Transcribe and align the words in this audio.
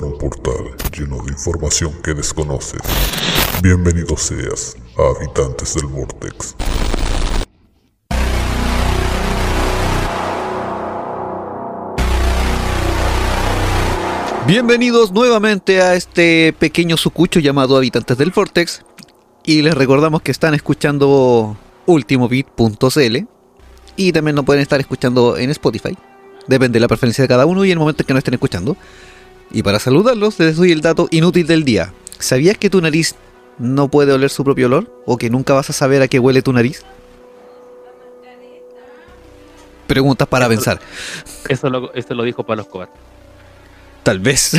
un 0.00 0.16
portal 0.16 0.74
lleno 0.96 1.22
de 1.22 1.32
información 1.32 1.92
que 2.02 2.14
desconoces. 2.14 2.80
Bienvenido 3.62 4.16
seas 4.16 4.74
a 4.96 5.18
Habitantes 5.18 5.74
del 5.74 5.86
Vortex. 5.86 6.56
Bienvenidos 14.46 15.12
nuevamente 15.12 15.82
a 15.82 15.94
este 15.94 16.54
pequeño 16.58 16.96
sucucho 16.96 17.38
llamado 17.38 17.76
Habitantes 17.76 18.16
del 18.16 18.30
Vortex. 18.30 18.82
Y 19.44 19.60
les 19.60 19.74
recordamos 19.74 20.22
que 20.22 20.30
están 20.30 20.54
escuchando 20.54 21.56
ultimobit.cl 21.84 23.26
y 23.96 24.12
también 24.12 24.36
nos 24.36 24.44
pueden 24.46 24.62
estar 24.62 24.80
escuchando 24.80 25.36
en 25.36 25.50
Spotify. 25.50 25.96
Depende 26.46 26.76
de 26.76 26.80
la 26.80 26.88
preferencia 26.88 27.22
de 27.22 27.28
cada 27.28 27.44
uno 27.44 27.64
y 27.64 27.70
el 27.70 27.78
momento 27.78 28.02
en 28.02 28.06
que 28.06 28.14
nos 28.14 28.20
estén 28.20 28.34
escuchando. 28.34 28.76
Y 29.52 29.62
para 29.62 29.78
saludarlos, 29.78 30.38
les 30.38 30.56
doy 30.56 30.72
el 30.72 30.80
dato 30.80 31.08
inútil 31.10 31.46
del 31.46 31.64
día. 31.64 31.92
¿Sabías 32.18 32.56
que 32.56 32.70
tu 32.70 32.80
nariz 32.80 33.14
no 33.58 33.88
puede 33.88 34.12
oler 34.12 34.30
su 34.30 34.44
propio 34.44 34.66
olor? 34.66 34.90
¿O 35.04 35.18
que 35.18 35.28
nunca 35.28 35.52
vas 35.52 35.68
a 35.68 35.72
saber 35.74 36.00
a 36.00 36.08
qué 36.08 36.18
huele 36.18 36.40
tu 36.40 36.52
nariz? 36.52 36.84
Preguntas 39.86 40.26
para 40.26 40.48
pensar. 40.48 40.80
Eso 41.48 41.68
lo, 41.68 41.92
eso 41.92 42.14
lo 42.14 42.22
dijo 42.22 42.44
Pablo 42.44 42.62
Escobar. 42.62 42.88
Tal 44.02 44.20
vez. 44.20 44.52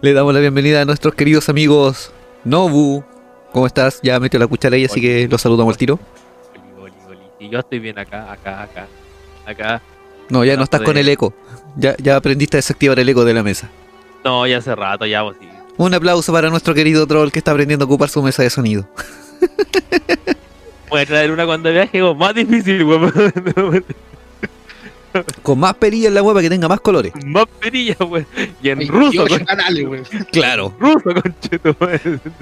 Le 0.00 0.12
damos 0.14 0.32
la 0.32 0.40
bienvenida 0.40 0.80
a 0.80 0.84
nuestros 0.86 1.14
queridos 1.14 1.48
amigos 1.50 2.12
Nobu. 2.44 3.04
¿Cómo 3.52 3.66
estás? 3.66 4.00
Ya 4.02 4.18
metió 4.20 4.40
la 4.40 4.46
cuchara 4.46 4.76
ahí, 4.76 4.86
así 4.86 5.00
que 5.00 5.28
los 5.28 5.42
saludamos 5.42 5.74
al 5.74 5.78
tiro. 5.78 5.98
Oli, 6.80 6.94
oli, 7.08 7.18
oli. 7.18 7.46
Y 7.46 7.50
yo 7.50 7.58
estoy 7.58 7.78
bien 7.78 7.98
acá, 7.98 8.32
acá, 8.32 8.62
acá. 8.62 8.86
Acá. 9.44 9.82
No, 10.28 10.44
ya 10.44 10.52
no 10.52 10.58
No, 10.58 10.64
estás 10.64 10.80
con 10.82 10.96
el 10.96 11.08
eco. 11.08 11.32
Ya, 11.76 11.94
ya 11.98 12.16
aprendiste 12.16 12.56
a 12.56 12.58
desactivar 12.58 12.98
el 12.98 13.08
eco 13.08 13.24
de 13.24 13.34
la 13.34 13.42
mesa. 13.42 13.68
No, 14.24 14.46
ya 14.46 14.58
hace 14.58 14.74
rato, 14.74 15.06
ya 15.06 15.22
vos 15.22 15.36
sí. 15.40 15.46
Un 15.76 15.92
aplauso 15.94 16.32
para 16.32 16.48
nuestro 16.48 16.74
querido 16.74 17.06
troll 17.06 17.30
que 17.30 17.38
está 17.38 17.50
aprendiendo 17.52 17.84
a 17.84 17.86
ocupar 17.86 18.08
su 18.08 18.22
mesa 18.22 18.42
de 18.42 18.50
sonido. 18.50 18.88
Voy 20.88 21.00
a 21.02 21.06
traer 21.06 21.30
una 21.30 21.44
cuando 21.44 21.70
viaje, 21.70 22.02
weón, 22.02 22.16
más 22.16 22.34
difícil, 22.34 22.82
weón. 22.84 23.12
Con 25.42 25.58
más 25.58 25.74
perilla 25.74 26.08
en 26.08 26.14
la 26.14 26.22
hueva 26.22 26.42
que 26.42 26.50
tenga 26.50 26.68
más 26.68 26.80
colores. 26.80 27.12
más 27.24 27.46
perilla, 27.60 27.96
weón. 28.00 28.26
Y 28.62 28.68
en 28.68 28.78
28 28.78 28.92
ruso, 29.22 29.26
con... 29.28 29.44
canales, 29.46 29.86
güey. 29.88 30.02
Claro. 30.30 30.74
ruso, 30.78 31.10
concheto. 31.22 31.76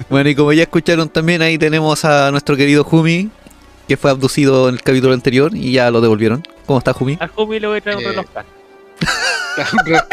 Bueno, 0.09 0.29
y 0.29 0.35
como 0.35 0.51
ya 0.53 0.63
escucharon 0.63 1.09
también, 1.09 1.41
ahí 1.41 1.57
tenemos 1.57 2.03
a 2.05 2.31
nuestro 2.31 2.55
querido 2.57 2.83
Jumi, 2.83 3.29
que 3.87 3.97
fue 3.97 4.09
abducido 4.11 4.67
en 4.69 4.75
el 4.75 4.81
capítulo 4.81 5.13
anterior 5.13 5.51
y 5.55 5.73
ya 5.73 5.91
lo 5.91 6.01
devolvieron. 6.01 6.43
¿Cómo 6.65 6.79
está 6.79 6.93
Jumi? 6.93 7.17
A 7.19 7.27
Jumi 7.27 7.59
le 7.59 7.67
voy 7.67 7.77
a 7.77 7.81
traer 7.81 7.97
un 7.97 8.03
Eh. 8.03 8.07
reloj 8.07 8.25
caro. 8.33 8.47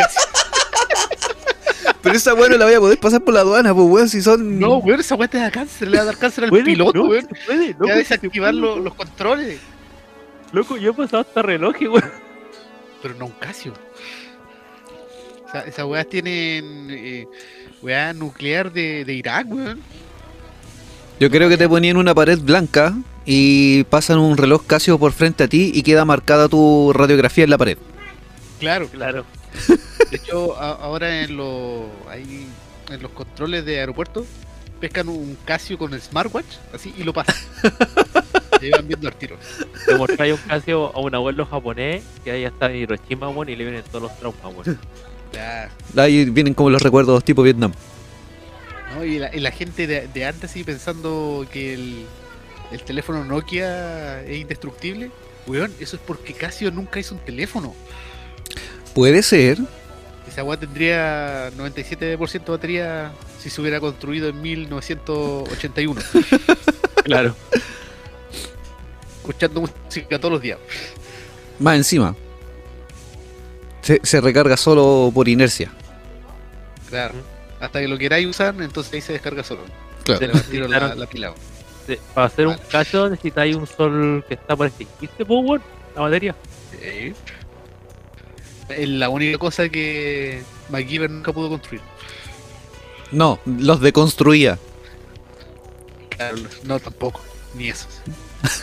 Pero 2.02 2.17
esa 2.17 2.35
weá 2.35 2.48
no 2.48 2.57
la 2.57 2.64
voy 2.64 2.74
a 2.74 2.80
poder 2.80 2.98
pasar 2.98 3.20
por 3.23 3.33
la 3.35 3.41
aduana, 3.41 3.73
pues 3.73 3.86
weón, 3.89 4.08
si 4.08 4.20
son. 4.23 4.58
No, 4.58 4.80
güey, 4.80 4.98
esa 4.98 5.14
weá 5.14 5.29
te 5.29 5.39
da 5.39 5.51
cáncer, 5.52 5.89
le 5.89 5.98
va 5.98 6.02
a 6.02 6.07
dar 6.07 6.17
cáncer 6.19 6.45
al 6.45 6.51
¿Puede? 6.51 6.64
piloto, 6.64 6.98
No, 7.05 7.13
se 7.14 7.27
puede, 7.47 7.69
loco, 7.70 7.86
Ya 7.86 7.95
desactivar 7.97 8.51
puede, 8.51 8.61
lo- 8.61 8.79
los 8.80 8.95
controles. 8.95 9.61
Loco, 10.52 10.77
yo 10.77 10.91
he 10.91 10.95
pasado 10.95 11.20
hasta 11.23 11.42
reloj, 11.42 11.77
weón. 11.80 12.11
Pero 13.02 13.14
no 13.14 13.27
un 13.27 13.33
Casio. 13.33 13.73
O 15.47 15.51
sea, 15.52 15.61
esas 15.63 15.85
weas 15.86 16.07
tienen 16.08 16.89
eh, 16.91 17.27
weá 17.83 18.13
nuclear 18.13 18.73
de, 18.73 19.05
de 19.05 19.13
Irak, 19.14 19.47
weón. 19.48 19.80
Yo 21.20 21.30
creo 21.30 21.48
que 21.48 21.57
te 21.57 21.68
ponían 21.68 21.97
una 21.97 22.14
pared 22.14 22.39
blanca 22.41 22.95
y 23.25 23.85
pasan 23.85 24.19
un 24.19 24.37
reloj 24.37 24.63
Casio 24.67 24.99
por 24.99 25.13
frente 25.13 25.45
a 25.45 25.49
ti 25.49 25.71
y 25.75 25.83
queda 25.83 26.05
marcada 26.05 26.49
tu 26.49 26.93
radiografía 26.93 27.45
en 27.45 27.51
la 27.51 27.59
pared. 27.59 27.79
Claro. 28.59 28.89
Claro. 28.89 29.25
De 30.11 30.17
hecho, 30.17 30.57
a- 30.59 30.73
ahora 30.73 31.23
en, 31.23 31.37
los 31.37 31.85
ahí, 32.09 32.47
en 32.91 33.03
los 33.03 33.11
controles 33.13 33.65
de 33.65 33.81
aeropuerto 33.81 34.25
pescan 34.81 35.09
un 35.09 35.37
Casio 35.45 35.79
con 35.79 35.95
el 35.95 36.01
smartwatch, 36.01 36.57
así, 36.75 36.93
y 36.97 37.05
lo 37.05 37.13
pasan. 37.13 37.37
Se 38.61 38.71
van 38.71 38.87
viendo 38.87 39.09
al 39.09 39.15
tiro. 39.15 39.37
Te 39.87 39.95
mostráis 39.97 40.35
un 40.35 40.41
Casio 40.49 40.95
a 40.95 41.01
un 41.01 41.15
abuelo 41.15 41.47
japonés 41.47 42.03
que 42.25 42.31
ahí 42.33 42.45
está 42.45 42.67
en 42.71 42.77
Hiroshima, 42.77 43.29
weón, 43.29 43.49
y 43.49 43.57
le 43.57 43.65
vienen 43.65 43.83
todos 43.91 44.03
los 44.21 44.37
traumas. 44.39 44.67
Ya, 45.33 45.71
Ahí 45.97 46.25
vienen 46.27 46.55
como 46.55 46.71
los 46.71 46.83
recuerdos 46.83 47.25
tipo 47.25 47.43
Vietnam. 47.43 47.73
¿no? 48.95 49.05
Y, 49.05 49.19
la, 49.19 49.35
y 49.35 49.41
la 49.41 49.51
gente 49.51 49.87
de, 49.87 50.07
de 50.09 50.27
antes 50.27 50.51
así 50.51 50.63
pensando 50.65 51.47
que 51.51 51.75
el, 51.75 52.07
el 52.73 52.83
teléfono 52.83 53.25
Nokia 53.25 54.23
es 54.23 54.39
indestructible. 54.39 55.11
Weón, 55.47 55.73
eso 55.81 55.97
es 55.97 56.03
porque 56.05 56.35
Casio 56.35 56.71
nunca 56.71 57.01
hizo 57.01 57.15
un 57.15 57.21
teléfono. 57.21 57.75
Puede 58.95 59.23
ser. 59.23 59.59
Esa 60.29 60.45
weá 60.45 60.59
tendría 60.59 61.51
97% 61.51 62.45
de 62.45 62.51
batería 62.51 63.13
si 63.39 63.51
se 63.51 63.61
hubiera 63.61 63.81
construido 63.81 64.29
en 64.29 64.41
1981. 64.41 66.01
Claro. 67.05 67.35
escuchando 69.17 69.63
música 69.63 70.21
todos 70.21 70.35
los 70.35 70.41
días. 70.41 70.57
Más 71.59 71.75
encima. 71.75 72.15
Se, 73.81 73.99
se 74.05 74.21
recarga 74.21 74.57
solo 74.57 75.11
por 75.13 75.29
inercia. 75.29 75.73
Claro. 76.89 77.15
Hasta 77.59 77.81
que 77.81 77.89
lo 77.89 77.99
queráis 77.99 78.29
usar, 78.29 78.55
entonces 78.61 78.93
ahí 78.93 79.01
se 79.01 79.15
descarga 79.15 79.43
solo. 79.43 79.63
Claro. 80.05 80.39
Se 80.39 80.53
le 80.53 80.69
la, 80.69 80.95
la 80.95 81.07
pila. 81.07 81.35
Para 82.15 82.27
hacer 82.27 82.47
un 82.47 82.57
Casio 82.70 83.09
necesitáis 83.09 83.57
un 83.57 83.67
sol 83.67 84.25
que 84.29 84.35
está 84.35 84.55
por 84.57 84.67
extinguirse, 84.67 85.25
pues, 85.25 85.41
weón. 85.45 85.63
La 85.95 86.03
batería. 86.03 86.35
Sí. 86.70 87.13
Es 88.69 88.89
la 88.89 89.09
única 89.09 89.37
cosa 89.39 89.69
que 89.69 90.42
MacGyver 90.71 91.11
nunca 91.11 91.33
pudo 91.33 91.48
construir. 91.51 91.83
No, 93.11 93.39
los 93.45 93.81
deconstruía. 93.81 94.59
Claro, 96.11 96.37
no 96.65 96.79
tampoco, 96.81 97.21
ni 97.55 97.69
eso. 97.69 97.87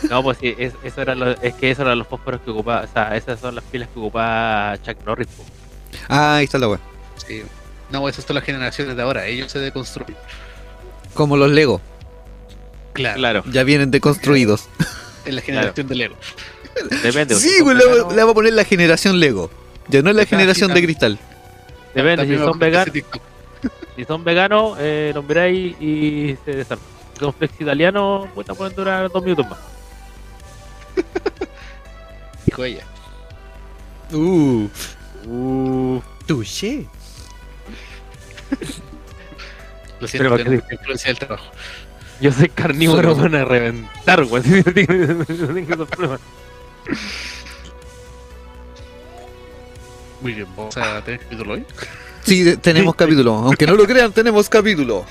No, 0.10 0.24
pues 0.24 0.38
sí, 0.40 0.56
es, 0.58 0.74
eso 0.84 1.02
era 1.02 1.16
lo- 1.16 1.32
es 1.42 1.54
que 1.56 1.72
esos 1.72 1.86
eran 1.86 2.00
los 2.00 2.08
fósforos 2.08 2.42
que 2.42 2.52
ocupaba, 2.52 2.82
o 2.82 2.88
sea, 2.92 3.16
esas 3.16 3.40
son 3.40 3.56
las 3.56 3.64
pilas 3.66 3.88
que 3.94 4.00
ocupaba 4.00 4.78
Chuck 4.82 4.98
Norris. 5.06 5.28
po. 5.28 5.44
Ah, 6.08 6.38
ahí 6.38 6.46
está 6.46 6.58
la 6.58 6.68
weá. 6.70 6.80
Sí. 7.28 7.44
No, 7.92 8.08
esas 8.10 8.26
son 8.26 8.36
las 8.36 8.44
generaciones 8.44 8.96
de 8.96 9.02
ahora, 9.02 9.26
ellos 9.26 9.52
se 9.52 9.60
deconstruyen. 9.60 10.18
Como 11.14 11.38
los 11.38 11.50
Lego. 11.52 11.82
Claro, 13.00 13.18
Claro, 13.20 13.44
Ya 13.52 13.64
vienen 13.64 13.92
deconstruidos. 13.92 14.68
es 15.26 15.34
la 15.34 15.42
generación 15.42 15.88
de 15.88 15.96
Lego. 15.96 16.16
depende. 17.04 17.36
Sí, 17.36 17.60
güey, 17.62 17.78
le, 17.78 17.84
le 17.86 18.00
vamos 18.16 18.32
a 18.32 18.34
poner 18.34 18.54
la 18.54 18.64
generación 18.66 19.20
Lego. 19.20 19.50
Ya 19.88 20.02
no 20.02 20.10
es 20.12 20.16
la 20.16 20.26
generación 20.26 20.74
de 20.74 20.84
cristal. 20.84 21.20
Depende, 21.96 22.28
si 22.28 22.38
son, 22.38 22.60
veganos, 22.60 22.94
si 23.96 24.06
son 24.06 24.24
veganos, 24.24 24.78
eh, 24.80 25.12
los 25.16 25.26
miráis 25.26 25.76
y 25.82 26.38
se 26.46 26.52
desarman. 26.52 26.86
Si 27.14 27.20
son 27.20 27.34
flex 27.34 27.60
italianos, 27.60 28.30
puta, 28.36 28.54
pueden 28.54 28.76
durar 28.76 29.10
dos 29.12 29.24
minutos 29.24 29.50
más. 29.50 29.60
Dijo 32.46 32.64
ella. 32.64 32.84
Uh, 34.12 34.68
Uh, 35.28 36.02
touché. 36.26 36.86
Lo 40.00 40.08
Pero 40.08 40.08
siento, 40.08 40.30
¿para 40.30 40.44
tengo 40.44 40.64
qué? 40.68 40.76
influencia 40.76 41.08
del 41.10 41.18
trabajo. 41.20 41.46
Yo 42.22 42.32
soy 42.32 42.50
carnívoro, 42.50 43.16
van 43.16 43.36
a 43.36 43.46
reventar, 43.46 44.26
problemas. 45.90 46.22
Muy 50.22 50.34
bien, 50.34 50.48
vamos 50.56 50.76
a 50.78 51.02
tener 51.04 51.22
capítulo 51.22 51.54
hoy. 51.54 51.66
Sí, 52.24 52.58
tenemos 52.58 52.96
capítulo. 52.96 53.36
Aunque 53.36 53.66
no 53.66 53.76
lo 53.76 53.86
crean, 53.86 54.12
tenemos 54.12 54.50
capítulo. 54.50 55.06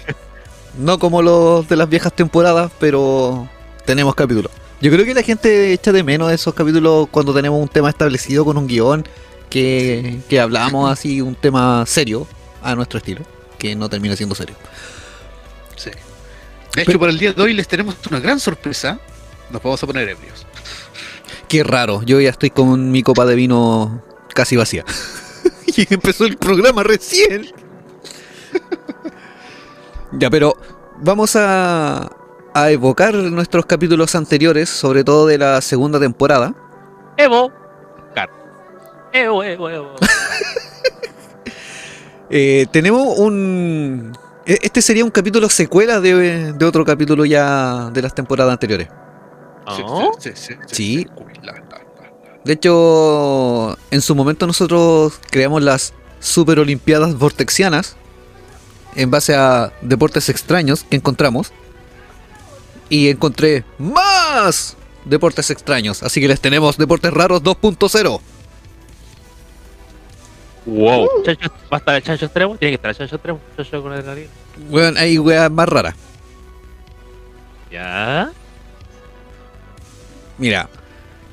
No 0.79 0.99
como 0.99 1.23
los 1.23 1.67
de 1.67 1.77
las 1.77 1.89
viejas 1.89 2.13
temporadas, 2.13 2.71
pero 2.79 3.49
tenemos 3.87 4.15
capítulo. 4.15 4.51
Yo 4.81 4.91
creo 4.93 5.05
que 5.05 5.15
la 5.15 5.23
gente 5.23 5.73
echa 5.73 5.93
de 5.93 6.05
menos 6.05 6.31
esos 6.31 6.55
capítulos 6.55 7.09
cuando 7.11 7.35
tenemos 7.35 7.61
un 7.61 7.69
tema 7.69 7.89
establecido 7.89 8.45
con 8.45 8.59
un 8.59 8.69
guion 8.69 9.05
que, 9.51 10.21
que 10.29 10.39
hablamos 10.39 10.93
así, 10.93 11.21
un 11.21 11.35
tema 11.35 11.85
serio 11.87 12.27
a 12.63 12.75
nuestro 12.75 12.99
estilo, 12.99 13.23
que 13.59 13.75
no 13.75 13.89
termina 13.89 14.15
siendo 14.15 14.35
serio. 14.35 14.55
Sí. 15.75 15.91
De 16.75 16.83
hecho, 16.83 16.99
para 16.99 17.11
el 17.11 17.19
día 17.19 17.33
de 17.33 17.43
hoy 17.43 17.55
les 17.55 17.67
tenemos 17.69 17.97
una 18.11 18.21
gran 18.21 18.39
sorpresa. 18.41 19.01
Nos 19.51 19.63
vamos 19.63 19.83
a 19.83 19.87
poner 19.87 20.09
ebrios. 20.09 20.47
Qué 21.49 21.65
raro, 21.65 22.03
yo 22.03 22.21
ya 22.21 22.31
estoy 22.31 22.51
con 22.51 22.91
mi 22.91 23.03
copa 23.03 23.25
de 23.25 23.35
vino 23.35 24.03
casi 24.35 24.57
vacía. 24.57 24.85
y 25.67 25.93
empezó 25.93 26.27
el 26.27 26.37
programa 26.37 26.83
recién. 26.83 27.47
ya, 30.13 30.29
pero 30.31 30.55
vamos 30.99 31.37
a, 31.37 32.11
a 32.55 32.71
evocar 32.71 33.15
nuestros 33.15 33.67
capítulos 33.67 34.15
anteriores, 34.15 34.69
sobre 34.69 35.05
todo 35.05 35.27
de 35.27 35.39
la 35.39 35.61
segunda 35.61 35.99
temporada. 35.99 36.55
Evo, 37.17 37.51
car. 38.15 38.31
Evo, 39.13 39.43
Evo, 39.43 39.71
Evo. 39.71 39.95
Eh, 42.31 42.67
tenemos 42.71 43.19
un... 43.19 44.13
e- 44.49 44.59
Este 44.63 44.83
sería 44.83 45.05
un 45.05 45.11
capítulo 45.11 45.49
secuela 45.49 46.01
de, 46.01 46.53
de 46.53 46.65
otro 46.65 46.85
capítulo 46.85 47.25
ya 47.25 47.91
de 47.91 48.03
las 48.03 48.15
temporadas 48.15 48.53
anteriores. 48.53 48.89
Sí, 49.77 49.83
¿No? 49.83 50.11
sí, 50.19 50.31
sí, 50.67 51.07
De 52.45 52.53
hecho, 52.55 53.77
en 53.91 54.01
su 54.01 54.15
momento 54.15 54.47
nosotros 54.47 55.21
creamos 55.31 55.63
las 55.63 55.93
Super 56.21 56.59
Olimpiadas 56.59 57.17
Vortexianas 57.17 57.97
en 58.97 59.11
base 59.11 59.35
a 59.35 59.73
deportes 59.83 60.29
extraños 60.31 60.85
que 60.85 60.97
encontramos. 60.97 61.53
Y 62.91 63.09
encontré 63.11 63.65
más 63.77 64.77
deportes 65.05 65.51
extraños. 65.51 66.03
Así 66.03 66.21
que 66.23 66.29
les 66.29 66.41
tenemos 66.41 66.79
Deportes 66.79 67.13
Raros 67.13 67.43
2.0. 67.43 68.21
Wow. 70.69 71.09
¿Va 71.73 71.77
a 71.77 71.77
estar 71.79 71.95
el 71.97 72.03
chancho 72.03 72.27
extremo? 72.27 72.57
Tiene 72.57 72.73
que 72.73 72.75
estar 72.77 72.91
el 72.91 72.97
chancho 72.97 73.17
extremo. 73.17 73.41
Chancho 73.57 73.83
con 73.83 73.93
adrenalina. 73.93 74.29
Bueno, 74.69 74.99
hay 75.01 75.19
weas 75.19 75.51
más 75.51 75.69
raras. 75.69 75.95
Ya. 77.71 78.31
Mira, 80.37 80.69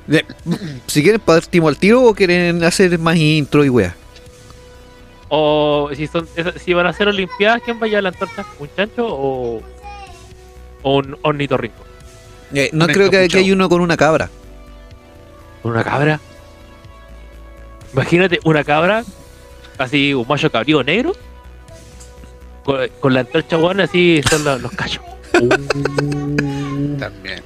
de- 0.06 0.24
si 0.86 1.02
quieren 1.02 1.20
partimos 1.20 1.68
al 1.68 1.78
tiro 1.78 2.02
o 2.02 2.14
quieren 2.14 2.62
hacer 2.64 2.98
más 2.98 3.16
intro 3.16 3.64
y 3.64 3.68
weas. 3.68 3.94
O 5.28 5.90
si 5.94 6.06
son 6.06 6.26
si 6.62 6.72
van 6.72 6.86
a 6.86 6.90
hacer 6.90 7.08
olimpiadas, 7.08 7.60
¿quién 7.64 7.80
va 7.80 7.86
a 7.86 7.88
llevar 7.88 8.04
la 8.04 8.08
antorcha? 8.10 8.44
¿Un 8.58 8.68
chancho 8.76 9.06
o, 9.08 9.60
o 10.82 10.96
un 10.96 11.16
ornitorrinco? 11.22 11.84
Eh, 12.54 12.70
no 12.72 12.84
Un 12.86 12.92
creo 12.92 13.10
que, 13.10 13.26
que 13.28 13.38
hay 13.38 13.50
uno 13.52 13.68
con 13.68 13.80
una 13.80 13.96
cabra. 13.96 14.30
¿Una 15.64 15.82
cabra? 15.82 16.20
Imagínate 17.92 18.38
una 18.44 18.62
cabra, 18.62 19.04
así 19.78 20.14
un 20.14 20.26
macho 20.26 20.50
cabrío 20.50 20.82
negro, 20.82 21.12
con, 22.64 22.88
con 23.00 23.14
la 23.14 23.20
antorcha 23.20 23.56
buena, 23.56 23.84
así 23.84 24.20
son 24.28 24.44
los, 24.44 24.62
los 24.62 24.72
cachos. 24.72 25.02
También. 26.98 27.42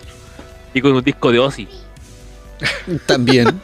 Y 0.73 0.81
con 0.81 0.93
un 0.93 1.03
disco 1.03 1.33
de 1.33 1.39
Ozzy. 1.39 1.69
También. 3.07 3.61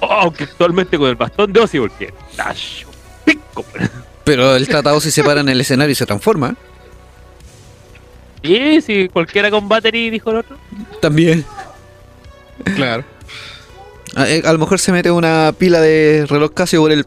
Oh, 0.00 0.12
aunque 0.12 0.44
actualmente 0.44 0.98
con 0.98 1.08
el 1.08 1.16
bastón 1.16 1.52
de 1.52 1.60
Ozzy, 1.60 1.80
porque. 1.80 2.12
¡Tacho! 2.36 2.88
¡Pico! 3.24 3.64
Pero 4.24 4.56
el 4.56 4.68
tratado 4.68 5.00
si 5.00 5.10
se 5.10 5.24
para 5.24 5.40
en 5.40 5.48
el 5.48 5.60
escenario 5.60 5.92
y 5.92 5.94
se 5.94 6.06
transforma. 6.06 6.54
Y 8.42 8.80
si 8.80 9.08
cualquiera 9.08 9.50
con 9.50 9.68
battery, 9.68 10.10
dijo 10.10 10.30
el 10.30 10.36
otro. 10.38 10.56
También. 11.00 11.44
Claro. 12.76 13.04
A, 14.14 14.28
eh, 14.28 14.42
a 14.44 14.52
lo 14.52 14.58
mejor 14.58 14.78
se 14.78 14.92
mete 14.92 15.10
una 15.10 15.52
pila 15.58 15.80
de 15.80 16.26
reloj 16.28 16.52
Casio 16.52 16.80
por 16.80 16.92
el... 16.92 17.04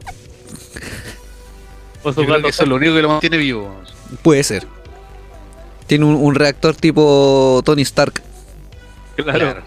Su 2.03 2.09
Yo 2.13 2.25
creo 2.25 2.41
que 2.41 2.49
eso 2.49 2.63
es 2.63 2.69
lo 2.69 2.75
único 2.75 2.93
que 2.95 3.01
lo 3.01 3.09
mantiene 3.09 3.37
vivo. 3.37 3.75
Puede 4.21 4.43
ser. 4.43 4.65
Tiene 5.87 6.05
un, 6.05 6.15
un 6.15 6.35
reactor 6.35 6.75
tipo 6.75 7.61
Tony 7.65 7.81
Stark. 7.81 8.21
Claro. 9.15 9.61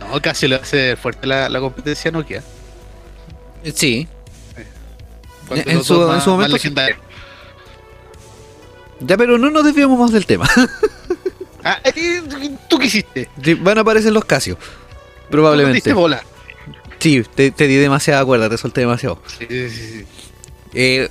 No, 0.00 0.20
casi 0.20 0.46
le 0.48 0.56
hace 0.56 0.96
fuerte 0.96 1.26
la, 1.26 1.48
la 1.48 1.60
competencia 1.60 2.10
Nokia. 2.10 2.42
Sí. 3.74 4.06
En 5.50 5.82
su- 5.84 5.94
en 6.12 6.20
momento. 6.26 6.56
Ya, 9.00 9.16
pero 9.16 9.38
no 9.38 9.50
nos 9.50 9.64
desviamos 9.64 9.98
más 9.98 10.12
del 10.12 10.26
tema. 10.26 10.48
Ah, 11.68 11.80
eh, 11.82 12.22
¿tú 12.68 12.78
qué 12.78 12.86
hiciste? 12.86 13.28
Van 13.58 13.76
a 13.76 13.80
aparecer 13.80 14.12
los 14.12 14.24
Casio. 14.24 14.54
¿Tú 14.54 14.60
Probablemente. 15.32 15.74
diste 15.78 15.92
bola? 15.94 16.22
Sí, 17.00 17.24
te, 17.34 17.50
te 17.50 17.66
di 17.66 17.74
demasiada 17.74 18.24
cuerda, 18.24 18.48
te 18.48 18.56
solté 18.56 18.82
demasiado. 18.82 19.20
Sí, 19.26 19.46
sí, 19.48 19.68
sí. 19.70 20.06
Eh, 20.76 21.08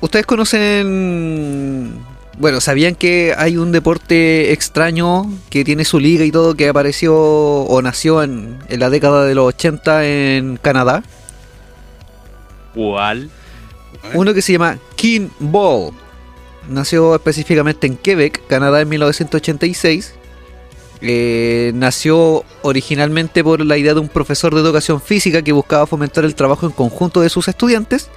Ustedes 0.00 0.26
conocen... 0.26 2.04
Bueno, 2.38 2.62
¿sabían 2.62 2.94
que 2.94 3.34
hay 3.36 3.58
un 3.58 3.70
deporte 3.70 4.52
extraño 4.52 5.26
que 5.50 5.62
tiene 5.62 5.84
su 5.84 6.00
liga 6.00 6.24
y 6.24 6.30
todo 6.30 6.54
que 6.54 6.68
apareció 6.68 7.14
o 7.14 7.82
nació 7.82 8.22
en, 8.22 8.58
en 8.68 8.80
la 8.80 8.88
década 8.88 9.26
de 9.26 9.34
los 9.34 9.48
80 9.48 10.06
en 10.06 10.56
Canadá? 10.56 11.02
¿Cuál? 12.74 13.28
Uno 14.14 14.32
que 14.32 14.40
se 14.40 14.52
llama 14.52 14.78
King 14.96 15.28
Ball. 15.38 15.92
Nació 16.70 17.14
específicamente 17.14 17.86
en 17.86 17.98
Quebec, 17.98 18.46
Canadá 18.46 18.80
en 18.80 18.88
1986. 18.88 20.14
Eh, 21.02 21.72
nació 21.74 22.44
originalmente 22.62 23.44
por 23.44 23.64
la 23.66 23.76
idea 23.76 23.92
de 23.92 24.00
un 24.00 24.08
profesor 24.08 24.54
de 24.54 24.62
educación 24.62 25.02
física 25.02 25.42
que 25.42 25.52
buscaba 25.52 25.86
fomentar 25.86 26.24
el 26.24 26.34
trabajo 26.34 26.64
en 26.64 26.72
conjunto 26.72 27.20
de 27.20 27.28
sus 27.28 27.48
estudiantes. 27.48 28.08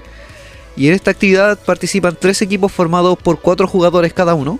Y 0.75 0.87
en 0.87 0.93
esta 0.93 1.11
actividad 1.11 1.59
participan 1.59 2.17
tres 2.19 2.41
equipos 2.41 2.71
formados 2.71 3.17
por 3.17 3.39
cuatro 3.39 3.67
jugadores 3.67 4.13
cada 4.13 4.33
uno. 4.33 4.59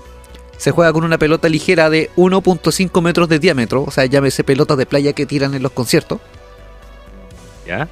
Se 0.57 0.71
juega 0.71 0.94
con 0.94 1.04
una 1.04 1.18
pelota 1.18 1.50
ligera 1.50 1.89
de 1.89 2.12
1.5 2.15 3.01
metros 3.01 3.27
de 3.27 3.39
diámetro, 3.39 3.83
o 3.83 3.92
sea, 3.92 4.06
llámese 4.06 4.44
pelotas 4.44 4.77
de 4.77 4.86
playa 4.86 5.13
que 5.13 5.25
tiran 5.25 5.56
en 5.56 5.63
los 5.63 5.71
conciertos. 5.71 6.19
¿Ya? 7.65 7.89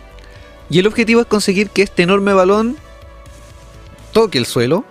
Y 0.70 0.80
el 0.80 0.88
objetivo 0.88 1.22
es 1.22 1.28
conseguir 1.28 1.70
que 1.70 1.82
este 1.82 2.04
enorme 2.04 2.34
balón 2.34 2.78
toque 4.14 4.38
el 4.38 4.46
suelo, 4.46 4.86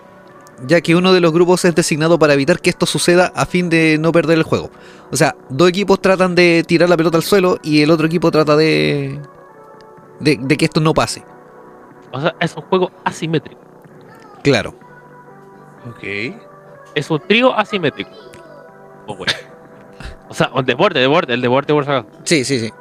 ya 0.67 0.81
que 0.81 0.95
uno 0.95 1.13
de 1.13 1.21
los 1.21 1.31
grupos 1.31 1.65
es 1.65 1.73
designado 1.73 2.19
para 2.19 2.33
evitar 2.33 2.59
que 2.59 2.69
esto 2.69 2.85
suceda 2.85 3.31
a 3.35 3.45
fin 3.45 3.69
de 3.69 3.97
no 3.99 4.11
perder 4.11 4.37
el 4.37 4.43
juego. 4.43 4.69
O 5.11 5.17
sea, 5.17 5.35
dos 5.49 5.69
equipos 5.69 6.01
tratan 6.01 6.35
de 6.35 6.63
tirar 6.67 6.89
la 6.89 6.97
pelota 6.97 7.17
al 7.17 7.23
suelo 7.23 7.57
y 7.63 7.81
el 7.81 7.89
otro 7.89 8.05
equipo 8.05 8.29
trata 8.29 8.55
de, 8.55 9.19
de, 10.19 10.37
de 10.39 10.57
que 10.57 10.65
esto 10.65 10.81
no 10.81 10.93
pase. 10.93 11.23
O 12.11 12.21
sea, 12.21 12.35
es 12.39 12.55
un 12.55 12.63
juego 12.63 12.91
asimétrico. 13.05 13.61
Claro. 14.43 14.75
Ok. 15.89 16.03
Es 16.95 17.09
un 17.09 17.19
trío 17.27 17.55
asimétrico. 17.57 18.11
Oh, 19.07 19.15
bueno. 19.15 19.33
O 20.29 20.33
sea, 20.33 20.49
un 20.53 20.65
deporte, 20.65 20.99
deporte, 20.99 21.33
el 21.33 21.41
deporte 21.41 21.73
por 21.73 21.83
si 21.85 21.91
acaso. 21.91 22.07
Sí, 22.23 22.45
sí, 22.45 22.59
sí. 22.59 22.71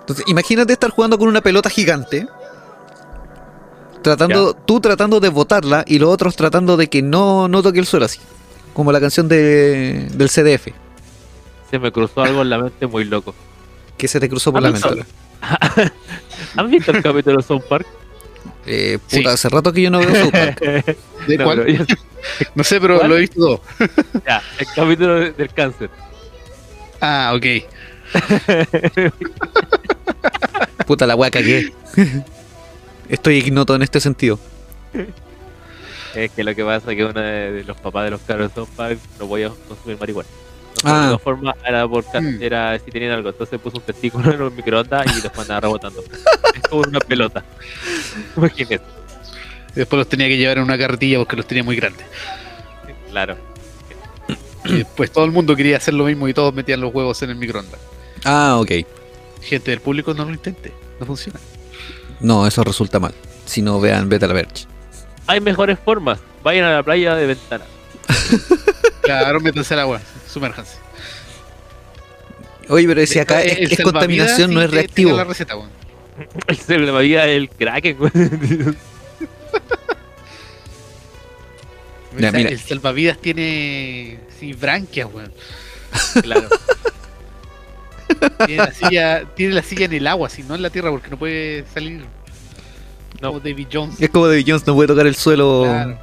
Entonces, 0.00 0.24
imagínate 0.28 0.72
estar 0.72 0.90
jugando 0.90 1.18
con 1.18 1.28
una 1.28 1.40
pelota 1.40 1.68
gigante. 1.70 2.26
Tratando, 4.02 4.54
tú 4.54 4.80
tratando 4.80 5.18
de 5.18 5.28
botarla 5.30 5.84
y 5.86 5.98
los 5.98 6.08
otros 6.10 6.36
tratando 6.36 6.76
de 6.76 6.88
que 6.88 7.02
no, 7.02 7.48
no 7.48 7.62
toque 7.62 7.80
el 7.80 7.86
suelo 7.86 8.06
así. 8.06 8.20
Como 8.72 8.92
la 8.92 9.00
canción 9.00 9.26
de, 9.26 10.06
del 10.12 10.28
CDF, 10.28 10.68
Se 11.70 11.78
me 11.78 11.90
cruzó 11.90 12.22
algo 12.22 12.42
en 12.42 12.50
la 12.50 12.58
mente 12.58 12.86
muy 12.86 13.04
loco. 13.04 13.34
que 13.96 14.06
se 14.06 14.20
te 14.20 14.28
cruzó 14.28 14.52
por 14.52 14.64
¿Has 14.64 14.80
la 14.80 14.90
mente. 14.90 15.06
¿Han 16.56 16.70
visto 16.70 16.90
el 16.92 17.02
capítulo 17.02 17.36
de 17.38 17.42
South 17.42 17.62
Park? 17.68 17.86
Eh, 18.66 18.98
Sí. 19.06 19.18
puta, 19.18 19.32
hace 19.34 19.48
rato 19.48 19.72
que 19.72 19.82
yo 19.82 19.90
no 19.90 19.98
veo 20.00 20.14
South 20.14 20.32
Park. 20.32 20.60
¿De 21.28 21.38
No, 21.38 21.44
cuál? 21.44 21.86
No 22.54 22.64
sé, 22.64 22.80
pero 22.80 22.96
¿Cuál? 22.98 23.10
lo 23.10 23.16
he 23.16 23.20
visto 23.20 23.40
todo. 23.40 23.60
ya, 24.26 24.42
el 24.58 24.66
capítulo 24.74 25.14
de- 25.20 25.30
del 25.32 25.48
cáncer. 25.52 25.90
Ah, 27.00 27.32
ok. 27.36 27.46
Puta 30.86 31.06
la 31.06 31.14
wea 31.16 31.30
cagué. 31.30 31.72
Estoy 33.08 33.36
ignoto 33.36 33.74
en 33.74 33.82
este 33.82 34.00
sentido. 34.00 34.38
Es 36.14 36.30
que 36.32 36.42
lo 36.44 36.54
que 36.54 36.64
pasa 36.64 36.90
es 36.90 36.96
que 36.96 37.04
uno 37.04 37.20
de, 37.20 37.52
de 37.52 37.64
los 37.64 37.76
papás 37.76 38.04
de 38.04 38.10
los 38.10 38.20
caros 38.22 38.48
de 38.48 38.54
South 38.54 38.68
Park 38.74 38.98
no 39.20 39.28
podía 39.28 39.50
consumir 39.68 39.98
marihuana. 40.00 40.28
Ah. 40.88 41.00
De 41.00 41.06
todas 41.08 41.22
formas, 41.22 41.56
era, 41.66 41.88
por, 41.88 42.04
Mm. 42.04 42.42
era 42.42 42.78
si 42.78 42.90
tenían 42.90 43.12
algo. 43.12 43.28
Entonces 43.30 43.60
puso 43.60 43.78
un 43.78 43.82
testículo 43.82 44.32
en 44.32 44.40
un 44.42 44.54
microondas 44.54 45.06
y 45.18 45.22
los 45.22 45.36
mandaba 45.36 45.60
rebotando. 45.60 46.04
es 46.54 46.62
como 46.68 46.82
una 46.82 47.00
pelota. 47.00 47.44
Imagínate. 48.36 48.80
Después 49.74 49.98
los 49.98 50.08
tenía 50.08 50.28
que 50.28 50.36
llevar 50.36 50.58
en 50.58 50.64
una 50.64 50.78
carretilla 50.78 51.18
porque 51.18 51.36
los 51.36 51.46
tenía 51.46 51.62
muy 51.64 51.76
grandes. 51.76 52.06
Claro. 53.10 53.36
Y 54.64 54.78
después 54.78 55.10
todo 55.12 55.24
el 55.24 55.30
mundo 55.32 55.54
quería 55.54 55.76
hacer 55.76 55.94
lo 55.94 56.04
mismo 56.04 56.28
y 56.28 56.34
todos 56.34 56.52
metían 56.54 56.80
los 56.80 56.92
huevos 56.94 57.20
en 57.22 57.30
el 57.30 57.36
microondas. 57.36 57.78
Ah, 58.24 58.56
ok. 58.58 58.70
Gente 59.42 59.70
del 59.70 59.80
público 59.80 60.14
no 60.14 60.24
lo 60.24 60.30
intente. 60.30 60.72
No 60.98 61.06
funciona. 61.06 61.38
No, 62.20 62.46
eso 62.46 62.64
resulta 62.64 62.98
mal. 62.98 63.14
Si 63.44 63.62
no, 63.62 63.78
vean 63.80 64.08
Beta 64.08 64.26
la 64.26 64.34
Verge. 64.34 64.66
Hay 65.26 65.40
mejores 65.40 65.78
formas. 65.84 66.18
Vayan 66.42 66.64
a 66.64 66.72
la 66.72 66.82
playa 66.82 67.14
de 67.14 67.26
ventana. 67.26 67.64
Claro, 69.02 69.38
métanse 69.38 69.72
al 69.74 69.80
agua. 69.80 70.00
Sumérjanse. 70.36 70.76
Oye, 72.68 72.86
pero 72.86 73.06
si 73.06 73.18
acá 73.18 73.40
El 73.40 73.72
es, 73.72 73.80
contaminación, 73.80 74.52
no 74.52 74.60
es 74.60 74.70
reactivo. 74.70 75.16
La 75.16 75.24
receta, 75.24 75.56
weón. 75.56 75.70
El 76.46 76.56
salvavidas 76.58 77.26
el 77.26 77.48
Kraken. 77.48 77.96
Ya, 82.18 82.32
mira. 82.32 82.50
El 82.50 82.58
salvavidas 82.60 83.16
tiene. 83.16 84.18
Sí, 84.38 84.52
branquias, 84.52 85.08
weón. 85.10 85.32
claro. 86.22 86.48
Tiene 88.44 88.62
la, 88.62 88.72
silla, 88.72 89.24
tiene 89.34 89.54
la 89.54 89.62
silla 89.62 89.86
en 89.86 89.94
el 89.94 90.06
agua, 90.06 90.28
si 90.28 90.42
no 90.42 90.54
en 90.54 90.60
la 90.60 90.68
tierra, 90.68 90.90
porque 90.90 91.08
no 91.08 91.18
puede 91.18 91.64
salir. 91.72 92.04
No. 93.22 93.28
Como 93.28 93.40
David 93.40 93.68
Jones. 93.72 93.94
Es 94.02 94.10
como 94.10 94.26
David 94.28 94.44
Jones, 94.46 94.66
no 94.66 94.74
puede 94.74 94.88
tocar 94.88 95.06
el 95.06 95.16
suelo. 95.16 95.62
Claro. 95.64 95.98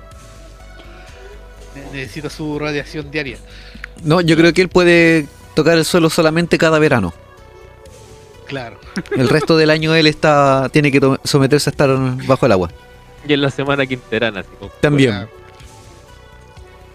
Ne- 1.75 1.99
Necesita 1.99 2.31
su 2.31 2.57
radiación 2.57 3.11
diaria. 3.11 3.37
No, 4.03 4.21
yo 4.21 4.35
creo 4.35 4.53
que 4.53 4.61
él 4.61 4.69
puede 4.69 5.27
tocar 5.55 5.77
el 5.77 5.85
suelo 5.85 6.09
solamente 6.09 6.57
cada 6.57 6.79
verano. 6.79 7.13
Claro. 8.47 8.77
El 9.15 9.29
resto 9.29 9.55
del 9.57 9.69
año 9.69 9.95
él 9.95 10.05
está 10.07 10.69
tiene 10.71 10.91
que 10.91 10.99
someterse 11.23 11.69
a 11.69 11.71
estar 11.71 11.89
bajo 12.27 12.45
el 12.45 12.51
agua. 12.51 12.69
Y 13.27 13.33
en 13.33 13.41
la 13.41 13.49
semana 13.49 13.85
quinterana, 13.85 14.41
así 14.41 14.49
como. 14.59 14.71
También. 14.81 15.11
Claro. 15.11 15.29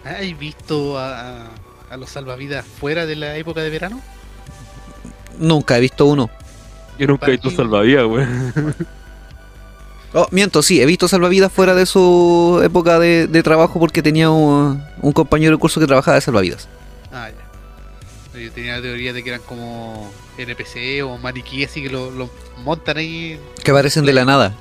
¿Has 0.05 0.39
visto 0.39 0.97
a, 0.97 1.31
a- 1.41 1.47
a 1.91 1.97
los 1.97 2.09
salvavidas 2.11 2.65
fuera 2.65 3.05
de 3.05 3.15
la 3.15 3.35
época 3.35 3.61
de 3.61 3.69
verano? 3.71 3.99
Nunca 5.39 5.77
he 5.77 5.81
visto 5.81 6.05
uno. 6.05 6.29
Yo 6.99 7.07
nunca 7.07 7.27
he 7.27 7.31
visto 7.31 7.49
salvavidas, 7.49 8.05
güey. 8.05 8.25
Oh, 10.11 10.27
miento, 10.31 10.63
sí, 10.63 10.81
he 10.81 10.87
visto 10.87 11.07
salvavidas 11.07 11.51
fuera 11.51 11.75
de 11.75 11.85
su 11.85 12.59
época 12.63 12.97
de, 12.97 13.27
de 13.27 13.43
trabajo 13.43 13.79
porque 13.79 14.01
tenía 14.01 14.31
un, 14.31 14.83
un 15.03 15.11
compañero 15.13 15.51
de 15.55 15.59
curso 15.59 15.79
que 15.79 15.85
trabajaba 15.85 16.15
de 16.15 16.21
salvavidas. 16.21 16.67
Ah, 17.11 17.29
ya. 17.29 18.39
Yo 18.39 18.51
tenía 18.51 18.75
la 18.75 18.81
teoría 18.81 19.11
de 19.13 19.23
que 19.23 19.29
eran 19.29 19.41
como 19.41 20.11
NPC 20.37 21.03
o 21.03 21.17
maniquí, 21.17 21.63
así 21.63 21.81
que 21.81 21.89
lo, 21.89 22.11
lo 22.11 22.29
montan 22.57 22.97
ahí, 22.97 23.39
Que 23.63 23.71
aparecen 23.71 24.05
de 24.05 24.13
la 24.13 24.23
nada. 24.25 24.53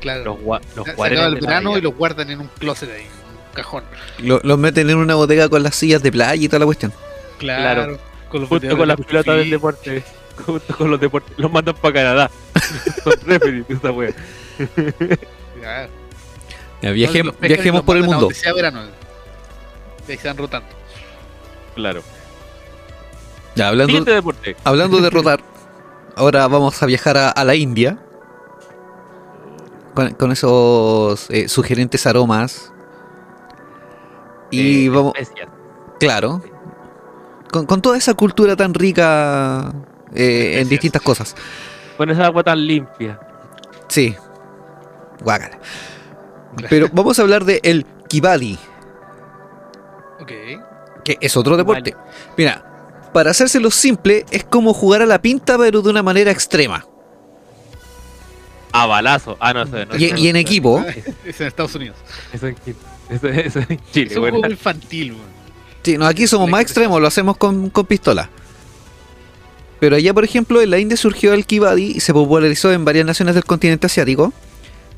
claro. 0.00 0.24
Los, 0.24 0.38
gua- 0.38 0.60
los 0.76 0.86
la 0.86 1.30
verano 1.30 1.78
y 1.78 1.80
los 1.80 1.94
guardan 1.94 2.30
en 2.30 2.40
un 2.40 2.48
closet 2.58 2.90
ahí, 2.90 3.02
en 3.02 3.06
un 3.48 3.54
cajón. 3.54 3.84
Lo- 4.18 4.40
Los 4.42 4.58
meten 4.58 4.90
en 4.90 4.98
una 4.98 5.14
bodega 5.14 5.48
con 5.48 5.62
las 5.62 5.74
sillas 5.74 6.02
de 6.02 6.12
playa 6.12 6.34
y 6.34 6.46
toda 6.48 6.58
la 6.60 6.66
cuestión. 6.66 6.92
Claro. 7.38 7.84
Claro. 7.84 7.98
Con 8.28 8.40
los 8.40 8.48
Junto 8.50 8.76
con 8.76 8.88
las 8.88 8.96
pelotas 9.00 9.36
del 9.36 9.50
deporte. 9.50 10.02
Junto 10.44 10.76
con 10.76 10.90
los 10.90 11.00
deportes. 11.00 11.32
Los 11.38 11.50
mandan 11.50 11.74
para 11.76 11.94
Canadá. 11.94 12.30
Son 13.04 13.14
referees 13.24 13.64
esa 13.70 13.90
wea. 13.92 14.12
Claro. 15.58 15.90
Ya, 16.82 16.90
No, 16.90 16.94
los 17.24 17.40
viajemos 17.40 17.74
los 17.78 17.84
por 17.84 17.96
el 17.96 18.02
mundo. 18.02 18.28
verano. 18.54 18.82
Y 20.06 20.12
ahí 20.12 20.18
se 20.18 20.28
van 20.28 20.36
rotando. 20.36 20.68
Claro. 21.76 22.02
Ya, 23.54 23.68
hablando, 23.68 23.86
Siguiente 23.88 24.10
deporte. 24.12 24.56
hablando 24.64 24.98
de 25.00 25.08
rodar, 25.10 25.40
ahora 26.16 26.48
vamos 26.48 26.82
a 26.82 26.86
viajar 26.86 27.16
a, 27.16 27.30
a 27.30 27.44
la 27.44 27.54
India. 27.54 27.98
Con, 29.94 30.10
con 30.14 30.30
esos 30.32 31.30
eh, 31.30 31.48
sugerentes 31.48 32.06
aromas. 32.06 32.72
Y 34.50 34.86
Eh, 34.86 34.90
vamos, 34.90 35.12
especias. 35.16 35.48
claro, 35.98 36.42
con, 37.50 37.64
con 37.66 37.80
toda 37.80 37.96
esa 37.96 38.12
cultura 38.14 38.56
tan 38.56 38.74
rica 38.74 39.72
eh, 40.14 40.58
en 40.60 40.68
distintas 40.68 41.00
cosas. 41.02 41.34
Con 41.96 42.10
esa 42.10 42.26
agua 42.26 42.42
tan 42.42 42.66
limpia. 42.66 43.18
Sí. 43.88 44.14
Guácala. 45.22 45.58
Pero 46.68 46.88
vamos 46.92 47.18
a 47.18 47.22
hablar 47.22 47.44
de 47.44 47.60
el 47.62 47.86
kibadi, 48.08 48.58
Ok. 50.20 50.32
Que 51.06 51.16
es 51.20 51.36
otro 51.36 51.56
deporte. 51.56 51.94
Mira, 52.36 53.08
para 53.14 53.30
hacérselo 53.30 53.70
simple, 53.70 54.26
es 54.32 54.42
como 54.42 54.74
jugar 54.74 55.02
a 55.02 55.06
la 55.06 55.22
pinta, 55.22 55.56
pero 55.56 55.80
de 55.80 55.88
una 55.88 56.02
manera 56.02 56.32
extrema. 56.32 56.84
A 58.72 58.86
balazo. 58.86 59.36
Ah, 59.38 59.54
no 59.54 59.64
sé. 59.66 59.86
No, 59.86 59.96
Y, 59.96 60.10
no, 60.10 60.18
y 60.18 60.28
en 60.28 60.36
equipo, 60.36 60.84
Es 61.24 61.40
en 61.40 61.46
Estados 61.46 61.74
Unidos. 61.76 61.96
Eso 62.32 62.48
en 62.48 62.56
Chile. 62.64 62.76
Eso, 63.08 63.28
eso 63.28 63.60
en 63.68 63.80
Chile, 63.92 64.10
Es 64.10 64.16
un 64.16 64.22
bueno. 64.22 64.38
juego 64.38 64.52
infantil, 64.52 65.16
sí, 65.84 65.96
no, 65.96 66.06
aquí 66.06 66.26
somos 66.26 66.50
más 66.50 66.62
extremos, 66.62 67.00
lo 67.00 67.06
hacemos 67.06 67.36
con, 67.36 67.70
con 67.70 67.86
pistola. 67.86 68.28
Pero 69.78 69.94
allá, 69.94 70.12
por 70.12 70.24
ejemplo, 70.24 70.60
en 70.60 70.70
la 70.70 70.78
India 70.80 70.96
surgió 70.96 71.32
el 71.32 71.46
kibadi 71.46 71.92
y 71.94 72.00
se 72.00 72.12
popularizó 72.12 72.72
en 72.72 72.84
varias 72.84 73.06
naciones 73.06 73.34
del 73.36 73.44
continente 73.44 73.86
asiático. 73.86 74.32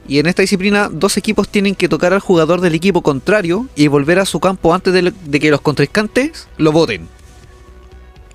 Y 0.08 0.18
en 0.18 0.26
esta 0.26 0.40
disciplina, 0.40 0.88
dos 0.90 1.18
equipos 1.18 1.50
tienen 1.50 1.74
que 1.74 1.86
tocar 1.86 2.14
al 2.14 2.20
jugador 2.20 2.62
del 2.62 2.74
equipo 2.74 3.02
contrario 3.02 3.66
y 3.76 3.88
volver 3.88 4.18
a 4.18 4.24
su 4.24 4.40
campo 4.40 4.74
antes 4.74 4.94
de, 4.94 5.12
de 5.12 5.40
que 5.40 5.50
los 5.50 5.60
contrincantes 5.60 6.48
lo 6.56 6.72
voten. 6.72 7.06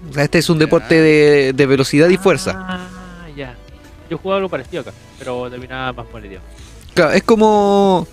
O 0.10 0.14
sea, 0.14 0.24
este 0.24 0.38
es 0.38 0.50
un 0.52 0.60
deporte 0.60 1.02
de, 1.02 1.54
de 1.54 1.66
velocidad 1.66 2.10
y 2.10 2.18
fuerza. 2.18 2.54
Ah, 2.56 3.28
ya. 3.36 3.56
Yo 4.08 4.20
jugaba 4.20 4.38
algo 4.38 4.50
parecido 4.50 4.82
acá. 4.82 4.94
Pero 5.18 5.50
terminaba 5.50 5.94
más 5.94 6.06
moleteado. 6.14 6.46
Claro, 6.94 7.12
es 7.14 7.24
como 7.24 8.08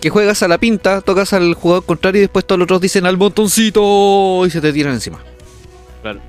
que 0.00 0.08
juegas 0.08 0.42
a 0.42 0.48
la 0.48 0.56
pinta, 0.56 1.02
tocas 1.02 1.34
al 1.34 1.52
jugador 1.52 1.84
contrario 1.84 2.20
y 2.20 2.22
después 2.22 2.46
todos 2.46 2.58
los 2.58 2.64
otros 2.64 2.80
dicen 2.80 3.04
al 3.04 3.18
montoncito 3.18 4.46
y 4.46 4.50
se 4.50 4.62
te 4.62 4.72
tiran 4.72 4.94
encima. 4.94 5.18
Claro. 6.00 6.20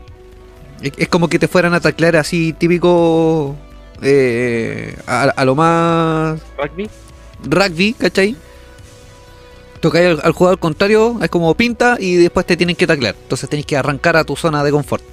Es, 0.81 0.91
es 0.97 1.07
como 1.07 1.29
que 1.29 1.39
te 1.39 1.47
fueran 1.47 1.73
a 1.73 1.79
taclear 1.79 2.17
así 2.17 2.51
típico 2.51 3.55
eh, 4.01 4.97
a, 5.07 5.23
a 5.23 5.45
lo 5.45 5.55
más 5.55 6.39
Rugby. 6.57 6.89
rugby, 7.43 7.93
¿cachai? 7.93 8.35
Tocáis 9.79 10.07
al, 10.09 10.21
al 10.23 10.31
jugador 10.33 10.59
contrario, 10.59 11.17
es 11.21 11.29
como 11.29 11.53
pinta 11.55 11.97
y 11.99 12.15
después 12.17 12.45
te 12.45 12.55
tienen 12.57 12.75
que 12.75 12.85
taclear. 12.85 13.15
Entonces 13.23 13.49
tenés 13.49 13.65
que 13.65 13.75
arrancar 13.77 14.15
a 14.15 14.23
tu 14.23 14.35
zona 14.35 14.63
de 14.63 14.71
confort. 14.71 15.03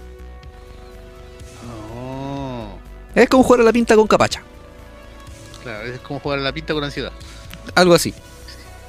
Oh. 1.97 2.79
Es 3.15 3.29
como 3.29 3.43
jugar 3.43 3.61
a 3.61 3.65
la 3.65 3.73
pinta 3.73 3.97
con 3.97 4.07
capacha. 4.07 4.43
Claro, 5.63 5.87
es 5.93 6.01
como 6.01 6.21
jugar 6.21 6.39
a 6.39 6.43
la 6.43 6.53
pinta 6.53 6.75
con 6.75 6.85
ansiedad. 6.85 7.13
Algo 7.75 7.95
así. 7.95 8.15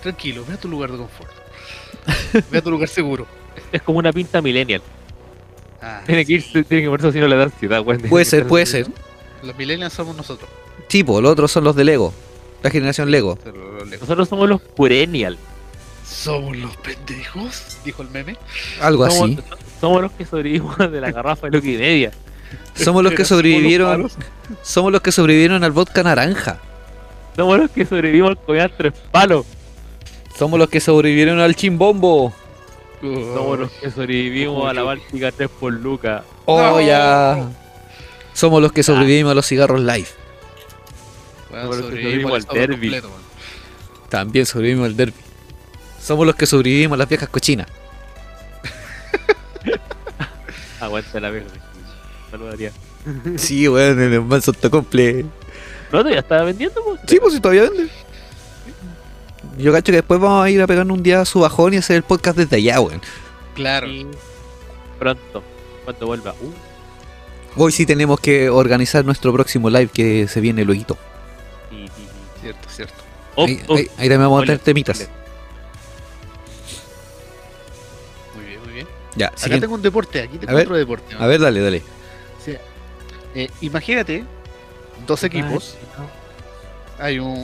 Tranquilo, 0.01 0.45
ve 0.47 0.53
a 0.53 0.57
tu 0.57 0.67
lugar 0.69 0.91
de 0.91 0.97
confort. 0.97 1.31
ve 2.49 2.57
a 2.57 2.61
tu 2.61 2.71
lugar 2.71 2.87
seguro. 2.89 3.25
Es 3.71 3.81
como 3.81 3.99
una 3.99 4.11
pinta 4.13 4.41
millennial. 4.41 4.81
Ah, 5.81 6.01
Tiene 6.05 6.25
que 6.25 6.33
irse, 6.33 6.63
tiene 6.63 6.83
que 6.83 6.89
ponerse 6.89 7.11
si 7.11 7.19
no 7.19 7.27
le 7.27 7.35
da 7.35 7.43
ansiedad, 7.43 7.81
weón. 7.81 8.01
Puede 8.03 8.25
ser, 8.25 8.47
puede 8.47 8.65
ser. 8.65 8.87
Los 9.43 9.55
millennials 9.57 9.93
somos 9.93 10.15
nosotros. 10.15 10.49
Tipo, 10.87 11.21
los 11.21 11.31
otros 11.31 11.51
son 11.51 11.63
los 11.63 11.75
de 11.75 11.83
Lego. 11.83 12.13
La 12.63 12.69
generación 12.69 13.09
Lego. 13.11 13.37
Nosotros 13.99 14.27
somos 14.27 14.49
los 14.49 14.61
perennial. 14.61 15.37
Somos 16.05 16.57
los 16.57 16.75
pendejos, 16.77 17.77
dijo 17.85 18.01
el 18.01 18.09
meme. 18.09 18.37
Algo 18.81 19.03
así. 19.05 19.37
Somos, 19.79 20.01
los 20.01 20.11
que 20.11 20.25
sobrevivimos 20.25 20.77
de 20.77 20.99
la 20.99 21.11
garrafa 21.11 21.47
de 21.47 21.55
Loki 21.57 21.75
y 21.75 21.77
media. 21.77 22.11
Somos 22.75 23.03
los 23.03 23.11
que 23.11 23.17
Pero 23.17 23.27
somos 23.27 23.43
los 23.43 23.51
sobrevivieron. 23.51 24.11
Somos 24.63 24.91
los 24.91 25.01
que 25.01 25.11
sobrevivieron 25.11 25.63
al 25.63 25.71
vodka 25.71 26.03
naranja. 26.03 26.59
Somos 27.35 27.59
los 27.59 27.69
que 27.71 27.85
sobrevivimos 27.85 28.31
al 28.31 28.37
collar 28.37 28.71
tres 28.75 28.93
palos. 29.11 29.45
Somos 30.37 30.57
los 30.59 30.69
que 30.69 30.79
sobrevivieron 30.79 31.39
al 31.39 31.55
chimbombo. 31.55 32.33
Somos 33.01 33.59
los 33.59 33.71
que 33.71 33.91
sobrevivimos 33.91 34.69
a 34.69 34.73
la 34.73 34.83
Báltica 34.83 35.31
3 35.31 35.49
por 35.59 35.71
Luca. 35.71 36.23
Oh, 36.45 36.59
No. 36.59 36.81
ya. 36.81 37.49
Somos 38.39 38.61
los 38.61 38.71
que 38.71 38.83
sobrevivimos 38.83 39.33
a 39.33 39.35
los 39.35 39.45
cigarros 39.45 39.81
live. 39.81 40.07
Bueno, 41.49 41.73
sobrevivimos 41.73 41.81
al 41.81 41.91
sobrevivimos 41.91 42.33
al 42.35 42.41
sabor 42.43 42.57
derbi. 42.57 42.73
completo, 42.73 43.09
man. 43.09 43.19
También 44.07 44.45
sobrevivimos 44.45 44.85
al 44.85 44.95
derby. 44.95 45.17
Somos 46.01 46.25
los 46.25 46.35
que 46.35 46.45
sobrevivimos 46.45 46.95
a 46.95 46.99
las 46.99 47.09
viejas 47.09 47.27
cochinas. 47.27 47.67
Aguanta 50.79 51.19
la 51.19 51.31
vieja. 51.31 51.47
Saludaría. 52.31 52.71
Sí, 53.35 53.67
weón, 53.67 54.01
en 54.01 54.13
el 54.13 54.21
manso 54.21 54.53
comple. 54.71 55.23
No, 55.91 55.99
todavía 55.99 56.19
estaba 56.19 56.43
vendiendo, 56.43 56.81
pues. 56.81 57.01
Sí, 57.07 57.19
pues 57.19 57.33
si 57.33 57.41
todavía 57.41 57.63
vende. 57.63 57.89
Yo 59.57 59.73
cacho 59.73 59.91
que 59.91 59.97
después 59.97 60.17
vamos 60.17 60.45
a 60.45 60.49
ir 60.49 60.61
a 60.61 60.67
pegarnos 60.67 60.95
un 60.95 61.03
día 61.03 61.19
a 61.19 61.25
su 61.25 61.41
bajón 61.41 61.73
y 61.73 61.77
hacer 61.77 61.97
el 61.97 62.03
podcast 62.03 62.37
desde 62.37 62.55
allá, 62.55 62.79
weón. 62.79 63.01
Claro. 63.53 63.89
Pronto, 64.97 65.43
cuando 65.83 66.05
vuelva. 66.05 66.33
Uh, 66.39 66.68
Hoy 67.55 67.71
sí 67.71 67.85
tenemos 67.85 68.19
que 68.19 68.49
organizar 68.49 69.03
nuestro 69.05 69.33
próximo 69.33 69.69
live 69.69 69.87
que 69.93 70.27
se 70.27 70.39
viene 70.41 70.63
luego. 70.63 70.97
Cierto, 72.41 72.69
cierto. 72.69 72.93
Oh, 73.35 73.45
ahí, 73.45 73.61
oh, 73.67 73.75
ahí- 73.75 73.87
ahí 73.97 74.09
también 74.09 74.21
vamos 74.21 74.43
a 74.43 74.45
tener 74.45 74.59
temitas. 74.59 75.09
Muy 78.35 78.45
bien, 78.45 78.59
muy 78.63 78.73
bien. 78.73 78.87
Ya, 79.15 79.27
Acá 79.27 79.37
siguiente. 79.37 79.65
tengo 79.65 79.75
un 79.75 79.81
deporte, 79.81 80.21
aquí 80.21 80.37
tengo 80.37 80.51
A 80.51 80.55
ver, 80.55 80.65
otro 80.67 80.77
deporte. 80.77 81.15
A 81.17 81.27
ver, 81.27 81.39
dale, 81.41 81.59
dale. 81.61 81.83
O 82.39 82.43
sea, 82.43 82.59
eh, 83.35 83.49
imagínate 83.61 84.23
dos 85.05 85.23
equipos, 85.23 85.77
hay 86.97 87.19
un, 87.19 87.37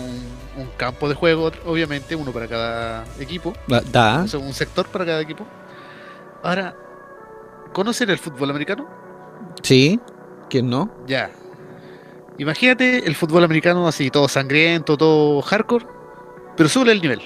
un 0.58 0.68
campo 0.78 1.10
de 1.10 1.16
juego, 1.16 1.52
obviamente, 1.66 2.16
uno 2.16 2.32
para 2.32 2.48
cada 2.48 3.06
equipo, 3.20 3.54
Da- 3.68 3.82
Da. 3.82 4.24
o 4.24 4.28
sea, 4.28 4.40
un 4.40 4.54
sector 4.54 4.88
para 4.88 5.06
cada 5.06 5.22
equipo. 5.22 5.46
Ahora, 6.44 6.76
¿conocen 7.74 8.10
el 8.10 8.18
fútbol 8.20 8.50
americano? 8.52 8.88
Sí. 9.66 10.00
¿Quién 10.50 10.70
no? 10.70 10.90
Ya. 11.08 11.30
Imagínate 12.38 13.08
el 13.08 13.16
fútbol 13.16 13.44
americano 13.44 13.88
así, 13.88 14.12
todo 14.12 14.28
sangriento, 14.28 14.96
todo 14.98 15.42
hardcore, 15.42 15.86
pero 16.56 16.70
sube 16.70 16.92
el 16.92 17.02
nivel. 17.02 17.22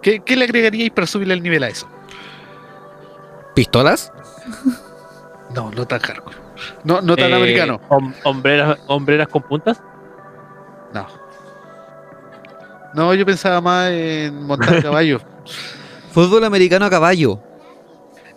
¿Qué, 0.00 0.20
qué 0.20 0.36
le 0.36 0.44
agregaríais 0.44 0.90
para 0.92 1.06
subirle 1.06 1.34
el 1.34 1.42
nivel 1.42 1.62
a 1.64 1.68
eso? 1.68 1.86
¿Pistolas? 3.54 4.12
No, 5.54 5.70
no 5.70 5.86
tan 5.86 5.98
hardcore. 6.00 6.36
No, 6.84 7.00
no 7.00 7.16
tan 7.16 7.30
Eh, 7.30 7.34
americano. 7.34 7.80
hom- 7.88 8.14
hombreras, 8.24 8.78
hombreras 8.86 9.28
con 9.28 9.42
puntas. 9.42 9.80
No. 10.92 11.06
No, 12.92 13.14
yo 13.14 13.24
pensaba 13.24 13.58
más 13.62 13.90
en 13.90 14.42
montar 14.44 14.82
caballos. 14.82 15.22
Fútbol 16.12 16.44
americano 16.44 16.84
a 16.84 16.90
caballo. 16.90 17.40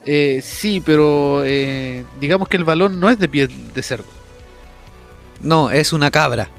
Eh, 0.06 0.42
sí, 0.44 0.82
pero 0.84 1.44
eh, 1.46 2.04
digamos 2.20 2.48
que 2.48 2.58
el 2.58 2.64
balón 2.64 3.00
no 3.00 3.10
es 3.10 3.20
de 3.20 3.28
piel 3.30 3.50
de 3.74 3.84
cerdo. 3.84 4.06
No, 5.42 5.70
es 5.72 5.94
una 5.94 6.12
cabra. 6.12 6.50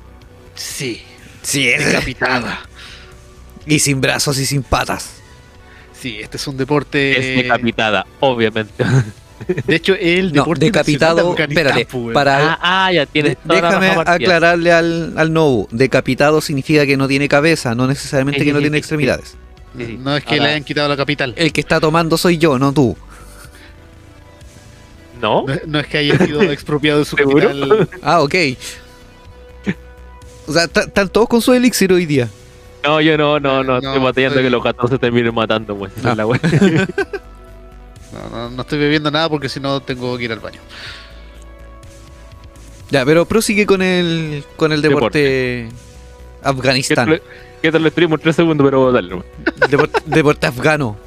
Sí, 0.55 1.03
Sí, 1.43 1.67
decapitada. 1.67 2.61
Y 3.67 3.79
sin 3.79 4.01
brazos 4.01 4.39
y 4.39 4.47
sin 4.47 4.63
patas. 4.65 5.15
Sí, 5.93 6.19
este 6.21 6.37
es 6.37 6.47
un 6.49 6.57
deporte. 6.57 7.19
Es 7.37 7.43
decapitada, 7.45 8.05
obviamente. 8.19 8.85
De 9.67 9.77
hecho, 9.77 9.95
el 9.95 10.29
No, 10.33 10.43
deporte 10.43 10.65
decapitado. 10.67 11.17
nacional 11.31 11.37
de 11.37 11.43
Espérate, 11.55 11.97
weón. 11.97 12.13
para. 12.13 12.53
ah, 12.55 12.59
ah, 12.87 12.93
ya 12.93 13.07
tienes 13.07 13.33
de- 13.33 13.37
toda 13.37 13.61
la 13.61 13.79
déjame 13.81 14.03
aclararle 14.11 14.73
al, 14.73 15.15
al 15.17 15.33
Nobu. 15.33 15.69
Decapitado 15.71 16.41
significa 16.41 16.87
que 16.87 16.97
no 16.97 17.07
tiene 17.09 17.29
cabeza, 17.29 17.75
no 17.77 17.87
necesariamente 17.87 18.41
Sí, 18.41 18.45
que 18.47 18.51
sí, 18.51 18.53
no 18.53 18.59
sí, 18.59 18.63
tiene 18.65 18.77
sí, 18.77 18.79
extremidades. 18.79 19.37
Sí, 19.77 19.87
sí. 19.87 19.97
No 20.01 20.17
es 20.17 20.25
que 20.25 20.31
Ahora- 20.35 20.45
le 20.45 20.51
hayan 20.51 20.65
quitado 20.65 20.89
la 20.89 20.97
capital. 20.97 21.35
El 21.37 21.53
que 21.53 21.61
está 21.61 21.79
tomando 21.81 22.17
soy 22.19 22.39
yo, 22.39 22.59
no 22.59 22.73
tú. 22.73 22.97
¿No? 25.23 25.45
No, 25.47 25.55
no 25.67 25.79
es 25.79 25.87
que 25.87 25.99
haya 25.99 26.19
sido 26.19 26.43
expropiado 26.53 26.99
de 26.99 27.05
su 27.05 27.17
¿Seguro? 27.17 27.49
capital. 27.49 27.89
Ah, 28.03 28.21
ok. 28.23 28.35
O 30.49 30.53
sea, 30.53 30.65
están 30.65 31.09
todos 31.09 31.29
con 31.29 31.41
su 31.41 31.53
elixir 31.55 31.93
hoy 31.93 32.05
día. 32.05 32.29
No, 32.85 33.01
yo 33.01 33.17
no, 33.17 33.39
no, 33.39 33.63
no. 33.63 33.75
No, 33.81 33.89
estoy 33.89 34.03
batallando 34.03 34.35
estoy- 34.41 34.43
que 34.43 34.51
los 34.51 34.63
gatos 34.65 34.91
se 34.91 34.99
terminen 34.99 35.33
matando, 35.33 35.77
pues. 35.77 35.93
Ah. 36.05 36.15
la. 36.17 36.27
No, 38.13 38.29
no, 38.29 38.51
no 38.51 38.61
estoy 38.61 38.79
bebiendo 38.79 39.11
nada 39.11 39.31
porque 39.31 39.49
si 39.49 39.59
no 39.59 39.81
tengo 39.81 40.19
que 40.19 40.25
ir 40.25 40.33
al 40.33 40.41
baño. 40.41 40.61
Ya, 42.91 43.07
pero 43.07 43.25
prosigue 43.25 43.65
con 43.65 43.81
el 43.81 44.45
con 44.57 44.71
el 44.71 44.83
deporte, 44.83 45.69
¿Qué 45.71 45.73
Afganistán. 46.49 47.07
tal, 47.09 47.23
¿Qué 47.63 47.73
tal 47.73 47.83
lo 47.83 47.89
streamo 47.89 48.17
en 48.17 48.21
3 48.21 48.37
segundos? 48.37 48.67
Pero 48.67 48.93
dale. 48.93 49.23
Deporte, 49.71 50.03
deporte 50.05 50.47
afgano. 50.47 50.99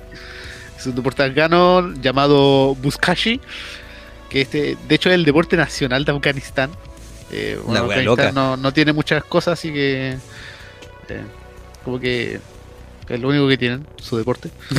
Es 0.79 0.87
un 0.87 0.95
deporte 0.95 1.21
afgano 1.23 1.93
llamado 2.01 2.73
Buzkashi, 2.73 3.39
que 4.35 4.41
este, 4.41 4.77
de 4.87 4.95
hecho 4.95 5.07
es 5.09 5.15
el 5.15 5.23
deporte 5.23 5.55
nacional 5.55 6.03
de 6.03 6.11
Afganistán. 6.11 6.69
Eh, 7.31 7.57
bueno, 7.63 7.81
Afganistán 7.83 8.05
loca. 8.05 8.31
No, 8.33 8.57
no 8.57 8.73
tiene 8.73 8.91
muchas 8.91 9.23
cosas, 9.23 9.53
así 9.59 9.71
que 9.71 10.17
eh, 11.09 11.21
como 11.85 11.99
que 11.99 12.39
es 13.07 13.19
lo 13.19 13.29
único 13.29 13.47
que 13.47 13.57
tienen, 13.57 13.87
su 14.01 14.17
deporte. 14.17 14.49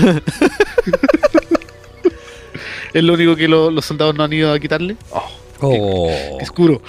es 2.93 3.03
lo 3.03 3.15
único 3.15 3.37
que 3.37 3.49
lo- 3.49 3.71
los 3.71 3.85
soldados 3.85 4.15
no 4.15 4.25
han 4.25 4.33
ido 4.33 4.53
a 4.53 4.59
quitarle. 4.59 4.97
Oh, 5.11 5.31
Oh. 5.59 6.37
qué 6.39 6.45
oscuro. 6.45 6.83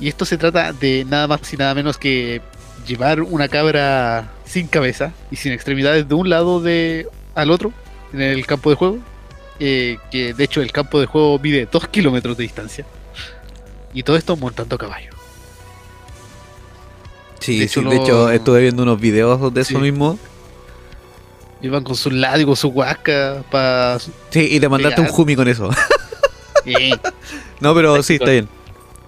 Y 0.00 0.08
esto 0.08 0.24
se 0.24 0.38
trata 0.38 0.72
de 0.72 1.04
nada 1.06 1.26
más 1.26 1.52
y 1.52 1.56
nada 1.58 1.74
menos 1.74 1.98
que 1.98 2.40
llevar 2.86 3.20
una 3.20 3.48
cabra 3.48 4.30
sin 4.46 4.66
cabeza 4.66 5.12
y 5.30 5.36
sin 5.36 5.52
extremidades 5.52 6.08
de 6.08 6.14
un 6.14 6.30
lado 6.30 6.60
de 6.62 7.06
al 7.34 7.50
otro 7.50 7.70
en 8.14 8.22
el 8.22 8.46
campo 8.46 8.70
de 8.70 8.76
juego. 8.76 8.98
Eh, 9.60 9.98
que 10.10 10.34
de 10.34 10.44
hecho 10.44 10.60
el 10.62 10.72
campo 10.72 11.00
de 11.00 11.06
juego 11.06 11.38
mide 11.38 11.68
2 11.70 11.88
kilómetros 11.88 12.36
de 12.36 12.42
distancia. 12.44 12.84
Y 13.94 14.02
todo 14.02 14.16
esto 14.16 14.36
montando 14.36 14.76
a 14.76 14.78
caballo. 14.78 15.10
Sí, 17.40 17.58
De 17.60 17.68
sí, 17.68 17.80
hecho, 17.80 17.88
de 17.88 17.96
lo- 17.96 18.02
hecho 18.02 18.30
estuve 18.30 18.60
viendo 18.62 18.82
unos 18.82 19.00
videos 19.00 19.52
de 19.54 19.60
eso 19.60 19.78
mismo. 19.78 20.18
Iban 21.62 21.82
con 21.82 21.96
su 21.96 22.10
látigo, 22.10 22.54
su 22.54 22.68
huasca, 22.68 23.42
para. 23.50 23.98
Sí, 24.30 24.48
y 24.50 24.60
te 24.60 24.68
mandaste 24.68 25.00
un 25.00 25.08
jumi 25.08 25.34
con 25.34 25.48
eso. 25.48 25.70
no, 27.60 27.74
pero 27.74 28.02
sí, 28.02 28.14
está 28.14 28.30
bien. 28.30 28.48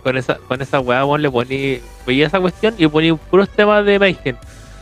Con 0.02 0.16
esa, 0.16 0.36
con 0.48 0.60
esa 0.62 0.80
weá, 0.80 1.04
weón, 1.04 1.22
le 1.22 1.30
poní. 1.30 1.80
Veía 2.06 2.26
esa 2.26 2.40
cuestión 2.40 2.74
y 2.78 2.86
ponía 2.88 3.14
puros 3.14 3.48
temas 3.50 3.84
de 3.84 3.98
Mayhem. 3.98 4.36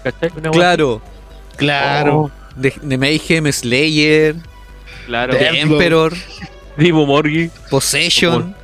¿Cachai? 0.05 0.31
Una 0.37 0.51
Claro. 0.51 1.03
claro. 1.57 2.17
Oh, 2.17 2.31
De, 2.57 2.73
de 2.81 2.97
Mayhem, 2.99 3.51
Slayer, 3.53 4.37
claro. 5.09 5.33
Deathloop. 5.35 5.73
Emperor, 5.73 6.13
Divo 6.77 7.05
Morgi. 7.07 7.51
Possession. 7.71 8.55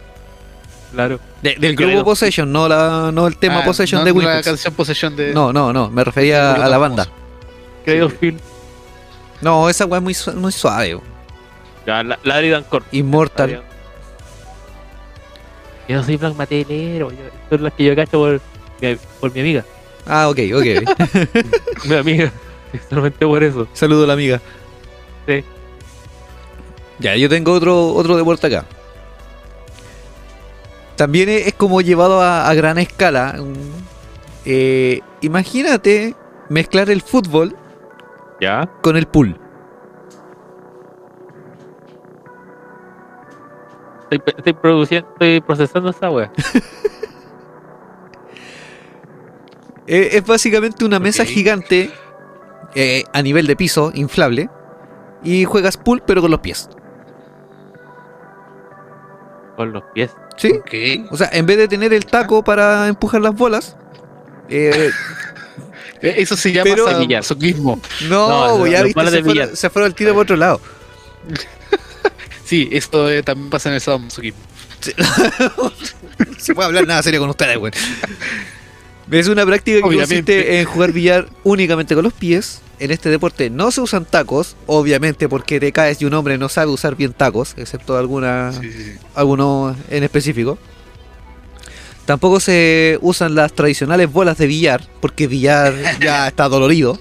Claro. 0.92 1.18
De- 1.42 1.56
del 1.58 1.74
Claro. 1.74 1.92
grupo 1.92 2.04
Possession, 2.10 2.52
no, 2.52 2.68
la, 2.68 3.10
no 3.12 3.26
el 3.26 3.36
tema 3.36 3.58
Ah, 3.60 3.64
Possession 3.64 4.00
no 4.00 4.04
de 4.04 4.12
la 4.12 4.16
Windows. 4.18 4.44
canción 4.44 4.74
Possession 4.74 5.16
de. 5.16 5.34
No, 5.34 5.52
no, 5.52 5.72
no, 5.72 5.90
me 5.90 6.04
refería 6.04 6.52
a 6.54 6.68
la 6.68 6.78
banda. 6.78 7.04
famoso. 7.06 7.22
Creo 7.84 8.08
Sí. 8.10 8.16
Phil. 8.20 8.40
No, 9.40 9.68
esa 9.68 9.84
weá 9.86 9.98
es 9.98 10.02
muy, 10.04 10.14
su- 10.14 10.32
muy 10.34 10.52
suave. 10.52 11.00
Ya, 11.86 12.02
la, 12.04 12.18
Ladri 12.22 12.48
Dancor. 12.50 12.84
Immortal. 12.92 13.62
Yo 15.88 16.02
soy 16.02 16.16
Black 16.16 16.34
Matelero. 16.34 17.10
Yo, 17.10 17.16
son 17.50 17.62
las 17.64 17.72
que 17.74 17.84
yo 17.84 17.94
cacho 17.96 18.12
por 18.18 18.40
mi, 18.80 18.96
por 19.20 19.34
mi 19.34 19.40
amiga. 19.40 19.64
Ah, 20.06 20.28
ok, 20.28 20.38
ok. 20.54 20.66
Mi 21.86 21.94
amiga. 21.96 22.32
Solamente 22.88 23.26
por 23.26 23.42
eso. 23.42 23.68
Saludo 23.74 24.04
a 24.04 24.06
la 24.06 24.12
amiga. 24.14 24.40
Sí. 25.26 25.44
Ya, 26.98 27.16
yo 27.16 27.28
tengo 27.28 27.52
otro, 27.52 27.88
otro 27.94 28.16
deporte 28.16 28.46
acá. 28.46 28.64
También 30.96 31.28
es, 31.28 31.52
como 31.54 31.80
llevado 31.80 32.20
a, 32.20 32.48
a 32.48 32.54
gran 32.54 32.78
escala. 32.78 33.36
Eh, 34.44 35.00
imagínate 35.22 36.14
mezclar 36.48 36.90
el 36.90 37.02
fútbol 37.02 37.56
Ya. 38.40 38.68
con 38.82 38.96
el 38.96 39.06
pool. 39.06 39.38
Estoy, 44.10 44.52
produciendo, 44.52 45.08
estoy 45.12 45.40
procesando 45.40 45.90
esa 45.90 46.10
wea. 46.10 46.30
Eh, 49.86 50.16
es 50.16 50.24
básicamente 50.26 50.82
una 50.86 50.98
mesa 50.98 51.26
gigante 51.26 51.90
eh, 52.74 53.04
a 53.12 53.20
nivel 53.20 53.46
de 53.46 53.54
piso, 53.54 53.92
inflable. 53.94 54.48
Y 55.22 55.44
juegas 55.44 55.76
pool, 55.76 56.02
pero 56.06 56.22
con 56.22 56.30
los 56.30 56.40
pies. 56.40 56.70
Con 59.56 59.72
los 59.72 59.82
pies. 59.94 60.10
¿Sí? 60.36 60.50
O 61.10 61.16
sea, 61.16 61.30
en 61.32 61.46
vez 61.46 61.56
de 61.58 61.68
tener 61.68 61.92
el 61.92 62.06
taco 62.06 62.42
para 62.42 62.88
empujar 62.88 63.20
las 63.20 63.34
bolas. 63.34 63.76
eh, 64.48 64.90
Eh, 66.02 66.16
Eso 66.18 66.36
se 66.36 66.52
llama 66.52 66.64
Pero- 66.70 66.84
sadomasoquismo. 66.86 67.80
no, 68.10 68.58
No, 68.58 68.66
ya 68.66 68.82
viste, 68.82 69.00
fueron, 69.22 69.56
se 69.56 69.70
fueron 69.70 69.86
el 69.90 69.94
tiro 69.94 70.12
por 70.12 70.22
otro 70.24 70.36
lado. 70.36 70.60
Sí, 72.44 72.68
esto 72.72 73.08
eh, 73.10 73.22
también 73.22 73.48
pasa 73.48 73.70
en 73.70 73.76
el 73.76 73.80
sadomasoquismo. 73.80 74.38
se 76.38 76.54
puede 76.54 76.66
hablar 76.66 76.86
nada 76.86 77.02
serio 77.02 77.20
con 77.20 77.30
ustedes, 77.30 77.56
güey. 77.56 77.72
Es 79.10 79.28
una 79.28 79.46
práctica 79.46 79.78
que 79.78 79.84
Obviamente. 79.84 80.34
consiste 80.34 80.60
en 80.60 80.66
jugar 80.66 80.92
billar 80.92 81.28
únicamente 81.42 81.94
con 81.94 82.04
los 82.04 82.12
pies. 82.12 82.60
En 82.84 82.90
este 82.90 83.08
deporte 83.08 83.48
no 83.48 83.70
se 83.70 83.80
usan 83.80 84.04
tacos, 84.04 84.56
obviamente 84.66 85.26
porque 85.26 85.58
te 85.58 85.72
caes 85.72 86.02
y 86.02 86.04
un 86.04 86.12
hombre 86.12 86.36
no 86.36 86.50
sabe 86.50 86.70
usar 86.70 86.96
bien 86.96 87.14
tacos, 87.14 87.54
excepto 87.56 87.96
alguna, 87.96 88.52
Sí, 88.52 88.70
sí, 88.70 88.84
sí. 88.84 88.92
algunos 89.14 89.74
en 89.88 90.04
específico. 90.04 90.58
Tampoco 92.04 92.40
se 92.40 92.98
usan 93.00 93.34
las 93.34 93.54
tradicionales 93.54 94.12
bolas 94.12 94.36
de 94.36 94.46
billar, 94.48 94.86
porque 95.00 95.26
billar 95.26 95.72
ya 95.98 96.28
está 96.28 96.46
dolorido. 96.50 96.98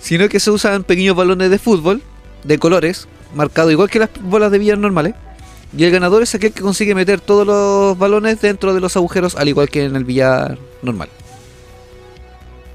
Sino 0.00 0.28
que 0.28 0.38
se 0.38 0.52
usan 0.52 0.84
pequeños 0.84 1.16
balones 1.16 1.50
de 1.50 1.58
fútbol, 1.58 2.00
de 2.44 2.58
colores, 2.60 3.08
marcados 3.34 3.72
igual 3.72 3.90
que 3.90 3.98
las 3.98 4.10
bolas 4.20 4.52
de 4.52 4.60
billar 4.60 4.78
normales. 4.78 5.16
Y 5.76 5.82
el 5.82 5.90
ganador 5.90 6.22
es 6.22 6.32
aquel 6.36 6.52
que 6.52 6.62
consigue 6.62 6.94
meter 6.94 7.20
todos 7.20 7.44
los 7.44 7.98
balones 7.98 8.40
dentro 8.40 8.72
de 8.72 8.78
los 8.80 8.94
agujeros, 8.96 9.34
al 9.34 9.48
igual 9.48 9.68
que 9.68 9.82
en 9.82 9.96
el 9.96 10.04
billar 10.04 10.58
normal. 10.82 11.08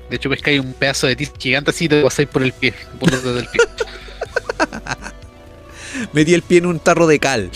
De 0.09 0.17
hecho, 0.17 0.29
ves 0.29 0.41
que 0.41 0.51
hay 0.51 0.59
un 0.59 0.73
pedazo 0.73 1.07
de 1.07 1.15
tiza 1.15 1.31
gigante 1.37 1.71
así 1.71 1.85
y 1.85 1.89
te 1.89 2.01
pasáis 2.03 2.27
por 2.29 2.43
el 2.43 2.53
pie, 2.53 2.73
por 2.99 3.11
los 3.11 3.23
dedos 3.23 3.35
del 3.37 3.47
pie. 3.47 3.61
Metí 6.13 6.33
el 6.33 6.41
pie 6.41 6.59
en 6.59 6.65
un 6.67 6.79
tarro 6.79 7.07
de 7.07 7.19
cal. 7.19 7.49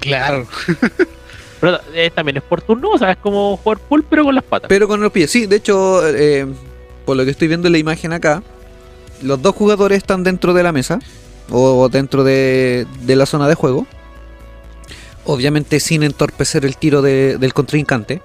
Claro. 0.00 0.46
Pero 1.60 1.78
eh, 1.94 2.10
también 2.12 2.38
es 2.38 2.42
por 2.42 2.60
turno, 2.60 2.90
o 2.90 2.98
sea, 2.98 3.12
es 3.12 3.18
como 3.18 3.56
jugar 3.56 3.78
pool, 3.78 4.04
pero 4.10 4.24
con 4.24 4.34
las 4.34 4.42
patas. 4.42 4.68
Pero 4.68 4.88
con 4.88 5.00
los 5.00 5.12
pies, 5.12 5.30
sí, 5.30 5.46
de 5.46 5.54
hecho, 5.54 6.04
eh, 6.08 6.44
por 7.04 7.16
lo 7.16 7.24
que 7.24 7.30
estoy 7.30 7.46
viendo 7.46 7.68
en 7.68 7.72
la 7.72 7.78
imagen 7.78 8.12
acá, 8.12 8.42
los 9.22 9.40
dos 9.40 9.54
jugadores 9.54 9.98
están 9.98 10.24
dentro 10.24 10.54
de 10.54 10.64
la 10.64 10.72
mesa 10.72 10.98
o 11.50 11.88
dentro 11.88 12.24
de, 12.24 12.84
de 13.02 13.14
la 13.14 13.26
zona 13.26 13.46
de 13.46 13.54
juego. 13.54 13.86
Obviamente 15.24 15.78
sin 15.78 16.02
entorpecer 16.02 16.64
el 16.64 16.76
tiro 16.76 17.00
de- 17.00 17.38
del 17.38 17.54
contrincante. 17.54 18.22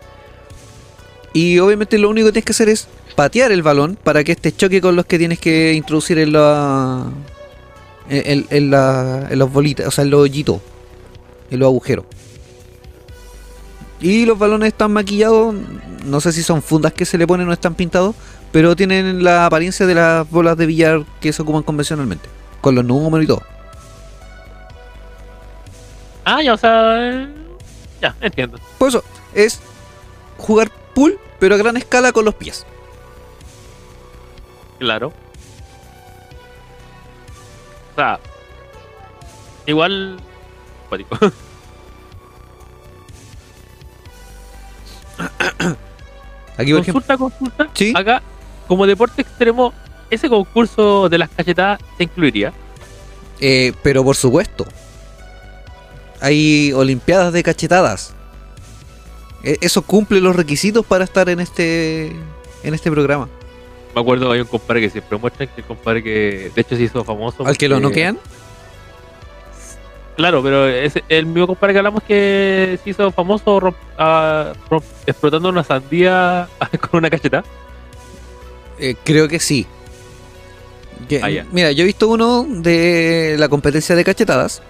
Y 1.38 1.60
obviamente 1.60 1.98
lo 2.00 2.10
único 2.10 2.28
que 2.28 2.32
tienes 2.32 2.46
que 2.46 2.52
hacer 2.54 2.70
es 2.70 2.88
patear 3.16 3.52
el 3.52 3.62
balón 3.62 3.96
para 4.04 4.24
que 4.24 4.32
este 4.32 4.52
choque 4.56 4.82
con 4.82 4.96
los 4.96 5.06
que 5.06 5.20
tienes 5.20 5.38
que 5.40 5.74
introducir 5.74 6.18
en 6.18 6.34
la. 6.34 7.06
En, 8.10 8.48
en 8.50 8.72
la- 8.72 9.28
en 9.30 9.38
los 9.38 9.52
bolitas, 9.52 9.86
o 9.88 9.92
sea, 9.92 10.04
en 10.04 10.10
los 10.10 10.22
hoyitos, 10.22 10.60
en 11.52 11.60
los 11.60 11.68
agujeros. 11.68 12.06
Y 14.00 14.26
los 14.26 14.40
balones 14.40 14.70
están 14.70 14.94
maquillados, 14.94 15.54
no 16.06 16.22
sé 16.22 16.32
si 16.32 16.42
son 16.42 16.62
fundas 16.64 16.94
que 16.94 17.06
se 17.06 17.18
le 17.18 17.28
ponen 17.28 17.48
o 17.50 17.54
están 17.54 17.76
pintados, 17.76 18.16
pero 18.52 18.76
tienen 18.76 19.24
la 19.24 19.46
apariencia 19.46 19.86
de 19.86 19.94
las 19.96 20.30
bolas 20.30 20.56
de 20.58 20.66
billar 20.66 21.04
que 21.20 21.34
se 21.34 21.42
ocupan 21.42 21.64
convencionalmente, 21.64 22.30
con 22.62 22.74
los 22.76 22.86
números 22.86 23.26
y 23.26 23.28
todo. 23.28 23.44
Ah, 26.26 26.42
ya, 26.42 26.54
o 26.54 26.58
sea. 26.58 27.10
eh, 27.12 27.28
Ya, 28.02 28.16
entiendo. 28.22 28.58
Por 28.78 28.90
eso, 28.90 29.04
es 29.34 29.60
jugar 30.38 30.72
pero 31.40 31.56
a 31.56 31.58
gran 31.58 31.78
escala 31.78 32.12
con 32.12 32.26
los 32.26 32.36
pies. 32.36 32.66
Claro. 34.80 35.14
O 37.92 37.96
sea. 37.96 38.20
Igual. 39.66 40.20
Aquí, 46.58 46.72
por 46.72 46.82
ejemplo, 46.82 46.94
consulta, 46.94 47.18
consulta. 47.18 47.70
Sí. 47.74 47.94
Acá, 47.96 48.22
como 48.68 48.88
deporte 48.88 49.22
extremo, 49.22 49.74
ese 50.10 50.30
concurso 50.30 51.10
de 51.10 51.18
las 51.18 51.30
cachetadas 51.30 51.80
se 51.98 52.04
incluiría. 52.04 52.54
eh, 53.40 53.74
pero 53.84 54.04
por 54.04 54.16
supuesto, 54.16 54.66
hay 56.22 56.72
olimpiadas 56.74 57.34
de 57.34 57.44
cachetadas. 57.44 58.14
E- 59.44 59.58
Eso 59.62 59.82
cumple 59.82 60.20
los 60.22 60.36
requisitos 60.36 60.86
para 60.86 61.04
estar 61.04 61.30
en 61.30 61.40
este 61.40 62.08
en 62.64 62.74
este 62.74 62.90
programa. 62.92 63.30
Me 63.96 64.02
acuerdo 64.02 64.32
hay 64.32 64.42
un 64.42 64.48
compadre 64.48 64.82
que 64.82 64.90
siempre 64.90 65.18
muestran 65.18 65.50
que 65.50 65.62
el 65.62 65.68
compadre 65.68 66.04
que 66.04 66.52
de 66.54 66.62
hecho 66.62 66.76
se 66.76 66.84
hizo 66.84 67.04
famoso. 67.04 67.46
¿Al 67.46 67.58
que 67.58 67.68
lo 67.68 67.80
noquean? 67.80 68.18
Claro, 70.16 70.42
pero 70.42 70.68
es 70.68 70.94
el 71.10 71.28
mismo 71.28 71.46
compadre 71.48 71.74
que 71.74 71.78
hablamos 71.80 72.02
que 72.04 72.80
se 72.84 72.90
hizo 72.90 73.12
famoso 73.12 73.60
romp- 73.60 73.76
ah, 74.00 74.54
romp- 74.70 74.82
explotando 75.06 75.50
una 75.50 75.64
sandía 75.64 76.48
con 76.82 76.98
una 77.00 77.10
cacheta. 77.10 77.44
Eh, 78.80 78.96
creo 79.04 79.28
que 79.28 79.40
sí. 79.40 79.68
Que- 81.08 81.22
Ah. 81.24 81.46
Mira, 81.52 81.72
yo 81.72 81.84
he 81.84 81.86
visto 81.86 82.08
uno 82.08 82.46
de 82.50 83.36
la 83.38 83.48
competencia 83.48 83.96
de 83.96 84.04
cachetadas, 84.04 84.64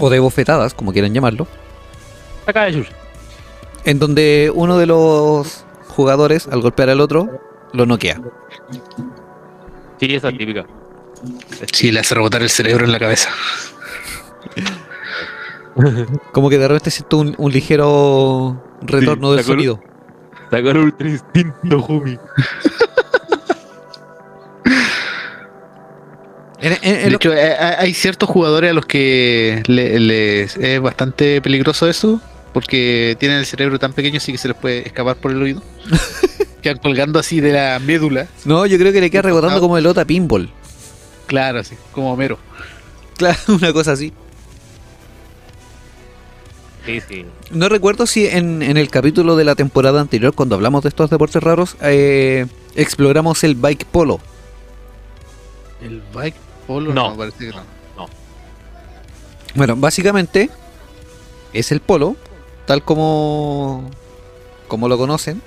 o 0.00 0.10
de 0.10 0.18
bofetadas, 0.18 0.74
como 0.74 0.92
quieran 0.92 1.14
llamarlo, 1.14 1.46
Saca 2.44 2.64
de. 2.64 2.84
En 3.84 3.98
donde 3.98 4.50
uno 4.54 4.78
de 4.78 4.86
los 4.86 5.64
jugadores, 5.88 6.46
al 6.48 6.60
golpear 6.60 6.90
al 6.90 7.00
otro, 7.00 7.28
lo 7.72 7.86
noquea. 7.86 8.20
Sí, 9.98 10.14
esa 10.14 10.28
es 10.30 10.38
típica. 10.38 10.66
Sí, 11.72 11.90
le 11.92 12.00
hace 12.00 12.14
rebotar 12.14 12.42
el 12.42 12.50
cerebro 12.50 12.84
en 12.84 12.92
la 12.92 12.98
cabeza. 12.98 13.30
Como 16.32 16.48
que 16.50 16.58
de 16.58 16.68
repente 16.68 16.90
siento 16.90 17.18
un, 17.18 17.34
un 17.38 17.52
ligero 17.52 18.62
retorno 18.82 19.30
Sí, 19.30 19.36
del 19.36 19.44
sacó 19.44 19.52
el- 19.52 19.58
sonido. 19.58 19.80
Ultra 20.82 21.08
instinto, 21.08 21.78
homie. 21.88 22.18
En- 26.62 26.72
en- 26.82 26.94
en 26.96 27.08
De 27.08 27.14
hecho, 27.14 27.32
eh, 27.32 27.56
hay 27.58 27.74
hay 27.86 27.94
ciertos 27.94 28.28
jugadores 28.28 28.70
a 28.70 28.74
los 28.74 28.84
que 28.84 29.62
le- 29.66 29.98
les 29.98 30.56
es 30.58 30.78
bastante 30.80 31.40
peligroso 31.40 31.88
eso, 31.88 32.20
porque 32.52 33.16
tienen 33.20 33.38
el 33.38 33.46
cerebro 33.46 33.78
tan 33.78 33.92
pequeño 33.92 34.16
así 34.18 34.32
que 34.32 34.38
se 34.38 34.48
les 34.48 34.56
puede 34.56 34.86
escapar 34.86 35.16
por 35.16 35.30
el 35.30 35.42
oído. 35.42 35.62
Quedan 36.62 36.78
colgando 36.78 37.18
así 37.18 37.40
de 37.40 37.52
la 37.52 37.78
médula. 37.78 38.26
no, 38.44 38.66
yo 38.66 38.76
creo 38.78 38.92
que 38.92 39.00
le 39.00 39.10
queda 39.10 39.22
rebotando 39.22 39.56
No. 39.56 39.60
como 39.62 39.78
elota 39.78 40.04
pinball. 40.04 40.50
Claro, 41.26 41.60
así, 41.60 41.76
como 41.92 42.12
Homero. 42.12 42.38
Claro, 43.16 43.38
una 43.48 43.72
cosa 43.72 43.92
así. 43.92 44.12
Sí, 46.86 47.00
sí. 47.08 47.26
No 47.50 47.68
recuerdo 47.68 48.06
si 48.06 48.26
en, 48.26 48.62
en 48.62 48.76
el 48.76 48.88
capítulo 48.90 49.36
de 49.36 49.44
la 49.44 49.54
temporada 49.54 50.00
anterior, 50.00 50.34
cuando 50.34 50.54
hablamos 50.56 50.82
de 50.82 50.88
estos 50.88 51.10
deportes 51.10 51.42
raros, 51.42 51.76
eh, 51.82 52.46
exploramos 52.74 53.44
el 53.44 53.54
bike 53.54 53.84
polo. 53.84 54.18
El 55.82 56.02
bike 56.12 56.34
polo, 56.66 56.92
No. 56.92 57.10
no, 57.10 57.16
parece 57.16 57.38
que 57.46 57.52
no. 57.52 58.08
Bueno, 59.54 59.76
básicamente 59.76 60.48
es 61.52 61.70
el 61.72 61.80
polo, 61.80 62.16
tal 62.70 62.84
como, 62.84 63.90
como 64.68 64.88
lo 64.88 64.96
conocen. 64.96 65.42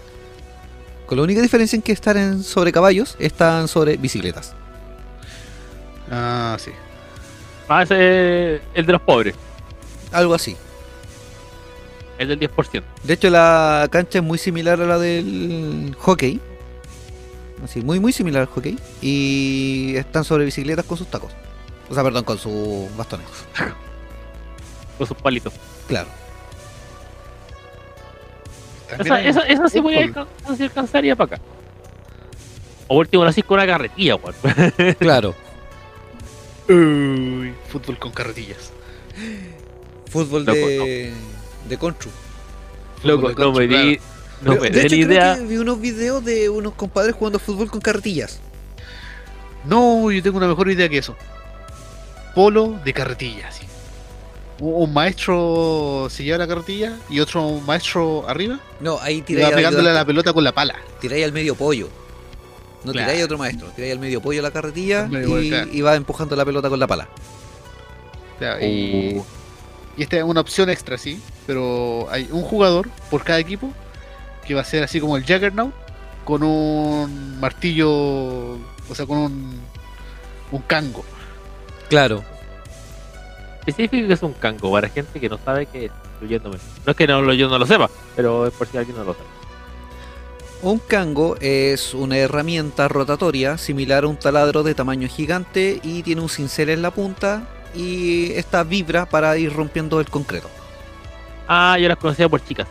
Con 1.06 1.18
la 1.18 1.24
única 1.24 1.42
diferencia 1.42 1.78
en 1.78 1.82
que 1.82 1.94
están 1.94 2.18
en 2.18 2.44
sobre 2.44 2.74
caballos, 2.74 3.16
están 3.18 3.70
sobre 3.70 3.96
bicicletas. 3.96 4.54
Ah, 6.12 6.58
sí. 6.60 6.72
Ah, 7.70 7.84
ese 7.84 8.56
es 8.56 8.62
el 8.74 8.86
de 8.86 8.92
los 8.92 9.02
pobres. 9.04 9.36
Algo 10.12 10.34
así. 10.34 10.58
El 12.18 12.28
del 12.28 12.42
10%. 12.42 12.84
De 13.04 13.14
hecho, 13.14 13.30
la 13.30 13.88
cancha 13.90 14.20
es 14.20 14.24
muy 14.26 14.38
similar 14.38 14.82
a 14.82 14.86
la 14.86 14.98
del 15.00 15.96
hockey. 16.00 16.42
Así, 17.64 17.80
muy, 17.80 18.02
muy 18.02 18.12
similar 18.12 18.42
al 18.42 18.48
hockey. 18.50 18.78
Y 19.02 19.96
están 19.96 20.26
sobre 20.26 20.44
bicicletas 20.44 20.84
con 20.84 20.98
sus 20.98 21.08
tacos. 21.08 21.32
O 21.90 21.94
sea, 21.94 22.04
perdón, 22.04 22.26
con 22.26 22.38
sus 22.38 22.94
bastones. 22.98 23.28
Con 24.98 25.08
sus 25.08 25.16
palitos. 25.16 25.54
Claro. 25.88 26.10
Esa, 29.00 29.22
esa, 29.22 29.42
esa 29.42 29.70
sí 29.70 29.80
voy 29.80 29.96
a 29.96 30.02
alcan- 30.02 30.28
esa 30.44 30.56
sí 30.56 30.64
alcanzaría 30.64 31.16
para 31.16 31.36
acá. 31.36 31.44
O 32.88 32.98
último, 32.98 33.24
así 33.24 33.42
con 33.44 33.58
una 33.58 33.66
carretilla, 33.68 34.16
weón. 34.16 34.36
Claro. 35.00 35.36
Uy, 36.70 37.54
fútbol 37.70 37.98
con 38.00 38.12
carretillas. 38.12 38.72
Fútbol 40.10 40.46
Loco, 40.46 40.58
de, 40.58 41.12
de 41.68 41.78
Contru. 41.78 42.10
Loco, 43.04 43.30
de 43.30 43.36
no 43.36 43.52
me 43.52 43.68
di. 43.68 44.00
No 44.42 44.52
Pero, 44.52 44.62
me 44.62 44.70
de 44.70 44.80
di 44.82 44.86
hecho, 44.86 44.96
la 44.96 45.06
creo 45.08 45.12
idea. 45.12 45.36
que 45.38 45.46
vi 45.46 45.58
unos 45.58 45.80
videos 45.82 46.24
de 46.26 46.50
unos 46.50 46.74
compadres 46.74 47.16
jugando 47.16 47.40
fútbol 47.40 47.70
con 47.72 47.80
carretillas. 47.82 48.40
No, 49.66 50.12
yo 50.12 50.22
tengo 50.22 50.38
una 50.38 50.48
mejor 50.48 50.70
idea 50.70 50.90
que 50.90 50.98
eso. 50.98 51.16
Polo 52.36 52.80
de 52.84 52.94
carretilla, 52.94 53.52
sí. 53.52 53.63
Un, 54.60 54.84
un 54.84 54.94
maestro 54.94 56.08
se 56.10 56.24
lleva 56.24 56.38
la 56.38 56.48
carretilla 56.48 56.98
y 57.10 57.20
otro 57.20 57.60
maestro 57.66 58.28
arriba 58.30 58.60
No, 58.80 59.00
ahí 59.02 59.18
y 59.18 59.22
tiráis 59.22 59.52
va 59.52 59.56
pegándole 59.56 59.90
a 59.90 59.94
la 59.94 60.06
pelota 60.06 60.32
con 60.34 60.44
la 60.44 60.52
pala. 60.52 60.76
tiráis 61.02 61.26
al 61.26 61.32
medio 61.34 61.56
pollo. 61.56 61.90
No 62.84 62.92
Claro. 62.92 63.08
tiráis 63.08 63.22
a 63.22 63.26
otro 63.26 63.38
maestro, 63.38 63.68
tiráis 63.76 63.94
al 63.94 64.00
medio 64.00 64.22
pollo 64.22 64.42
la 64.42 64.52
carretilla 64.52 65.08
medio 65.08 65.28
y, 65.28 65.32
pollo, 65.32 65.50
claro. 65.50 65.70
y 65.72 65.82
va 65.82 65.96
empujando 65.96 66.36
la 66.36 66.46
pelota 66.46 66.70
con 66.70 66.80
la 66.80 66.88
pala. 66.88 67.08
Y, 68.62 69.16
Uh, 69.16 69.24
y 69.96 70.04
esta 70.04 70.18
es 70.18 70.24
una 70.24 70.42
opción 70.42 70.70
extra, 70.70 70.98
sí. 70.98 71.22
Pero 71.48 72.08
hay 72.10 72.28
un 72.32 72.42
jugador 72.42 72.90
por 73.10 73.24
cada 73.24 73.40
equipo 73.40 73.72
que 74.46 74.54
va 74.54 74.62
a 74.62 74.66
ser 74.66 74.84
así 74.84 75.00
como 75.00 75.16
el 75.18 75.24
Juggernaut 75.24 75.74
con 76.26 76.44
un 76.44 77.40
martillo, 77.40 77.90
o 77.90 78.96
sea, 78.96 79.06
con 79.06 79.18
un, 79.18 79.60
un 80.52 80.62
cango. 80.64 81.06
Claro. 81.90 82.24
Específico 83.66 84.08
que 84.08 84.14
es 84.14 84.24
un 84.24 84.34
cango 84.34 84.72
para 84.72 84.90
gente 84.90 85.20
que 85.20 85.30
no 85.30 85.40
sabe 85.44 85.66
qué 85.66 85.86
es, 85.86 85.92
incluyéndome. 86.16 86.58
No 86.86 86.92
es 86.92 86.98
que 86.98 87.08
no, 87.08 87.22
lo- 87.22 87.34
yo 87.34 87.48
no 87.50 87.58
lo 87.60 87.66
sepa, 87.66 87.90
pero 88.16 88.48
es 88.48 88.54
por 88.54 88.68
si 88.68 88.78
alguien 88.78 88.98
no 88.98 89.04
lo 89.04 89.14
sabe. 89.14 89.26
Un 90.62 90.80
cango 90.80 91.36
es 91.42 91.94
una 91.94 92.18
herramienta 92.18 92.88
rotatoria 92.88 93.58
similar 93.58 94.06
a 94.06 94.08
un 94.08 94.16
taladro 94.18 94.64
de 94.64 94.74
tamaño 94.74 95.08
gigante 95.10 95.80
y 95.84 96.04
tiene 96.04 96.22
un 96.22 96.30
cincel 96.30 96.70
en 96.70 96.82
la 96.82 96.92
punta 96.92 97.44
y 97.76 98.32
esta 98.34 98.64
vibra 98.64 99.06
para 99.06 99.38
ir 99.38 99.52
rompiendo 99.52 100.00
el 100.00 100.10
concreto. 100.10 100.50
Ah, 101.48 101.78
yo 101.80 101.88
las 101.90 101.98
conocía 101.98 102.30
por 102.30 102.44
chicas. 102.46 102.68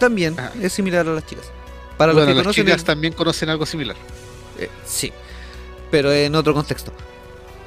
También 0.00 0.34
Ah. 0.38 0.50
es 0.60 0.72
similar 0.72 1.06
a 1.06 1.12
las 1.12 1.24
chicas. 1.26 1.44
Para 1.96 2.12
bueno, 2.12 2.26
los 2.26 2.28
que 2.30 2.34
las 2.34 2.42
conocen 2.44 2.64
chicas 2.64 2.80
el- 2.80 2.86
también 2.86 3.12
conocen 3.12 3.50
algo 3.50 3.66
similar. 3.66 3.94
eh, 4.58 4.68
sí, 4.84 5.12
pero 5.92 6.12
en 6.12 6.34
otro 6.34 6.52
contexto. 6.54 6.92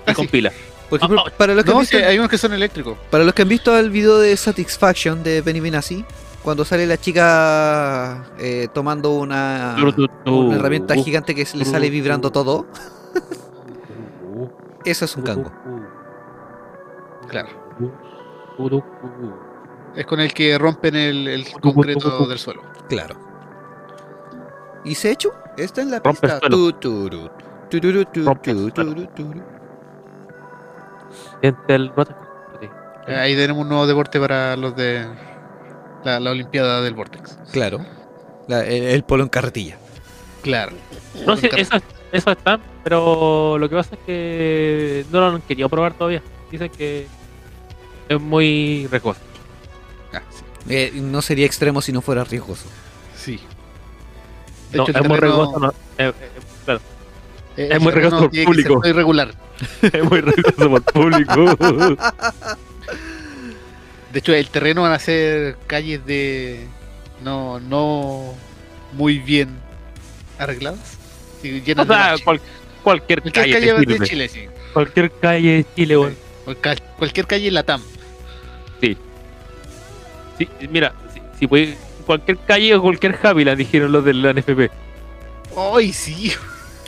Y 0.05 0.12
Ah, 0.12 0.13
con 0.13 0.25
sí. 0.25 0.31
pilas. 0.31 0.53
Por 0.89 1.00
ejemplo, 1.00 1.24
Ah, 1.26 1.32
para 1.38 1.56
los 1.56 1.63
que 1.63 1.72
han 1.72 1.76
No, 1.76 1.82
visto 1.82 1.98
sí, 1.98 2.04
hay 2.04 2.17
unos 2.17 2.30
que 2.30 2.38
son 2.38 2.54
eléctricos. 2.54 2.98
Para 3.10 3.24
los 3.24 3.34
que 3.34 3.41
han 3.41 3.48
visto 3.48 3.78
el 3.78 3.89
video 3.89 4.19
de 4.19 4.36
Satisfaction 4.38 5.24
de 5.24 5.41
Benny 5.41 5.60
Benassi, 5.60 6.06
cuando 6.43 6.65
sale 6.65 6.86
la 6.86 6.98
chica 6.98 8.26
eh, 8.38 8.67
tomando 8.74 9.12
una, 9.12 9.76
herramienta 10.26 10.96
gigante 10.96 11.34
que 11.34 11.48
le 11.56 11.65
sale 11.65 11.89
vibrando 11.89 12.32
todo, 12.32 12.67
eso 14.86 15.06
es 15.06 15.15
un 15.15 15.24
cango. 15.24 15.52
Claro. 17.28 17.50
Es 19.96 20.06
con 20.06 20.19
el 20.19 20.34
que 20.34 20.58
rompen 20.58 20.96
el, 20.96 21.28
el 21.28 21.46
concreto 21.62 22.28
del 22.28 22.38
suelo. 22.38 22.62
Claro. 22.89 23.15
¿Y 24.84 24.96
se 24.96 25.12
hecho? 25.12 25.32
Está 25.58 25.82
en 25.82 25.91
la 25.91 26.04
pista. 26.04 26.39
Rompe 26.41 26.52
el 28.52 28.74
suelo. 28.74 29.52
El 31.67 31.89
rote. 31.95 32.13
Sí. 32.62 32.67
Eh, 33.08 33.15
Ahí 33.15 33.36
tenemos 33.36 33.62
un 33.63 33.69
nuevo 33.69 33.86
deporte 33.88 34.19
para 34.19 34.56
los 34.56 34.75
de 34.75 35.06
la, 36.03 36.19
la 36.19 36.32
Olimpiada 36.32 36.82
del 36.82 36.93
Vortex. 36.93 37.38
Claro. 37.51 37.79
La- 38.47 38.65
el, 38.65 38.84
el 38.84 39.03
polo 39.03 39.23
en 39.23 39.29
carretilla. 39.29 39.77
Claro. 40.41 40.73
No, 41.25 41.38
sí, 41.38 41.49
eso, 41.56 41.77
eso 42.12 42.32
está, 42.32 42.60
pero 42.84 43.58
lo 43.58 43.69
que 43.69 43.75
pasa 43.75 43.95
es 43.95 44.01
que 44.06 45.06
no 45.12 45.19
lo 45.21 45.27
han 45.27 45.41
querido 45.41 45.69
probar 45.69 45.93
todavía. 45.93 46.21
Dicen 46.51 46.69
que 46.69 47.08
es 48.10 48.19
muy 48.19 48.88
recoso. 48.91 49.19
Ah, 50.13 50.21
sí. 50.29 50.43
Eh, 50.69 50.91
no 50.95 51.21
sería 51.21 51.45
extremo 51.45 51.82
si 51.82 51.91
no 51.91 52.01
fuera 52.01 52.23
riesgoso. 52.23 52.67
Sí. 53.15 53.39
De 54.71 54.77
No, 54.77 54.84
hecho, 54.84 54.91
es 54.99 55.08
muy 55.08 55.17
terreno- 55.17 55.38
recoso. 55.45 55.60
No, 55.60 55.73
eh, 55.97 56.13
eh, 57.57 57.69
es 57.71 57.81
muy 57.81 57.91
riesgoso 57.91 58.29
ser 58.31 58.45
público. 58.45 58.79
muy 58.79 58.89
irregular. 58.89 59.33
es 59.81 60.03
muy 60.03 60.21
recoso 60.21 60.69
por 60.69 60.81
público. 60.83 61.55
De 64.11 64.19
hecho, 64.19 64.33
el 64.33 64.47
terreno 64.49 64.83
van 64.83 64.91
a 64.93 64.99
ser 64.99 65.57
calles 65.67 66.05
de. 66.05 66.67
No, 67.23 67.59
no 67.59 68.33
muy 68.93 69.17
bien 69.19 69.49
arregladas. 70.37 70.97
Sí, 71.41 71.59
o 71.59 71.63
llenas 71.63 71.87
de 71.87 71.93
sea, 71.93 72.11
bache. 72.11 72.23
cual- 72.23 72.41
cualquier 72.83 73.21
Cualquier 73.21 73.51
calle, 73.59 73.85
de. 73.99 74.07
Chile, 74.07 74.29
sí. 74.29 74.45
Cualquier 74.73 75.11
calle 75.11 75.49
de 75.57 75.65
Chile. 75.75 76.15
Cualca- 76.45 76.75
Cualquier 76.97 77.25
calle 77.27 77.47
en 77.47 77.53
la 77.53 77.63
TAM. 77.63 77.81
Sí, 80.37 80.47
mira, 80.69 80.93
si, 81.39 81.45
puede- 81.47 81.77
cualquier 82.05 82.37
calle 82.39 82.75
o 82.75 82.81
cualquier 82.81 83.13
Javiland, 83.15 83.57
dijeron 83.57 83.91
los 83.91 84.03
del 84.03 84.21
NFP. 84.35 84.69
¡Ay, 85.55 85.93
sí! 85.93 86.33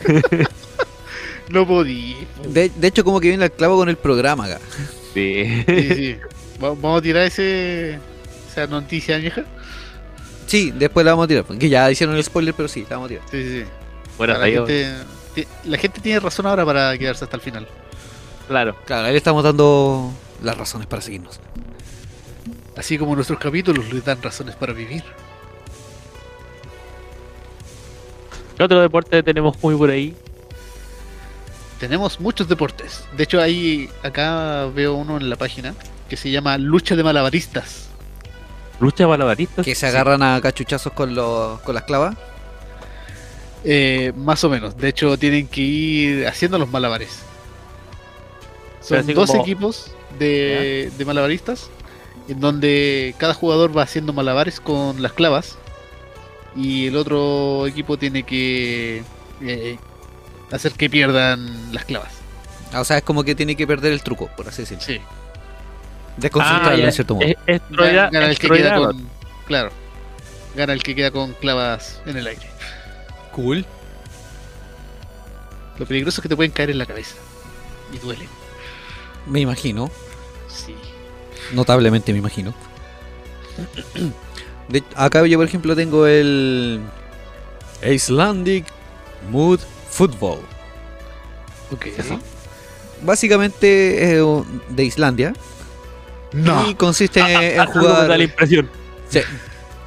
no 1.50 1.68
podí. 1.68 2.16
De, 2.48 2.70
de 2.70 2.88
hecho, 2.88 3.04
como 3.04 3.20
que 3.20 3.30
viene 3.30 3.44
al 3.46 3.52
clavo 3.52 3.78
con 3.78 3.90
el 3.90 3.98
programa 3.98 4.46
acá. 4.46 4.60
Sí. 5.14 5.64
Sí, 5.68 5.90
sí. 5.96 6.16
Va- 6.64 6.70
Vamos 6.70 7.00
a 7.00 7.02
tirar 7.02 7.24
ese 7.26 8.00
esa 8.52 8.68
noticia 8.68 9.18
vieja. 9.18 9.44
Sí, 10.48 10.72
después 10.72 11.06
la 11.06 11.12
vamos 11.12 11.26
a 11.26 11.28
tirar. 11.28 11.44
Porque 11.44 11.70
ya 11.70 11.90
hicieron 11.92 12.16
el 12.16 12.24
spoiler, 12.24 12.54
pero 12.54 12.68
sí, 12.68 12.82
la 12.90 12.98
vamos 12.98 13.06
a 13.08 13.10
tirar. 13.10 13.24
Sí, 13.32 13.44
sí, 13.44 13.62
sí. 13.62 13.66
Fuera 14.18 14.38
la, 14.38 14.46
gente, 14.48 14.96
la 15.66 15.78
gente 15.78 16.00
tiene 16.02 16.20
razón 16.20 16.46
ahora 16.46 16.66
para 16.66 16.98
quedarse 16.98 17.24
hasta 17.26 17.36
el 17.38 17.42
final. 17.42 17.68
Claro. 18.48 18.76
Claro, 18.86 19.06
ahí 19.08 19.12
le 19.12 19.18
estamos 19.18 19.44
dando 19.44 20.12
las 20.44 20.58
razones 20.58 20.88
para 20.88 21.02
seguirnos. 21.02 21.40
Así 22.78 22.98
como 22.98 23.16
nuestros 23.16 23.40
capítulos 23.40 23.92
les 23.92 24.04
dan 24.06 24.22
razones 24.22 24.56
para 24.56 24.72
vivir. 24.74 25.04
¿Qué 28.58 28.64
otro 28.64 28.82
deporte 28.82 29.22
tenemos 29.24 29.62
muy 29.62 29.76
por 29.76 29.90
ahí? 29.90 30.16
Tenemos 31.80 32.20
muchos 32.20 32.48
deportes. 32.48 33.04
De 33.18 33.24
hecho, 33.24 33.42
ahí 33.42 33.90
acá 34.02 34.66
veo 34.74 34.94
uno 34.96 35.18
en 35.18 35.30
la 35.30 35.36
página 35.36 35.74
que 36.10 36.16
se 36.16 36.32
llama 36.32 36.58
Lucha 36.58 36.96
de 36.96 37.04
Malabaristas. 37.04 37.90
Lucha 38.80 39.08
malabaristas. 39.08 39.64
Que 39.66 39.74
se 39.76 39.88
agarran 39.88 40.22
a 40.22 40.40
cachuchazos 40.42 40.92
con, 40.94 41.16
los, 41.16 41.60
con 41.62 41.76
las 41.76 41.84
clavas. 41.84 42.16
Eh, 43.64 44.12
más 44.16 44.44
o 44.44 44.50
menos. 44.50 44.78
De 44.78 44.90
hecho, 44.90 45.18
tienen 45.18 45.48
que 45.48 45.62
ir 45.62 46.28
haciendo 46.28 46.58
los 46.58 46.70
malabares. 46.70 47.20
Son 48.82 49.06
dos 49.14 49.32
como- 49.32 49.42
equipos 49.42 49.92
de, 50.20 50.92
de 50.98 51.06
malabaristas 51.06 51.70
en 52.28 52.40
donde 52.40 53.16
cada 53.18 53.34
jugador 53.34 53.76
va 53.76 53.84
haciendo 53.84 54.14
malabares 54.14 54.60
con 54.60 55.02
las 55.02 55.14
clavas 55.14 55.58
y 56.56 56.88
el 56.88 56.96
otro 56.96 57.68
equipo 57.68 57.98
tiene 57.98 58.24
que 58.24 59.04
eh, 59.42 59.78
hacer 60.52 60.74
que 60.74 60.90
pierdan 60.90 61.74
las 61.74 61.86
clavas. 61.86 62.14
Ah, 62.74 62.82
O 62.82 62.86
sea, 62.86 62.98
es 62.98 63.04
como 63.04 63.24
que 63.24 63.36
tiene 63.36 63.56
que 63.56 63.68
perder 63.68 63.92
el 63.94 64.02
truco, 64.02 64.30
por 64.36 64.48
así 64.48 64.62
decirlo. 64.64 64.84
Sí. 64.84 65.00
Desconcentrarlo 66.18 66.84
Ah, 66.84 66.88
en 66.88 66.92
cierto 66.94 67.16
modo. 67.16 67.26
Es, 67.26 67.36
es 67.46 67.62
Gana, 67.70 68.26
el 68.26 68.32
es 68.32 68.40
que 68.40 68.48
Troya 68.48 68.64
queda 68.64 68.76
con. 68.78 69.10
Claro. 69.46 69.70
Gana 70.56 70.74
el 70.74 70.82
que 70.84 70.96
queda 70.96 71.12
con 71.12 71.34
clavas 71.34 72.02
en 72.06 72.18
el 72.18 72.28
aire. 72.28 72.48
Cool. 73.34 73.66
Lo 75.78 75.86
peligroso 75.86 76.22
es 76.22 76.24
que 76.24 76.30
te 76.30 76.36
pueden 76.38 76.52
caer 76.54 76.70
en 76.70 76.78
la 76.78 76.86
cabeza. 76.86 77.16
Y 77.94 77.98
duele. 77.98 78.28
Me 79.28 79.42
imagino. 79.42 79.92
Sí. 80.48 80.74
Notablemente 81.52 82.14
me 82.14 82.20
imagino. 82.20 82.54
De- 84.70 84.84
acá 84.96 85.26
yo, 85.26 85.38
por 85.38 85.48
ejemplo, 85.48 85.76
tengo 85.76 86.08
el 86.08 86.80
Icelandic 87.84 88.66
Mood 89.30 89.60
Football. 89.90 90.40
Ok. 91.72 91.88
Eso. 91.98 92.20
Básicamente 93.02 94.18
es 94.18 94.24
de 94.70 94.84
Islandia. 94.84 95.34
No. 96.32 96.70
Y 96.70 96.76
consiste 96.76 97.22
Ah, 97.22 97.28
ah, 97.38 97.44
en 97.44 97.66
jugar. 97.68 98.08
da 98.08 98.18
la 98.18 98.24
impresión. 98.24 98.70
Sí. 99.10 99.20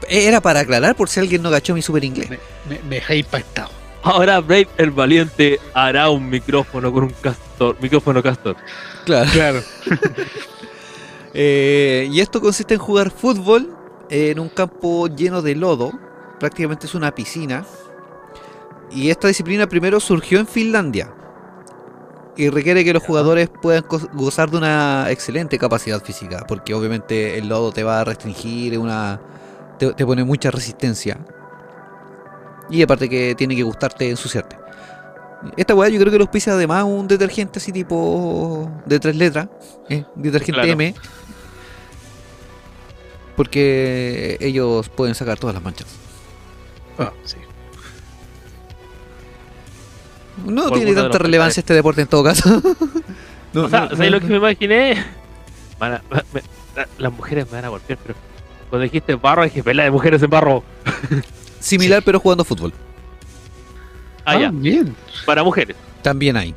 Era 0.08 0.40
para 0.40 0.60
aclarar 0.60 0.94
por 0.96 1.08
si 1.08 1.20
alguien 1.20 1.42
no 1.42 1.50
cachó 1.50 1.74
mi 1.74 1.82
super 1.82 2.02
inglés. 2.04 2.30
Me, 2.30 2.80
me, 2.88 3.16
impactado. 3.16 3.70
Ahora 4.02 4.40
Brave 4.40 4.68
el 4.78 4.90
Valiente 4.90 5.60
hará 5.74 6.08
un 6.08 6.30
micrófono 6.30 6.92
con 6.92 7.04
un 7.04 7.10
castor. 7.20 7.76
Micrófono 7.80 8.22
castor. 8.22 8.56
Claro. 9.04 9.30
Claro. 9.32 9.62
Eh, 11.34 12.08
y 12.10 12.20
esto 12.20 12.40
consiste 12.40 12.74
en 12.74 12.80
jugar 12.80 13.10
fútbol 13.10 13.70
en 14.10 14.38
un 14.38 14.48
campo 14.48 15.08
lleno 15.08 15.42
de 15.42 15.54
lodo. 15.54 15.92
Prácticamente 16.38 16.86
es 16.86 16.94
una 16.94 17.14
piscina. 17.14 17.64
Y 18.90 19.10
esta 19.10 19.28
disciplina 19.28 19.66
primero 19.66 20.00
surgió 20.00 20.38
en 20.38 20.46
Finlandia. 20.46 21.12
Y 22.36 22.50
requiere 22.50 22.84
que 22.84 22.92
los 22.92 23.02
jugadores 23.02 23.50
puedan 23.50 23.84
gozar 24.12 24.50
de 24.50 24.58
una 24.58 25.10
excelente 25.10 25.58
capacidad 25.58 26.02
física. 26.02 26.44
Porque 26.46 26.74
obviamente 26.74 27.36
el 27.38 27.48
lodo 27.48 27.72
te 27.72 27.82
va 27.82 28.00
a 28.00 28.04
restringir, 28.04 28.72
es 28.74 28.78
una, 28.78 29.20
te, 29.78 29.92
te 29.92 30.06
pone 30.06 30.24
mucha 30.24 30.50
resistencia. 30.50 31.18
Y 32.70 32.82
aparte 32.82 33.08
que 33.08 33.34
tiene 33.34 33.56
que 33.56 33.62
gustarte 33.62 34.08
ensuciarte. 34.08 34.56
Esta 35.56 35.74
weá 35.74 35.88
yo 35.88 36.00
creo 36.00 36.12
que 36.12 36.18
los 36.18 36.28
pisa 36.28 36.52
además 36.52 36.84
un 36.84 37.06
detergente 37.06 37.58
así 37.58 37.72
tipo 37.72 38.70
de 38.86 38.98
tres 38.98 39.16
letras. 39.16 39.48
¿eh? 39.88 40.04
Detergente 40.14 40.52
Claro. 40.52 40.72
M. 40.72 40.94
Porque 43.38 44.36
ellos 44.40 44.88
pueden 44.88 45.14
sacar 45.14 45.38
todas 45.38 45.54
las 45.54 45.62
manchas. 45.62 45.86
Ah, 46.98 47.12
sí. 47.24 47.36
No 50.44 50.68
Por 50.68 50.78
tiene 50.78 50.92
tanta 50.92 51.18
relevancia 51.18 51.60
este 51.60 51.72
deporte 51.72 52.02
en 52.02 52.08
todo 52.08 52.24
caso. 52.24 52.60
No, 53.54 53.62
o 53.64 53.68
sea, 53.70 53.80
no, 53.80 53.88
¿sabes 53.96 54.10
no, 54.10 54.16
lo 54.18 54.20
que 54.20 54.26
me 54.26 54.36
imaginé? 54.36 55.02
Van 55.78 55.94
a- 55.94 56.02
me- 56.34 56.42
la- 56.76 56.86
las 56.98 57.12
mujeres 57.12 57.46
me 57.46 57.52
van 57.56 57.64
a 57.64 57.68
golpear, 57.68 57.98
pero 58.02 58.14
cuando 58.68 58.82
dijiste 58.82 59.14
barro, 59.14 59.42
dije 59.44 59.62
pelea 59.62 59.86
de 59.86 59.90
mujeres 59.90 60.22
en 60.22 60.28
barro. 60.28 60.62
Similar 61.58 62.02
pero 62.04 62.20
jugando 62.20 62.44
fútbol. 62.44 62.74
Ah, 64.26 64.38
ya, 64.38 64.50
bien. 64.50 64.94
para 65.24 65.42
mujeres, 65.42 65.76
También 66.02 66.36
hay. 66.36 66.54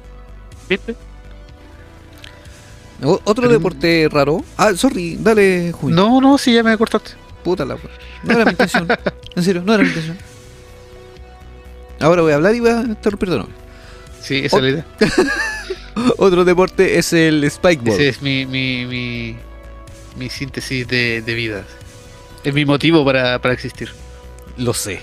¿viste? 0.67 0.94
O- 3.04 3.20
Otro 3.24 3.44
Pero- 3.44 3.50
deporte 3.54 4.08
raro. 4.12 4.44
Ah, 4.58 4.74
sorry, 4.76 5.18
dale, 5.20 5.72
Juli. 5.72 5.96
No, 5.96 6.22
no, 6.22 6.38
sí, 6.38 6.54
ya 6.54 6.64
me 6.64 6.78
cortaste. 6.78 7.12
Puta 7.44 7.66
la. 7.66 7.76
No 8.24 8.32
era 8.34 8.46
mi 8.46 8.52
intención. 8.52 8.88
En 9.36 9.44
serio, 9.44 9.64
no 9.66 9.74
era 9.74 9.82
mi 9.84 9.88
intención. 9.90 10.18
Ahora 12.00 12.22
voy 12.22 12.32
a 12.32 12.36
hablar 12.36 12.54
y 12.56 12.60
voy 12.60 12.70
a 12.72 12.82
interrumpir 12.82 13.30
de 13.30 13.36
nuevo. 13.38 13.52
Sí, 14.22 14.42
esa 14.44 14.58
es 14.58 14.64
la 14.64 14.70
idea. 14.70 14.86
Otro 16.18 16.44
deporte 16.46 16.98
es 16.98 17.14
el 17.14 17.50
spikeball. 17.50 17.94
Ese 17.94 18.10
es 18.10 18.22
mi, 18.22 18.46
mi, 18.46 18.86
mi, 18.86 19.38
mi 20.18 20.30
síntesis 20.30 20.88
de, 20.88 21.22
de 21.22 21.34
vida. 21.34 21.64
Es 22.44 22.54
mi 22.54 22.66
motivo 22.66 23.06
para, 23.06 23.40
para 23.40 23.54
existir. 23.54 23.90
Lo 24.58 24.74
sé. 24.74 25.00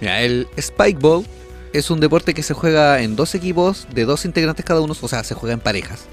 Mira, 0.00 0.20
el 0.22 0.46
spikeball 0.60 1.26
es 1.72 1.90
un 1.90 2.00
deporte 2.00 2.34
que 2.34 2.42
se 2.42 2.54
juega 2.54 3.00
en 3.02 3.16
dos 3.16 3.34
equipos 3.34 3.86
de 3.92 4.04
dos 4.04 4.24
integrantes 4.24 4.64
cada 4.64 4.80
uno, 4.80 4.94
o 5.00 5.08
sea, 5.08 5.24
se 5.24 5.34
juega 5.34 5.54
en 5.54 5.60
parejas. 5.60 6.04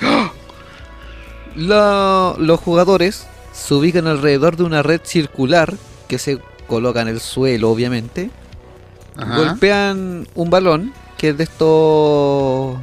La- 1.56 2.34
los 2.38 2.60
jugadores 2.60 3.26
se 3.52 3.74
ubican 3.74 4.06
alrededor 4.06 4.56
de 4.56 4.62
una 4.64 4.82
red 4.82 5.00
circular 5.04 5.74
que 6.08 6.18
se 6.18 6.38
coloca 6.66 7.00
en 7.02 7.08
el 7.08 7.20
suelo, 7.20 7.70
obviamente. 7.70 8.30
Ajá. 9.16 9.36
Golpean 9.36 10.26
un 10.34 10.50
balón, 10.50 10.92
que 11.18 11.30
es 11.30 11.36
de 11.38 11.44
estos... 11.44 12.78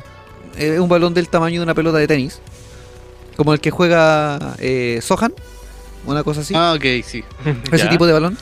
Es 0.57 0.79
un 0.79 0.89
balón 0.89 1.13
del 1.13 1.29
tamaño 1.29 1.59
de 1.59 1.63
una 1.63 1.73
pelota 1.73 1.97
de 1.97 2.07
tenis. 2.07 2.39
Como 3.35 3.53
el 3.53 3.59
que 3.61 3.71
juega 3.71 4.55
eh, 4.59 4.99
Sohan, 5.01 5.33
una 6.05 6.23
cosa 6.23 6.41
así 6.41 6.53
Ah, 6.55 6.73
ok, 6.75 6.83
sí. 7.05 7.23
ese 7.71 7.85
Ya. 7.85 7.89
tipo 7.89 8.05
de 8.07 8.13
balón. 8.13 8.37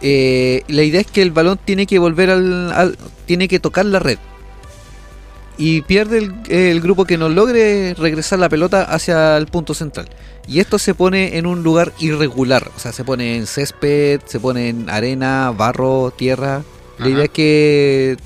Eh, 0.00 0.64
la 0.68 0.82
idea 0.82 1.00
es 1.00 1.06
que 1.06 1.22
el 1.22 1.30
balón 1.30 1.58
tiene 1.64 1.86
que 1.86 1.98
volver 1.98 2.30
al, 2.30 2.72
al- 2.72 2.98
tiene 3.26 3.46
que 3.46 3.60
tocar 3.60 3.84
la 3.84 4.00
red 4.00 4.18
y 5.58 5.82
pierde 5.82 6.18
el, 6.18 6.34
el 6.48 6.80
grupo 6.80 7.04
que 7.04 7.18
no 7.18 7.28
logre 7.28 7.94
regresar 7.94 8.38
la 8.38 8.48
pelota 8.48 8.82
hacia 8.82 9.36
el 9.36 9.46
punto 9.46 9.74
central. 9.74 10.08
Y 10.48 10.58
esto 10.60 10.78
se 10.78 10.94
pone 10.94 11.36
en 11.38 11.46
un 11.46 11.62
lugar 11.62 11.92
irregular, 12.00 12.70
o 12.76 12.78
sea, 12.80 12.92
se 12.92 13.04
pone 13.04 13.36
en 13.36 13.46
césped, 13.46 14.20
se 14.26 14.40
pone 14.40 14.68
en 14.70 14.90
arena, 14.90 15.52
barro, 15.56 16.12
tierra. 16.16 16.62
La 16.98 17.08
idea 17.08 17.24
es 17.24 17.30
que 17.30 18.16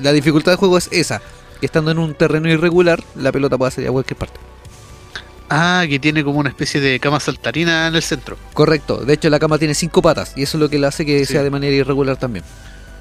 la 0.00 0.12
dificultad 0.12 0.52
del 0.52 0.58
juego 0.58 0.76
es 0.78 0.88
esa, 0.92 1.20
que 1.60 1.66
estando 1.66 1.90
en 1.90 1.98
un 1.98 2.14
terreno 2.14 2.48
irregular, 2.48 3.02
la 3.16 3.32
pelota 3.32 3.56
puede 3.56 3.70
salir 3.72 3.88
a 3.88 3.92
cualquier 3.92 4.16
parte. 4.18 4.38
Ah, 5.50 5.84
que 5.88 5.98
tiene 5.98 6.22
como 6.24 6.40
una 6.40 6.50
especie 6.50 6.78
de 6.80 7.00
cama 7.00 7.20
saltarina 7.20 7.86
en 7.88 7.94
el 7.94 8.02
centro. 8.02 8.36
Correcto, 8.52 8.98
de 8.98 9.14
hecho 9.14 9.30
la 9.30 9.38
cama 9.38 9.58
tiene 9.58 9.74
cinco 9.74 10.02
patas 10.02 10.34
y 10.36 10.42
eso 10.42 10.58
es 10.58 10.60
lo 10.60 10.68
que 10.68 10.78
le 10.78 10.86
hace 10.86 11.06
que 11.06 11.24
Sí. 11.24 11.32
sea 11.32 11.42
de 11.42 11.50
manera 11.50 11.74
irregular 11.74 12.18
también. 12.18 12.44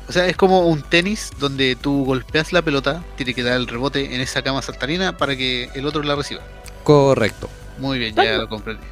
O 0.08 0.12
sea, 0.12 0.26
es 0.28 0.38
como 0.38 0.68
un 0.68 0.82
tenis 0.82 1.32
donde 1.38 1.76
tú 1.76 2.06
golpeas 2.06 2.54
la 2.54 2.62
pelota, 2.62 3.04
tiene 3.18 3.34
que 3.34 3.44
dar 3.44 3.58
el 3.58 3.68
rebote 3.68 4.16
en 4.16 4.22
esa 4.22 4.42
cama 4.42 4.62
saltarina 4.62 5.18
para 5.18 5.36
que 5.36 5.70
el 5.76 5.86
otro 5.86 6.02
la 6.04 6.16
reciba. 6.16 6.42
Correcto. 6.84 7.50
Muy 7.78 8.00
bien, 8.00 8.16
ya 8.16 8.38
lo 8.38 8.48
comprendí. 8.48 8.86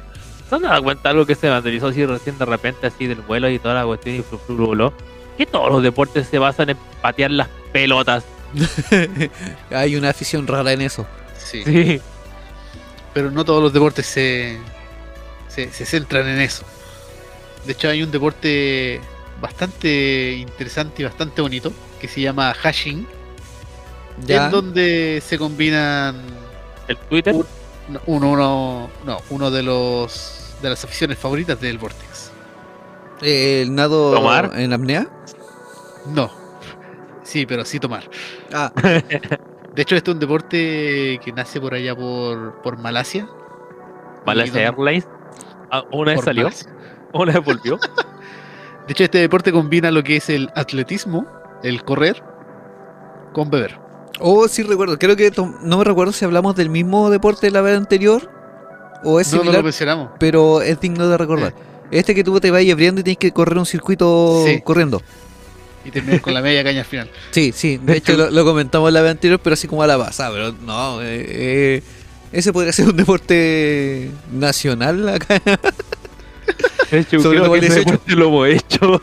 ¿No 0.50 0.60
te 0.60 0.66
das 0.66 0.80
cuenta 0.80 1.10
algo 1.10 1.26
que 1.26 1.34
se 1.34 1.48
vandalizó 1.48 1.88
así 1.88 2.04
recién 2.04 2.38
de 2.38 2.44
repente 2.44 2.86
así 2.86 3.06
del 3.06 3.20
vuelo 3.22 3.48
y 3.48 3.58
toda 3.58 3.74
la 3.74 3.84
cuestión 3.84 4.16
y 4.16 4.22
flu, 4.22 4.38
flu, 4.38 4.56
flu, 4.56 4.66
voló? 4.66 4.92
Que 5.38 5.46
todos 5.46 5.70
los 5.72 5.82
deportes 5.82 6.28
se 6.28 6.38
basan 6.38 6.70
en 6.70 6.76
patear 7.00 7.30
las 7.30 7.48
pelotas. 7.72 8.24
Hay 9.70 9.96
una 9.96 10.10
afición 10.10 10.46
rara 10.46 10.72
en 10.72 10.82
eso. 10.82 11.06
Sí. 11.38 11.62
Sí. 11.64 12.00
Pero 13.14 13.30
no 13.30 13.44
todos 13.44 13.62
los 13.62 13.72
deportes 13.72 14.06
se, 14.06 14.58
se, 15.48 15.72
se 15.72 15.86
centran 15.86 16.28
en 16.28 16.40
eso. 16.40 16.64
De 17.64 17.72
hecho, 17.72 17.88
hay 17.88 18.02
un 18.02 18.10
deporte 18.10 19.00
bastante 19.40 20.32
interesante 20.34 21.02
y 21.02 21.04
bastante 21.04 21.40
bonito 21.42 21.72
que 22.00 22.08
se 22.08 22.20
llama 22.20 22.52
hashing, 22.54 23.06
Ya. 24.26 24.46
en 24.46 24.50
donde 24.50 25.22
se 25.24 25.38
combinan 25.38 26.16
El 26.88 26.96
Twitter. 26.96 27.34
Un- 27.34 27.46
no, 27.88 28.00
uno, 28.06 28.30
uno, 28.32 28.90
no, 29.04 29.18
uno 29.30 29.50
de 29.50 29.62
los 29.62 30.54
de 30.60 30.70
las 30.70 30.82
aficiones 30.84 31.18
favoritas 31.18 31.60
del 31.60 31.78
Vortex. 31.78 32.32
El 33.22 33.74
nado 33.74 34.12
¿Tomar? 34.12 34.52
en 34.56 34.72
apnea. 34.72 35.06
No. 36.06 36.30
Sí, 37.22 37.46
pero 37.46 37.64
sí 37.64 37.78
tomar. 37.80 38.08
Ah, 38.52 38.72
De 39.74 39.82
hecho, 39.82 39.94
este 39.94 40.10
es 40.10 40.14
un 40.14 40.20
deporte 40.20 41.20
que 41.22 41.32
nace 41.34 41.60
por 41.60 41.74
allá 41.74 41.94
por, 41.94 42.62
por 42.62 42.78
Malasia. 42.78 43.28
Donde- 44.24 44.62
Airlines. 44.64 45.06
Ah, 45.70 45.84
Una 45.92 46.12
vez 46.12 46.24
salió, 46.24 46.44
Malasia. 46.44 46.72
una 47.12 47.32
vez 47.34 47.44
volvió. 47.44 47.78
De 48.86 48.92
hecho, 48.92 49.04
este 49.04 49.18
deporte 49.18 49.52
combina 49.52 49.90
lo 49.90 50.02
que 50.04 50.16
es 50.16 50.28
el 50.30 50.50
atletismo, 50.54 51.26
el 51.62 51.82
correr, 51.84 52.22
con 53.32 53.50
beber. 53.50 53.78
Oh, 54.20 54.46
sí 54.48 54.62
recuerdo. 54.62 54.98
Creo 54.98 55.16
que 55.16 55.30
no 55.62 55.78
me 55.78 55.84
recuerdo 55.84 56.12
si 56.12 56.24
hablamos 56.24 56.54
del 56.56 56.70
mismo 56.70 57.10
deporte 57.10 57.50
la 57.50 57.60
vez 57.60 57.76
anterior 57.76 58.30
o 59.04 59.20
es 59.20 59.30
No, 59.32 59.38
no 59.38 59.42
similar, 59.42 59.60
lo 59.60 59.64
mencionamos. 59.64 60.10
pero 60.18 60.62
es 60.62 60.80
digno 60.80 61.08
de 61.08 61.18
recordar. 61.18 61.54
Este 61.90 62.14
que 62.14 62.24
tú 62.24 62.38
te 62.40 62.50
vas 62.50 62.62
abriendo 62.70 63.00
y 63.00 63.04
tienes 63.04 63.18
que 63.18 63.32
correr 63.32 63.58
un 63.58 63.66
circuito 63.66 64.42
Sí. 64.46 64.60
corriendo. 64.62 65.02
Y 65.84 65.90
terminar 65.90 66.20
con 66.20 66.34
la 66.34 66.40
media 66.40 66.64
caña 66.64 66.80
al 66.80 66.84
final. 66.86 67.10
Sí, 67.30 67.52
sí. 67.54 67.76
De 67.80 67.96
hecho 67.98 68.16
lo, 68.16 68.30
lo 68.30 68.44
comentamos 68.44 68.92
la 68.92 69.02
vez 69.02 69.12
anterior, 69.12 69.38
pero 69.42 69.54
así 69.54 69.68
como 69.68 69.82
a 69.82 69.86
la 69.86 69.96
pasada. 69.98 70.30
Pero 70.32 70.52
no, 70.64 71.00
eh, 71.02 71.26
eh, 71.28 71.82
ese 72.32 72.52
podría 72.52 72.72
ser 72.72 72.88
un 72.88 72.96
deporte 72.96 74.10
nacional 74.32 75.08
acá. 75.08 75.40
Hecho, 76.90 77.18
Sobre 77.20 77.38
creo 77.40 77.44
todo 77.50 77.52
que 77.54 77.58
el 77.58 77.64
ese 77.64 77.74
18. 77.80 77.90
deporte 77.90 78.14
lo 78.16 78.26
hemos 78.26 78.48
hecho. 78.48 79.02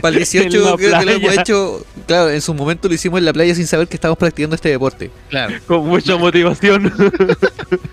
Para 0.00 0.08
el 0.10 0.14
18 0.16 0.46
En 0.46 0.64
la 0.64 0.76
creo 0.76 0.98
que 1.00 1.04
lo 1.06 1.12
hemos 1.12 1.38
hecho. 1.38 1.86
Claro, 2.06 2.30
en 2.30 2.40
su 2.40 2.54
momento 2.54 2.88
lo 2.88 2.94
hicimos 2.94 3.18
en 3.18 3.24
la 3.24 3.32
playa 3.32 3.54
sin 3.54 3.66
saber 3.66 3.88
que 3.88 3.96
estábamos 3.96 4.18
practicando 4.18 4.54
este 4.54 4.68
deporte. 4.68 5.10
Claro. 5.28 5.54
Con 5.66 5.86
mucha 5.86 6.16
motivación. 6.16 6.92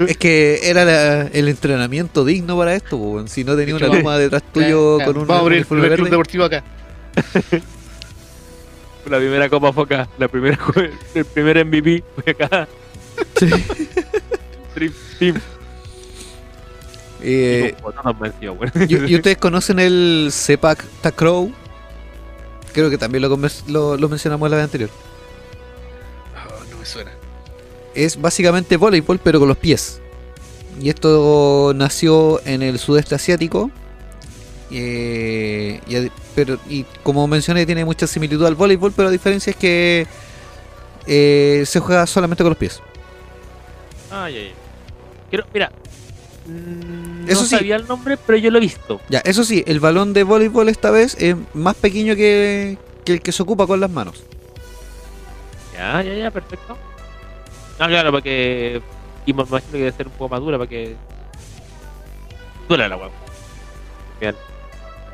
Es 0.07 0.17
que 0.17 0.59
era 0.63 0.85
la- 0.85 1.21
el 1.27 1.47
entrenamiento 1.47 2.23
digno 2.25 2.57
para 2.57 2.75
esto, 2.75 2.97
po, 2.97 3.23
si 3.27 3.43
no 3.43 3.55
tenía 3.55 3.75
una 3.75 3.87
toma 3.87 4.17
detrás 4.17 4.43
tuyo 4.53 4.97
Claro, 4.97 5.13
con 5.13 5.21
un 5.21 5.27
Vamos 5.27 5.41
a 5.41 5.45
abrir 5.45 5.59
el 5.59 5.65
primer 5.65 5.95
club 5.95 6.09
deportivo 6.09 6.43
acá. 6.45 6.63
La 9.09 9.17
primera 9.17 9.49
Copa 9.49 9.73
Foca, 9.73 10.07
la 10.19 10.27
primera, 10.27 10.57
el 11.15 11.25
primer 11.25 11.65
MVP 11.65 12.03
fue 12.15 12.31
acá. 12.33 12.67
Dream 14.75 14.93
Team. 15.19 15.35
Eh, 17.21 17.75
Y 18.41 18.47
bueno. 18.47 18.71
¿y, 18.87 19.15
ustedes 19.15 19.37
conocen 19.37 19.79
el 19.79 20.29
Sepak 20.31 20.83
Takraw? 21.01 21.51
Creo 22.73 22.89
que 22.89 22.97
también 22.97 23.21
lo, 23.21 23.37
lo, 23.67 23.97
lo 23.97 24.09
mencionamos 24.09 24.49
la 24.49 24.55
vez 24.57 24.63
anterior. 24.65 24.89
Oh, 26.35 26.63
no 26.71 26.77
me 26.77 26.85
suena. 26.85 27.11
Es 27.93 28.19
básicamente 28.19 28.77
voleibol, 28.77 29.19
pero 29.19 29.39
con 29.39 29.47
los 29.49 29.57
pies. 29.57 29.99
Y 30.79 30.89
esto 30.89 31.73
nació 31.75 32.41
en 32.45 32.61
el 32.63 32.79
sudeste 32.79 33.13
asiático. 33.15 33.69
eh, 34.71 35.81
y, 35.85 35.95
ad- 35.97 36.11
pero, 36.33 36.57
y 36.69 36.85
como 37.03 37.27
mencioné, 37.27 37.65
tiene 37.65 37.83
mucha 37.83 38.07
similitud 38.07 38.45
al 38.45 38.55
voleibol, 38.55 38.93
pero 38.93 39.07
la 39.07 39.11
diferencia 39.11 39.51
es 39.51 39.57
que 39.57 40.07
eh, 41.07 41.63
se 41.65 41.79
juega 41.81 42.07
solamente 42.07 42.41
con 42.43 42.51
los 42.51 42.57
pies. 42.57 42.79
Ay, 44.09 44.35
ay, 44.37 44.43
ay. 44.47 44.53
Quiero, 45.29 45.45
mira. 45.53 45.71
Eso 47.31 47.41
no 47.41 47.47
sí. 47.47 47.55
sabía 47.55 47.75
el 47.75 47.87
nombre, 47.87 48.17
pero 48.17 48.37
yo 48.37 48.51
lo 48.51 48.57
he 48.57 48.61
visto. 48.61 49.01
Ya, 49.09 49.19
eso 49.19 49.43
sí, 49.43 49.63
el 49.67 49.79
balón 49.79 50.13
de 50.13 50.23
voleibol 50.23 50.69
esta 50.69 50.91
vez 50.91 51.15
es 51.19 51.35
más 51.53 51.75
pequeño 51.75 52.15
que, 52.15 52.77
que 53.05 53.13
el 53.13 53.21
que 53.21 53.31
se 53.31 53.43
ocupa 53.43 53.67
con 53.67 53.79
las 53.79 53.89
manos. 53.89 54.23
Ya, 55.73 56.01
ya, 56.01 56.13
ya, 56.13 56.31
perfecto. 56.31 56.77
Ah, 57.79 57.87
claro, 57.87 58.11
para 58.11 58.21
que. 58.21 58.81
Y 59.25 59.33
me 59.33 59.43
imagino 59.43 59.71
que 59.71 59.77
debe 59.77 59.91
ser 59.91 60.07
un 60.07 60.13
poco 60.13 60.29
más 60.29 60.39
dura 60.39 60.57
para 60.57 60.69
que. 60.69 60.95
Dura 62.69 62.87
la. 62.87 62.97
Bien. 64.19 64.35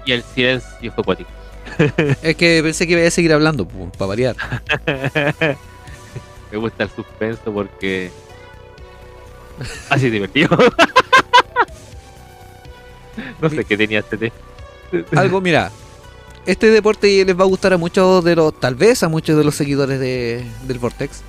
Y 0.06 0.12
el 0.12 0.24
silencio 0.24 0.92
fue 0.92 1.02
acuático. 1.02 1.30
Es 2.22 2.36
que 2.36 2.62
pensé 2.64 2.88
que 2.88 2.94
iba 2.94 3.08
a 3.08 3.12
seguir 3.12 3.34
hablando, 3.34 3.68
para 3.68 4.06
variar. 4.08 4.36
Me 6.52 6.58
gusta 6.58 6.84
el 6.84 6.90
suspenso 6.90 7.54
porque. 7.54 8.12
Así 9.90 10.10
divertido. 10.10 10.58
no 13.42 13.50
sé 13.50 13.66
qué 13.66 13.78
tenía 13.78 14.00
este 14.00 14.18
té. 14.18 14.34
Algo, 15.16 15.42
mira, 15.42 15.72
este 16.46 16.70
deporte 16.70 17.24
les 17.26 17.38
va 17.38 17.44
a 17.44 17.48
gustar 17.48 17.74
a 17.74 17.78
muchos 17.78 18.24
de 18.24 18.36
los, 18.36 18.58
tal 18.60 18.76
vez 18.76 19.04
a 19.04 19.10
muchos 19.10 19.38
de 19.38 19.44
los 19.44 19.56
seguidores 19.56 20.00
de, 20.00 20.46
del 20.64 20.80
Vortex, 20.80 21.22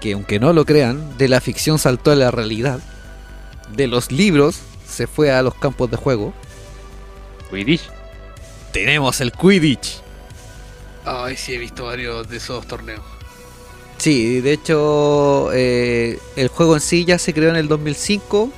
que 0.00 0.12
aunque 0.12 0.38
no 0.38 0.52
lo 0.52 0.64
crean, 0.64 1.16
de 1.16 1.28
la 1.28 1.40
ficción 1.40 1.78
saltó 1.78 2.10
a 2.10 2.14
la 2.14 2.30
realidad, 2.30 2.80
de 3.74 3.86
los 3.86 4.12
libros 4.12 4.60
se 4.86 5.06
fue 5.06 5.30
a 5.32 5.42
los 5.42 5.54
campos 5.54 5.90
de 5.90 5.96
juego. 5.96 6.34
Quidditch. 7.50 7.88
Tenemos 8.72 9.20
el 9.20 9.32
Quidditch. 9.32 10.02
Ay, 11.04 11.36
sí, 11.36 11.54
he 11.54 11.58
visto 11.58 11.84
varios 11.84 12.28
de 12.28 12.36
esos 12.36 12.66
torneos. 12.66 13.02
Sí, 13.96 14.40
de 14.40 14.52
hecho, 14.52 15.50
eh, 15.52 16.18
el 16.36 16.48
juego 16.48 16.74
en 16.74 16.80
sí 16.80 17.04
ya 17.04 17.18
se 17.18 17.34
creó 17.34 17.50
en 17.50 17.56
el 17.56 17.68
2005. 17.68 18.50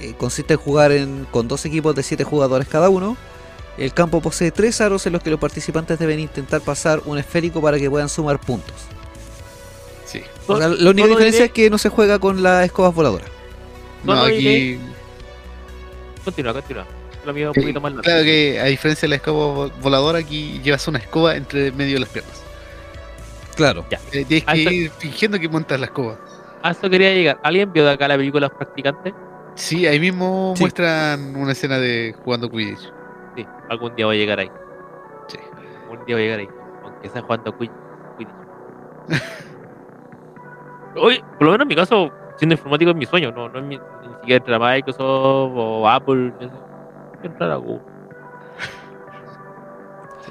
Eh, 0.00 0.14
consiste 0.16 0.54
en 0.54 0.60
jugar 0.60 0.92
en- 0.92 1.26
con 1.30 1.48
dos 1.48 1.64
equipos 1.64 1.94
de 1.94 2.02
7 2.02 2.24
jugadores 2.24 2.68
cada 2.68 2.88
uno. 2.88 3.16
El 3.78 3.92
campo 3.94 4.20
posee 4.20 4.50
tres 4.50 4.80
aros 4.80 5.06
en 5.06 5.12
los 5.14 5.22
que 5.22 5.30
los 5.30 5.40
participantes 5.40 5.98
deben 5.98 6.20
intentar 6.20 6.60
pasar 6.60 7.00
un 7.06 7.18
esférico 7.18 7.62
para 7.62 7.78
que 7.78 7.88
puedan 7.88 8.08
sumar 8.08 8.38
puntos. 8.40 8.74
Sí. 10.04 10.22
O 10.48 10.56
sea, 10.58 10.68
la 10.68 10.90
única 10.90 11.06
diferencia 11.08 11.42
diré- 11.42 11.46
es 11.46 11.52
que 11.52 11.70
no 11.70 11.78
se 11.78 11.88
juega 11.88 12.18
con 12.18 12.42
las 12.42 12.64
escobas 12.66 12.94
voladoras. 12.94 13.28
No, 14.04 14.12
aquí. 14.22 14.78
Continúa, 16.24 16.52
continúa. 16.52 16.86
Lo 17.24 17.32
mío 17.34 17.50
un 17.54 17.58
eh, 17.58 17.60
poquito 17.62 17.80
más 17.80 17.92
largo. 17.92 18.02
Claro 18.02 18.24
que 18.24 18.58
a 18.60 18.64
diferencia 18.64 19.02
de 19.06 19.08
la 19.10 19.16
escoba 19.16 19.68
vo- 19.68 19.72
voladora, 19.80 20.18
aquí 20.18 20.60
llevas 20.64 20.86
una 20.88 20.98
escoba 20.98 21.36
entre 21.36 21.70
medio 21.72 21.94
de 21.94 22.00
las 22.00 22.08
piernas. 22.08 22.42
Claro. 23.56 23.84
Eh, 24.12 24.24
tienes 24.24 24.44
Ah, 24.46 24.54
que 24.54 24.62
eso- 24.62 24.70
ir 24.70 24.90
fingiendo 24.98 25.38
que 25.38 25.48
montas 25.48 25.78
la 25.78 25.86
escoba. 25.86 26.18
A 26.62 26.70
eso 26.72 26.88
quería 26.90 27.12
llegar. 27.14 27.40
¿Alguien 27.42 27.72
vio 27.72 27.84
de 27.84 27.92
acá 27.92 28.08
la 28.08 28.16
película 28.16 28.48
Los 28.48 28.56
Practicantes? 28.56 29.14
Sí, 29.60 29.86
ahí 29.86 30.00
mismo 30.00 30.54
Sí. 30.56 30.62
muestran 30.62 31.36
una 31.36 31.52
escena 31.52 31.78
de 31.78 32.14
jugando 32.24 32.50
Quidditch. 32.50 32.92
Sí, 33.36 33.46
algún 33.68 33.94
día 33.94 34.06
voy 34.06 34.16
a 34.16 34.18
llegar 34.18 34.38
ahí. 34.40 34.50
Sí. 35.28 35.38
Algún 35.82 36.04
día 36.06 36.16
voy 36.16 36.22
a 36.22 36.24
llegar 36.26 36.40
ahí. 36.40 36.48
Aunque 36.84 37.08
sea 37.10 37.22
jugando 37.22 37.56
Quidditch. 37.56 37.76
Quidditch. 38.18 38.34
Oye, 40.96 41.22
por 41.38 41.42
lo 41.46 41.52
menos 41.52 41.64
en 41.64 41.68
mi 41.68 41.76
caso, 41.76 42.10
siendo 42.36 42.54
informático 42.54 42.90
es 42.90 42.96
mi 42.96 43.06
sueño. 43.06 43.30
No, 43.32 43.48
no 43.48 43.58
es 43.58 43.64
mi, 43.64 43.76
ni 43.76 44.14
siquiera 44.20 44.36
entrar 44.38 44.62
a 44.62 44.74
Microsoft 44.74 45.52
o 45.54 45.88
Apple. 45.88 46.32
no 46.40 46.48
sé. 46.48 46.54
Quiero 47.20 47.32
entrar 47.32 47.50
a 47.52 47.56
Google. 47.56 47.80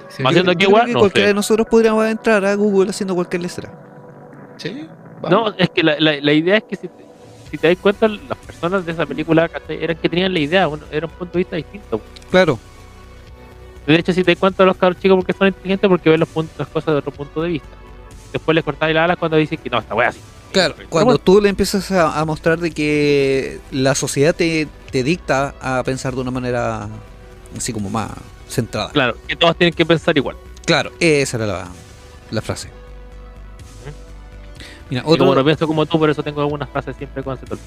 Sí, 0.10 0.24
haciendo 0.26 0.52
Yo 0.52 0.58
aquí, 0.58 0.66
creo 0.66 0.70
igual, 0.70 0.86
que 0.88 0.94
no 0.94 1.00
cualquiera 1.00 1.26
sé. 1.26 1.28
de 1.30 1.34
nosotros 1.36 1.68
podríamos 1.70 2.06
entrar 2.06 2.44
a 2.44 2.56
Google 2.56 2.90
haciendo 2.90 3.14
cualquier 3.16 3.44
letra. 3.44 3.72
sí, 4.58 4.90
No, 5.30 5.50
es 5.56 5.70
que 5.70 5.84
la, 5.84 5.96
la, 6.00 6.14
la 6.20 6.34
idea 6.34 6.58
es 6.58 6.64
que 6.64 6.76
si 6.76 6.88
te, 6.88 7.06
si 7.52 7.58
te 7.58 7.68
das 7.68 7.78
cuenta, 7.78 8.08
las 8.08 8.38
personas 8.60 8.86
de 8.86 8.92
esa 8.92 9.06
película 9.06 9.50
eran 9.70 9.98
que 9.98 10.10
tenían 10.10 10.34
la 10.34 10.40
idea, 10.40 10.68
bueno, 10.68 10.86
era 10.92 11.06
un 11.06 11.12
punto 11.14 11.34
de 11.34 11.38
vista 11.40 11.56
distinto. 11.56 12.02
Claro. 12.30 12.60
De 13.88 13.96
hecho, 13.96 14.14
si 14.14 14.24
te 14.24 14.32
das 14.32 14.40
cuenta, 14.40 14.64
los 14.66 14.78
cabros 14.78 15.02
chicos 15.02 15.18
porque 15.18 15.34
son 15.34 15.48
inteligentes 15.48 15.90
porque 15.90 16.10
ven 16.10 16.20
los 16.20 16.30
puntos, 16.30 16.58
las 16.60 16.68
cosas 16.68 16.94
de 16.94 17.00
otro 17.00 17.12
punto 17.12 17.42
de 17.42 17.50
vista. 17.50 17.70
Después 18.32 18.54
les 18.54 18.64
cortáis 18.64 18.94
las 18.94 19.06
alas 19.06 19.18
cuando 19.18 19.38
dicen 19.38 19.58
que 19.58 19.70
no, 19.70 19.80
esta 19.80 19.96
wea 19.96 20.10
así. 20.10 20.20
Claro, 20.52 20.76
cuando 20.90 21.06
bueno, 21.06 21.20
tú 21.20 21.42
le 21.42 21.50
empiezas 21.50 21.92
a, 21.92 22.20
a 22.20 22.26
mostrar 22.26 22.60
de 22.60 22.72
que 22.72 23.60
la 23.72 23.96
sociedad 23.96 24.36
te, 24.36 24.68
te 24.92 25.04
dicta 25.04 25.56
a 25.62 25.84
pensar 25.84 26.14
de 26.14 26.22
una 26.22 26.32
manera 26.32 26.88
así 27.56 27.72
como 27.72 27.90
más 27.90 28.12
centrada. 28.48 28.92
Claro, 28.92 29.16
que 29.28 29.36
todos 29.36 29.56
tienen 29.56 29.74
que 29.74 29.86
pensar 29.86 30.18
igual. 30.18 30.36
Claro, 30.66 30.92
esa 31.00 31.38
era 31.38 31.46
la, 31.48 31.68
la 32.32 32.42
frase. 32.42 32.70
Mira, 34.90 35.04
otro, 35.06 35.36
no 35.36 35.46
pienso 35.46 35.68
como 35.68 35.86
tú, 35.86 36.00
por 36.00 36.10
eso 36.10 36.24
tengo 36.24 36.42
algunas 36.42 36.68
frases 36.70 36.96
siempre 36.96 37.22
con 37.22 37.38
ese 37.38 37.46
toque. 37.46 37.62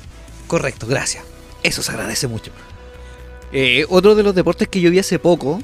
Correcto, 0.46 0.86
gracias. 0.86 1.24
Eso 1.62 1.82
se 1.82 1.92
agradece 1.92 2.26
mucho. 2.26 2.50
Eh, 3.52 3.86
otro 3.88 4.14
de 4.14 4.22
los 4.22 4.34
deportes 4.34 4.68
que 4.68 4.80
yo 4.80 4.90
vi 4.90 4.98
hace 4.98 5.18
poco, 5.18 5.60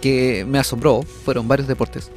que 0.00 0.44
me 0.46 0.58
asombró, 0.58 1.02
fueron 1.24 1.48
varios 1.48 1.68
deportes. 1.68 2.10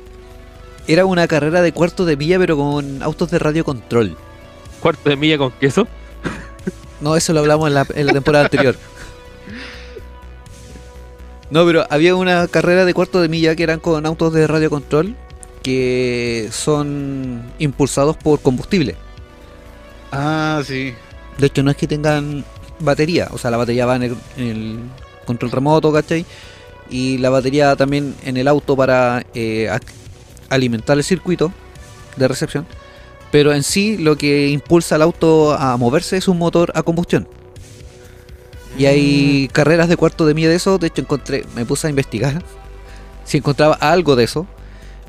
Era 0.88 1.05
una 1.05 1.28
carrera 1.28 1.61
de 1.61 1.71
cuarto 1.71 2.05
de 2.05 2.17
milla, 2.17 2.38
pero 2.39 2.57
con 2.57 3.01
autos 3.01 3.32
de 3.32 3.39
radio 3.39 3.63
control. 3.63 4.17
Cuarto 4.82 5.09
de 5.09 5.15
milla 5.15 5.38
con 5.38 5.51
queso. 5.51 5.88
No, 6.99 7.15
eso 7.15 7.34
lo 7.34 7.41
hablamos 7.41 7.67
en 7.67 7.74
la, 7.74 7.88
en 7.95 8.07
la 8.07 8.13
temporada 8.13 8.45
anterior. 8.45 8.78
No, 11.49 11.65
pero 11.65 11.86
había 11.89 12.15
una 12.15 12.47
carrera 12.47 12.84
de 12.84 12.93
cuarto 12.93 13.21
de 13.21 13.30
milla 13.30 13.55
que 13.55 13.63
eran 13.63 13.80
con 13.80 14.05
autos 14.05 14.34
de 14.34 14.47
radio 14.47 14.69
control 14.69 15.15
que 15.61 16.49
son 16.51 17.43
impulsados 17.57 18.17
por 18.17 18.41
combustible. 18.41 18.95
Ah, 20.11 20.61
sí. 20.65 20.93
De 21.38 21.47
hecho, 21.47 21.63
no 21.63 21.71
es 21.71 21.77
que 21.77 21.88
tengan 21.88 22.45
batería, 22.79 23.29
o 23.31 23.38
sea, 23.38 23.51
la 23.51 23.57
batería 23.57 23.86
va 23.86 23.95
en 23.95 24.03
el, 24.03 24.17
en 24.38 24.47
el 24.47 24.79
control 25.25 25.51
remoto, 25.51 25.91
¿cachai? 25.91 26.25
Y 26.89 27.17
la 27.17 27.29
batería 27.29 27.75
también 27.75 28.15
en 28.23 28.38
el 28.38 28.47
auto 28.47 28.75
para 28.75 29.25
eh, 29.34 29.69
alimentar 30.49 30.97
el 30.97 31.03
circuito 31.03 31.51
de 32.17 32.27
recepción. 32.27 32.67
Pero 33.31 33.53
en 33.53 33.63
sí, 33.63 33.97
lo 33.97 34.15
que 34.15 34.49
impulsa 34.49 34.95
al 34.95 35.01
auto 35.01 35.53
a 35.53 35.75
moverse 35.77 36.17
es 36.17 36.27
un 36.27 36.38
motor 36.38 36.71
a 36.75 36.84
combustión. 36.84 37.27
Y 38.77 38.86
hay 38.86 39.49
carreras 39.51 39.89
de 39.89 39.97
cuarto 39.97 40.25
de 40.25 40.34
milla 40.34 40.49
de 40.49 40.55
eso. 40.55 40.77
De 40.77 40.88
hecho, 40.88 41.01
encontré, 41.01 41.45
me 41.55 41.65
puse 41.65 41.88
a 41.88 41.89
investigar 41.89 42.43
si 43.25 43.38
encontraba 43.38 43.75
algo 43.75 44.15
de 44.15 44.25
eso. 44.25 44.45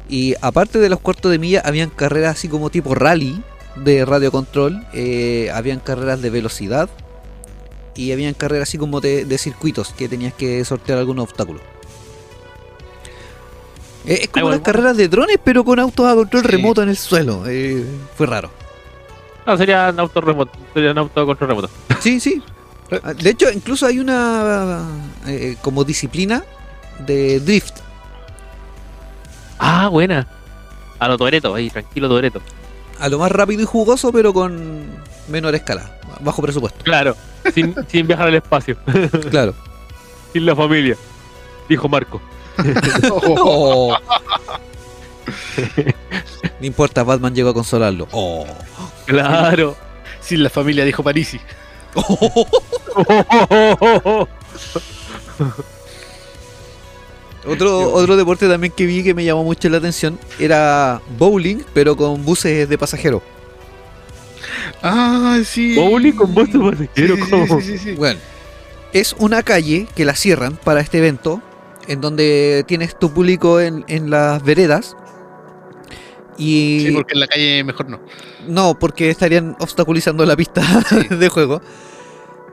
Y 0.08 0.34
aparte 0.40 0.78
de 0.78 0.88
los 0.88 1.00
cuartos 1.00 1.30
de 1.30 1.38
milla, 1.38 1.62
habían 1.64 1.90
carreras 1.90 2.36
así 2.36 2.48
como 2.48 2.70
tipo 2.70 2.94
rally 2.94 3.42
de 3.76 4.04
radio 4.04 4.30
control. 4.30 4.84
eh, 4.92 5.50
habían 5.54 5.80
carreras 5.80 6.20
de 6.22 6.30
velocidad. 6.30 6.88
Y 7.96 8.10
habían 8.12 8.34
carreras 8.34 8.68
así 8.68 8.76
como 8.78 9.00
de, 9.00 9.24
de 9.24 9.38
circuitos 9.38 9.92
que 9.92 10.08
tenías 10.08 10.34
que 10.34 10.64
sortear 10.64 10.98
algunos 10.98 11.24
obstáculos. 11.30 11.62
Eh, 14.06 14.18
Es 14.22 14.28
como 14.28 14.50
las 14.50 14.60
carreras 14.60 14.96
de 14.96 15.08
drones, 15.08 15.38
pero 15.42 15.64
con 15.64 15.78
autos 15.78 16.06
a 16.06 16.14
control 16.14 16.42
Sí. 16.42 16.48
remoto 16.48 16.82
en 16.82 16.88
el 16.88 16.96
suelo. 16.96 17.44
Eh, 17.46 17.84
fue 18.16 18.26
raro. 18.26 18.50
No, 19.46 19.56
serían 19.56 19.98
auto 20.00 20.20
remoto. 20.20 20.52
Serían 20.74 20.98
auto 20.98 21.24
control 21.24 21.48
remoto. 21.50 21.70
Sí, 22.00 22.18
sí. 22.20 22.42
De 23.20 23.30
hecho, 23.30 23.50
incluso 23.50 23.86
hay 23.86 23.98
una 23.98 24.86
como 25.62 25.84
disciplina 25.84 26.44
de 27.06 27.40
drift. 27.40 27.76
Ah, 29.58 29.88
buena. 29.88 30.26
A 30.98 31.08
lo 31.08 31.16
Toreto, 31.16 31.54
ahí, 31.54 31.70
tranquilo 31.70 32.08
Toreto. 32.08 32.40
A 33.00 33.08
lo 33.08 33.18
más 33.18 33.30
rápido 33.32 33.62
y 33.62 33.64
jugoso, 33.64 34.12
pero 34.12 34.32
con 34.32 34.84
menor 35.28 35.54
escala. 35.54 35.98
Bajo 36.20 36.40
presupuesto. 36.42 36.84
Claro, 36.84 37.16
sin, 37.54 37.74
sin 37.88 38.06
viajar 38.06 38.28
al 38.28 38.34
espacio, 38.36 38.76
Claro. 39.30 39.54
sin 40.32 40.46
la 40.46 40.54
familia. 40.54 40.96
Dijo 41.68 41.88
Marco. 41.88 42.20
Oh. 43.10 43.96
No 46.60 46.66
importa, 46.66 47.02
Batman 47.02 47.34
llegó 47.34 47.50
a 47.50 47.54
consolarlo. 47.54 48.06
Oh. 48.12 48.46
Claro. 49.06 49.76
Sin 50.20 50.42
la 50.42 50.50
familia, 50.50 50.84
dijo 50.84 51.02
Parisi. 51.02 51.40
Otro, 57.46 57.92
otro 57.92 58.16
deporte 58.16 58.48
también 58.48 58.72
que 58.74 58.86
vi 58.86 59.02
que 59.02 59.14
me 59.14 59.24
llamó 59.24 59.44
mucho 59.44 59.68
la 59.68 59.76
atención 59.78 60.18
era 60.38 61.02
bowling, 61.18 61.58
pero 61.74 61.96
con 61.96 62.24
buses 62.24 62.68
de 62.68 62.78
pasajeros. 62.78 63.22
Ah, 64.82 65.40
sí. 65.44 65.74
Bowling 65.76 66.12
con 66.12 66.34
voz 66.34 66.50
de 66.52 66.58
pasajero, 66.58 67.16
Sí, 67.16 67.22
sí, 67.22 67.30
¿cómo? 67.30 67.60
sí, 67.60 67.62
sí, 67.62 67.78
sí. 67.78 67.94
Bueno, 67.94 68.20
es 68.92 69.14
una 69.18 69.42
calle 69.42 69.88
que 69.94 70.04
la 70.04 70.14
cierran 70.14 70.56
para 70.56 70.80
este 70.80 70.98
evento, 70.98 71.42
en 71.86 72.00
donde 72.00 72.64
tienes 72.66 72.98
tu 72.98 73.12
público 73.12 73.60
en, 73.60 73.84
en 73.88 74.10
las 74.10 74.42
veredas. 74.42 74.96
Y 76.36 76.88
Sí, 76.88 76.92
porque 76.92 77.14
en 77.14 77.20
la 77.20 77.26
calle 77.28 77.64
mejor 77.64 77.88
no. 77.88 78.00
no, 78.46 78.78
porque 78.78 79.10
estarían 79.10 79.56
obstaculizando 79.60 80.24
la 80.26 80.36
pista 80.36 80.62
de 81.10 81.28
juego. 81.28 81.60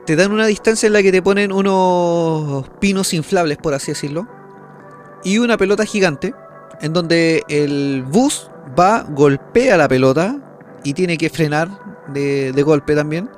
Te 0.06 0.16
dan 0.16 0.32
una 0.32 0.46
distancia 0.46 0.86
en 0.88 0.92
la 0.94 1.02
que 1.02 1.12
te 1.12 1.22
ponen 1.22 1.52
unos 1.52 2.68
pinos 2.80 3.12
inflables, 3.14 3.58
por 3.58 3.74
así 3.74 3.92
decirlo, 3.92 4.26
y 5.24 5.38
una 5.38 5.56
pelota 5.56 5.84
gigante, 5.86 6.34
en 6.80 6.92
donde 6.92 7.42
el 7.48 8.02
bus 8.06 8.48
va, 8.78 9.02
golpea 9.08 9.76
la 9.76 9.88
pelota 9.88 10.36
y 10.84 10.94
tiene 10.94 11.16
que 11.16 11.30
frenar 11.30 11.68
de, 12.12 12.52
de 12.52 12.62
golpe 12.62 12.94
también. 12.94 13.30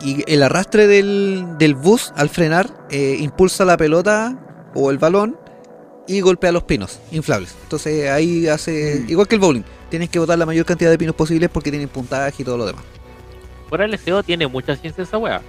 Y 0.00 0.24
el 0.26 0.42
arrastre 0.42 0.86
del, 0.88 1.44
del 1.58 1.74
bus 1.74 2.12
al 2.16 2.28
frenar 2.28 2.68
eh, 2.90 3.16
impulsa 3.20 3.64
la 3.64 3.76
pelota 3.76 4.36
o 4.74 4.90
el 4.90 4.98
balón 4.98 5.36
y 6.08 6.20
golpea 6.20 6.50
los 6.50 6.64
pinos 6.64 6.98
inflables. 7.12 7.54
Entonces 7.62 8.10
ahí 8.10 8.48
hace, 8.48 9.02
Mm. 9.06 9.10
igual 9.10 9.28
que 9.28 9.36
el 9.36 9.40
bowling, 9.40 9.62
tienes 9.90 10.08
que 10.10 10.18
botar 10.18 10.38
la 10.38 10.46
mayor 10.46 10.64
cantidad 10.66 10.90
de 10.90 10.98
pinos 10.98 11.14
posibles 11.14 11.50
porque 11.50 11.70
tienen 11.70 11.88
puntaje 11.88 12.42
y 12.42 12.44
todo 12.44 12.56
lo 12.56 12.66
demás. 12.66 12.82
Fuera 13.68 13.84
el 13.84 13.96
SEO 13.98 14.22
tiene 14.22 14.46
mucha 14.48 14.74
ciencia 14.76 15.04
esa 15.04 15.18
wea. 15.18 15.40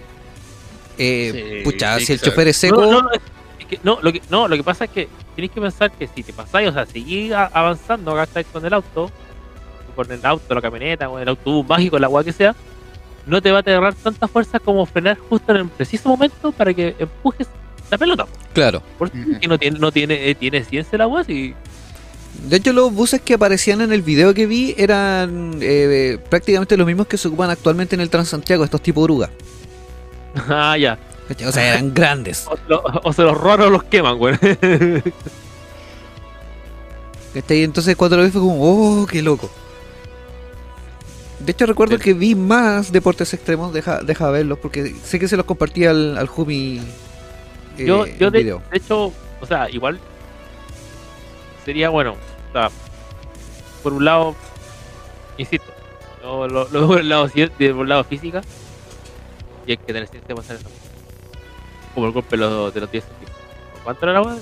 Eh, 0.97 1.59
Sí, 1.59 1.63
pucha, 1.63 1.97
sí, 1.99 2.05
si 2.05 2.13
el 2.13 2.21
chofer 2.21 2.47
es 2.49 2.57
seco, 2.57 2.81
No, 2.81 2.91
no, 2.91 3.01
no, 3.03 3.11
es 3.11 3.21
que, 3.75 3.79
no, 3.83 3.99
lo 4.01 4.11
que, 4.11 4.21
no, 4.29 4.47
lo 4.47 4.55
que 4.55 4.63
pasa 4.63 4.85
es 4.85 4.91
que 4.91 5.07
tienes 5.35 5.51
que 5.51 5.61
pensar 5.61 5.91
que 5.91 6.07
si 6.07 6.23
te 6.23 6.33
pasáis, 6.33 6.69
o 6.69 6.73
sea, 6.73 6.85
seguir 6.85 7.33
a- 7.35 7.45
avanzando, 7.53 8.13
gastáis 8.13 8.47
con 8.51 8.65
el 8.65 8.73
auto, 8.73 9.11
con 9.95 10.11
el 10.11 10.25
auto, 10.25 10.53
la 10.55 10.61
camioneta, 10.61 11.07
con 11.07 11.21
el 11.21 11.27
autobús 11.29 11.67
mágico, 11.67 11.99
la 11.99 12.07
agua 12.07 12.23
que 12.23 12.31
sea, 12.33 12.55
no 13.25 13.41
te 13.41 13.51
va 13.51 13.57
a 13.59 13.61
agarrar 13.61 13.93
tanta 13.95 14.27
fuerza 14.27 14.59
como 14.59 14.85
frenar 14.85 15.17
justo 15.17 15.51
en 15.53 15.59
el 15.61 15.69
preciso 15.69 16.09
momento 16.09 16.51
para 16.51 16.73
que 16.73 16.95
empujes 16.99 17.47
la 17.91 17.97
pelota. 17.97 18.25
claro. 18.53 18.81
Por 18.97 19.09
eso 19.09 19.17
Ujú. 19.17 19.39
que 19.39 19.47
no 19.47 19.57
tiene, 19.59 19.79
no 19.79 19.91
tiene, 19.91 20.29
eh, 20.29 20.35
tiene 20.35 20.63
ciencia 20.63 20.97
la 20.97 21.03
agua, 21.05 21.23
y 21.27 21.53
De 22.47 22.57
hecho, 22.57 22.73
los 22.73 22.91
buses 22.91 23.21
que 23.21 23.35
aparecían 23.35 23.81
en 23.81 23.93
el 23.93 24.01
video 24.01 24.33
que 24.33 24.47
vi 24.47 24.73
eran 24.77 25.57
eh, 25.61 26.17
prácticamente 26.29 26.75
los 26.75 26.87
mismos 26.87 27.05
que 27.07 27.17
se 27.17 27.27
ocupan 27.27 27.49
actualmente 27.51 27.93
en 27.95 28.01
el 28.01 28.09
Transantiago, 28.09 28.63
estos 28.63 28.81
tipo 28.81 29.01
oruga. 29.01 29.29
ah, 30.49 30.75
ya. 30.77 30.97
O 31.47 31.51
sea, 31.51 31.73
eran 31.73 31.93
grandes. 31.95 32.45
O, 32.47 32.55
lo- 32.67 32.83
o 33.03 33.13
se 33.13 33.23
los 33.23 33.37
roban 33.37 33.61
o 33.61 33.69
los 33.69 33.83
queman, 33.83 34.17
güey. 34.17 34.37
¿cachai? 37.33 37.63
Entonces 37.63 37.95
cuando 37.95 38.17
lo 38.17 38.23
vi 38.23 38.29
fue 38.31 38.41
como, 38.41 39.01
oh, 39.01 39.05
qué 39.07 39.21
loco. 39.21 39.49
De 41.39 41.51
hecho 41.51 41.65
recuerdo 41.65 41.97
Sí. 41.97 42.03
que 42.03 42.13
vi 42.13 42.35
más 42.35 42.91
deportes 42.91 43.33
extremos, 43.33 43.73
deja, 43.73 44.01
deja 44.01 44.29
verlos, 44.29 44.59
porque 44.59 44.95
sé 45.03 45.19
que 45.19 45.27
se 45.27 45.35
los 45.35 45.45
compartí 45.45 45.85
al, 45.85 46.17
al 46.17 46.27
Jumi 46.27 46.79
eh, 47.77 47.85
yo, 47.85 48.05
yo 48.05 48.31
de, 48.31 48.39
video. 48.39 48.61
de 48.71 48.77
hecho, 48.77 49.11
o 49.41 49.45
sea, 49.45 49.69
igual 49.69 49.99
sería 51.65 51.89
bueno, 51.89 52.15
o 52.49 52.53
sea, 52.53 52.69
por 53.81 53.91
un 53.93 54.05
lado, 54.05 54.35
insisto, 55.37 55.65
lo, 56.21 56.47
veo 56.47 56.67
por 56.69 56.87
por 56.87 56.99
el 57.01 57.09
lado 57.89 58.03
física, 58.05 58.41
y 59.65 59.71
hay 59.71 59.77
que 59.77 59.85
tener 59.85 60.07
ciencia 60.07 60.35
para 60.35 60.45
hacer 60.45 60.57
eso. 60.57 60.69
Como 61.93 62.07
el 62.07 62.11
golpe 62.13 62.31
de 62.31 62.37
los, 62.37 62.73
de 62.73 62.81
los 62.81 62.91
10 62.91 63.03
centímetros. 63.03 63.37
¿Cuánto 63.83 64.09
era 64.09 64.19
la? 64.21 64.37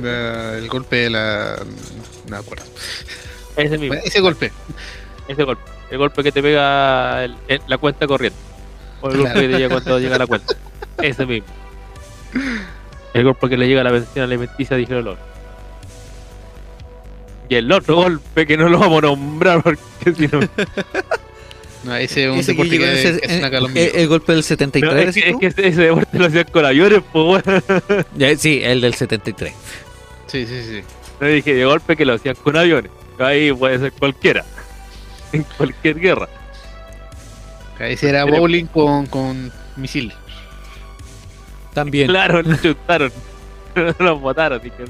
La- 0.00 0.56
el 0.58 0.68
golpe 0.68 0.96
de 0.96 1.10
la. 1.10 1.56
No 2.26 2.30
me 2.30 2.36
acuerdo. 2.36 2.64
Ese 3.56 3.78
mismo, 3.78 3.94
ese 4.02 4.20
golpe. 4.20 4.52
ese 5.28 5.44
golpe. 5.44 5.62
El 5.90 5.98
golpe 5.98 6.22
que 6.22 6.32
te 6.32 6.42
pega 6.42 7.24
el- 7.24 7.36
la 7.66 7.78
cuenta 7.78 8.06
corriente. 8.06 8.38
O 9.02 9.08
el 9.10 9.16
golpe 9.18 9.32
Claro. 9.32 9.40
que 9.40 9.48
te 9.48 9.58
llega 9.58 9.68
cuando 9.74 9.98
llega 9.98 10.18
la 10.18 10.26
cuenta. 10.26 10.54
Ese 11.02 11.26
mismo. 11.26 11.48
El 13.14 13.24
golpe 13.24 13.48
que 13.48 13.56
le 13.56 13.66
llega 13.66 13.80
a 13.80 13.84
la 13.84 13.90
pensión 13.90 14.24
alimenticia, 14.24 14.76
dijeron 14.76 15.04
los. 15.04 15.18
Y 17.48 17.56
el 17.56 17.70
otro 17.72 17.96
golpe 17.96 18.46
que 18.46 18.56
no 18.56 18.68
lo 18.68 18.78
vamos 18.78 18.98
a 19.02 19.06
nombrar 19.06 19.62
porque 19.62 20.14
si 20.16 20.28
no. 20.28 20.40
No, 21.84 21.96
ese 21.96 22.24
es 22.24 22.30
un 22.30 22.38
Ese 22.38 22.52
deporte 22.52 22.78
que, 22.78 22.92
ese- 22.92 23.20
es 23.24 23.38
una 23.38 23.48
eh, 23.48 23.50
calomnia. 23.50 23.82
eh, 23.82 23.92
el 23.94 24.08
golpe 24.08 24.32
del 24.32 24.42
73, 24.42 24.92
No, 24.92 24.98
es, 24.98 25.06
¿decís 25.14 25.24
que, 25.38 25.46
es 25.46 25.54
que 25.54 25.68
ese, 25.68 25.80
deporte 25.82 26.18
lo 26.18 26.26
hacían 26.26 26.46
con 26.52 26.64
aviones, 26.66 27.02
pues 27.12 27.44
bueno. 27.44 28.36
Sí, 28.38 28.60
el 28.62 28.80
del 28.82 28.94
73. 28.94 29.52
Sí, 30.26 30.46
sí, 30.46 30.62
sí. 30.62 30.80
No 31.20 31.26
dije 31.26 31.54
de 31.54 31.64
golpe 31.64 31.96
que 31.96 32.04
lo 32.04 32.14
hacían 32.14 32.34
con 32.36 32.56
aviones. 32.56 32.90
Ahí 33.18 33.52
puede 33.52 33.78
ser 33.78 33.92
cualquiera. 33.92 34.44
En 35.32 35.44
cualquier 35.56 36.00
guerra. 36.00 36.28
Ese 37.78 38.08
era 38.08 38.24
bowling 38.24 38.66
con, 38.66 39.06
con 39.06 39.52
misil. 39.76 40.12
También. 41.72 42.08
Claro, 42.08 42.42
lo 42.42 42.56
chutaron. 42.56 43.12
Los 43.74 44.62
dije, 44.62 44.84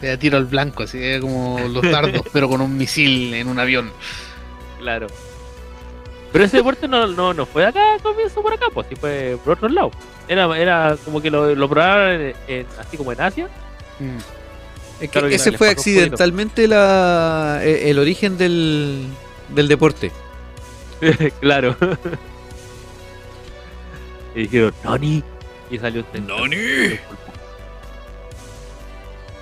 no. 0.00 0.06
Era 0.06 0.16
tiro 0.18 0.36
al 0.36 0.44
blanco, 0.46 0.82
así 0.84 1.02
era 1.02 1.20
como 1.20 1.58
los 1.68 1.82
dardos, 1.82 2.22
pero 2.32 2.48
con 2.48 2.60
un 2.60 2.76
misil 2.76 3.34
en 3.34 3.48
un 3.48 3.58
avión. 3.58 3.90
Claro. 4.78 5.06
Pero 6.32 6.44
ese 6.44 6.58
deporte 6.58 6.86
no, 6.86 7.06
no, 7.06 7.32
no 7.32 7.46
fue 7.46 7.64
acá, 7.64 7.96
comienzo 8.02 8.42
por 8.42 8.52
acá, 8.52 8.66
pues 8.72 8.86
sí 8.90 8.96
fue 8.96 9.38
por 9.44 9.54
otro 9.54 9.68
lado. 9.68 9.90
Era, 10.28 10.58
era 10.58 10.96
como 11.04 11.22
que 11.22 11.30
lo, 11.30 11.54
lo 11.54 11.68
probaron 11.68 12.20
en- 12.20 12.34
en- 12.46 12.66
así 12.78 12.96
como 12.98 13.12
en 13.12 13.20
Asia. 13.20 13.48
Mm. 13.98 14.16
Es 14.16 15.00
que 15.00 15.08
Claro 15.08 15.28
que 15.28 15.36
ese 15.36 15.52
fue 15.56 15.70
accidentalmente 15.70 16.68
la, 16.68 17.60
eh, 17.62 17.88
el 17.90 17.98
origen 17.98 18.36
del, 18.36 19.06
del 19.48 19.68
deporte. 19.68 20.12
claro. 21.40 21.76
y 24.34 24.40
dijeron, 24.42 24.74
Nani. 24.84 25.22
Y 25.70 25.78
salió 25.78 26.04
un 26.14 26.26
¡Nani! 26.26 26.98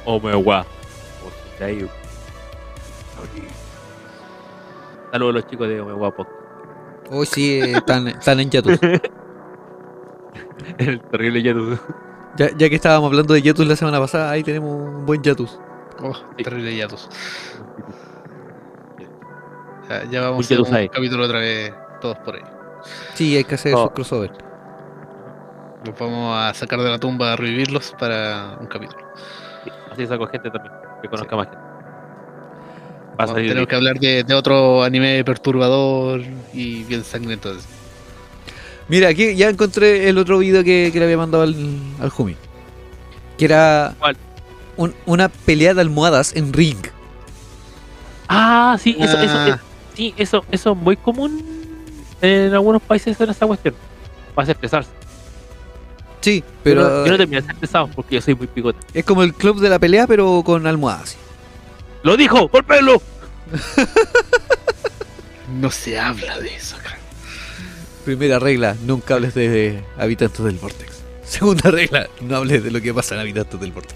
Oh. 0.07 0.21
Oh, 0.23 0.65
Nani. 1.61 1.89
Saludos 5.13 5.31
a 5.35 5.39
los 5.39 5.47
chicos 5.49 5.69
de 5.69 5.83
Podcast. 5.83 6.31
Hoy 7.11 7.27
sí 7.27 7.61
eh, 7.61 7.73
están, 7.73 8.09
están 8.09 8.41
en 8.41 8.51
Yatus. 8.51 8.79
El 10.79 11.01
terrible 11.03 11.43
Yatus. 11.43 11.79
Ya, 12.37 12.51
ya 12.57 12.69
que 12.69 12.75
estábamos 12.77 13.09
hablando 13.09 13.35
de 13.35 13.43
Yatus 13.43 13.67
la 13.67 13.77
semana 13.77 13.99
pasada, 13.99 14.31
ahí 14.31 14.43
tenemos 14.43 14.71
un 14.75 15.07
buen 15.07 15.23
Yatus. 15.23 15.59
Oh, 16.03 16.13
Sí. 16.37 16.43
terrible 16.45 16.77
yatos. 16.77 17.09
Ya, 19.89 20.05
ya 20.11 20.21
vamos 20.21 20.37
Un 20.37 20.43
a 20.43 20.45
hacer 20.45 20.57
yatus 20.59 20.69
un 20.69 20.75
ahí. 20.75 20.89
capítulo 20.91 21.25
otra 21.25 21.39
vez, 21.39 21.73
todos 22.03 22.19
por 22.19 22.35
ahí. 22.37 22.43
Sí, 23.15 23.35
hay 23.37 23.45
que 23.45 23.55
hacer 23.55 23.75
Oh. 23.75 23.79
esos 23.79 23.93
crossover. 23.93 24.31
Los 25.87 25.99
vamos 25.99 26.37
a 26.37 26.53
sacar 26.53 26.81
de 26.81 26.91
la 26.91 26.99
tumba 26.99 27.33
a 27.33 27.37
revivirlos 27.37 27.95
para 27.99 28.59
un 28.61 28.67
capítulo. 28.67 29.01
Sí, 29.97 30.03
Así 30.03 30.07
saco 30.09 30.27
gente 30.27 30.51
también, 30.51 30.73
que 31.03 31.09
conozca 31.09 31.31
Sí. 31.31 31.37
más 31.37 31.47
gente. 31.49 31.59
Va 31.59 33.13
a 33.13 33.17
Vamos- 33.17 33.31
salir 33.35 33.49
tenemos 33.51 33.69
que 33.69 33.77
hablar 33.77 33.99
de, 33.99 34.25
de 34.25 34.35
otro 34.35 34.83
anime 34.83 35.25
perturbador 35.25 36.21
y 36.53 36.83
bien 36.85 37.03
sangriento. 37.03 37.57
Mira, 38.89 39.09
aquí 39.09 39.35
ya 39.35 39.49
encontré 39.49 40.09
el 40.09 40.19
otro 40.19 40.39
video 40.39 40.63
que, 40.63 40.91
que 40.93 40.99
le 40.99 41.07
había 41.07 41.17
mandado 41.17 41.43
al, 41.45 41.57
al 42.01 42.11
Jumi. 42.11 42.37
Que 43.39 43.47
era 43.47 43.95
¿Cuál? 43.99 44.17
un- 44.77 44.95
una 45.07 45.29
pelea 45.31 45.73
de 45.75 45.81
almohadas 45.81 46.37
en 46.37 46.53
ring. 46.53 46.77
Ah, 48.29 48.77
sí, 48.81 48.97
eso, 48.99 49.19
eso, 49.19 49.35
Ah. 49.39 49.49
eh, 49.49 49.57
sí, 49.95 50.15
eso, 50.19 50.45
eso 50.51 50.73
es 50.73 50.77
muy 50.77 50.97
común 50.97 51.43
en 52.21 52.53
algunos 52.53 52.83
países 52.83 53.19
en 53.21 53.31
esa 53.31 53.47
cuestión. 53.47 53.75
Para 54.35 54.51
expresarse. 54.51 54.91
Sí, 56.27 56.43
Pero 56.65 56.83
pero 56.83 57.05
yo 57.07 57.13
no 57.13 57.19
terminé 57.19 57.41
de 57.41 57.47
ser 57.47 57.55
pesado 57.55 57.89
porque 57.95 58.17
yo 58.17 58.21
soy 58.21 58.35
muy 58.35 58.49
picota. 58.49 58.81
es 58.93 59.05
como 59.05 59.23
el 59.23 59.33
club 59.33 59.61
de 59.61 59.69
la 59.69 59.79
pelea, 59.79 60.09
pero 60.09 60.43
con 60.45 60.67
almohadas. 60.67 61.17
¡Lo 62.03 62.17
dijo! 62.17 62.49
¡Golpéalo! 62.49 63.01
No 65.61 65.71
se 65.71 65.97
habla 65.97 66.41
de 66.41 66.53
eso 66.53 66.75
acá. 66.75 66.99
Primera 68.05 68.41
regla, 68.41 68.77
nunca 68.85 69.15
hables 69.15 69.33
de 69.35 69.81
habitantes 69.97 70.45
del 70.45 70.57
Vortex. 70.57 71.05
Segunda 71.23 71.71
regla, 71.71 72.09
no 72.21 72.35
hables 72.35 72.65
de 72.65 72.73
lo 72.73 72.81
que 72.83 72.93
pasa 72.93 73.15
en 73.15 73.21
habitantes 73.21 73.61
del 73.61 73.71
Vortex. 73.71 73.95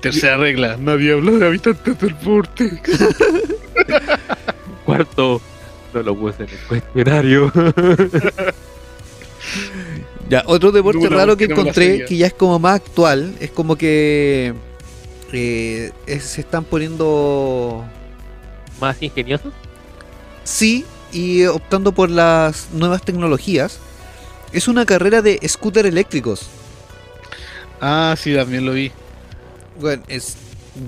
Tercera 0.00 0.38
regla, 0.38 0.78
nadie 0.78 1.12
habla 1.12 1.32
de 1.32 1.46
habitantes 1.46 2.00
del 2.00 2.14
Vortex. 2.14 2.80
Cuarto, 4.86 5.42
no 5.92 6.02
lo 6.02 6.16
puse 6.16 6.44
en 6.44 6.48
el 6.48 6.58
cuestionario. 6.66 7.52
Ya, 10.30 10.44
otro 10.46 10.70
deporte 10.72 11.08
raro 11.08 11.36
que 11.36 11.44
encontré, 11.44 12.04
que 12.06 12.16
ya 12.16 12.26
es 12.28 12.32
como 12.34 12.58
más 12.58 12.76
actual, 12.76 13.34
es 13.40 13.50
como 13.50 13.76
que 13.76 14.54
eh, 15.32 15.90
es- 16.06 16.24
se 16.24 16.40
están 16.40 16.64
poniendo 16.64 17.84
Más 18.80 19.02
ingeniosos. 19.02 19.52
sí 20.44 20.84
y 21.12 21.44
optando 21.46 21.92
por 21.92 22.08
las 22.10 22.68
nuevas 22.72 23.02
tecnologías. 23.02 23.78
Es 24.52 24.68
una 24.68 24.86
carrera 24.86 25.20
de 25.22 25.38
scooter 25.48 25.86
eléctricos. 25.86 26.48
Ah, 27.80 28.14
sí, 28.18 28.34
también 28.34 28.64
lo 28.66 28.72
vi. 28.72 28.92
Bueno, 29.80 30.02
es, 30.08 30.36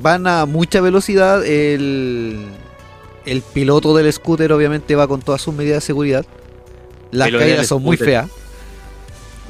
van 0.01 0.27
a 0.27 0.47
mucha 0.47 0.81
velocidad. 0.81 1.45
El, 1.45 2.45
el 3.25 3.43
piloto 3.43 3.97
del 3.97 4.13
scooter 4.13 4.53
obviamente 4.53 4.95
va 4.97 5.09
con 5.09 5.23
todas 5.23 5.41
sus 5.43 5.55
medidas 5.55 5.79
de 5.83 5.87
seguridad. 5.87 6.27
Las 7.11 7.29
caídas 7.41 7.67
son 7.67 7.83
muy 7.83 7.97
feas. 8.07 8.29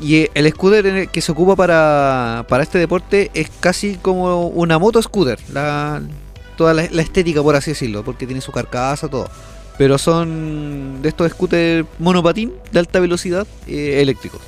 Y 0.02 0.28
el 0.34 0.50
scooter 0.50 1.08
que 1.08 1.20
se 1.20 1.30
ocupa 1.30 1.54
para, 1.54 2.44
para 2.48 2.64
este 2.64 2.78
deporte 2.78 3.30
es 3.34 3.48
casi 3.60 3.94
como 3.96 4.48
una 4.48 4.78
moto 4.78 5.00
scooter. 5.00 5.38
La, 5.52 6.02
toda 6.56 6.74
la, 6.74 6.88
la 6.90 7.02
estética, 7.02 7.40
por 7.42 7.54
así 7.54 7.70
decirlo, 7.70 8.02
porque 8.02 8.26
tiene 8.26 8.40
su 8.40 8.50
carcasa, 8.50 9.08
todo. 9.08 9.28
Pero 9.78 9.98
son 9.98 11.00
de 11.02 11.08
estos 11.08 11.30
scooters 11.30 11.86
monopatín 11.98 12.52
de 12.72 12.78
alta 12.80 12.98
velocidad 13.00 13.46
eh, 13.68 14.02
eléctricos. 14.02 14.40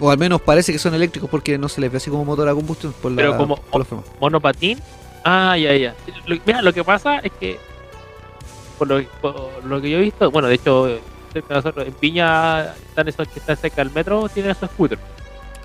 O 0.00 0.10
al 0.10 0.18
menos 0.18 0.40
parece 0.40 0.72
que 0.72 0.78
son 0.78 0.94
eléctricos 0.94 1.28
porque 1.28 1.58
no 1.58 1.68
se 1.68 1.80
les 1.80 1.90
ve 1.90 1.96
así 1.98 2.08
como 2.10 2.24
motor 2.24 2.48
a 2.48 2.54
combustión 2.54 2.94
por 3.02 3.10
la, 3.12 3.16
Pero 3.16 3.36
como- 3.36 3.56
por. 3.56 3.84
Monopatín. 4.20 4.78
Ah, 5.24 5.56
ya, 5.58 5.74
ya. 5.76 5.94
Lo- 6.26 6.38
mira, 6.46 6.62
lo 6.62 6.72
que 6.72 6.84
pasa 6.84 7.18
es 7.18 7.32
que. 7.38 7.58
Por 8.78 8.88
lo, 8.88 9.02
por 9.20 9.64
lo 9.64 9.80
que 9.80 9.90
yo 9.90 9.98
he 9.98 10.02
visto, 10.02 10.30
bueno, 10.30 10.46
de 10.48 10.54
hecho, 10.54 11.00
cerca 11.28 11.48
de 11.48 11.54
nosotros, 11.54 11.86
en 11.86 11.92
Piña, 11.94 12.74
están 12.74 13.08
esos 13.08 13.28
que 13.28 13.38
están 13.40 13.56
cerca 13.56 13.82
del 13.84 13.92
metro, 13.92 14.28
tienen 14.28 14.52
esos 14.52 14.70
scooters. 14.70 15.00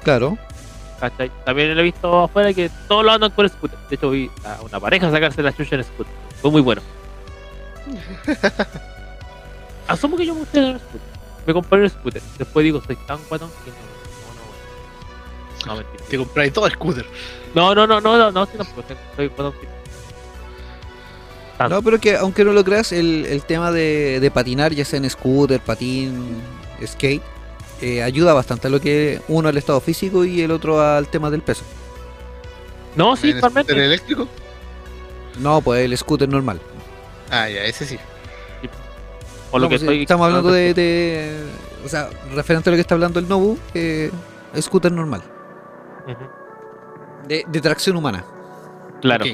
Claro. 0.03 0.37
¿cachai? 1.09 1.31
También 1.43 1.75
lo 1.75 1.81
he 1.81 1.83
visto 1.83 2.23
afuera 2.23 2.53
que 2.53 2.69
todos 2.87 3.03
lo 3.03 3.11
andan 3.11 3.31
con 3.31 3.47
scooter. 3.49 3.77
De 3.89 3.95
hecho, 3.95 4.09
vi 4.09 4.31
a 4.45 4.61
una 4.61 4.79
pareja 4.79 5.11
sacarse 5.11 5.43
la 5.43 5.53
chucha 5.53 5.75
en 5.75 5.83
scooter. 5.83 6.13
Fue 6.41 6.49
muy 6.49 6.61
bueno. 6.61 6.81
Asumo 9.87 10.15
que 10.15 10.25
yo 10.25 10.33
me 10.33 10.41
gusta 10.41 10.59
en 10.59 10.79
scooter. 10.79 11.01
Me 11.45 11.53
compré 11.53 11.81
un 11.81 11.89
scooter. 11.89 12.21
Después 12.37 12.63
digo, 12.63 12.81
soy 12.81 12.95
tan 12.95 13.19
guatón 13.27 13.49
que 13.65 13.71
no. 13.71 13.77
No, 15.65 15.75
no, 15.75 15.75
no. 15.75 15.81
No, 15.81 15.83
mentira. 15.83 16.09
Te 16.09 16.17
compráis 16.17 16.53
todo 16.53 16.67
el 16.67 16.71
scooter. 16.71 17.05
No, 17.53 17.75
no, 17.75 17.85
no, 17.85 17.99
no, 17.99 18.17
no, 18.17 18.31
no, 18.31 18.45
sí, 18.45 18.57
tampoco. 18.57 18.83
Soy 19.17 19.27
guatón 19.27 19.53
Tanto. 21.63 21.75
No, 21.75 21.81
pero 21.81 21.99
que 21.99 22.15
aunque 22.17 22.43
no 22.45 22.53
lo 22.53 22.63
creas, 22.63 22.91
el, 22.91 23.25
el 23.27 23.43
tema 23.43 23.71
de, 23.71 24.19
de 24.19 24.31
patinar, 24.31 24.73
ya 24.73 24.85
sea 24.85 24.97
en 24.97 25.09
scooter, 25.09 25.59
patín, 25.59 26.41
skate, 26.85 27.21
eh, 27.81 28.01
ayuda 28.03 28.33
bastante 28.33 28.67
a 28.67 28.69
lo 28.69 28.79
que 28.81 29.21
uno 29.27 29.49
al 29.49 29.57
estado 29.57 29.79
físico 29.81 30.23
y 30.25 30.41
el 30.41 30.51
otro 30.51 30.81
al 30.81 31.07
tema 31.07 31.29
del 31.29 31.41
peso. 31.41 31.63
No, 32.95 33.15
sí, 33.15 33.31
¿En 33.31 33.37
scooter 33.39 33.41
totalmente. 33.63 33.85
eléctrico? 33.85 34.27
No, 35.39 35.61
pues 35.61 35.83
el 35.85 35.97
scooter 35.97 36.29
normal. 36.29 36.59
Ah, 37.31 37.49
ya, 37.49 37.63
ese 37.65 37.85
sí. 37.85 37.97
Por 39.51 39.61
lo 39.61 39.65
No, 39.65 39.69
que 39.69 39.75
pues, 39.75 39.81
estoy. 39.83 40.01
estamos 40.01 40.27
hablando 40.27 40.51
de, 40.51 40.73
de- 40.73 41.43
O 41.85 41.89
sea, 41.89 42.09
referente 42.33 42.69
a 42.69 42.71
lo 42.71 42.77
que 42.77 42.81
está 42.81 42.95
hablando 42.95 43.19
el 43.19 43.27
Nobu, 43.27 43.57
eh, 43.73 44.11
scooter 44.59 44.91
normal. 44.91 45.21
De, 47.27 47.43
de 47.47 47.61
tracción 47.61 47.95
humana. 47.95 48.25
Claro. 49.01 49.25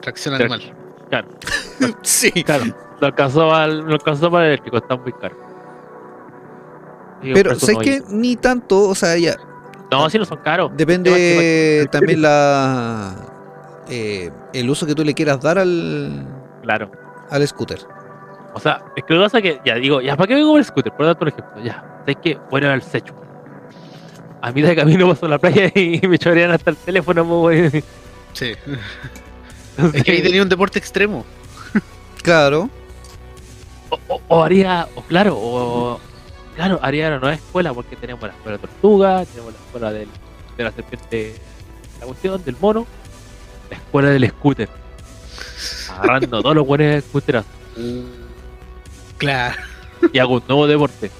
Tracción 0.00 0.34
animal. 0.34 0.72
Claro, 1.08 1.28
sí. 2.02 2.30
claro. 2.44 2.64
Lo 3.00 3.06
alcanzó 3.06 3.48
para 3.48 3.64
el, 3.66 3.78
lo 3.80 3.92
alcanzó 3.94 4.30
para 4.30 4.44
el 4.46 4.50
eléctrico, 4.52 4.78
está 4.78 4.96
muy 4.96 5.12
caro. 5.12 5.36
Pero, 7.22 7.50
por 7.50 7.56
eso 7.56 7.66
¿sabes 7.66 7.76
no 7.76 7.80
qué? 7.82 7.90
hay- 7.94 8.02
Ni 8.10 8.36
tanto, 8.36 8.88
o 8.88 8.94
sea, 8.94 9.16
ya. 9.16 9.36
No, 9.90 10.08
sí, 10.10 10.18
no 10.18 10.24
son 10.24 10.38
caros. 10.38 10.70
Depende 10.76 11.88
también 11.90 12.22
la. 12.22 13.14
eh, 13.88 14.30
el 14.52 14.68
uso 14.70 14.86
que 14.86 14.94
tú 14.94 15.04
le 15.04 15.14
quieras 15.14 15.40
dar 15.40 15.58
al, 15.58 16.26
Claro. 16.62 16.90
al 17.30 17.46
scooter. 17.48 17.78
O 18.54 18.60
sea, 18.60 18.82
es 18.96 19.04
que 19.04 19.14
lo 19.14 19.20
que 19.20 19.24
pasa 19.26 19.38
es 19.38 19.42
que, 19.42 19.60
ya 19.64 19.74
digo, 19.76 20.00
ya, 20.00 20.16
¿para 20.16 20.26
qué 20.28 20.34
vengo 20.34 20.50
con 20.50 20.58
el 20.58 20.64
scooter? 20.64 20.92
Por 20.92 21.06
un 21.06 21.28
ejemplo, 21.28 21.62
ya. 21.62 21.84
¿Sabes 22.00 22.16
qué? 22.22 22.38
Voy 22.50 22.64
al 22.64 22.82
secho. 22.82 23.14
A 24.42 24.52
mitad 24.52 24.68
de 24.68 24.76
camino 24.76 25.08
paso 25.08 25.26
a 25.26 25.28
la 25.30 25.38
playa 25.38 25.70
y 25.74 26.00
me 26.08 26.18
chorean 26.18 26.50
hasta 26.50 26.70
el 26.70 26.76
teléfono, 26.76 27.24
mo, 27.24 27.40
güey. 27.40 27.82
Sí. 28.32 28.52
Es 29.94 30.02
que 30.04 30.12
ahí 30.12 30.22
tenía 30.22 30.42
un 30.42 30.48
deporte 30.48 30.78
extremo. 30.78 31.24
Claro. 32.22 32.68
o, 33.90 33.98
o- 34.08 34.20
o 34.28 34.42
haría, 34.44 34.88
o 34.94 35.02
claro, 35.02 35.36
o 35.38 36.00
claro, 36.56 36.78
haría 36.82 37.10
la 37.10 37.18
nueva 37.18 37.34
escuela 37.34 37.72
porque 37.72 37.96
tenemos 37.96 38.22
la 38.22 38.28
escuela 38.34 38.58
de 38.58 38.66
tortuga, 38.66 39.24
tenemos 39.24 39.52
la 39.54 39.58
escuela 39.60 39.92
del, 39.92 40.08
de 40.56 40.64
la 40.64 40.72
serpiente, 40.72 41.34
la 42.00 42.06
cuestión 42.06 42.44
del 42.44 42.56
mono, 42.60 42.86
la 43.70 43.76
escuela 43.76 44.10
del 44.10 44.28
scooter. 44.28 44.68
Agarrando 45.90 46.42
todos 46.42 46.54
los 46.56 46.66
buenos 46.66 47.02
scooters 47.04 47.44
Claro. 49.16 49.56
y 50.12 50.18
hago 50.18 50.34
un 50.34 50.42
nuevo 50.48 50.66
deporte. 50.66 51.10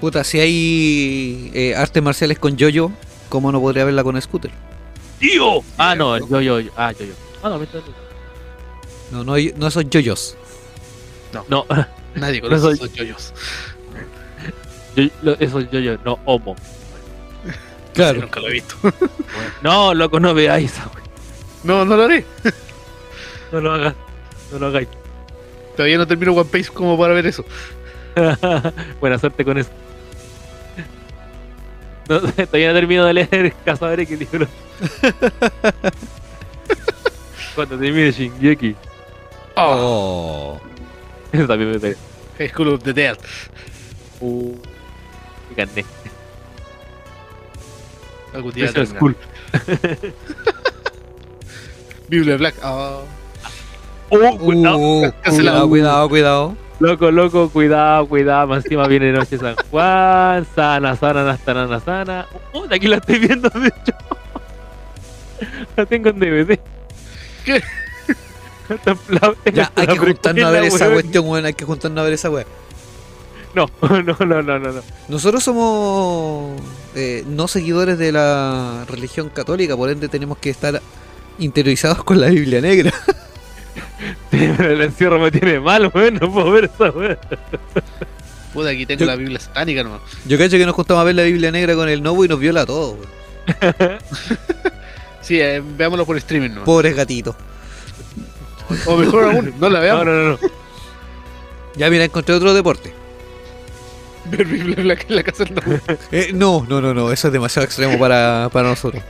Puta, 0.00 0.24
si 0.24 0.40
hay 0.40 1.50
eh, 1.54 1.74
artes 1.76 2.02
marciales 2.02 2.38
con 2.38 2.56
yo-yo, 2.56 2.90
¿cómo 3.28 3.52
no 3.52 3.60
podría 3.60 3.84
verla 3.84 4.02
con 4.02 4.20
scooter? 4.20 4.50
¡Tío! 5.18 5.62
Ah, 5.78 5.94
no, 5.94 6.18
yo, 6.18 6.40
yo, 6.40 6.60
yo. 6.60 6.70
Ah, 6.76 6.92
yo, 6.92 7.04
yo. 7.06 7.14
Ah, 7.42 7.48
no, 7.48 7.58
me 7.58 7.64
estoy- 7.64 7.82
No, 9.14 9.22
no, 9.22 9.34
no 9.56 9.70
son 9.70 9.88
yo-yos. 9.90 10.36
no, 11.48 11.64
Nadie 12.16 12.40
No 12.40 12.48
conoce 12.48 12.72
esos 12.72 12.92
yoyos. 12.94 13.32
yo, 14.96 15.04
lo- 15.22 15.38
eso 15.38 15.60
yo, 15.60 15.78
yo, 15.78 15.96
no 16.04 16.18
homo. 16.24 16.56
Sí, 17.94 18.02
nunca 18.20 18.40
lo 18.40 18.48
he 18.48 18.52
visto. 18.54 18.74
No, 19.62 19.94
loco, 19.94 20.18
no 20.18 20.34
veáis 20.34 20.72
esa 20.72 20.86
wea. 20.88 21.04
No, 21.62 21.84
no 21.84 21.96
lo 21.96 22.02
haré. 22.04 22.24
No 23.52 23.60
lo 23.60 23.72
hagas. 23.72 23.94
No 24.50 24.58
lo 24.58 24.66
hagáis. 24.66 24.88
Todavía 25.76 25.96
no 25.98 26.06
termino 26.08 26.32
One 26.32 26.50
Piece 26.50 26.72
como 26.72 26.98
para 26.98 27.14
ver 27.14 27.26
eso. 27.28 27.44
Buena 29.00 29.16
suerte 29.18 29.44
con 29.44 29.58
eso. 29.58 29.70
No, 32.08 32.20
todavía 32.46 32.68
no 32.68 32.74
termino 32.74 33.04
de 33.04 33.12
leer 33.14 33.54
Cazadores 33.64 34.08
que 34.08 34.16
libro. 34.16 34.48
Cuando 37.54 37.78
termine 37.78 38.10
Shingeki. 38.10 38.74
Oh. 39.56 40.60
Eso 41.32 41.46
también 41.46 41.72
me 41.72 41.78
pega. 41.78 41.96
High 42.38 42.48
School 42.48 42.68
of 42.68 42.82
the 42.82 42.92
Dead. 42.92 43.16
Uh, 44.20 44.54
gané. 45.56 45.84
Algún 48.32 48.52
día 48.52 48.64
Eso 48.66 48.82
es 48.82 48.92
cool. 48.94 49.16
Biblia 52.08 52.36
Black. 52.36 52.56
Ah. 52.62 53.00
Uh, 54.10 54.38
cuidado. 54.38 54.78
Uh, 54.78 55.12
cuidado, 55.28 55.68
cuidado, 55.68 56.08
cuidado. 56.08 56.56
Loco, 56.80 57.10
loco, 57.10 57.48
cuidado, 57.50 58.08
cuidado. 58.08 58.48
Más 58.48 58.64
encima 58.64 58.88
viene 58.88 59.12
Noche 59.12 59.38
San 59.38 59.54
Juan. 59.70 60.46
Sana, 60.54 60.96
sana, 60.96 61.24
nastarana, 61.24 61.80
sana. 61.80 62.26
Oh, 62.52 62.66
de 62.66 62.74
aquí 62.74 62.88
la 62.88 62.96
estoy 62.96 63.20
viendo, 63.20 63.48
de 63.48 63.68
hecho. 63.68 63.92
La 65.76 65.86
tengo 65.86 66.10
en 66.10 66.20
DVD. 66.20 66.58
¿Qué? 67.44 67.62
Ya, 69.52 69.70
hay 69.76 69.86
que 69.86 69.98
juntarnos 69.98 70.44
a 70.44 70.50
ver 70.50 70.64
esa 70.64 70.84
weón. 70.84 70.92
cuestión, 70.94 71.28
weón. 71.28 71.46
Hay 71.46 71.54
que 71.54 71.64
juntarnos 71.64 72.00
a 72.00 72.04
ver 72.04 72.12
esa 72.14 72.30
weá. 72.30 72.44
No, 73.54 73.70
no, 73.82 74.02
no, 74.02 74.42
no, 74.42 74.42
no, 74.42 74.58
no. 74.58 74.82
Nosotros 75.08 75.44
somos 75.44 76.60
eh, 76.94 77.24
no 77.26 77.46
seguidores 77.46 77.98
de 77.98 78.10
la 78.12 78.84
religión 78.88 79.28
católica, 79.28 79.76
por 79.76 79.90
ende 79.90 80.08
tenemos 80.08 80.38
que 80.38 80.50
estar 80.50 80.80
interiorizados 81.38 82.02
con 82.04 82.20
la 82.20 82.28
Biblia 82.28 82.60
negra. 82.60 82.92
El 84.32 84.80
encierro 84.82 85.18
me 85.20 85.30
tiene 85.30 85.60
mal, 85.60 85.90
weón. 85.94 86.14
No 86.20 86.32
puedo 86.32 86.50
ver 86.50 86.64
esa 86.64 86.90
weón. 86.90 87.18
Puta, 88.52 88.70
aquí 88.70 88.86
tengo 88.86 89.00
Yo- 89.00 89.06
la 89.06 89.16
Biblia 89.16 89.38
satánica 89.40 89.82
nomás. 89.82 90.00
Yo 90.26 90.38
cacho 90.38 90.56
que 90.56 90.66
nos 90.66 90.74
juntamos 90.74 91.00
a 91.00 91.04
ver 91.04 91.14
la 91.14 91.22
Biblia 91.24 91.50
negra 91.50 91.74
con 91.74 91.88
el 91.88 92.02
Novo 92.02 92.24
y 92.24 92.28
nos 92.28 92.38
viola 92.40 92.62
a 92.62 92.66
todos, 92.66 92.96
weón. 92.98 93.98
Sí, 95.20 95.40
eh, 95.40 95.62
veámoslo 95.64 96.04
por 96.04 96.18
streaming 96.18 96.50
nomás. 96.50 96.64
Pobres 96.66 96.94
gatitos. 96.94 97.34
O 98.86 98.96
mejor 98.96 99.24
aún, 99.24 99.54
no 99.58 99.68
la 99.68 99.80
veamos. 99.80 100.06
no, 100.06 100.12
no, 100.12 100.30
no. 100.30 100.38
Ya 101.76 101.90
mira, 101.90 102.04
encontré 102.04 102.34
otro 102.34 102.54
deporte. 102.54 102.94
En 104.32 104.88
la 104.88 105.22
casa 105.22 105.44
del. 105.44 105.80
Eh, 106.12 106.30
no, 106.32 106.64
no, 106.68 106.80
no, 106.80 106.94
no, 106.94 107.12
eso 107.12 107.28
es 107.28 107.32
demasiado 107.32 107.66
extremo 107.66 107.98
para, 107.98 108.48
para 108.52 108.68
nosotros. 108.68 109.02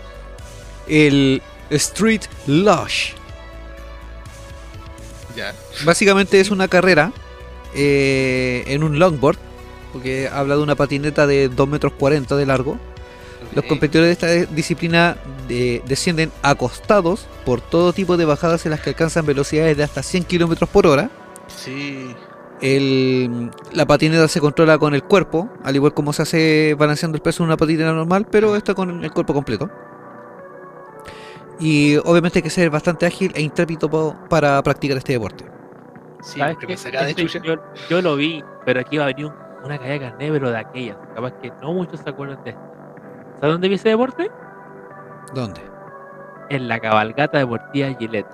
El 0.89 1.43
Street 1.71 2.23
Lush. 2.47 3.13
Ya. 5.37 5.55
Básicamente 5.85 6.41
es 6.41 6.51
una 6.51 6.69
carrera 6.69 7.13
eh, 7.75 8.65
en 8.67 8.83
un 8.85 8.99
longboard, 8.99 9.39
porque 9.93 10.29
habla 10.33 10.57
de 10.57 10.63
una 10.63 10.75
patineta 10.75 11.27
de 11.27 11.49
2 11.49 11.69
metros 11.69 11.93
40 11.95 12.37
de 12.37 12.47
largo. 12.47 12.79
Los 13.55 13.65
competidores 13.67 14.19
de 14.19 14.43
esta 14.43 14.53
disciplina 14.55 15.17
de- 15.49 15.83
descienden 15.87 16.31
acostados 16.43 17.27
por 17.45 17.61
todo 17.61 17.93
tipo 17.93 18.17
de 18.17 18.25
bajadas 18.25 18.65
en 18.67 18.71
las 18.71 18.81
que 18.81 18.91
alcanzan 18.91 19.27
velocidades 19.27 19.77
de 19.77 19.83
hasta 19.85 20.03
100 20.03 20.25
kilómetros 20.25 20.69
por 20.71 20.87
hora. 20.87 21.11
Sí. 21.49 22.15
El- 22.61 23.51
la 23.73 23.85
patineta 23.87 24.27
se 24.29 24.41
controla 24.41 24.79
con 24.79 24.95
el 24.95 25.03
cuerpo, 25.03 25.51
al 25.63 25.75
igual 25.77 25.93
como 25.93 26.13
se 26.13 26.23
hace 26.23 26.75
balanceando 26.79 27.17
el 27.17 27.23
peso 27.23 27.43
en 27.43 27.49
una 27.49 27.57
patineta 27.57 27.93
normal, 27.93 28.27
pero 28.31 28.57
está 28.57 28.75
con 28.75 29.05
el 29.05 29.11
cuerpo 29.13 29.35
completo. 29.35 29.69
Y 31.61 31.97
obviamente 31.99 32.39
hay 32.41 32.43
que 32.43 32.51
ser 32.51 32.71
bastante 32.71 33.07
ágil 33.07 33.33
e 33.35 33.43
intrépido 33.43 33.89
po- 33.89 34.17
para 34.29 34.61
practicar 34.63 34.97
este 34.99 35.13
deporte. 35.13 35.45
Sí, 36.23 36.41
Este, 36.41 37.29
yo, 37.43 37.55
yo 37.91 38.03
lo 38.03 38.17
vi, 38.17 38.43
pero 38.65 38.81
aquí 38.81 38.97
va 38.97 39.05
a 39.05 39.07
venir 39.09 39.27
un- 39.27 39.35
una 39.65 39.79
caída 39.79 39.93
de 39.93 40.01
carne, 40.01 40.31
pero 40.33 40.51
de 40.51 40.57
aquellas. 40.59 40.97
Capaz 41.15 41.33
que 41.41 41.53
no 41.63 41.73
muchos 41.75 42.01
se 42.01 42.09
acuerdan 42.11 42.43
de 42.45 42.51
esto. 42.51 42.74
¿Sabes 43.45 43.57
dónde 43.57 43.69
vi 43.69 43.75
ese 43.75 43.91
deporte? 43.91 44.31
¿Dónde? 45.35 45.61
En 46.49 46.67
la 46.67 46.81
cabalgata 46.81 47.37
deportiva 47.37 47.95
Gillette. 47.99 48.27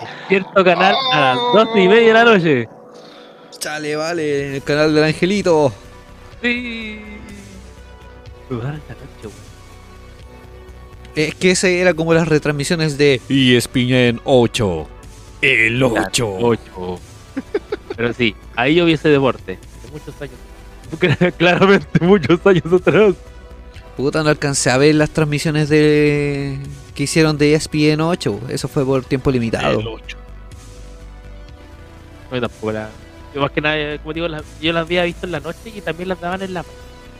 En 0.00 0.28
cierto 0.28 0.64
canal 0.64 0.94
a 1.12 1.34
las 1.34 1.66
12 1.66 1.82
y 1.82 1.88
media 1.88 2.06
de 2.06 2.12
la 2.12 2.24
noche. 2.24 2.68
Chale, 3.58 3.96
vale, 3.96 4.46
en 4.46 4.54
el 4.54 4.62
canal 4.62 4.94
del 4.94 5.02
Angelito. 5.02 5.72
Sí. 6.40 7.00
Daban 8.48 8.76
esta 8.76 8.94
noche. 8.94 9.34
Es 11.16 11.34
que 11.34 11.50
ese 11.50 11.80
era 11.80 11.92
como 11.92 12.14
las 12.14 12.28
retransmisiones 12.28 12.96
de 12.96 13.20
ESPN 13.28 14.20
8. 14.22 14.86
El 15.40 15.78
Claro, 15.80 16.36
ocho. 16.38 17.00
Pero 17.96 18.12
sí, 18.12 18.36
ahí 18.54 18.76
yo 18.76 18.84
vi 18.84 18.92
ese 18.92 19.08
deporte. 19.08 19.58
De 19.82 19.90
muchos 19.90 20.14
años. 20.22 21.34
Claramente 21.38 21.98
muchos 22.04 22.38
años 22.46 22.72
atrás. 22.72 23.16
Puta, 23.96 24.22
no 24.22 24.30
alcancé 24.30 24.70
a 24.70 24.78
ver 24.78 24.94
las 24.94 25.10
transmisiones 25.10 25.68
de 25.68 26.58
que 26.94 27.02
hicieron 27.02 27.36
de 27.36 27.54
ESPN 27.54 28.00
8. 28.00 28.40
Eso 28.48 28.68
fue 28.68 28.84
por 28.84 29.04
tiempo 29.04 29.30
limitado. 29.30 29.80
El 29.80 29.86
ocho. 29.86 30.16
No, 32.30 32.36
yo 32.36 32.40
tampoco 32.40 32.72
la. 32.72 32.88
Yo 33.34 33.40
más 33.40 33.50
que 33.50 33.60
nada, 33.60 33.98
como 33.98 34.12
digo, 34.12 34.26
yo 34.60 34.72
las 34.72 34.82
había 34.82 35.04
visto 35.04 35.26
en 35.26 35.32
la 35.32 35.40
noche 35.40 35.72
y 35.74 35.80
también 35.80 36.08
las 36.08 36.20
daban 36.20 36.42
en 36.42 36.54
la. 36.54 36.64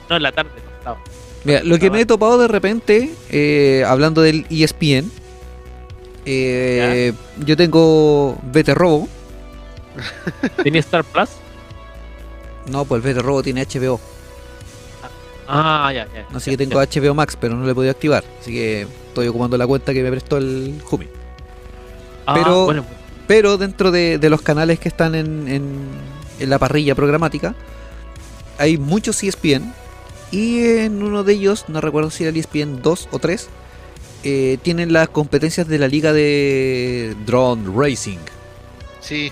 No, 0.08 0.16
en 0.16 0.22
la 0.22 0.32
tarde, 0.32 0.50
no 0.64 0.78
estaba. 0.78 0.98
Mira, 1.44 1.62
lo 1.64 1.78
que 1.78 1.90
me 1.90 2.00
he 2.00 2.06
topado 2.06 2.38
de 2.38 2.48
repente, 2.48 3.12
eh, 3.30 3.84
hablando 3.86 4.22
del 4.22 4.46
ESPN, 4.48 5.10
eh, 6.24 7.12
yo 7.44 7.56
tengo 7.56 8.38
BT 8.42 8.74
Robo. 8.74 9.08
¿Tenía 10.62 10.80
Star 10.80 11.04
Plus? 11.04 11.30
No, 12.70 12.84
pues 12.84 13.02
BT 13.02 13.18
Robo 13.20 13.42
tiene 13.42 13.66
HBO. 13.66 14.00
Ah, 15.48 15.90
ya, 15.94 16.06
ya. 16.14 16.26
Así 16.34 16.50
ya, 16.50 16.56
que 16.56 16.66
tengo 16.66 16.82
ya. 16.82 17.00
HBO 17.00 17.14
Max, 17.14 17.36
pero 17.40 17.54
no 17.56 17.64
lo 17.64 17.70
he 17.70 17.74
podido 17.74 17.90
activar. 17.90 18.24
Así 18.40 18.52
que 18.52 18.82
estoy 19.08 19.28
ocupando 19.28 19.56
la 19.58 19.66
cuenta 19.66 19.92
que 19.92 20.02
me 20.02 20.10
prestó 20.10 20.36
el 20.38 20.80
Jumi. 20.84 21.08
Ah, 22.26 22.34
pero- 22.34 22.64
bueno, 22.64 22.84
Pero 23.26 23.56
dentro 23.56 23.90
de, 23.90 24.18
de 24.18 24.30
los 24.30 24.42
canales 24.42 24.78
que 24.80 24.88
están 24.88 25.14
en, 25.14 25.48
en- 25.48 25.88
en 26.40 26.50
la 26.50 26.58
parrilla 26.58 26.94
programática, 26.94 27.54
hay 28.58 28.76
muchos 28.78 29.22
ESPN. 29.22 29.72
Y 30.30 30.64
en 30.78 31.02
uno 31.02 31.24
de 31.24 31.34
ellos, 31.34 31.66
no 31.68 31.80
recuerdo 31.80 32.10
si 32.10 32.24
era 32.24 32.30
el 32.30 32.36
ESPN 32.36 32.82
2 32.82 33.08
o 33.12 33.18
3, 33.18 33.48
eh, 34.24 34.58
tienen 34.62 34.92
las 34.92 35.08
competencias 35.08 35.68
de 35.68 35.78
la 35.78 35.88
liga 35.88 36.12
de 36.12 37.14
Drone 37.26 37.64
Racing. 37.74 38.18
Sí. 39.00 39.30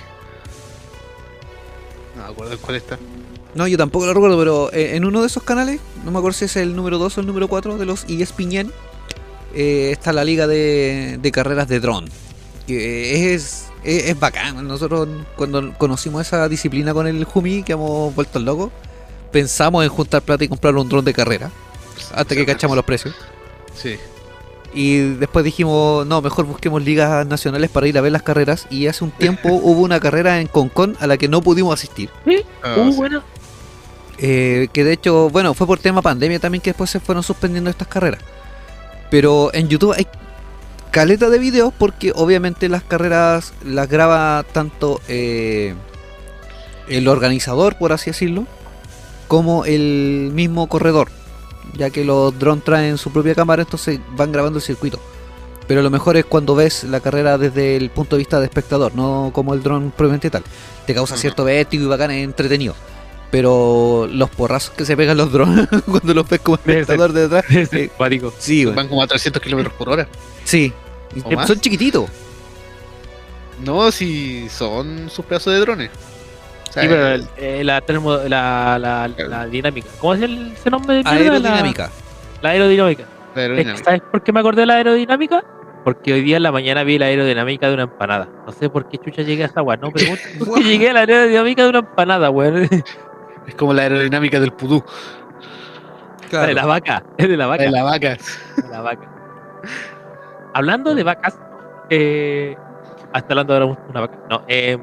No 2.16 2.22
me 2.24 2.28
acuerdo 2.30 2.58
cuál 2.58 2.76
está. 2.76 2.98
No, 3.54 3.66
yo 3.66 3.76
tampoco 3.76 4.06
lo 4.06 4.14
recuerdo, 4.14 4.38
pero 4.38 4.72
eh, 4.72 4.96
en 4.96 5.04
uno 5.04 5.20
de 5.22 5.26
esos 5.26 5.42
canales, 5.42 5.80
no 6.04 6.10
me 6.10 6.18
acuerdo 6.18 6.38
si 6.38 6.44
es 6.44 6.56
el 6.56 6.76
número 6.76 6.98
2 6.98 7.18
o 7.18 7.20
el 7.20 7.26
número 7.26 7.48
4 7.48 7.78
de 7.78 7.86
los 7.86 8.04
ESPN, 8.08 8.70
eh, 9.54 9.88
está 9.92 10.12
la 10.12 10.24
liga 10.24 10.46
de, 10.46 11.18
de 11.20 11.32
carreras 11.32 11.66
de 11.68 11.80
dron. 11.80 12.04
Que 12.66 13.34
es, 13.34 13.66
es, 13.82 14.04
es 14.08 14.20
bacán. 14.20 14.66
Nosotros 14.68 15.08
cuando 15.36 15.72
conocimos 15.78 16.24
esa 16.26 16.48
disciplina 16.48 16.94
con 16.94 17.06
el 17.08 17.24
Jumi, 17.24 17.64
que 17.64 17.72
hemos 17.72 18.14
vuelto 18.14 18.38
locos, 18.38 18.70
pensamos 19.32 19.82
en 19.82 19.90
juntar 19.90 20.22
plata 20.22 20.44
y 20.44 20.48
comprar 20.48 20.76
un 20.76 20.88
dron 20.88 21.04
de 21.04 21.12
carrera. 21.12 21.50
Hasta 22.14 22.34
que 22.36 22.46
cachamos 22.46 22.76
los 22.76 22.84
precios. 22.84 23.14
Sí. 23.74 23.96
Y 24.72 24.98
después 25.14 25.44
dijimos, 25.44 26.06
no, 26.06 26.22
mejor 26.22 26.44
busquemos 26.46 26.84
ligas 26.84 27.26
nacionales 27.26 27.70
para 27.70 27.88
ir 27.88 27.98
a 27.98 28.00
ver 28.00 28.12
las 28.12 28.22
carreras. 28.22 28.66
Y 28.70 28.86
hace 28.86 29.02
un 29.02 29.10
tiempo 29.10 29.48
hubo 29.62 29.80
una 29.80 29.98
carrera 29.98 30.40
en 30.40 30.46
Concon 30.46 30.96
a 31.00 31.08
la 31.08 31.16
que 31.16 31.26
no 31.26 31.42
pudimos 31.42 31.74
asistir. 31.74 32.08
Ah, 32.62 32.76
Uh, 32.78 32.90
sí. 32.92 32.96
bueno. 32.96 33.22
Eh, 34.22 34.68
que 34.72 34.84
de 34.84 34.92
hecho, 34.92 35.30
bueno, 35.30 35.54
fue 35.54 35.66
por 35.66 35.78
tema 35.78 36.02
pandemia 36.02 36.38
también 36.38 36.60
que 36.60 36.70
después 36.70 36.90
se 36.90 37.00
fueron 37.00 37.22
suspendiendo 37.22 37.70
estas 37.70 37.88
carreras. 37.88 38.20
Pero 39.10 39.50
en 39.54 39.68
YouTube 39.68 39.94
hay 39.96 40.06
caleta 40.90 41.30
de 41.30 41.38
videos 41.38 41.72
porque 41.76 42.12
obviamente 42.14 42.68
las 42.68 42.82
carreras 42.82 43.54
las 43.64 43.88
graba 43.88 44.44
tanto 44.52 45.00
eh, 45.08 45.74
el 46.88 47.08
organizador, 47.08 47.76
por 47.78 47.92
así 47.92 48.10
decirlo, 48.10 48.46
como 49.26 49.64
el 49.64 50.30
mismo 50.34 50.68
corredor. 50.68 51.08
Ya 51.74 51.88
que 51.88 52.04
los 52.04 52.38
drones 52.38 52.64
traen 52.64 52.98
su 52.98 53.12
propia 53.12 53.34
cámara, 53.34 53.62
entonces 53.62 54.00
van 54.16 54.32
grabando 54.32 54.58
el 54.58 54.62
circuito. 54.62 55.00
Pero 55.66 55.82
lo 55.82 55.90
mejor 55.90 56.16
es 56.16 56.26
cuando 56.26 56.54
ves 56.54 56.84
la 56.84 57.00
carrera 57.00 57.38
desde 57.38 57.76
el 57.76 57.90
punto 57.90 58.16
de 58.16 58.18
vista 58.18 58.38
de 58.40 58.46
espectador, 58.46 58.94
no 58.94 59.30
como 59.32 59.54
el 59.54 59.62
dron 59.62 59.92
propiamente 59.96 60.28
tal. 60.28 60.42
Te 60.84 60.94
causa 60.94 61.16
cierto 61.16 61.44
vértigo 61.44 61.84
y 61.84 61.86
bacán, 61.86 62.10
es 62.10 62.24
entretenido. 62.24 62.74
Pero 63.30 64.08
los 64.10 64.28
porrazos 64.30 64.74
que 64.74 64.84
se 64.84 64.96
pegan 64.96 65.16
los 65.16 65.30
drones 65.30 65.68
cuando 65.86 66.14
los 66.14 66.28
ves 66.28 66.40
como 66.40 66.56
espectador 66.56 67.12
de 67.12 67.28
detrás. 67.28 67.44
Eh, 67.50 67.66
sí, 68.38 68.64
güey, 68.64 68.74
Van 68.76 68.88
como 68.88 69.02
a 69.02 69.06
300 69.06 69.40
kilómetros 69.42 69.74
por 69.74 69.88
hora. 69.90 70.08
sí. 70.44 70.72
Y 71.14 71.22
¿O 71.24 71.30
más? 71.36 71.48
son 71.48 71.58
chiquititos. 71.60 72.08
No, 73.64 73.90
si 73.90 74.48
son 74.48 75.10
sus 75.10 75.24
pedazos 75.24 75.52
de 75.52 75.58
drones. 75.60 75.90
O 76.68 76.72
sea, 76.72 76.82
Sí, 76.84 76.88
pero 76.88 77.08
el- 77.08 77.26
eh, 77.36 77.64
la, 77.64 77.80
termo, 77.80 78.16
la, 78.16 78.78
la, 78.78 79.08
la 79.08 79.46
dinámica. 79.46 79.88
¿Cómo 80.00 80.14
es 80.14 80.22
el, 80.22 80.52
ese 80.52 80.70
nombre? 80.70 81.02
Aerodinámica. 81.04 81.90
La, 82.42 82.42
la 82.42 82.50
aerodinámica. 82.50 83.02
la 83.02 83.08
Es 83.08 83.34
que, 83.34 83.40
aerodinámica. 83.40 83.84
¿Sabes 83.84 84.02
por 84.10 84.22
qué 84.22 84.32
me 84.32 84.38
acordé 84.40 84.60
de 84.62 84.66
la 84.66 84.74
aerodinámica? 84.76 85.44
Porque 85.84 86.12
hoy 86.12 86.22
día 86.22 86.36
en 86.36 86.42
la 86.44 86.52
mañana 86.52 86.84
vi 86.84 86.96
la 86.98 87.06
aerodinámica 87.06 87.66
de 87.68 87.74
una 87.74 87.82
empanada. 87.84 88.28
No 88.46 88.52
sé 88.52 88.70
por 88.70 88.88
qué 88.88 88.98
chucha 88.98 89.22
llegué 89.22 89.42
a 89.42 89.46
esa 89.46 89.62
weá. 89.62 89.76
No 89.78 89.90
pregunto 89.90 90.22
por 90.38 90.54
qué 90.58 90.62
llegué 90.64 90.90
a 90.90 90.92
la 90.92 91.00
aerodinámica 91.00 91.64
de 91.64 91.68
una 91.70 91.78
empanada, 91.80 92.30
weón. 92.30 92.68
Es 93.50 93.56
como 93.56 93.74
la 93.74 93.82
aerodinámica 93.82 94.38
del 94.38 94.52
pudú. 94.52 94.84
Claro. 96.28 96.46
De 96.46 96.54
la 96.54 96.66
vaca. 96.66 97.02
Es 97.18 97.28
de 97.28 97.36
la 97.36 97.48
vaca. 97.48 97.64
De 97.64 97.70
la 97.72 97.82
vaca. 97.82 98.16
de 98.56 98.68
la 98.70 98.80
vaca. 98.80 99.10
Hablando 100.54 100.94
de 100.94 101.02
vacas, 101.02 101.36
eh, 101.90 102.56
hasta 103.12 103.32
hablando 103.32 103.52
ahora 103.54 103.66
de 103.66 103.76
una 103.90 104.00
vaca. 104.02 104.18
No, 104.30 104.42
eh, 104.46 104.78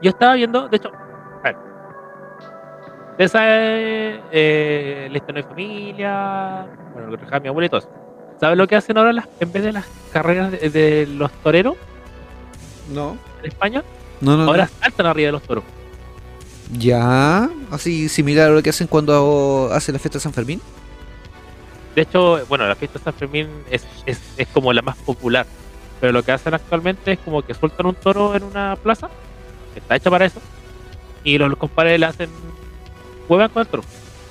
yo 0.00 0.10
estaba 0.10 0.32
viendo, 0.34 0.66
de 0.68 0.76
hecho, 0.78 0.90
a 0.94 1.42
ver, 1.44 1.56
esa 3.18 3.44
es 3.44 4.20
eh, 4.32 5.08
la 5.10 5.16
historia 5.18 5.42
de 5.42 5.48
familia, 5.48 6.66
bueno, 6.94 7.08
lo 7.08 7.12
que 7.12 7.18
trabajaba 7.18 7.40
mi 7.40 7.48
abuela 7.48 7.66
y 7.66 7.68
todo 7.68 7.80
eso. 7.80 7.90
¿Sabes 8.40 8.56
lo 8.56 8.66
que 8.66 8.76
hacen 8.76 8.96
ahora 8.96 9.12
las, 9.12 9.28
en 9.40 9.52
vez 9.52 9.62
de 9.62 9.72
las 9.72 9.86
carreras 10.10 10.50
de, 10.50 10.70
de 10.70 11.06
los 11.06 11.30
toreros 11.42 11.76
No. 12.90 13.16
en 13.42 13.46
España? 13.48 13.82
No, 14.22 14.38
no, 14.38 14.44
no. 14.44 14.50
Ahora 14.50 14.66
saltan 14.66 15.04
arriba 15.06 15.26
de 15.26 15.32
los 15.32 15.42
toros. 15.42 15.64
Ya. 16.70 17.48
Así 17.70 18.08
similar 18.08 18.50
a 18.50 18.54
lo 18.54 18.62
que 18.62 18.70
hacen 18.70 18.86
cuando 18.86 19.70
hacen 19.72 19.94
la 19.94 19.98
fiesta 19.98 20.18
de 20.18 20.22
San 20.22 20.32
Fermín. 20.32 20.60
De 21.94 22.02
hecho, 22.02 22.44
bueno, 22.48 22.66
la 22.66 22.74
fiesta 22.74 22.98
de 22.98 23.04
San 23.04 23.14
Fermín 23.14 23.48
es, 23.70 23.84
es, 24.06 24.18
es 24.36 24.48
como 24.48 24.72
la 24.72 24.82
más 24.82 24.96
popular. 24.96 25.46
Pero 26.00 26.12
lo 26.12 26.22
que 26.22 26.32
hacen 26.32 26.54
actualmente 26.54 27.12
es 27.12 27.18
como 27.20 27.42
que 27.42 27.54
sueltan 27.54 27.86
un 27.86 27.94
toro 27.94 28.34
en 28.34 28.42
una 28.42 28.76
plaza, 28.82 29.08
que 29.74 29.80
está 29.80 29.96
hecha 29.96 30.10
para 30.10 30.24
eso, 30.24 30.40
y 31.22 31.38
los, 31.38 31.48
los 31.50 31.58
compadres 31.58 32.00
le 32.00 32.06
hacen. 32.06 32.30
juegan 33.28 33.50
con 33.50 33.60
el 33.62 33.68
toro. 33.68 33.84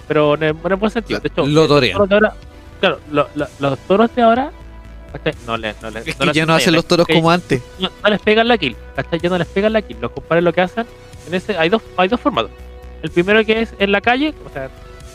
Pero 0.07 0.33
en 0.35 0.43
el, 0.43 0.49
en 0.63 0.71
el 0.71 0.75
buen 0.75 0.91
sentido. 0.91 1.19
De 1.19 1.27
hecho, 1.29 1.45
Lo 1.45 1.61
los 1.61 1.67
torean. 1.67 1.93
toros 1.93 2.09
de 2.09 2.15
ahora. 2.15 2.33
Claro, 2.81 2.99
lo- 3.11 3.29
lo- 3.35 3.47
los 3.59 3.79
toros 3.79 4.15
de 4.15 4.21
ahora. 4.21 4.51
No, 5.45 5.57
le, 5.57 5.75
no, 5.81 5.89
le, 5.91 5.99
Es 5.99 6.17
no 6.19 6.25
que 6.27 6.33
ya 6.33 6.45
no 6.45 6.53
hacen 6.55 6.73
los 6.73 6.85
toros 6.85 7.05
como 7.05 7.29
antes. 7.29 7.61
no, 7.79 7.89
no 8.03 8.09
les 8.09 8.21
pegan 8.21 8.47
la 8.47 8.57
kill, 8.57 8.75
¿cachai? 8.95 9.19
Ya 9.19 9.29
no 9.29 9.37
les 9.37 9.47
pegan 9.47 9.73
la 9.73 9.81
kill. 9.81 9.97
Los 10.01 10.11
compadres 10.11 10.43
lo 10.43 10.51
que 10.53 10.61
hacen, 10.61 10.85
en 11.27 11.33
ese, 11.33 11.57
hay 11.57 11.69
dos, 11.69 11.81
hay 11.97 12.07
dos 12.07 12.19
formatos. 12.19 12.51
El 13.01 13.09
primero 13.11 13.43
que 13.45 13.61
es 13.61 13.73
en 13.79 13.91
la 13.91 14.01
calle, 14.01 14.33
o 14.45 14.49
sea, 14.53 14.69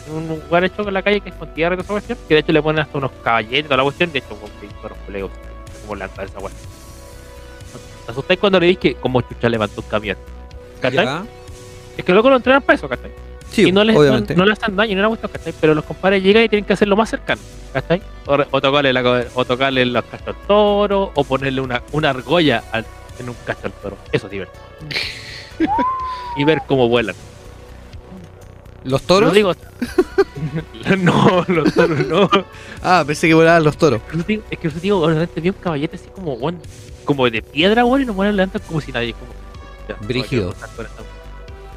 en 0.07 0.13
un 0.13 0.27
lugar 0.27 0.63
hecho 0.63 0.87
en 0.87 0.93
la 0.93 1.01
calle 1.01 1.19
que 1.21 1.29
es 1.29 1.35
con 1.35 1.53
tierra 1.53 1.75
y 1.75 1.77
toda 1.77 1.83
esa 1.85 1.93
cuestión, 1.93 2.17
que 2.27 2.33
de 2.35 2.39
hecho 2.41 2.51
le 2.51 2.61
ponen 2.61 2.81
hasta 2.81 2.97
unos 2.97 3.11
caballeros 3.23 3.59
y 3.59 3.63
toda 3.63 3.77
la 3.77 3.83
cuestión, 3.83 4.11
de 4.11 4.19
hecho 4.19 4.29
con 4.29 4.49
unos 4.49 4.97
colegas, 5.05 5.29
como 5.81 5.95
lanzar 5.95 6.25
esa 6.25 6.39
weá. 6.39 6.51
¿Te 8.05 8.11
asustáis 8.11 8.39
cuando 8.39 8.59
le 8.59 8.67
dije 8.67 8.79
que 8.79 8.95
como 8.95 9.21
chucha 9.21 9.49
levantó 9.49 9.81
un 9.81 9.87
camión? 9.87 10.17
¿Cachai? 10.81 11.05
Es 11.97 12.05
que 12.05 12.13
luego 12.13 12.29
lo 12.29 12.37
entrenan 12.37 12.61
para 12.61 12.75
eso, 12.75 12.87
¿cachai? 12.87 13.11
Sí, 13.51 13.67
y 13.69 13.71
no 13.71 13.83
les, 13.83 13.95
obviamente. 13.95 14.33
no, 14.35 14.39
no 14.39 14.45
le 14.45 14.53
hacen 14.53 14.75
daño, 14.75 14.95
no 14.95 15.01
la 15.01 15.07
cuestión, 15.09 15.31
¿cachai? 15.31 15.53
Pero 15.59 15.73
los 15.73 15.83
compadres 15.85 16.21
llegan 16.23 16.43
y 16.43 16.49
tienen 16.49 16.65
que 16.65 16.73
hacerlo 16.73 16.95
más 16.95 17.09
cercano, 17.09 17.41
¿cachai? 17.73 18.01
O, 18.25 18.61
tocarle, 18.61 18.93
la, 18.93 19.25
o 19.33 19.45
tocarle 19.45 19.85
los 19.85 20.03
cachos 20.05 20.27
al 20.29 20.35
toro, 20.47 21.11
o 21.15 21.23
ponerle 21.23 21.61
una, 21.61 21.81
una 21.91 22.09
argolla 22.11 22.63
al- 22.71 22.85
en 23.19 23.29
un 23.29 23.35
cacho 23.45 23.61
al 23.65 23.71
toro. 23.73 23.97
Eso 24.11 24.27
es 24.27 24.31
divertido. 24.31 24.63
y 26.37 26.43
ver 26.43 26.61
cómo 26.67 26.87
vuelan. 26.87 27.15
¿Los 28.83 29.01
Lo 29.01 29.07
toros? 29.07 29.33
digo. 29.33 29.53
no, 30.99 31.45
los 31.47 31.73
toros 31.73 32.07
no. 32.07 32.29
Ah, 32.81 33.03
pensé 33.05 33.27
que 33.27 33.33
volaban 33.33 33.63
los 33.63 33.77
toros. 33.77 34.01
Es 34.49 34.59
que 34.59 34.69
yo 34.69 34.79
digo, 34.79 35.05
realmente 35.07 35.41
vi 35.41 35.49
un 35.49 35.55
caballete 35.55 35.97
así 35.97 36.07
como, 36.09 36.33
weón, 36.33 36.59
como 37.03 37.29
de 37.29 37.41
piedra, 37.41 37.83
weón, 37.85 38.03
y 38.03 38.05
no 38.05 38.13
lo 38.13 38.31
levantan 38.31 38.61
como 38.65 38.79
si 38.79 38.91
nadie. 38.91 39.13
Como, 39.13 39.31
ya, 39.89 39.95
Brígido. 40.07 40.53
no, 40.77 40.83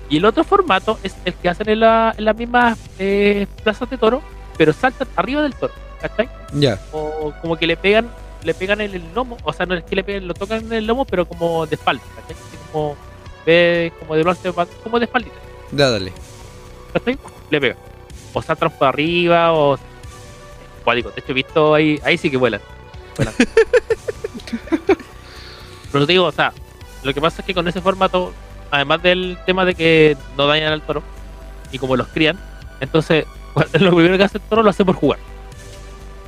Y 0.09 0.19
el 0.19 0.25
otro 0.25 0.45
formato 0.45 0.99
es 1.03 1.17
el 1.25 1.35
que 1.35 1.49
hacen 1.49 1.69
en, 1.69 1.81
la, 1.81 2.15
en 2.17 2.25
las 2.25 2.37
mismas 2.37 2.79
eh, 2.99 3.47
plazas 3.65 3.91
de 3.91 3.99
toro, 3.99 4.23
pero 4.57 4.73
saltan 4.73 5.09
arriba 5.17 5.43
del 5.43 5.55
toro, 5.55 5.73
¿cachai? 6.01 6.29
Ya. 6.53 6.79
O 6.93 7.33
como 7.41 7.57
que 7.57 7.67
le 7.67 7.77
pegan 7.77 8.09
le 8.43 8.55
pegan 8.55 8.81
en 8.81 8.95
el 8.95 9.03
lomo, 9.15 9.37
o 9.45 9.53
sea, 9.53 9.67
no 9.67 9.75
es 9.75 9.85
que 9.85 9.95
le 9.97 10.05
peguen, 10.05 10.27
lo 10.27 10.35
tocan 10.35 10.65
en 10.65 10.73
el 10.73 10.87
lomo, 10.87 11.05
pero 11.05 11.27
como 11.27 11.67
de 11.67 11.75
espalda, 11.75 12.03
¿cachai? 12.17 12.37
Así 12.37 12.57
como, 12.73 12.97
ve, 13.47 13.93
como 13.99 14.15
de 14.17 14.23
brazo, 14.23 14.55
como 14.83 14.99
de 14.99 15.05
espaldita. 15.07 15.37
Ya, 15.73 15.91
dale. 15.91 16.13
Le 17.51 17.61
pega. 17.61 17.77
O 18.33 18.43
saltan 18.43 18.71
por 18.71 18.89
arriba, 18.89 19.53
o. 19.53 19.79
Cuádico. 20.85 21.11
De 21.11 21.21
hecho, 21.21 21.33
he 21.33 21.35
visto 21.35 21.75
ahí, 21.75 22.01
ahí 22.05 22.17
sí 22.19 22.31
que 22.31 22.37
vuelan. 22.37 22.61
Vuelan. 23.17 23.35
Pero 25.93 26.07
te 26.07 26.13
digo, 26.13 26.25
o 26.27 26.33
sea, 26.33 26.53
lo 27.03 27.13
que 27.13 27.21
pasa 27.21 27.43
es 27.43 27.47
que 27.47 27.55
con 27.55 27.67
ese 27.67 27.81
formato, 27.81 28.33
además 28.71 29.03
del 29.03 29.39
tema 29.47 29.65
de 29.65 29.75
que 29.75 30.17
no 30.37 30.47
dañan 30.47 30.73
al 30.73 30.83
toro, 30.83 31.03
y 31.73 31.79
como 31.79 31.97
los 31.97 32.07
crían, 32.09 32.39
entonces 32.81 33.25
lo 33.73 33.91
primero 33.95 34.17
que 34.17 34.25
hace 34.25 34.39
el 34.39 34.45
toro 34.45 34.63
lo 34.63 34.71
hace 34.71 34.85
por 34.85 34.95
jugar. 34.95 35.19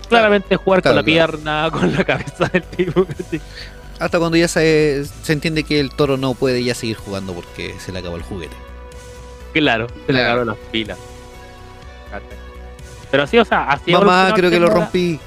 Claramente 0.09 0.57
jugar 0.57 0.83
Claro, 0.83 0.97
con 0.97 1.07
la 1.07 1.13
claro. 1.13 1.33
pierna, 1.33 1.71
con 1.71 1.93
la 1.93 2.05
cabeza 2.05 2.47
del 2.49 2.63
tipo. 2.65 3.07
Hasta 4.03 4.19
cuando 4.19 4.37
ya 4.37 4.49
se, 4.49 5.05
se 5.23 5.33
entiende 5.33 5.63
que 5.65 5.79
el 5.79 5.91
toro 5.91 6.17
no 6.17 6.35
puede 6.35 6.63
ya 6.65 6.75
seguir 6.75 6.97
jugando 6.97 7.33
porque 7.33 7.75
se 7.79 7.93
le 7.93 8.01
acabó 8.01 8.17
el 8.17 8.23
juguete. 8.23 8.57
Claro, 9.53 9.87
se 9.89 9.95
le 9.95 10.05
Claro. 10.07 10.19
agarraron 10.21 10.47
las 10.49 10.57
pilas. 10.71 10.99
Pero 13.11 13.23
así, 13.25 13.39
o 13.39 13.45
sea, 13.45 13.65
así 13.65 13.93
Mamá, 13.93 14.33
creo 14.35 14.51
que 14.51 14.59
lo 14.59 14.69
rompí. 14.69 15.21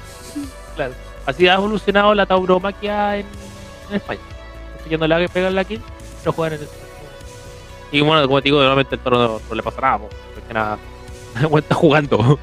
Claro. 0.74 0.92
Así 1.24 1.48
ha 1.48 1.54
evolucionado 1.54 2.14
la 2.14 2.26
tauromaquia 2.26 3.16
en, 3.18 3.26
en 3.90 3.96
España. 3.96 4.20
Que 4.88 4.98
no 4.98 5.06
le 5.06 5.14
haga 5.14 5.28
pegar 5.28 5.52
la 5.52 5.64
kill, 5.64 5.80
lo 6.24 6.32
juegan 6.32 6.58
en 6.58 6.62
el. 6.64 6.68
Y 7.92 8.00
bueno, 8.02 8.26
como 8.26 8.40
te 8.40 8.44
digo, 8.44 8.58
normalmente 8.58 8.96
el 8.96 9.00
toro 9.00 9.18
no, 9.18 9.40
no 9.48 9.54
le 9.54 9.62
pasa 9.62 9.80
nada, 9.80 9.98
po, 9.98 10.08
porque 10.34 10.52
nada, 10.52 10.78
está 11.58 11.74
jugando. 11.74 12.38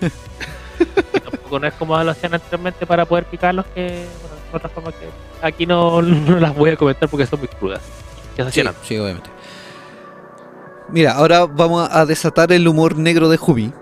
tampoco 1.24 1.58
no 1.58 1.66
es 1.66 1.74
como 1.74 2.02
lo 2.02 2.10
hacían 2.10 2.34
anteriormente 2.34 2.86
para 2.86 3.04
poder 3.04 3.24
picarlos, 3.24 3.66
que 3.74 4.06
bueno, 4.20 4.36
de 4.50 4.56
otra 4.56 4.68
forma 4.68 4.92
que 4.92 5.08
aquí 5.46 5.66
no, 5.66 6.02
no 6.02 6.38
las 6.38 6.54
voy 6.54 6.70
a 6.70 6.76
comentar 6.76 7.08
porque 7.08 7.26
son 7.26 7.40
muy 7.40 7.48
crudas. 7.48 7.82
Que 8.34 8.44
se 8.44 8.50
Sí, 8.50 8.68
sí, 8.82 8.98
obviamente. 8.98 9.30
Mira, 10.88 11.12
ahora 11.12 11.46
vamos 11.46 11.88
a 11.90 12.06
desatar 12.06 12.52
el 12.52 12.68
humor 12.68 12.96
negro 12.96 13.28
de 13.28 13.36
Jubi. 13.36 13.72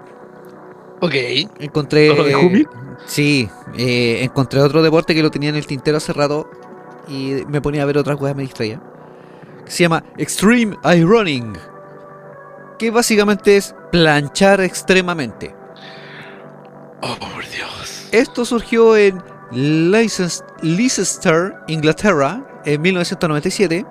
Ok. 1.01 1.15
Encontré. 1.59 2.09
¿Todo 2.09 2.25
de 2.25 2.35
Jubi? 2.35 2.67
Sí, 3.07 3.49
eh, 3.77 4.21
encontré 4.23 4.61
otro 4.61 4.83
deporte 4.83 5.15
que 5.15 5.23
lo 5.23 5.31
tenía 5.31 5.51
en 5.51 5.57
el 5.57 5.67
tintero 5.67 5.99
hace 5.99 6.13
rato 6.13 6.49
y 7.09 7.43
me 7.49 7.61
ponía 7.61 7.83
a 7.83 7.87
ver 7.87 7.99
otras 7.99 8.17
cosas, 8.17 8.37
me 8.37 8.43
distraía. 8.43 8.81
Se 9.67 9.83
llama 9.83 10.05
Extreme 10.17 10.77
Ironing. 10.85 11.55
Que 12.79 12.91
básicamente 12.91 13.57
es 13.57 13.75
planchar 13.93 14.61
extremadamente. 14.61 15.55
Oh, 17.03 17.17
por 17.19 17.47
Dios. 17.51 18.09
Esto 18.13 18.45
surgió 18.45 18.97
en 18.97 19.23
Leicester, 19.55 21.55
Inglaterra, 21.69 22.45
en 22.65 22.83
1997. 22.83 23.87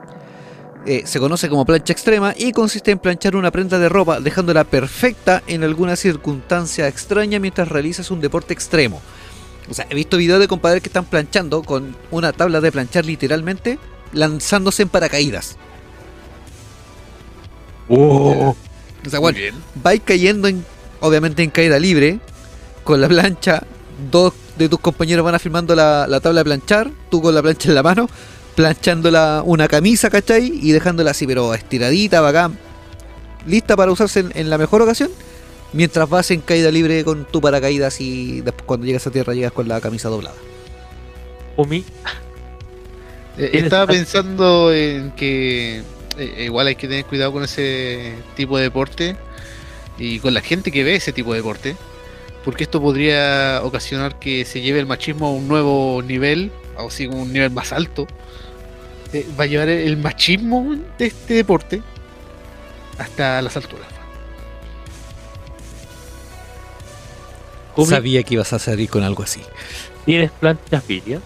Eh, 0.86 1.04
se 1.06 1.20
conoce 1.20 1.48
como 1.48 1.66
plancha 1.66 1.94
extrema 1.94 2.34
y 2.38 2.52
consiste 2.52 2.92
en 2.92 3.00
planchar 3.00 3.38
una 3.38 3.52
prenda 3.52 3.80
de 3.80 3.88
ropa 3.88 4.20
dejándola 4.20 4.66
perfecta 4.66 5.42
en 5.48 5.64
alguna 5.64 5.96
circunstancia 5.96 6.90
extraña 6.90 7.40
mientras 7.40 7.70
realizas 7.70 8.12
un 8.12 8.20
deporte 8.20 8.54
extremo. 8.54 9.02
O 9.70 9.74
sea, 9.74 9.88
he 9.90 9.96
visto 9.96 10.18
videos 10.18 10.42
de 10.42 10.50
compadres 10.50 10.82
que 10.82 10.90
están 10.90 11.06
planchando 11.06 11.64
con 11.64 11.96
una 12.12 12.34
tabla 12.34 12.60
de 12.60 12.72
planchar 12.72 13.06
literalmente, 13.06 13.80
lanzándose 14.12 14.84
en 14.84 14.90
paracaídas. 14.90 15.56
¡Oh! 17.88 18.56
O 19.06 19.10
sea, 19.10 19.20
bueno, 19.20 19.40
vais 19.76 20.02
cayendo 20.04 20.50
en, 20.50 20.66
obviamente 21.00 21.44
en 21.44 21.50
caída 21.50 21.80
libre, 21.80 22.20
con 22.84 23.00
la 23.00 23.08
plancha, 23.08 23.64
dos 24.12 24.34
de 24.58 24.70
tus 24.70 24.80
compañeros 24.80 25.26
van 25.26 25.36
afirmando 25.36 25.76
la, 25.76 26.06
la 26.08 26.20
tabla 26.20 26.42
de 26.42 26.46
planchar, 26.46 26.92
tú 27.10 27.22
con 27.22 27.34
la 27.34 27.42
plancha 27.42 27.70
en 27.70 27.76
la 27.76 27.84
mano, 27.84 28.10
planchando 28.56 29.10
la- 29.12 29.42
una 29.46 29.68
camisa, 29.68 30.10
¿cachai? 30.10 30.60
Y 30.62 30.72
dejándola 30.72 31.12
así, 31.12 31.26
pero 31.26 31.54
estiradita, 31.54 32.22
bacán, 32.22 32.58
lista 33.48 33.76
para 33.76 33.92
usarse 33.92 34.20
en, 34.22 34.32
en 34.36 34.50
la 34.50 34.58
mejor 34.58 34.82
ocasión, 34.82 35.10
mientras 35.74 36.08
vas 36.10 36.30
en 36.32 36.42
caída 36.42 36.70
libre 36.70 37.04
con 37.04 37.26
tu 37.26 37.42
paracaídas 37.42 38.00
y 38.00 38.42
después 38.42 38.64
cuando 38.66 38.86
llegas 38.86 39.08
a 39.08 39.12
tierra 39.12 39.34
llegas 39.34 39.52
con 39.54 39.68
la 39.68 39.82
camisa 39.82 40.10
doblada. 40.10 40.36
Umi, 41.58 41.84
Eh, 43.38 43.50
estaba 43.54 43.88
pensando 43.88 44.72
en 44.72 45.12
que 45.12 45.82
eh, 46.20 46.44
igual 46.46 46.68
hay 46.68 46.76
que 46.76 46.88
tener 46.88 47.06
cuidado 47.06 47.32
con 47.32 47.44
ese 47.44 48.14
tipo 48.36 48.58
de 48.58 48.64
deporte 48.64 49.16
y 49.98 50.20
con 50.20 50.36
la 50.36 50.42
gente 50.42 50.72
que 50.72 50.84
ve 50.84 50.96
ese 50.96 51.12
tipo 51.12 51.32
de 51.34 51.40
deporte, 51.40 51.76
porque 52.44 52.64
esto 52.64 52.82
podría 52.82 53.62
ocasionar 53.64 54.20
que 54.20 54.46
se 54.46 54.62
lleve 54.62 54.80
el 54.80 54.86
machismo 54.86 55.28
a 55.28 55.32
un 55.32 55.48
nuevo 55.48 56.02
nivel, 56.02 56.52
o 56.78 56.90
como 57.10 57.22
un 57.24 57.34
nivel 57.34 57.52
más 57.52 57.72
alto. 57.72 58.08
Eh, 59.14 59.26
va 59.40 59.44
a 59.44 59.48
llevar 59.48 59.70
el 59.70 59.96
machismo 59.98 60.76
de 60.98 61.06
este 61.06 61.36
deporte 61.36 61.82
hasta 62.98 63.42
las 63.42 63.56
alturas. 63.56 63.88
Sabía 67.88 68.22
que 68.24 68.36
ibas 68.36 68.54
a 68.54 68.60
salir 68.60 68.90
con 68.90 69.04
algo 69.04 69.24
así. 69.24 69.42
¿tienes 70.06 70.32
planchas 70.32 70.84
filias? 70.84 71.22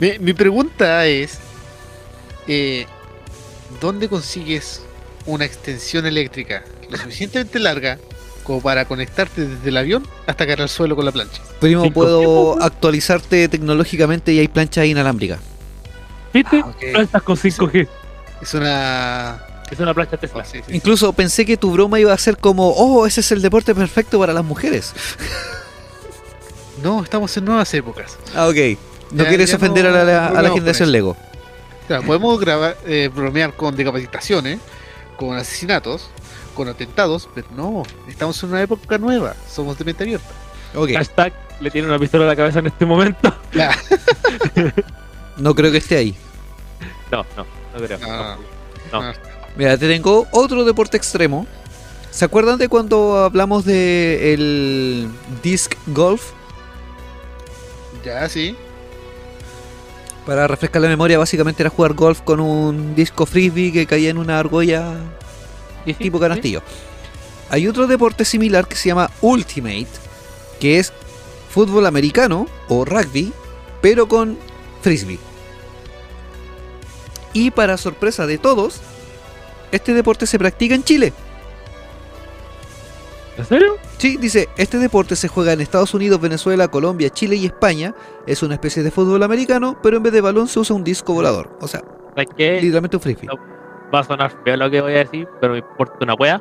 Mi, 0.00 0.18
mi 0.18 0.32
pregunta 0.32 1.06
es, 1.06 1.38
eh, 2.48 2.86
¿dónde 3.80 4.08
consigues 4.08 4.82
una 5.26 5.44
extensión 5.44 6.06
eléctrica 6.06 6.64
lo 6.90 6.98
suficientemente 6.98 7.60
larga 7.60 7.98
como 8.42 8.60
para 8.60 8.84
conectarte 8.84 9.46
desde 9.46 9.68
el 9.68 9.76
avión 9.76 10.06
hasta 10.26 10.46
caer 10.46 10.62
al 10.62 10.68
suelo 10.68 10.96
con 10.96 11.04
la 11.04 11.12
plancha? 11.12 11.40
Primo, 11.60 11.82
Cinco 11.82 11.94
puedo 11.94 12.62
actualizarte 12.62 13.48
tecnológicamente 13.48 14.32
y 14.32 14.38
hay 14.40 14.48
planchas 14.48 14.86
inalámbricas. 14.86 15.40
¿Viste? 16.32 16.62
Ah. 16.64 16.72
Planchas 16.92 17.22
con 17.22 17.36
5G. 17.36 17.88
Es 18.42 18.54
una... 18.54 19.40
Es 19.70 19.78
una 19.80 19.94
plancha 19.94 20.16
Tesla. 20.18 20.42
oh, 20.42 20.50
sí, 20.50 20.58
sí. 20.66 20.74
Incluso 20.74 21.12
pensé 21.14 21.46
que 21.46 21.56
tu 21.56 21.70
broma 21.72 21.98
iba 21.98 22.12
a 22.12 22.18
ser 22.18 22.36
como, 22.36 22.70
oh, 22.70 23.06
ese 23.06 23.20
es 23.20 23.32
el 23.32 23.40
deporte 23.40 23.74
perfecto 23.74 24.18
para 24.18 24.32
las 24.32 24.44
mujeres. 24.44 24.92
No, 26.82 27.02
estamos 27.02 27.36
en 27.36 27.44
nuevas 27.44 27.72
épocas. 27.74 28.16
Ah, 28.34 28.48
ok. 28.48 28.56
No 29.12 29.22
Ya- 29.24 29.28
quieres 29.28 29.50
ya 29.50 29.56
ofender 29.56 29.84
no 29.84 29.90
a 29.96 30.04
la, 30.04 30.26
a 30.28 30.42
la 30.42 30.50
generación. 30.50 30.90
Lego. 30.90 31.16
Claro, 31.86 32.02
podemos 32.04 32.40
grabar, 32.40 32.76
eh, 32.86 33.08
bromear 33.14 33.52
con 33.54 33.76
decapitaciones, 33.76 34.58
con 35.16 35.36
asesinatos, 35.36 36.08
con 36.52 36.68
atentados, 36.68 37.28
pero 37.34 37.46
no, 37.56 37.82
estamos 38.08 38.42
en 38.42 38.50
una 38.50 38.62
época 38.62 38.98
nueva, 38.98 39.34
somos 39.48 39.78
de 39.78 39.84
mente 39.84 40.04
abierta. 40.04 40.30
Ok. 40.74 40.90
Hashtag 40.92 41.32
le 41.60 41.70
tiene 41.70 41.88
una 41.88 41.98
pistola 41.98 42.24
a 42.24 42.28
la 42.28 42.36
cabeza 42.36 42.58
en 42.60 42.66
este 42.66 42.86
momento. 42.86 43.34
No 45.38 45.54
creo 45.54 45.72
que 45.72 45.78
esté 45.78 45.96
ahí. 45.96 46.14
No, 47.10 47.24
no, 47.36 47.46
no 47.74 47.86
creo. 47.86 47.98
No. 48.92 49.12
Mira, 49.56 49.78
te 49.78 49.88
tengo 49.88 50.26
otro 50.30 50.64
deporte 50.64 50.98
extremo. 50.98 51.46
¿Se 52.10 52.26
acuerdan 52.26 52.58
de 52.58 52.68
cuando 52.68 53.24
hablamos 53.24 53.64
de 53.64 54.34
el 54.34 55.08
disc 55.42 55.74
golf? 55.86 56.32
ya, 58.04 58.28
sí. 58.28 58.56
Para 60.26 60.46
refrescar 60.46 60.82
la 60.82 60.88
memoria, 60.88 61.18
básicamente 61.18 61.62
era 61.62 61.70
jugar 61.70 61.94
golf 61.94 62.20
con 62.20 62.38
un 62.40 62.94
disco 62.94 63.26
frisbee 63.26 63.72
que 63.72 63.86
caía 63.86 64.10
en 64.10 64.18
una 64.18 64.38
argolla 64.38 64.94
Sí, 65.84 65.94
sí, 65.94 66.04
tipo 66.04 66.18
sí. 66.18 66.22
canastillo. 66.22 66.62
Hay 67.50 67.68
otro 67.68 67.86
deporte 67.86 68.24
similar 68.24 68.66
que 68.66 68.76
se 68.76 68.88
llama 68.88 69.10
Ultimate, 69.20 69.88
que 70.58 70.78
es 70.78 70.92
fútbol 71.50 71.86
americano 71.86 72.46
o 72.68 72.84
rugby, 72.84 73.32
pero 73.80 74.08
con 74.08 74.38
frisbee. 74.80 75.18
Y 77.34 77.50
para 77.50 77.76
sorpresa 77.76 78.26
de 78.26 78.38
todos, 78.38 78.80
este 79.70 79.92
deporte 79.94 80.26
se 80.26 80.38
practica 80.38 80.74
en 80.74 80.84
Chile. 80.84 81.12
¿En 83.38 83.46
serio? 83.46 83.76
Sí, 83.96 84.18
dice, 84.18 84.48
este 84.58 84.78
deporte 84.78 85.16
se 85.16 85.28
juega 85.28 85.52
en 85.54 85.60
Estados 85.62 85.94
Unidos, 85.94 86.20
Venezuela, 86.20 86.68
Colombia, 86.68 87.08
Chile 87.10 87.36
y 87.36 87.46
España. 87.46 87.94
Es 88.26 88.42
una 88.42 88.54
especie 88.54 88.82
de 88.82 88.90
fútbol 88.90 89.22
americano, 89.22 89.78
pero 89.82 89.96
en 89.96 90.02
vez 90.02 90.12
de 90.12 90.20
balón 90.20 90.48
se 90.48 90.60
usa 90.60 90.76
un 90.76 90.84
disco 90.84 91.14
volador. 91.14 91.56
O 91.60 91.68
sea, 91.68 91.82
¿Sabes 92.10 92.28
qué? 92.36 92.60
literalmente 92.60 92.96
un 92.96 93.02
frisbee. 93.02 93.26
No. 93.26 93.61
Va 93.94 94.00
a 94.00 94.04
sonar 94.04 94.32
feo 94.44 94.56
lo 94.56 94.70
que 94.70 94.80
voy 94.80 94.94
a 94.94 94.98
decir, 94.98 95.28
pero 95.40 95.52
me 95.52 95.58
importa 95.60 95.94
una 96.00 96.14
wea. 96.14 96.40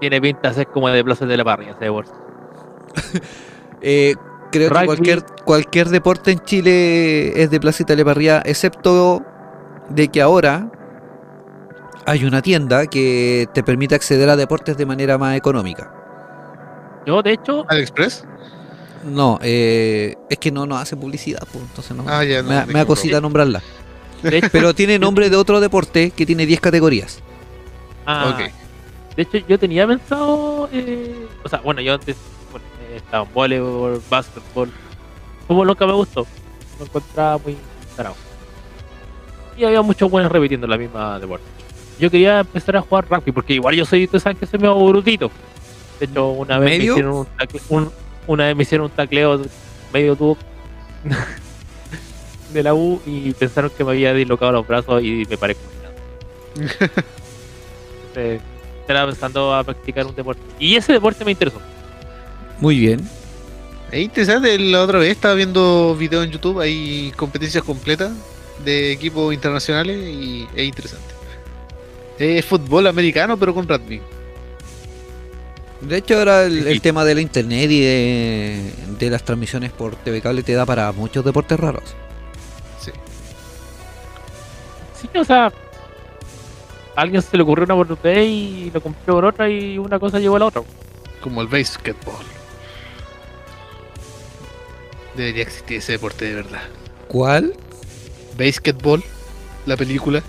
Tiene 0.00 0.20
pinta 0.20 0.48
de 0.50 0.54
ser 0.54 0.66
como 0.68 0.88
de 0.88 1.02
Plaza 1.04 1.24
de 1.26 1.36
la 1.36 1.44
Parrilla 1.44 1.72
ese 1.72 1.84
deporte. 1.84 2.12
Eh, 3.82 4.14
creo 4.50 4.70
Rugby. 4.70 4.80
que 4.80 4.86
cualquier, 4.86 5.22
cualquier 5.44 5.88
deporte 5.90 6.30
en 6.32 6.38
Chile 6.40 7.40
es 7.40 7.50
de 7.50 7.60
Plaza 7.60 7.82
Italia 7.82 8.04
Parrilla, 8.04 8.42
excepto 8.44 9.22
de 9.90 10.08
que 10.08 10.22
ahora 10.22 10.70
hay 12.06 12.24
una 12.24 12.40
tienda 12.42 12.86
que 12.86 13.46
te 13.52 13.62
permite 13.62 13.94
acceder 13.94 14.28
a 14.30 14.34
deportes 14.36 14.76
de 14.76 14.86
manera 14.86 15.18
más 15.18 15.36
económica. 15.36 15.92
Yo, 17.04 17.22
de 17.22 17.32
hecho, 17.32 17.64
¿AliExpress? 17.68 18.24
No, 19.04 19.38
eh, 19.42 20.16
es 20.30 20.38
que 20.38 20.50
no 20.50 20.66
nos 20.66 20.80
hace 20.82 20.96
publicidad, 20.96 21.40
pues, 21.52 21.62
entonces 21.64 21.96
no. 21.96 22.04
Ah, 22.08 22.24
ya, 22.24 22.42
no, 22.42 22.48
me, 22.48 22.54
da- 22.56 22.66
me 22.66 22.72
me 22.72 22.78
da 22.80 22.86
cosita 22.86 23.20
nombrarla. 23.20 23.60
De 24.22 24.38
hecho, 24.38 24.48
Pero 24.52 24.74
tiene 24.74 24.98
nombre 24.98 25.30
de 25.30 25.36
otro 25.36 25.60
deporte 25.60 26.10
que 26.10 26.26
tiene 26.26 26.46
10 26.46 26.60
categorías. 26.60 27.20
ah, 28.06 28.30
Ok. 28.34 28.52
de 29.16 29.22
hecho, 29.22 29.38
yo 29.48 29.58
tenía 29.58 29.86
pensado, 29.86 30.68
eh, 30.72 31.26
o 31.44 31.48
sea, 31.48 31.60
bueno, 31.60 31.80
yo 31.80 31.94
antes 31.94 32.16
bueno, 32.50 32.66
eh, 32.90 32.96
estaba 32.96 33.24
en 33.26 33.32
voleibol, 33.34 34.02
básquetbol, 34.10 34.70
fútbol 35.48 35.66
nunca 35.68 35.86
me 35.86 35.92
gustó, 35.94 36.26
lo 36.78 36.84
encontraba 36.84 37.38
muy 37.38 37.56
tarado. 37.96 38.14
Y 39.56 39.64
había 39.64 39.80
muchos 39.82 40.10
buenos 40.10 40.30
repitiendo 40.30 40.66
la 40.66 40.76
misma 40.76 41.18
deporte. 41.18 41.44
Yo 41.98 42.10
quería 42.10 42.40
empezar 42.40 42.76
a 42.76 42.82
jugar 42.82 43.06
rugby, 43.08 43.32
porque 43.32 43.54
igual 43.54 43.74
yo 43.74 43.86
soy, 43.86 44.06
tú 44.06 44.20
sabes 44.20 44.38
que 44.38 44.46
soy 44.46 44.58
medio 44.58 44.76
brutito. 44.86 45.30
De 45.98 46.04
hecho, 46.04 46.28
una 46.28 46.58
vez 46.58 46.78
me 46.78 46.84
hicieron 46.84 47.14
un, 47.14 47.26
tacle- 47.38 47.62
un- 47.70 47.90
una 48.26 48.44
vez 48.44 48.56
me 48.56 48.62
hicieron 48.64 48.84
un 48.86 48.90
tacleo 48.90 49.40
medio 49.94 50.14
tubo 50.14 50.36
de 52.56 52.62
la 52.62 52.74
U 52.74 53.00
y 53.06 53.32
pensaron 53.34 53.70
que 53.70 53.84
me 53.84 53.92
había 53.92 54.12
dislocado 54.14 54.52
los 54.52 54.66
brazos 54.66 55.02
y 55.02 55.24
me 55.28 55.36
paré. 55.36 55.56
Entonces, 58.08 58.40
estaba 58.80 59.06
pensando 59.06 59.54
a 59.54 59.62
practicar 59.62 60.06
un 60.06 60.14
deporte. 60.14 60.40
Y 60.58 60.76
ese 60.76 60.92
deporte 60.92 61.24
me 61.24 61.32
interesó. 61.32 61.60
Muy 62.60 62.78
bien. 62.78 63.06
Es 63.92 64.00
interesante, 64.00 64.58
la 64.58 64.82
otra 64.82 64.98
vez 64.98 65.12
estaba 65.12 65.34
viendo 65.34 65.94
videos 65.94 66.24
en 66.24 66.32
YouTube, 66.32 66.60
hay 66.60 67.12
competencias 67.16 67.62
completas 67.62 68.12
de 68.64 68.92
equipos 68.92 69.32
internacionales 69.32 69.96
y 69.96 70.48
es 70.56 70.64
interesante. 70.66 71.14
Es 72.18 72.44
fútbol 72.44 72.86
americano 72.86 73.36
pero 73.36 73.54
con 73.54 73.68
rugby. 73.68 74.00
De 75.82 75.98
hecho, 75.98 76.18
ahora 76.18 76.44
el, 76.44 76.80
tema 76.80 77.04
de 77.04 77.14
la 77.14 77.20
internet 77.20 77.70
y 77.70 77.80
de, 77.80 78.72
de 78.98 79.10
las 79.10 79.22
transmisiones 79.22 79.72
por 79.72 79.94
TV 79.96 80.22
Cable 80.22 80.42
te 80.42 80.54
da 80.54 80.64
para 80.64 80.90
muchos 80.92 81.24
deportes 81.24 81.60
raros. 81.60 81.94
Sí. 84.96 85.08
O 85.18 85.24
sea, 85.24 85.46
a 85.46 87.00
alguien 87.00 87.22
se 87.22 87.36
le 87.36 87.42
ocurrió 87.42 87.64
una 87.64 87.74
por 87.74 88.00
vez 88.00 88.26
y 88.26 88.70
lo 88.72 88.80
compró 88.80 89.14
por 89.14 89.24
otra 89.26 89.48
y 89.48 89.78
una 89.78 89.98
cosa 89.98 90.18
llevó 90.18 90.36
a 90.36 90.38
la 90.40 90.46
otra. 90.46 90.62
Como 91.20 91.42
el 91.42 91.48
basketball. 91.48 92.24
Debería 95.14 95.42
existir 95.42 95.78
ese 95.78 95.92
deporte 95.92 96.24
de 96.26 96.34
verdad. 96.34 96.62
¿Cuál? 97.08 97.54
Basketball, 98.38 99.02
la 99.64 99.76
película. 99.76 100.22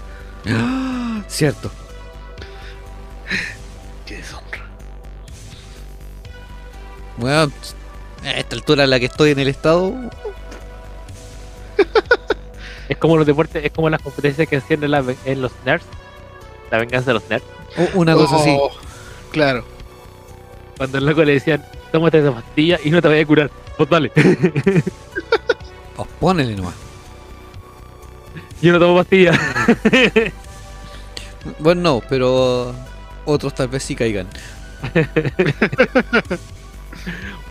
Cierto. 1.28 1.70
Qué 4.06 4.18
deshonra. 4.18 4.66
Bueno, 7.18 7.52
a 8.24 8.32
esta 8.32 8.56
altura 8.56 8.86
en 8.86 8.90
la 8.90 9.00
que 9.00 9.08
estoy 9.08 9.32
en 9.32 9.40
el 9.40 9.50
estado, 9.50 9.94
Es 12.90 12.98
como 12.98 13.18
los 13.18 13.26
deportes, 13.26 13.64
es 13.66 13.72
como 13.72 13.90
las 13.90 14.02
competencias 14.02 14.48
que 14.48 14.58
hacían 14.58 14.84
en, 14.84 14.92
la- 14.92 15.04
en 15.26 15.42
los 15.42 15.52
nerds. 15.66 15.86
La 16.72 16.78
venganza 16.80 17.12
de 17.12 17.14
los 17.16 17.30
nerds. 17.30 17.46
una 17.96 18.14
cosa 18.14 18.36
así. 18.38 18.56
Oh, 18.60 18.72
Claro. 19.32 19.64
Cuando 20.78 20.98
el 21.00 21.06
loco 21.06 21.24
le 21.24 21.34
decían, 21.34 21.64
tómate 21.92 22.20
esa 22.20 22.32
pastilla 22.34 22.80
y 22.84 22.90
no 22.92 23.02
te 23.02 23.08
vayas 23.08 23.24
a 23.24 23.28
curar. 23.28 23.52
Pues 23.78 23.90
dale. 23.90 24.10
Pues 24.10 26.08
ponele 26.20 26.56
nomás. 26.56 26.76
Yo 28.62 28.72
no 28.74 28.80
tomo 28.80 28.96
pastillas. 28.98 29.38
Bueno, 31.60 31.82
no, 31.82 32.02
pero 32.10 32.76
otros 33.24 33.56
tal 33.56 33.70
vez 33.70 33.82
sí 33.82 33.96
caigan. 33.96 34.28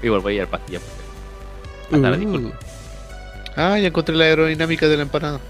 Igual 0.02 0.20
voy 0.20 0.34
a 0.34 0.36
ir 0.36 0.42
a 0.42 0.46
pastillas. 0.50 0.82
Anda, 1.90 2.10
la 2.10 2.16
disculpa. 2.18 2.56
Ah, 3.56 3.78
ya 3.78 3.88
encontré 3.88 4.14
la 4.14 4.24
aerodinámica 4.24 4.86
de 4.86 4.96
la 4.96 5.02
empanada. 5.02 5.40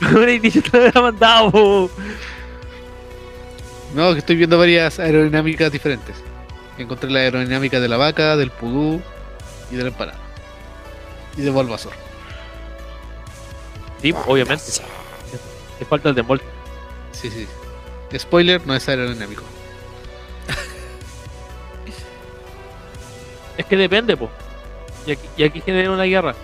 No 0.00 0.20
te 0.20 0.92
lo 0.92 1.02
mandado. 1.02 1.90
que 4.12 4.18
estoy 4.18 4.36
viendo 4.36 4.58
varias 4.58 5.00
aerodinámicas 5.00 5.72
diferentes. 5.72 6.14
Encontré 6.78 7.10
la 7.10 7.20
aerodinámica 7.20 7.80
de 7.80 7.88
la 7.88 7.96
vaca, 7.96 8.36
del 8.36 8.50
pudú 8.50 9.02
y 9.70 9.76
de 9.76 9.82
la 9.82 9.88
empanada. 9.88 10.18
Y 11.36 11.42
de 11.42 11.50
Bulbasaur. 11.50 11.94
Sí, 14.00 14.14
obviamente. 14.26 14.64
Te 15.78 15.84
falta 15.84 16.10
el 16.10 16.14
de. 16.14 16.24
Sí, 17.12 17.30
sí. 17.30 17.48
Spoiler, 18.16 18.64
no 18.66 18.74
es 18.76 18.88
aerodinámico. 18.88 19.42
Es 23.56 23.64
que 23.64 23.76
depende, 23.76 24.16
po. 24.16 24.30
Y 25.06 25.12
aquí, 25.12 25.28
y 25.36 25.44
aquí 25.44 25.60
genera 25.60 25.90
una 25.90 26.04
guerra. 26.04 26.34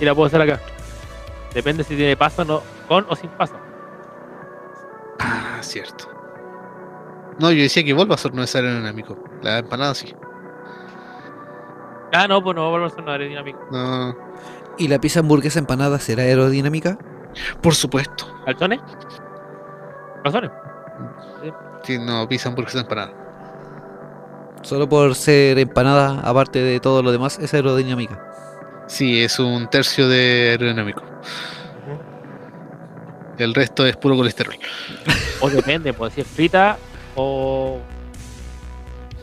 Y 0.00 0.04
la 0.04 0.14
puedo 0.14 0.26
hacer 0.26 0.40
acá. 0.40 0.60
Depende 1.52 1.84
si 1.84 1.96
tiene 1.96 2.16
paso 2.16 2.42
o 2.42 2.44
no, 2.44 2.62
con 2.88 3.04
o 3.08 3.16
sin 3.16 3.30
paso. 3.30 3.56
Ah, 5.18 5.58
cierto. 5.60 6.08
No, 7.38 7.50
yo 7.50 7.62
decía 7.62 7.84
que 7.84 7.92
Bulbasaur 7.92 8.34
no 8.34 8.42
es 8.42 8.54
aerodinámico. 8.54 9.16
La 9.42 9.58
empanada 9.58 9.94
sí. 9.94 10.14
Ah, 12.12 12.28
no, 12.28 12.42
pues 12.42 12.54
no, 12.54 12.70
vamos 12.70 12.90
a 12.90 12.92
hacer 12.92 13.02
una 13.02 13.12
aerodinámica. 13.12 13.58
No, 13.70 14.16
¿Y 14.78 14.88
la 14.88 15.00
pizza 15.00 15.20
hamburguesa 15.20 15.58
empanada 15.58 15.98
será 15.98 16.22
aerodinámica? 16.22 16.98
por 17.62 17.74
supuesto. 17.74 18.26
¿Calzones? 18.44 18.80
¿Calzones? 20.22 20.50
Sí, 21.82 21.98
no, 21.98 22.28
pizza, 22.28 22.48
hamburguesa, 22.50 22.80
empanada. 22.80 23.12
Solo 24.62 24.88
por 24.88 25.14
ser 25.14 25.58
empanada, 25.58 26.20
aparte 26.20 26.60
de 26.60 26.78
todo 26.80 27.02
lo 27.02 27.10
demás, 27.12 27.38
es 27.40 27.52
aerodinámica. 27.52 28.20
Sí, 28.86 29.22
es 29.22 29.38
un 29.38 29.68
tercio 29.68 30.08
de 30.08 30.50
aerodinámico. 30.50 31.02
El 33.38 33.54
resto 33.54 33.86
es 33.86 33.96
puro 33.96 34.16
colesterol. 34.16 34.54
O 35.40 35.50
depende, 35.50 35.92
pues 35.92 36.14
si 36.14 36.20
es 36.20 36.26
frita 36.26 36.76
o. 37.16 37.80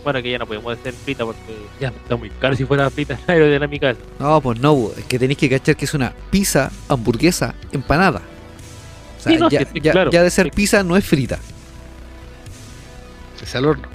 Bueno, 0.04 0.22
que 0.22 0.32
ya 0.32 0.38
no 0.40 0.46
podemos 0.48 0.78
hacer 0.78 0.94
frita 0.94 1.26
porque 1.26 1.58
ya 1.80 1.90
está 1.90 2.16
muy 2.16 2.30
caro 2.32 2.56
si 2.56 2.66
fuera 2.66 2.90
frita 2.90 3.18
la 3.28 3.34
aerodinámica. 3.34 3.96
No, 4.18 4.42
pues 4.42 4.60
no, 4.60 4.90
es 4.98 5.06
que 5.06 5.20
tenéis 5.20 5.38
que 5.38 5.50
cachar 5.50 5.76
que 5.76 5.86
es 5.86 5.94
una 5.94 6.14
pizza, 6.32 6.72
hamburguesa, 6.90 7.54
empanada. 7.72 8.22
O 9.20 9.22
sea, 9.22 9.32
Sí, 9.34 9.38
no, 9.38 9.50
ya, 9.50 9.60
sí, 9.60 9.66
sí, 9.74 9.82
ya- 9.82 9.92
claro. 9.92 10.12
ya 10.12 10.24
de 10.24 10.30
ser 10.32 10.52
pizza 10.52 10.84
no 10.84 10.98
es 10.98 11.06
frita. 11.06 11.38
Es 13.42 13.56
al 13.56 13.66
horno. 13.66 13.88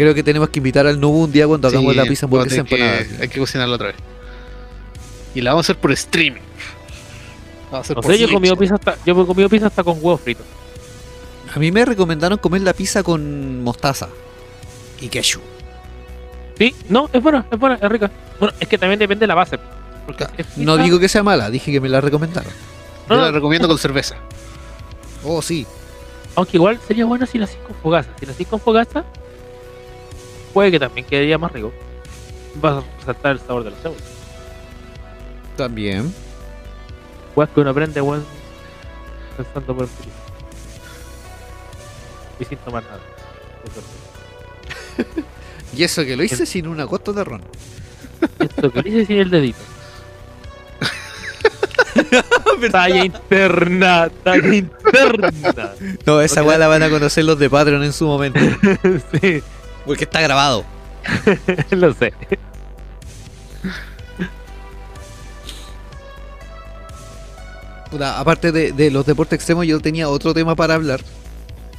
Creo 0.00 0.14
que 0.14 0.22
tenemos 0.22 0.48
que 0.48 0.60
invitar 0.60 0.86
al 0.86 0.98
Nubu 0.98 1.24
un 1.24 1.30
día 1.30 1.46
cuando 1.46 1.68
hagamos 1.68 1.94
la 1.94 2.06
pizza, 2.06 2.24
hamburguesa, 2.24 2.60
empanada. 2.60 3.00
Hay 3.20 3.28
que 3.28 3.38
cocinarla 3.38 3.74
otra 3.74 3.88
vez. 3.88 3.96
Y 5.34 5.42
la 5.42 5.50
vamos 5.50 5.64
a 5.64 5.66
hacer 5.66 5.76
por 5.78 5.92
streaming. 5.92 6.40
No 7.70 7.82
por 7.82 8.06
sé, 8.06 8.18
yo 8.18 8.26
he 8.26 8.32
comido 8.32 8.56
pizza 8.56 8.76
hasta, 8.76 8.96
yo 9.04 9.12
he 9.12 9.26
comido 9.26 9.50
pizza 9.50 9.66
hasta 9.66 9.84
con 9.84 9.98
huevos 10.00 10.22
fritos. 10.22 10.46
A 11.54 11.58
mí 11.58 11.70
me 11.70 11.84
recomendaron 11.84 12.38
comer 12.38 12.62
la 12.62 12.72
pizza 12.72 13.02
con 13.02 13.62
mostaza 13.62 14.08
y 15.02 15.08
ketchup. 15.08 15.42
Sí, 16.56 16.74
no, 16.88 17.10
es 17.12 17.22
buena, 17.22 17.44
es 17.52 17.58
buena, 17.58 17.74
es 17.74 17.88
rica. 17.90 18.10
Bueno, 18.38 18.54
es 18.58 18.68
que 18.68 18.78
también 18.78 18.98
depende 18.98 19.24
de 19.24 19.26
la 19.26 19.34
base. 19.34 19.58
Porque 20.06 20.24
es 20.38 20.56
No 20.56 20.78
digo 20.78 20.98
que 20.98 21.10
sea 21.10 21.22
mala, 21.22 21.50
dije 21.50 21.70
que 21.70 21.80
me 21.82 21.90
la 21.90 22.00
recomendaron. 22.00 22.50
Yo 23.06 23.16
no, 23.16 23.20
la 23.20 23.26
no, 23.26 23.32
recomiendo 23.32 23.68
con 23.68 23.76
cerveza. 23.76 24.16
Oh, 25.24 25.42
sí. 25.42 25.66
Aunque 26.36 26.56
igual 26.56 26.80
sería 26.88 27.04
bueno 27.04 27.26
si 27.26 27.36
la 27.36 27.44
hacís 27.44 27.58
con 27.66 27.76
fogaza. 27.76 28.08
Si 28.18 28.24
la 28.24 28.32
hacís 28.32 28.48
con 28.48 28.60
fogaza, 28.60 29.04
puede 30.52 30.70
que 30.70 30.78
también 30.78 31.06
quedaría 31.06 31.38
más 31.38 31.52
rico. 31.52 31.72
Vas 32.56 32.82
a 32.82 32.98
resaltar 32.98 33.32
el 33.32 33.40
sabor 33.40 33.64
de 33.64 33.70
la 33.70 33.76
cebolla. 33.76 34.00
También. 35.56 36.14
Weas 37.36 37.50
que 37.50 37.60
uno 37.60 37.70
aprende, 37.70 38.00
weón, 38.00 38.24
pensando 39.36 39.74
por 39.74 39.84
el 39.84 39.90
futuro. 39.90 40.14
Y 42.40 42.44
sin 42.44 42.58
tomar 42.58 42.82
nada. 42.84 43.00
Y 45.76 45.84
eso 45.84 46.04
que 46.04 46.16
lo 46.16 46.24
hice 46.24 46.46
sin 46.46 46.66
una 46.66 46.84
gota 46.84 47.12
de 47.12 47.24
ron. 47.24 47.42
Esto 48.38 48.72
que 48.72 48.82
dice 48.82 49.06
sin 49.06 49.18
el 49.18 49.30
dedito. 49.30 49.60
talla 52.72 53.04
interna, 53.04 54.10
talla 54.24 54.54
interna. 54.54 55.30
No, 56.06 56.20
esa 56.20 56.42
weá 56.42 56.58
la 56.58 56.66
van 56.66 56.82
a 56.82 56.90
conocer 56.90 57.24
los 57.24 57.38
de 57.38 57.48
Patreon 57.48 57.84
en 57.84 57.92
su 57.92 58.06
momento. 58.06 58.40
sí, 59.20 59.42
Porque 59.90 60.04
está 60.04 60.20
grabado. 60.20 60.64
lo 61.72 61.92
sé. 61.94 62.12
Puta, 67.90 68.20
aparte 68.20 68.52
de, 68.52 68.72
de 68.72 68.90
los 68.90 69.04
deportes 69.04 69.36
extremos, 69.36 69.66
yo 69.66 69.80
tenía 69.80 70.08
otro 70.08 70.32
tema 70.32 70.54
para 70.54 70.74
hablar. 70.74 71.00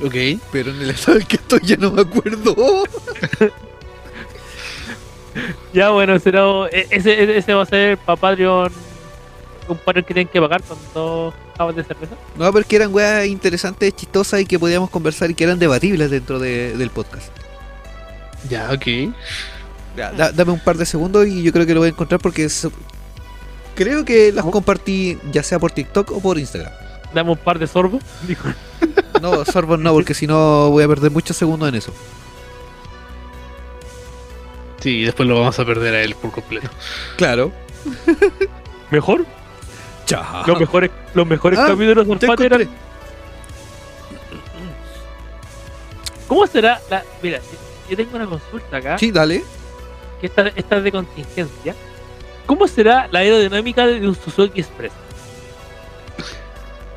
Ok. 0.03 0.16
Pero 0.51 0.72
en 0.72 0.82
el 0.82 0.89
estado 0.89 1.20
en 1.20 1.26
que 1.26 1.38
estoy 1.38 1.59
ya 1.64 1.78
no 1.78 1.91
me 1.91 2.01
acuerdo. 2.01 2.55
Ya, 5.74 5.91
bueno, 5.91 6.20
será, 6.20 6.41
e- 6.74 6.88
ese, 6.89 7.24
ese- 7.24 7.38
ese 7.38 7.53
va 7.53 7.62
a 7.62 7.66
ser 7.66 7.97
para 7.99 8.18
Patreon. 8.20 8.70
Un 9.70 9.78
Patreon 9.78 10.03
que 10.05 10.14
tienen 10.14 10.28
que 10.30 10.41
pagar 10.41 10.62
con 10.62 10.78
dos 10.93 11.34
cabos 11.55 11.74
de 11.74 11.86
cerveza. 11.86 12.16
No, 12.36 12.51
porque 12.51 12.76
eran 12.76 12.93
weas 12.93 13.26
interesantes, 13.28 13.95
chistosas 13.95 14.41
y 14.41 14.45
que 14.45 14.59
podíamos 14.59 14.89
conversar 14.89 15.32
y 15.32 15.34
que 15.34 15.45
eran 15.45 15.57
debatibles 15.57 16.12
dentro 16.12 16.38
de- 16.38 16.76
del 16.76 16.89
podcast. 16.89 17.32
Ya, 18.50 18.70
ok. 18.72 19.14
Ya, 19.96 20.12
da- 20.12 20.32
dame 20.32 20.52
un 20.54 20.60
par 20.60 20.78
de 20.78 20.86
segundos 20.86 21.28
y 21.28 21.44
yo 21.44 21.52
creo 21.52 21.66
que 21.66 21.74
lo 21.74 21.82
voy 21.82 21.88
a 21.88 21.92
encontrar 21.92 22.20
porque 22.22 22.46
es- 22.46 22.68
creo 23.76 24.04
que 24.06 24.32
las 24.32 24.46
compartí 24.46 25.18
ya 25.32 25.44
sea 25.44 25.60
por 25.60 25.72
TikTok 25.72 26.12
o 26.12 26.20
por 26.22 26.38
Instagram. 26.39 26.72
Dame 27.14 27.32
un 27.32 27.38
par 27.38 27.60
de 27.60 27.68
sorbos. 27.68 28.02
Dijo. 28.28 28.48
No, 29.22 29.44
sorbos 29.46 29.80
no, 29.80 29.92
porque 29.94 30.14
si 30.14 30.28
no 30.28 30.70
voy 30.70 30.84
a 30.84 30.88
perder 30.88 31.12
muchos 31.12 31.36
segundos 31.38 31.68
en 31.70 31.76
eso. 31.76 31.94
Sí, 34.80 35.00
y 35.02 35.04
después 35.06 35.28
lo 35.30 35.36
vamos 35.39 35.60
a 35.60 35.66
perder 35.66 35.94
a 35.94 36.02
él 36.02 36.16
por 36.16 36.32
completo. 36.32 36.70
Claro. 37.18 37.52
¿Mejor? 38.89 39.26
Chao. 40.06 40.44
Los 40.48 40.60
mejores, 40.60 40.89
los 41.14 41.28
mejores 41.28 41.60
Ah, 41.60 41.68
capítulos 41.68 42.08
del 42.08 42.18
te 42.20 42.28
Pat 42.28 42.39
encontré. 42.42 42.64
eran. 42.64 42.76
¿Cómo 46.28 46.48
será 46.48 46.82
la.? 46.89 47.04
Mira, 47.22 47.39
yo 47.92 47.98
tengo 47.98 48.16
una 48.16 48.26
consulta 48.26 48.78
acá. 48.78 48.98
Sí, 48.98 49.12
dale. 49.12 49.44
Que 50.22 50.28
esta, 50.28 50.48
esta 50.48 50.78
es 50.78 50.84
de 50.84 50.92
contingencia. 50.94 51.76
¿Cómo 52.46 52.68
será 52.68 53.08
la 53.12 53.20
aerodinámica 53.20 53.86
de 53.86 54.08
un 54.08 54.16
Suzuki 54.16 54.62
Express? 54.62 54.94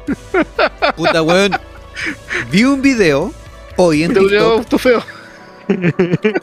Puta 0.97 1.23
weón. 1.23 1.53
Vi 2.51 2.65
un 2.65 2.81
video 2.81 3.33
hoy 3.77 4.05
en 4.05 4.13
Pero 4.13 4.23
un 4.23 4.29
TikTok. 4.31 4.59
auto 4.59 4.79
feo. 4.79 5.03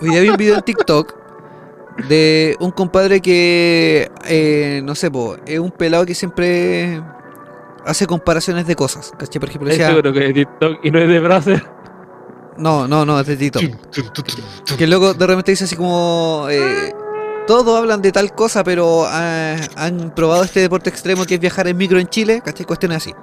Hoy 0.02 0.10
día 0.10 0.22
vi 0.22 0.30
un 0.30 0.38
video 0.38 0.56
en 0.56 0.62
TikTok 0.64 1.16
de 2.10 2.56
un 2.60 2.72
compadre 2.72 3.22
que, 3.22 4.10
eh, 4.26 4.82
no 4.84 4.95
sé, 4.95 5.12
po, 5.12 5.38
es 5.45 5.60
un 5.60 5.72
pelado 5.72 6.06
que 6.06 6.16
siempre 6.16 7.02
hace 7.86 8.06
comparaciones 8.06 8.68
de 8.68 8.76
cosas. 8.76 9.14
¿Cachai? 9.18 9.39
Por 9.39 9.49
ejemplo, 9.49 9.70
Es 9.70 9.78
decía, 9.78 9.89
seguro 9.89 10.12
que 10.12 10.20
de 10.20 10.34
TikTok 10.34 10.80
y 10.84 10.91
no 10.91 10.99
es 10.99 11.08
de 11.08 11.20
Browser. 11.20 11.81
No, 12.58 12.88
no, 12.88 13.06
no, 13.06 13.20
es 13.20 13.28
de 13.28 13.52
tum. 13.52 13.72
Que 14.78 14.88
luego 14.88 15.14
de 15.14 15.28
repente 15.28 15.52
dice 15.52 15.64
así 15.66 15.76
como, 15.76 16.47
eh, 16.49 16.93
todos 17.47 17.78
hablan 17.78 18.02
de 18.02 18.12
tal 18.12 18.34
cosa, 18.34 18.64
pero 18.64 19.06
ah, 19.08 19.56
han 19.76 20.12
probado 20.16 20.43
este 20.43 20.60
deporte 20.60 20.89
extremo 20.89 21.26
que 21.26 21.36
es 21.36 21.39
viajar 21.39 21.68
en 21.68 21.78
micro 21.78 21.99
en 21.99 22.08
Chile, 22.08 22.41
¿cachai? 22.43 22.66
Cuestiones 22.66 22.97
así. 22.97 23.14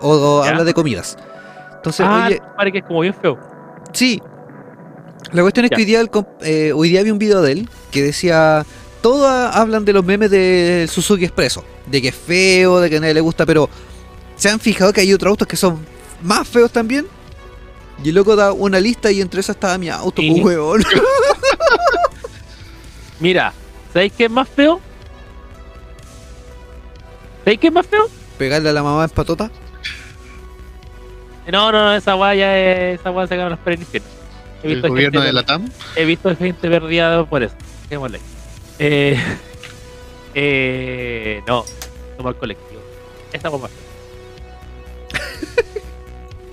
O, 0.00 0.42
habla 0.44 0.64
de 0.64 0.74
comidas. 0.74 1.16
Entonces, 1.76 2.06
ah, 2.08 2.26
oye, 2.26 2.42
parece 2.56 2.72
que 2.72 2.78
es 2.78 2.84
como 2.84 3.00
bien 3.00 3.14
feo. 3.14 3.38
Sí. 3.92 4.20
La 5.32 5.42
cuestión 5.42 5.64
es 5.64 5.70
Ya. 5.70 5.76
que 5.76 5.82
hoy 5.82 5.86
día, 5.86 6.00
el 6.00 6.10
eh, 6.42 6.72
hoy 6.74 6.90
día 6.90 7.02
vi 7.02 7.10
un 7.10 7.18
video 7.18 7.42
de 7.42 7.52
él 7.52 7.68
que 7.90 8.02
decía, 8.02 8.64
todos 9.00 9.26
ha- 9.26 9.50
hablan 9.50 9.84
de 9.84 9.92
los 9.92 10.04
memes 10.04 10.30
del 10.30 10.88
Suzuki 10.88 11.24
Expreso, 11.24 11.64
de 11.86 12.00
que 12.02 12.08
es 12.08 12.14
feo, 12.14 12.80
de 12.80 12.90
que 12.90 12.98
a 12.98 13.00
nadie 13.00 13.14
le 13.14 13.20
gusta, 13.20 13.44
pero 13.46 13.68
¿se 14.36 14.48
han 14.48 14.60
fijado 14.60 14.92
que 14.92 15.00
hay 15.00 15.12
otros 15.12 15.30
autos 15.30 15.48
que 15.48 15.56
son 15.56 15.78
más 16.22 16.46
feos 16.46 16.70
también? 16.70 17.06
Y 18.02 18.10
el 18.10 18.14
loco 18.14 18.36
da 18.36 18.52
una 18.52 18.78
lista 18.78 19.10
y 19.10 19.20
entre 19.20 19.40
esas 19.40 19.56
estaba 19.56 19.78
mi 19.78 19.88
auto, 19.88 20.20
Sí. 20.22 20.30
pues 20.30 20.44
huevón. 20.44 20.82
Mira, 23.20 23.52
¿sabéis 23.92 24.12
qué 24.12 24.24
es 24.26 24.30
más 24.30 24.48
feo? 24.48 24.80
¿Sabéis 27.44 27.60
qué 27.60 27.68
es 27.68 27.72
más 27.72 27.86
feo? 27.86 28.08
Pegarle 28.38 28.68
a 28.68 28.72
la 28.72 28.82
mamá 28.82 29.04
en 29.04 29.10
patota. 29.10 29.50
No, 31.50 31.70
no, 31.72 31.84
no, 31.84 31.94
esa 31.94 32.16
weá 32.16 32.34
ya 32.34 32.58
es. 32.58 33.00
Esa 33.00 33.10
weá 33.10 33.26
se 33.26 33.36
gana 33.36 33.50
los 33.50 33.58
infierno. 33.80 34.08
He 34.62 34.72
El 34.72 34.82
gobierno 34.82 35.20
gente, 35.20 35.26
de 35.26 35.32
la 35.32 35.44
TAM. 35.46 35.70
he 35.94 36.04
visto 36.04 36.34
gente 36.36 36.68
perdida 36.68 37.24
por 37.24 37.42
eso. 37.42 37.54
Dejémosle. 37.84 38.20
Eh, 38.78 39.18
eh, 40.34 41.42
no, 41.46 41.64
tomar 42.16 42.34
colectivo. 42.34 42.80
Esa 43.32 43.48
weá 43.48 43.62
más 43.62 43.70
fea. 43.70 45.22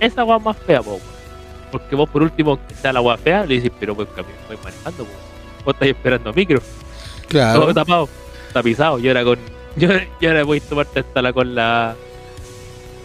esa 0.00 0.24
weá 0.24 0.38
más 0.38 0.56
fea, 0.58 0.80
po. 0.82 1.00
Porque 1.74 1.96
vos, 1.96 2.08
por 2.08 2.22
último, 2.22 2.56
que 2.68 2.74
sea 2.76 2.92
la 2.92 3.00
weá 3.00 3.16
fea, 3.16 3.44
le 3.44 3.56
dices, 3.56 3.72
pero 3.80 3.96
pues 3.96 4.06
camino, 4.14 4.36
voy 4.46 4.56
manejando, 4.62 5.04
po. 5.04 5.10
Vos 5.64 5.74
estáis 5.74 5.90
esperando 5.96 6.32
micro. 6.32 6.62
Todo 7.28 7.74
tapado, 7.74 8.08
tapizado. 8.52 9.00
Yo 9.00 9.10
era 9.10 9.24
con. 9.24 9.40
Yo, 9.74 9.88
yo 10.20 10.30
era 10.30 10.44
voy 10.44 10.58
a 10.58 10.68
tomarte 10.68 11.00
hasta 11.00 11.20
la 11.20 11.32
con 11.32 11.52
la. 11.52 11.96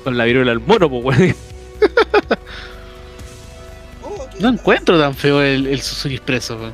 Con 0.03 0.15
la 0.19 0.25
viruela 0.25 0.51
al 0.51 0.59
mono, 0.59 0.87
pues, 0.87 1.03
weón. 1.03 1.35
No 4.39 4.49
encuentro 4.49 4.99
tan 4.99 5.15
feo 5.15 5.41
el, 5.41 5.65
el 5.67 5.81
Suzuki 5.81 6.15
Expreso. 6.15 6.57
weón. 6.57 6.73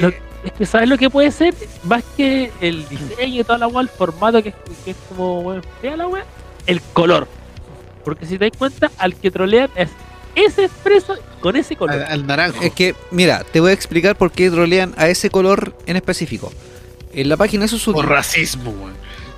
Lo- 0.00 0.08
Es 0.44 0.52
que, 0.56 0.64
¿sabes 0.66 0.88
lo 0.88 0.96
que 0.96 1.10
puede 1.10 1.30
ser? 1.30 1.52
Más 1.82 2.02
que 2.16 2.50
el 2.60 2.88
diseño 2.88 3.40
y 3.40 3.44
toda 3.44 3.58
la 3.58 3.66
weá, 3.68 3.82
el 3.82 3.88
formato 3.88 4.42
que, 4.42 4.48
es- 4.50 4.54
que 4.84 4.92
es 4.92 4.96
como, 5.10 5.40
weón, 5.40 5.62
fea 5.82 5.96
la 5.96 6.06
weá, 6.08 6.24
el 6.66 6.80
color. 6.94 7.26
Porque 8.04 8.24
si 8.24 8.38
te 8.38 8.48
das 8.48 8.56
cuenta, 8.56 8.90
al 8.98 9.14
que 9.16 9.30
trolean 9.30 9.68
es 9.74 9.90
ese 10.38 10.64
expreso 10.64 11.14
con 11.40 11.56
ese 11.56 11.76
color. 11.76 11.96
Al, 11.96 12.04
al 12.12 12.26
naranjo. 12.26 12.62
Es 12.62 12.72
que, 12.72 12.94
mira, 13.10 13.44
te 13.44 13.60
voy 13.60 13.70
a 13.70 13.74
explicar 13.74 14.16
por 14.16 14.30
qué 14.32 14.50
trolean 14.50 14.94
a 14.96 15.08
ese 15.08 15.30
color 15.30 15.74
en 15.86 15.96
específico. 15.96 16.52
En 17.12 17.28
la 17.28 17.36
página 17.36 17.62
de 17.64 17.68
Suzuki. 17.68 17.94
Por 17.96 18.08
racismo, 18.08 18.70
weón. 18.70 18.92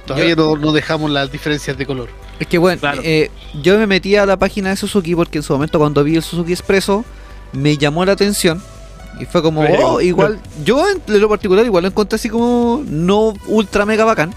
Todavía 0.06 0.34
no, 0.34 0.56
no 0.56 0.72
dejamos 0.72 1.10
las 1.10 1.30
diferencias 1.30 1.76
de 1.78 1.86
color. 1.86 2.08
Es 2.40 2.46
que 2.46 2.58
bueno, 2.58 2.80
Claro. 2.80 3.00
eh, 3.04 3.30
yo 3.62 3.78
me 3.78 3.86
metí 3.86 4.16
a 4.16 4.26
la 4.26 4.36
página 4.36 4.70
de 4.70 4.76
Suzuki 4.76 5.14
porque 5.14 5.38
en 5.38 5.42
su 5.44 5.52
momento 5.52 5.78
cuando 5.78 6.02
vi 6.02 6.16
el 6.16 6.22
Suzuki 6.22 6.52
Expreso 6.52 7.04
me 7.52 7.76
llamó 7.76 8.04
la 8.04 8.12
atención 8.12 8.60
y 9.20 9.26
fue 9.26 9.42
como, 9.42 9.60
Pero- 9.62 9.88
oh, 9.94 10.00
igual, 10.00 10.40
yo 10.64 10.84
en 10.88 11.20
lo 11.20 11.28
particular 11.28 11.64
igual 11.66 11.82
lo 11.82 11.88
encontré 11.90 12.16
así 12.16 12.28
como 12.30 12.82
no 12.88 13.34
ultra 13.46 13.84
mega 13.84 14.04
bacán, 14.04 14.34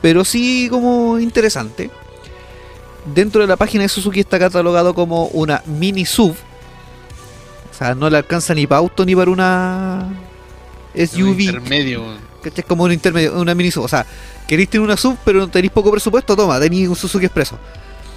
pero 0.00 0.24
sí 0.24 0.68
como 0.70 1.18
interesante. 1.20 1.90
Dentro 3.06 3.40
de 3.42 3.46
la 3.46 3.56
página 3.56 3.82
de 3.82 3.88
Suzuki 3.88 4.20
está 4.20 4.38
catalogado 4.38 4.94
como 4.94 5.26
una 5.26 5.62
mini 5.66 6.06
sub. 6.06 6.34
O 7.70 7.76
sea, 7.76 7.94
no 7.94 8.08
le 8.08 8.16
alcanza 8.16 8.54
ni 8.54 8.66
para 8.66 8.78
auto 8.78 9.04
ni 9.04 9.14
para 9.14 9.30
una 9.30 10.08
Un 10.94 11.06
SUV. 11.06 11.40
Intermedio, 11.40 12.02
weón. 12.02 12.18
¿Cachai? 12.42 12.60
Es 12.60 12.66
como 12.66 12.84
un 12.84 12.92
intermedio, 12.92 13.38
una 13.40 13.54
mini 13.54 13.70
sub. 13.70 13.84
O 13.84 13.88
sea, 13.88 14.06
queréis 14.46 14.70
tener 14.70 14.84
una 14.84 14.96
sub, 14.96 15.16
pero 15.24 15.40
no 15.40 15.48
tenéis 15.48 15.72
poco 15.72 15.90
presupuesto, 15.90 16.36
toma, 16.36 16.58
tenéis 16.60 16.88
un 16.88 16.96
Suzuki 16.96 17.26
Expreso. 17.26 17.58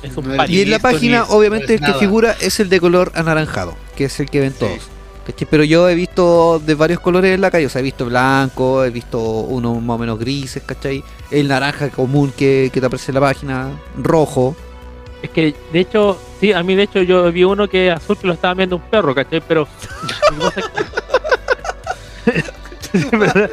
es 0.04 0.16
un 0.16 0.28
no. 0.38 0.46
Y 0.46 0.62
en 0.62 0.70
la 0.72 0.80
página, 0.80 1.24
es- 1.24 1.30
obviamente, 1.30 1.68
no 1.68 1.74
el 1.74 1.80
que 1.80 1.88
nada. 1.88 2.00
figura 2.00 2.36
es 2.40 2.60
el 2.60 2.70
de 2.70 2.80
color 2.80 3.12
anaranjado, 3.16 3.76
que 3.96 4.06
es 4.06 4.20
el 4.20 4.30
que 4.30 4.40
ven 4.42 4.52
Sí. 4.54 4.60
todos. 4.60 4.80
¿Cachai? 5.26 5.48
Pero 5.50 5.64
yo 5.66 5.90
he 5.90 5.96
visto 5.96 6.62
de 6.66 6.76
varios 6.76 7.00
colores 7.02 7.34
en 7.34 7.42
la 7.42 7.52
calle, 7.52 7.66
o 7.66 7.70
sea, 7.70 7.80
he 7.80 7.84
visto 7.84 8.06
blanco, 8.06 8.86
he 8.86 8.90
visto 8.92 9.20
uno 9.20 9.76
más 9.82 9.96
o 9.96 9.98
menos 9.98 10.20
grises, 10.20 10.64
¿cachai? 10.66 11.04
El 11.32 11.48
naranja 11.50 11.90
común 11.90 12.32
que, 12.38 12.70
que 12.72 12.80
te 12.80 12.86
aparece 12.86 13.12
en 13.12 13.16
la 13.16 13.22
página, 13.22 13.72
rojo. 13.98 14.56
Es 15.28 15.34
que, 15.34 15.54
de 15.74 15.80
hecho, 15.82 16.18
sí, 16.40 16.54
a 16.54 16.64
mí, 16.64 16.74
de 16.74 16.84
hecho, 16.84 17.02
yo 17.02 17.30
vi 17.34 17.44
uno 17.44 17.68
que 17.68 17.92
azul 17.92 18.18
que 18.18 18.28
lo 18.28 18.34
estaba 18.34 18.54
viendo 18.54 18.78
un 18.78 18.82
perro, 18.84 19.14
¿cachai? 19.14 19.42
Pero. 19.46 19.68
es 22.26 22.46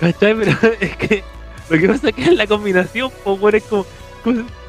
¿Cachai? 0.00 0.34
Pero 0.34 0.52
es 0.80 0.96
que. 0.96 1.22
Lo 1.70 1.78
que 1.78 1.86
pasa 1.86 2.08
es 2.08 2.14
que 2.16 2.24
en 2.24 2.36
la 2.36 2.48
combinación, 2.48 3.12
pues, 3.22 3.38
bueno, 3.38 3.58
es 3.58 3.64
como. 3.64 3.86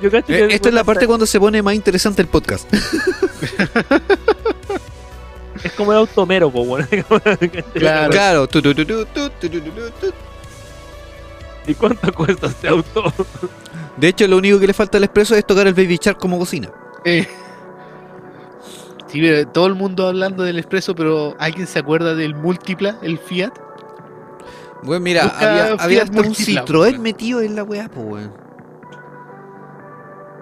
Yo 0.02 0.12
cacho 0.12 0.34
Eh, 0.34 0.50
esta 0.52 0.70
es 0.70 0.76
la 0.76 0.84
parte 0.84 1.08
cuando 1.08 1.26
se 1.26 1.40
pone 1.40 1.64
más 1.64 1.74
interesante 1.74 2.22
el 2.22 2.28
podcast. 2.28 2.72
Es 5.64 5.72
como 5.72 5.94
el 5.94 5.98
automero, 5.98 6.52
pues, 6.52 6.68
bueno. 6.68 6.88
Claro. 7.74 8.12
claro. 8.12 8.48
¿Y 11.68 11.74
cuánto 11.74 12.12
cuesta 12.14 12.48
este 12.48 12.68
auto? 12.68 13.12
De 13.98 14.08
hecho, 14.10 14.28
lo 14.28 14.38
único 14.38 14.60
que 14.60 14.68
le 14.68 14.74
falta 14.74 14.98
al 14.98 15.04
expreso 15.04 15.36
es 15.36 15.46
tocar 15.46 15.68
el 15.68 15.74
Baby 15.74 16.00
Shark 16.02 16.18
como 16.18 16.38
cocina. 16.38 16.70
Eh. 17.06 17.28
Sí, 19.08 19.22
pero 19.22 19.48
todo 19.48 19.68
el 19.68 19.76
mundo 19.76 20.08
hablando 20.08 20.44
del 20.44 20.58
Expreso, 20.58 20.96
pero 20.96 21.36
¿alguien 21.40 21.68
se 21.68 21.80
acuerda 21.80 22.16
del 22.16 22.36
Múltipla, 22.36 22.98
el 23.02 23.18
Fiat? 23.18 23.54
Bueno, 24.84 25.02
mira, 25.02 25.24
Busca 25.24 25.52
había, 25.52 25.66
Fiat 25.66 25.82
había 25.82 26.04
hasta 26.04 26.20
un 26.20 26.34
Citroën 26.36 27.00
metido 27.00 27.42
en 27.42 27.56
la 27.56 27.64
weá, 27.64 27.88
pues 27.88 28.06
weón. 28.06 28.34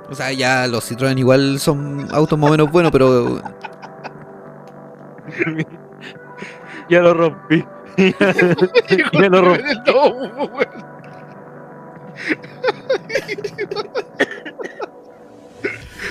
O 0.10 0.16
sea, 0.16 0.32
ya 0.32 0.66
los 0.68 0.90
Citroën 0.90 1.18
igual 1.20 1.60
son 1.60 2.08
autos 2.12 2.40
más 2.40 2.50
o 2.50 2.52
menos 2.52 2.72
buenos, 2.72 2.92
pero 2.92 3.42
ya 6.90 7.00
lo 7.02 7.14
rompí. 7.14 7.64
ya 9.14 9.30
lo 9.30 9.42
rompí. 9.42 9.64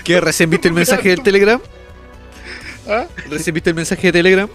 ¿Qué? 0.04 0.20
¿Recién 0.20 0.50
viste 0.50 0.68
el 0.68 0.74
mensaje 0.74 1.08
del 1.10 1.22
Telegram? 1.22 1.60
¿Ah? 2.88 3.06
¿Recién 3.30 3.54
viste 3.54 3.70
el 3.70 3.76
mensaje 3.76 4.08
de 4.08 4.12
Telegram? 4.12 4.48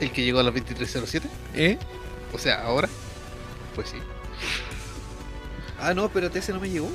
El 0.00 0.12
que 0.12 0.22
llegó 0.24 0.38
a 0.38 0.42
las 0.44 0.54
2307, 0.54 1.28
¿Eh? 1.54 1.78
o 2.32 2.38
sea, 2.38 2.62
ahora. 2.62 2.88
Pues 3.74 3.88
sí. 3.90 3.96
Ah, 5.80 5.92
no, 5.94 6.06
espérate, 6.06 6.38
ese 6.38 6.52
no 6.52 6.60
me 6.60 6.70
llegó. 6.70 6.88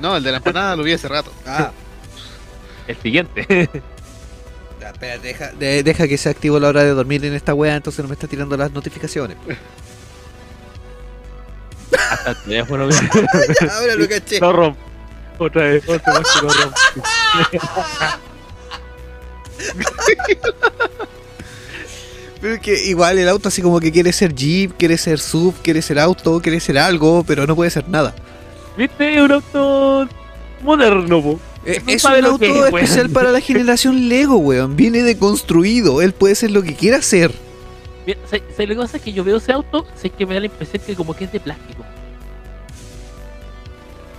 No, 0.00 0.16
el 0.16 0.22
de 0.22 0.30
la 0.30 0.36
empanada 0.38 0.76
lo 0.76 0.82
vi 0.82 0.92
hace 0.92 1.08
rato. 1.08 1.32
Ah, 1.46 1.72
El 2.86 2.96
siguiente. 2.96 3.68
espera, 4.80 5.18
deja, 5.18 5.48
de- 5.52 5.82
deja 5.82 6.08
que 6.08 6.16
se 6.16 6.28
active 6.28 6.58
la 6.58 6.68
hora 6.68 6.82
de 6.84 6.90
dormir 6.90 7.24
en 7.24 7.34
esta 7.34 7.52
wea, 7.54 7.76
entonces 7.76 8.02
no 8.02 8.08
me 8.08 8.14
está 8.14 8.26
tirando 8.26 8.56
las 8.56 8.72
notificaciones. 8.72 9.36
Hasta 12.10 12.30
el 12.30 12.36
teléfono. 12.38 12.84
Ahora 13.70 13.94
lo 13.96 14.08
caché. 14.08 14.40
Lo 14.40 14.52
rompo. 14.52 14.80
Otra 15.38 15.62
vez, 15.62 15.88
otra 15.88 16.18
vez 16.18 16.28
que 16.34 16.46
lo. 16.46 16.50
Pero 22.40 22.54
es 22.54 22.60
que 22.60 22.84
igual 22.86 23.18
el 23.18 23.28
auto 23.28 23.48
así 23.48 23.60
como 23.60 23.80
que 23.80 23.92
quiere 23.92 24.12
ser 24.12 24.34
Jeep, 24.34 24.72
quiere 24.78 24.96
ser 24.96 25.18
sub, 25.18 25.54
quiere 25.62 25.82
ser 25.82 25.98
auto, 25.98 26.40
quiere 26.40 26.58
ser 26.58 26.78
algo, 26.78 27.22
pero 27.26 27.46
no 27.46 27.54
puede 27.54 27.70
ser 27.70 27.86
nada. 27.88 28.14
¿Viste? 28.78 29.20
Un 29.20 29.32
auto 29.32 30.08
moderno, 30.62 31.22
po. 31.22 31.40
Eh, 31.66 31.82
No 31.84 31.92
es 31.92 32.04
un 32.04 32.24
auto 32.24 32.44
es, 32.44 32.64
especial 32.66 33.10
para 33.10 33.30
la 33.30 33.40
generación 33.40 34.08
Lego, 34.08 34.38
weón. 34.38 34.74
Viene 34.74 35.02
deconstruido, 35.02 36.00
él 36.00 36.14
puede 36.14 36.34
ser 36.34 36.50
lo 36.50 36.62
que 36.62 36.74
quiera 36.74 37.02
hacer. 38.02 38.16
Mira, 38.16 38.18
¿sabes 38.28 38.42
sabes 38.54 38.68
la 38.68 38.76
cosa? 38.76 38.98
que 38.98 39.12
yo 39.12 39.24
veo 39.24 39.36
ese 39.36 39.52
auto, 39.52 39.86
sé 39.94 40.10
que 40.10 40.26
me 40.26 40.34
da 40.34 40.40
la 40.40 40.46
impresión 40.46 40.82
que 40.84 40.94
como 40.96 41.14
que 41.14 41.24
es 41.24 41.32
de 41.32 41.40
plástico. 41.40 41.84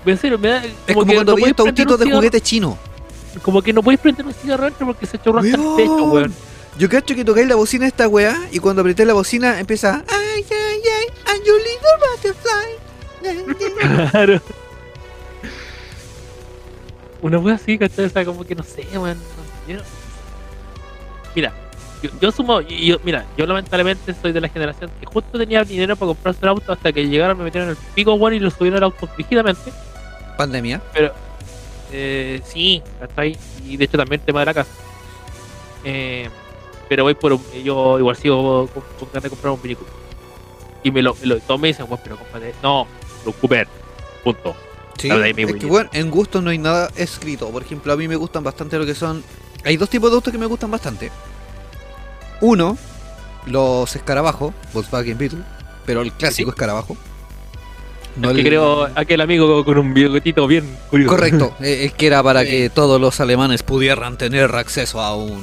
En 0.06 0.18
serio, 0.18 0.40
me 0.40 0.50
da 0.50 0.64
Es 0.66 0.72
como 0.88 1.02
como 1.02 1.06
que 1.06 1.14
cuando 1.16 1.32
no 1.34 1.36
vi 1.36 1.44
estos 1.44 1.68
autitos 1.68 2.00
de 2.00 2.12
juguete 2.12 2.42
chino. 2.42 2.78
Como 3.44 3.62
que 3.62 3.72
no 3.72 3.82
puedes 3.84 4.00
prender 4.00 4.26
un 4.26 4.34
cigarro 4.34 4.66
dentro 4.66 4.88
porque 4.88 5.06
se 5.06 5.18
chorrasca 5.20 5.56
el 5.56 5.60
Weón. 5.60 5.78
techo, 5.78 6.04
weón. 6.06 6.34
Yo 6.78 6.90
cacho 6.90 7.16
que 7.16 7.24
tocáis 7.26 7.48
la 7.48 7.56
bocina 7.56 7.84
de 7.84 7.90
esta 7.90 8.08
weá 8.08 8.36
y 8.52 8.60
cuando 8.60 8.82
apreté 8.82 9.06
la 9.06 9.14
bocina 9.14 9.60
empieza 9.60 10.04
Ay, 10.08 10.46
ay, 10.50 10.82
ay, 10.86 11.08
and 11.28 11.46
your 11.46 11.60
little 11.60 11.98
butterfly. 13.22 14.10
Claro. 14.12 14.42
Una 17.22 17.38
wea 17.38 17.56
así, 17.56 17.78
¿cachai? 17.78 18.06
O 18.06 18.10
sea, 18.10 18.26
como 18.26 18.44
que 18.44 18.56
no 18.56 18.64
sé, 18.64 18.88
weón. 18.94 19.18
Mira, 21.36 21.54
yo, 22.02 22.10
yo 22.20 22.30
asumo, 22.30 22.62
y 22.62 22.88
yo, 22.88 22.98
mira, 23.04 23.26
yo 23.38 23.46
lamentablemente 23.46 24.14
soy 24.20 24.32
de 24.32 24.42
la 24.42 24.50
generación 24.50 24.92
que 25.00 25.06
justo 25.06 25.38
tenía 25.38 25.64
dinero 25.64 25.96
para 25.96 26.08
comprarse 26.08 26.40
un 26.44 26.50
auto 26.50 26.72
hasta 26.72 26.92
que 26.92 27.08
llegaron, 27.08 27.38
me 27.38 27.44
metieron 27.44 27.70
en 27.70 27.78
el 27.78 27.84
pico, 27.94 28.14
weón, 28.14 28.34
y 28.34 28.40
lo 28.40 28.50
subieron 28.50 28.78
al 28.78 28.84
auto 28.86 29.08
rígidamente. 29.18 29.72
Pandemia. 30.38 30.82
Eh, 31.92 32.42
sí, 32.46 32.82
¿cachai? 33.00 33.38
Y 33.66 33.78
de 33.78 33.86
hecho 33.86 33.98
también 33.98 34.22
el 34.22 34.26
tema 34.26 34.40
de 34.40 34.46
la 34.46 34.54
casa. 34.54 34.72
Eh, 35.84 36.30
pero 36.88 37.04
voy 37.04 37.14
por 37.14 37.34
un, 37.34 37.44
yo 37.64 38.00
igual 38.00 38.16
sigo 38.16 38.68
con, 38.68 38.84
con 39.00 39.10
ganas 39.10 39.24
de 39.24 39.30
comprar 39.30 39.54
un 39.54 39.62
vehículo. 39.62 39.90
Y 40.84 40.92
me 40.92 41.02
lo, 41.02 41.16
me 41.16 41.28
lo 41.28 41.40
todos 41.40 41.60
me 41.60 41.68
dicen, 41.68 41.86
bueno, 41.88 42.02
pero 42.04 42.18
cómprate. 42.18 42.56
No, 42.64 42.88
lo 43.26 43.32
Cooper. 43.34 43.68
Punto. 44.24 44.56
Sí, 44.98 45.10
ahí 45.10 45.34
es 45.36 45.54
que 45.56 45.66
bueno, 45.66 45.90
en 45.94 46.12
gusto 46.12 46.42
no 46.42 46.50
hay 46.50 46.58
nada 46.58 46.92
escrito. 46.96 47.50
Por 47.50 47.64
ejemplo, 47.64 47.92
a 47.94 47.96
mí 47.96 48.08
me 48.08 48.16
gustan 48.16 48.44
bastante 48.44 48.78
lo 48.78 48.86
que 48.86 48.94
son. 48.94 49.24
Hay 49.64 49.78
dos 49.78 49.90
tipos 49.90 50.10
de 50.12 50.16
autos 50.16 50.32
que 50.32 50.38
me 50.38 50.46
gustan 50.46 50.70
bastante. 50.70 51.12
Uno, 52.42 52.78
los 53.46 53.96
escarabajos, 53.96 54.54
Volkswagen 54.74 55.18
Beetle, 55.18 55.40
pero 55.86 56.02
el 56.02 56.12
clásico 56.12 56.50
escarabajo. 56.52 56.98
No 58.18 58.30
el 58.32 58.36
que 58.36 58.42
el- 58.42 58.48
creo 58.48 58.90
aquel 58.96 59.22
amigo 59.22 59.64
con 59.64 59.78
un 59.78 59.94
bigotito 59.94 60.46
bien 60.48 60.66
curioso. 60.90 61.16
Correcto, 61.16 61.56
eh, 61.62 61.86
es 61.86 61.94
que 61.94 62.08
era 62.08 62.22
para 62.22 62.42
Sí. 62.44 62.50
que 62.50 62.70
todos 62.70 63.00
los 63.00 63.20
alemanes 63.22 63.64
pudieran 63.64 64.18
tener 64.18 64.54
acceso 64.56 65.00
a 65.02 65.16
un 65.16 65.42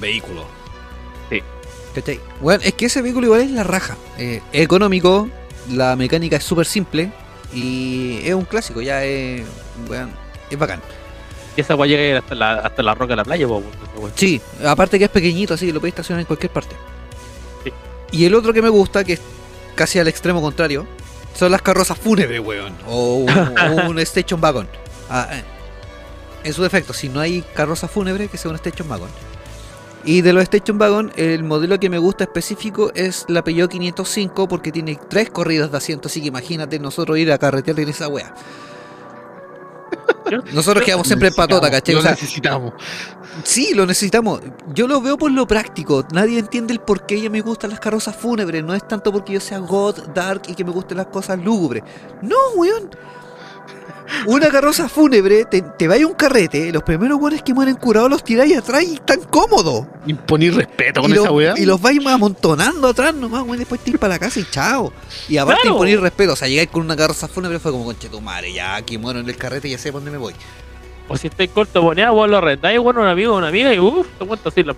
vehículo. 0.00 0.44
Sí. 1.30 1.42
Bueno, 2.42 2.62
es 2.62 2.74
que 2.74 2.86
ese 2.86 3.00
vehículo 3.00 3.26
igual 3.26 3.40
es 3.40 3.50
la 3.52 3.64
raja. 3.64 3.96
Eh, 4.18 4.42
es 4.52 4.62
económico, 4.62 5.30
la 5.70 5.96
mecánica 5.96 6.36
es 6.36 6.44
súper 6.44 6.66
simple 6.66 7.10
y 7.54 8.18
es 8.22 8.34
un 8.34 8.44
clásico, 8.44 8.82
ya 8.82 9.02
es, 9.04 9.42
weón, 9.88 10.10
es 10.50 10.58
bacán. 10.58 10.82
Y 11.56 11.60
esa 11.60 11.74
weá 11.74 11.88
llega 11.88 12.18
hasta 12.18 12.34
la, 12.34 12.54
hasta 12.54 12.82
la 12.82 12.94
roca 12.94 13.12
de 13.12 13.16
la 13.16 13.24
playa, 13.24 13.48
po. 13.48 13.62
Sí, 14.14 14.40
aparte 14.64 14.98
que 14.98 15.06
es 15.06 15.10
pequeñito, 15.10 15.54
así 15.54 15.66
que 15.66 15.72
lo 15.72 15.80
podéis 15.80 15.92
estacionar 15.92 16.20
en 16.20 16.26
cualquier 16.26 16.52
parte. 16.52 16.76
Sí. 17.64 17.72
Y 18.12 18.24
el 18.26 18.34
otro 18.34 18.52
que 18.52 18.60
me 18.60 18.68
gusta, 18.68 19.02
que 19.04 19.14
es 19.14 19.20
casi 19.74 19.98
al 19.98 20.08
extremo 20.08 20.42
contrario, 20.42 20.86
son 21.34 21.52
las 21.52 21.62
carrozas 21.62 21.98
fúnebres, 21.98 22.40
weón. 22.40 22.74
O 22.86 23.16
un, 23.16 23.30
o 23.30 23.86
un 23.88 23.98
station 24.00 24.42
wagon. 24.42 24.68
Ah, 25.08 25.28
eh. 25.32 25.42
en 26.44 26.52
su 26.52 26.62
defecto, 26.62 26.92
si 26.92 27.08
no 27.08 27.20
hay 27.20 27.42
carroza 27.54 27.88
fúnebre, 27.88 28.28
que 28.28 28.36
sea 28.36 28.50
un 28.50 28.56
station 28.56 28.90
wagon. 28.90 29.08
Y 30.04 30.20
de 30.20 30.32
los 30.32 30.44
station 30.44 30.80
wagon, 30.80 31.12
el 31.16 31.42
modelo 31.42 31.80
que 31.80 31.90
me 31.90 31.98
gusta 31.98 32.24
específico 32.24 32.92
es 32.94 33.24
la 33.28 33.42
Peugeot 33.42 33.70
505 33.70 34.46
porque 34.46 34.70
tiene 34.70 34.98
tres 35.08 35.30
corridas 35.30 35.72
de 35.72 35.78
asiento, 35.78 36.06
así 36.08 36.20
que 36.20 36.28
imagínate 36.28 36.78
nosotros 36.78 37.18
ir 37.18 37.32
a 37.32 37.38
carretear 37.38 37.80
en 37.80 37.88
esa 37.88 38.06
wea. 38.08 38.32
Nosotros 40.52 40.84
quedamos 40.84 41.06
siempre 41.06 41.28
en 41.28 41.34
patota, 41.34 41.70
¿cachai? 41.70 41.94
Lo 41.94 42.00
O 42.00 42.02
sea, 42.02 42.12
necesitamos. 42.12 42.72
Sí, 43.44 43.74
lo 43.74 43.86
necesitamos. 43.86 44.40
Yo 44.74 44.88
lo 44.88 45.00
veo 45.00 45.16
por 45.16 45.30
lo 45.30 45.46
práctico. 45.46 46.06
Nadie 46.12 46.38
entiende 46.38 46.72
el 46.72 46.80
por 46.80 47.06
qué 47.06 47.18
a 47.18 47.22
mí 47.22 47.30
me 47.30 47.40
gustan 47.42 47.70
las 47.70 47.80
carrozas 47.80 48.16
fúnebres. 48.16 48.64
No 48.64 48.74
es 48.74 48.86
tanto 48.86 49.12
porque 49.12 49.34
yo 49.34 49.40
sea 49.40 49.58
God, 49.58 50.08
Dark 50.14 50.42
y 50.48 50.54
que 50.54 50.64
me 50.64 50.70
gusten 50.70 50.96
las 50.96 51.06
cosas 51.06 51.38
lúgubres. 51.38 51.82
No, 52.22 52.36
weón. 52.56 52.90
Una 54.26 54.48
carroza 54.48 54.88
fúnebre, 54.88 55.44
te, 55.44 55.62
te 55.62 55.88
vaya 55.88 56.06
un 56.06 56.14
carrete, 56.14 56.72
los 56.72 56.82
primeros 56.82 57.18
weones 57.20 57.42
que 57.42 57.52
mueren 57.54 57.76
curados 57.76 58.10
los 58.10 58.22
tiráis 58.24 58.56
atrás 58.56 58.82
y 58.84 58.94
están 58.94 59.20
cómodos. 59.30 59.86
Imponer 60.06 60.54
respeto 60.54 61.00
con 61.02 61.10
Y, 61.10 61.14
esa 61.14 61.30
weá. 61.30 61.54
y 61.56 61.64
los 61.64 61.80
vais 61.80 62.04
amontonando 62.06 62.88
atrás 62.88 63.14
nomás, 63.14 63.42
weón. 63.42 63.58
Después 63.58 63.80
te 63.80 63.90
ir 63.90 63.98
para 63.98 64.14
la 64.14 64.18
casa 64.18 64.40
y 64.40 64.44
chao. 64.50 64.92
Y 65.28 65.36
aparte 65.36 65.62
Claro. 65.62 65.76
imponer 65.76 66.00
respeto. 66.00 66.32
O 66.32 66.36
sea, 66.36 66.48
llegáis 66.48 66.68
con 66.70 66.82
una 66.82 66.96
carroza 66.96 67.28
fúnebre 67.28 67.58
fue 67.58 67.72
como 67.72 67.84
conche 67.84 68.08
tu 68.08 68.20
madre. 68.20 68.52
Ya 68.52 68.76
aquí 68.76 68.98
muero 68.98 69.20
en 69.20 69.28
el 69.28 69.36
carrete 69.36 69.68
y 69.68 69.72
ya 69.72 69.78
sé 69.78 69.90
dónde 69.90 70.10
me 70.10 70.18
voy. 70.18 70.34
O 71.08 71.16
si 71.16 71.28
estáis 71.28 71.50
corto 71.50 71.82
moneda, 71.82 72.10
vos 72.10 72.28
lo 72.28 72.40
rentáis, 72.40 72.80
bueno, 72.80 73.00
un 73.00 73.06
amigo 73.06 73.32
o 73.34 73.38
una 73.38 73.46
amiga, 73.46 73.72
y 73.72 73.78
uff, 73.78 74.08
te 74.18 74.26
cuento 74.26 74.48
así 74.48 74.64
las, 74.64 74.74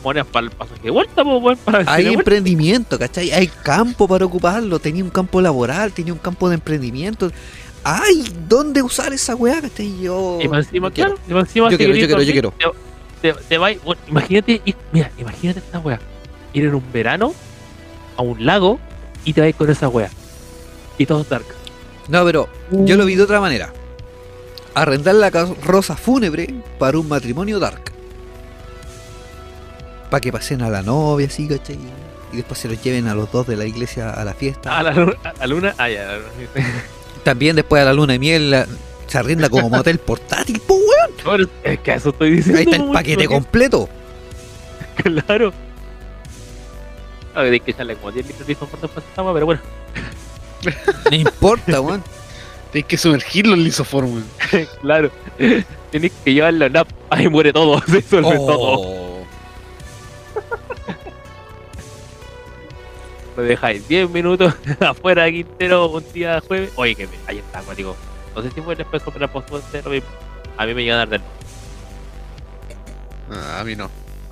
monedas 0.00 0.28
para 0.28 0.44
el 0.46 0.52
pasaje 0.52 0.80
de 0.84 0.90
vuelta, 0.90 1.24
pues, 1.24 1.42
weón, 1.42 1.58
para 1.64 1.78
Hay 1.92 2.04
bueno, 2.04 2.20
emprendimiento, 2.20 2.96
¿cachai? 2.96 3.32
Hay 3.32 3.48
campo 3.48 4.06
para 4.06 4.24
ocuparlo. 4.24 4.78
Tenía 4.78 5.02
un 5.02 5.10
campo 5.10 5.40
laboral, 5.40 5.92
tenía 5.92 6.12
un 6.12 6.20
campo 6.20 6.48
de 6.48 6.54
emprendimiento. 6.54 7.32
Hay 7.84 8.24
dónde 8.48 8.80
usar 8.82 9.12
esa 9.12 9.34
weá, 9.34 9.60
¿cachai? 9.60 10.00
Yo. 10.00 10.38
Y 10.40 10.48
más 10.48 10.66
encima, 10.66 10.88
yo 10.88 10.94
claro, 10.94 11.14
encima 11.40 11.70
Yo 11.70 11.76
quiero, 11.76 11.94
yo 11.94 12.06
quiero, 12.32 12.54
yo 12.58 12.72
te 13.48 13.58
bueno, 13.58 13.80
imagínate, 14.08 14.60
ir- 14.64 14.74
mira, 14.92 15.10
imagínate 15.18 15.60
esta 15.60 15.78
wea. 15.78 16.00
Ir 16.52 16.64
en 16.66 16.74
un 16.74 16.92
verano 16.92 17.34
a 18.16 18.22
un 18.22 18.44
lago 18.44 18.78
y 19.24 19.32
te 19.32 19.40
vais 19.40 19.54
con 19.54 19.70
esa 19.70 19.88
wea. 19.88 20.10
Y 20.98 21.06
todo 21.06 21.24
dark. 21.24 21.46
No, 22.08 22.24
pero 22.24 22.48
yo 22.70 22.96
lo 22.96 23.04
vi 23.06 23.14
de 23.14 23.22
otra 23.22 23.40
manera. 23.40 23.72
Arrendar 24.74 25.14
la 25.16 25.30
carroza 25.30 25.96
fúnebre 25.96 26.52
para 26.78 26.98
un 26.98 27.08
matrimonio 27.08 27.58
dark. 27.60 27.92
Para 30.10 30.20
que 30.20 30.32
pasen 30.32 30.62
a 30.62 30.68
la 30.68 30.82
novia, 30.82 31.26
así, 31.28 31.46
¿cachai? 31.48 31.78
Y 32.32 32.36
después 32.36 32.58
se 32.60 32.68
los 32.68 32.82
lleven 32.82 33.06
a 33.08 33.14
los 33.14 33.30
dos 33.30 33.46
de 33.46 33.56
la 33.56 33.64
iglesia 33.66 34.10
a 34.10 34.24
la 34.24 34.34
fiesta. 34.34 34.76
A 34.78 34.82
la, 34.82 34.92
luna- 34.92 35.16
a 35.22 35.32
la 35.38 35.46
luna, 35.46 35.74
ah, 35.78 35.88
ya, 35.88 36.04
la 36.06 36.16
luna. 36.18 36.32
También 37.24 37.56
después 37.56 37.80
a 37.82 37.84
la 37.86 37.92
luna 37.92 38.14
de 38.14 38.18
miel 38.18 38.64
se 39.06 39.18
arrienda 39.18 39.48
como 39.48 39.68
motel 39.70 39.98
portátil, 39.98 40.60
pues 40.66 40.80
weón. 40.80 41.10
Bueno, 41.24 41.48
es 41.62 41.78
que 41.80 41.92
eso 41.94 42.10
estoy 42.10 42.30
diciendo. 42.32 42.58
Ahí 42.58 42.64
está 42.64 42.76
el 42.84 42.90
paquete 42.90 43.24
porque- 43.24 43.28
completo. 43.34 43.88
Claro. 44.96 45.52
A 47.34 47.42
ver, 47.42 47.52
hay 47.54 47.60
que 47.60 47.70
echarle 47.70 47.96
como 47.96 48.12
10 48.12 48.26
litros 48.26 48.46
de 48.46 48.56
agua, 49.16 49.32
pero 49.34 49.46
bueno, 49.46 49.60
No 51.10 51.16
importa, 51.16 51.80
weón. 51.80 52.02
Tienes 52.72 52.88
que 52.88 52.96
sumergirlo 52.96 53.54
en 53.54 53.64
lisoform, 53.64 54.12
weón. 54.14 54.24
claro. 54.80 55.10
Tienes 55.90 56.12
que 56.24 56.32
llevarlo 56.34 56.64
a 56.64 56.68
NAP. 56.68 56.88
Ahí 57.10 57.28
muere 57.28 57.52
todo, 57.52 57.80
se 57.86 57.96
disuelve 57.96 58.36
todo. 58.36 59.01
Lo 63.36 63.42
dejáis 63.42 63.86
10 63.88 64.10
minutos 64.10 64.54
afuera 64.80 65.24
de 65.24 65.32
Quintero 65.32 65.88
un 65.88 66.12
día 66.12 66.40
jueves. 66.46 66.72
Oye, 66.76 66.94
que 66.94 67.06
me, 67.06 67.14
ahí 67.26 67.38
está, 67.38 67.62
digo. 67.74 67.96
No 68.34 68.42
sé 68.42 68.50
si 68.50 68.60
fue 68.60 68.76
después 68.76 69.02
lo 69.84 69.90
mismo. 69.90 70.08
A 70.56 70.66
mí 70.66 70.74
me 70.74 70.82
llega 70.82 70.94
a 70.94 70.98
dar 70.98 71.08
del. 71.08 71.22
Ah, 73.30 73.60
a 73.60 73.64
mí 73.64 73.74
no. 73.74 73.90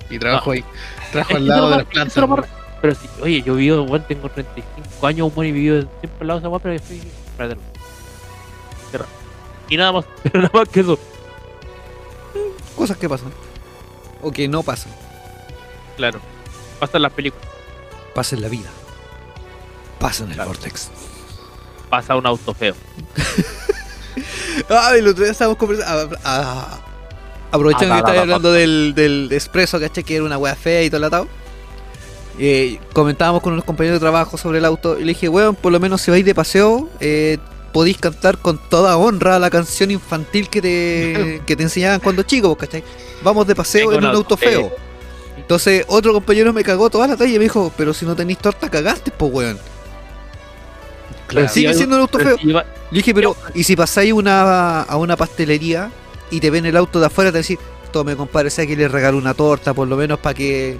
Y 0.09 0.19
trabajo 0.19 0.51
Ah. 0.51 0.53
ahí. 0.53 0.63
Trabajo 1.11 1.35
al 1.37 1.47
lado 1.47 1.69
de 1.71 1.77
las 1.77 1.85
plantas. 1.85 2.47
Pero 2.81 2.95
sí, 2.95 3.07
oye, 3.21 3.43
yo 3.43 3.53
vivo, 3.55 3.85
bueno, 3.85 4.03
tengo 4.07 4.27
35 4.27 5.05
años, 5.05 5.33
bueno, 5.35 5.49
y 5.49 5.51
vivido 5.51 5.81
siempre 5.99 6.21
al 6.21 6.27
lado 6.27 6.39
de 6.39 6.47
esa 6.47 6.59
pero 6.59 6.75
yo 6.75 6.81
fui 6.83 7.01
para. 7.37 7.55
Y 9.69 9.77
nada 9.77 9.91
más, 9.93 10.05
pero 10.23 10.39
nada 10.41 10.51
más 10.53 10.67
que 10.69 10.79
eso. 10.81 10.99
Cosas 12.75 12.97
que 12.97 13.07
pasan. 13.07 13.31
O 14.21 14.31
que 14.31 14.47
no 14.47 14.63
pasan. 14.63 14.91
Claro. 15.95 16.19
Pasan 16.79 17.03
las 17.03 17.13
películas. 17.13 17.47
Pasa 18.15 18.35
en 18.35 18.41
la 18.41 18.49
vida. 18.49 18.69
Pasa 20.01 20.23
en 20.23 20.29
el 20.31 20.35
Claro. 20.35 20.49
Vortex. 20.49 20.89
Pasa 21.89 22.15
un 22.15 22.25
auto 22.25 22.53
feo. 22.53 22.73
Ay, 24.69 24.99
el 24.99 25.07
otro 25.07 25.23
día 25.23 25.31
estábamos 25.31 25.57
conversando. 25.57 26.17
ah, 26.23 26.25
ah, 26.25 26.79
aprovechando 27.51 27.95
Ah, 27.95 28.03
que 28.03 28.13
da, 28.13 28.21
hablando 28.21 28.51
del, 28.51 28.93
del 28.95 29.29
expreso, 29.31 29.79
¿cachai? 29.79 30.03
Que 30.03 30.15
era 30.15 30.23
una 30.25 30.37
wea 30.37 30.55
fea 30.55 30.83
y 30.83 30.89
todo 30.89 30.97
el 30.97 31.03
atado. 31.05 31.27
Eh, 32.39 32.79
comentábamos 32.93 33.41
con 33.41 33.53
unos 33.53 33.65
compañeros 33.65 33.97
de 33.97 33.99
trabajo 33.99 34.37
sobre 34.37 34.57
el 34.59 34.65
auto 34.65 34.97
y 34.97 35.01
le 35.03 35.09
dije, 35.09 35.29
weón, 35.29 35.55
por 35.55 35.71
lo 35.71 35.79
menos 35.79 36.01
si 36.01 36.11
vais 36.11 36.25
de 36.25 36.33
paseo, 36.33 36.89
eh, 36.99 37.37
podís 37.73 37.97
cantar 37.97 38.37
con 38.37 38.57
toda 38.57 38.97
honra 38.97 39.37
la 39.37 39.49
canción 39.49 39.91
infantil 39.91 40.49
que 40.49 40.61
te, 40.61 41.41
que 41.45 41.55
te 41.55 41.63
enseñaban 41.63 41.99
cuando 41.99 42.23
chico, 42.23 42.55
¿cachai? 42.55 42.83
Vamos 43.21 43.45
de 43.47 43.55
paseo 43.55 43.89
Tengo 43.89 43.99
en 43.99 44.05
un 44.09 44.15
auto 44.15 44.37
feo. 44.37 44.71
Entonces 45.37 45.85
otro 45.87 46.13
compañero 46.13 46.53
me 46.53 46.63
cagó 46.63 46.89
toda 46.89 47.07
la 47.07 47.17
talla 47.17 47.31
y 47.33 47.37
me 47.37 47.43
dijo, 47.43 47.71
pero 47.77 47.93
si 47.93 48.05
no 48.05 48.15
tenéis 48.15 48.39
torta 48.39 48.69
cagaste, 48.69 49.11
pues 49.11 49.31
weón. 49.33 49.59
Sigue 51.49 51.71
si 51.73 51.77
siendo 51.79 51.95
un 51.95 52.01
auto 52.01 52.19
feo. 52.19 52.37
Le 52.43 52.63
dije, 52.91 53.13
pero 53.13 53.35
¿y 53.53 53.63
si 53.63 53.75
pasáis 53.75 54.13
una, 54.13 54.81
a 54.81 54.97
una 54.97 55.15
pastelería 55.15 55.91
y 56.29 56.39
te 56.39 56.49
ven 56.49 56.65
el 56.65 56.75
auto 56.77 56.99
de 56.99 57.05
afuera, 57.07 57.31
te 57.31 57.39
decís, 57.39 57.57
tome 57.91 58.15
compadre, 58.15 58.49
sea 58.49 58.65
que 58.67 58.75
le 58.75 58.87
regalo 58.87 59.17
una 59.17 59.33
torta, 59.33 59.73
por 59.73 59.87
lo 59.87 59.95
menos 59.97 60.19
para 60.19 60.33
que 60.33 60.77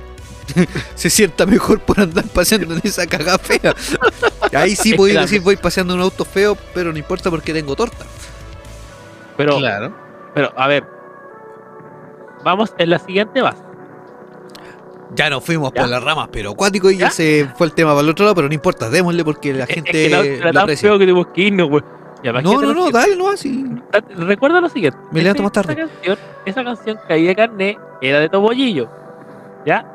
se 0.95 1.10
sienta 1.10 1.45
mejor 1.45 1.80
por 1.82 1.99
andar 1.99 2.26
paseando 2.26 2.73
en 2.76 2.82
esa 2.84 3.06
caga 3.07 3.38
fea. 3.38 3.73
Ahí 4.53 4.76
sí 4.76 4.94
podéis 4.95 5.15
la- 5.15 5.22
decir, 5.22 5.41
voy 5.41 5.56
paseando 5.57 5.94
en 5.94 5.99
un 5.99 6.03
auto 6.06 6.26
feo, 6.26 6.57
pero 6.73 6.91
no 6.91 6.98
importa 6.98 7.30
porque 7.30 7.53
tengo 7.53 7.76
torta. 7.76 8.06
pero, 9.38 9.57
Claro. 9.57 9.94
pero, 10.34 10.53
a 10.57 10.68
ver. 10.68 10.86
Vamos 12.44 12.73
en 12.78 12.90
la 12.90 12.99
siguiente 12.99 13.41
base. 13.41 13.61
Ya 15.16 15.30
nos 15.30 15.44
fuimos 15.44 15.72
¿Ya? 15.74 15.82
por 15.82 15.90
las 15.90 16.04
ramas, 16.04 16.30
pero 16.32 16.52
acuático 16.52 16.90
y 16.90 16.98
ya 16.98 17.08
¿Ya? 17.08 17.12
se 17.12 17.48
fue 17.58 17.68
el 17.68 17.74
tema 17.74 17.92
para 17.92 18.02
el 18.02 18.10
otro 18.10 18.24
lado, 18.26 18.36
pero 18.36 18.48
no 18.48 18.54
importa, 18.54 18.90
démosle 18.90 19.24
porque 19.26 19.54
la 19.54 19.66
es 19.66 19.70
gente 19.70 19.92
que 19.92 20.40
la- 20.44 20.54
tan 20.54 20.78
feo 20.78 20.98
que 20.98 21.06
tuvimos 21.06 21.28
que 21.28 21.42
irnos, 21.42 21.70
güey. 21.70 21.84
Ya, 22.24 22.32
No, 22.34 22.62
no, 22.62 22.74
no, 22.74 22.92
dale, 22.92 23.16
no, 23.16 23.30
así. 23.30 23.66
Recuerda 24.16 24.62
lo 24.62 24.70
siguiente. 24.70 24.98
Me 25.12 25.22
levanto 25.22 25.42
Ese- 25.42 25.44
más 25.44 25.52
tarde. 25.52 25.74
Esa 25.74 25.82
canción, 25.92 26.18
esa 26.46 26.64
canción 26.64 27.00
había 27.10 27.28
de 27.30 27.36
carnet 27.36 27.78
era 28.02 28.20
de 28.20 28.30
Topollillo. 28.30 28.90
¿Ya? 29.66 29.86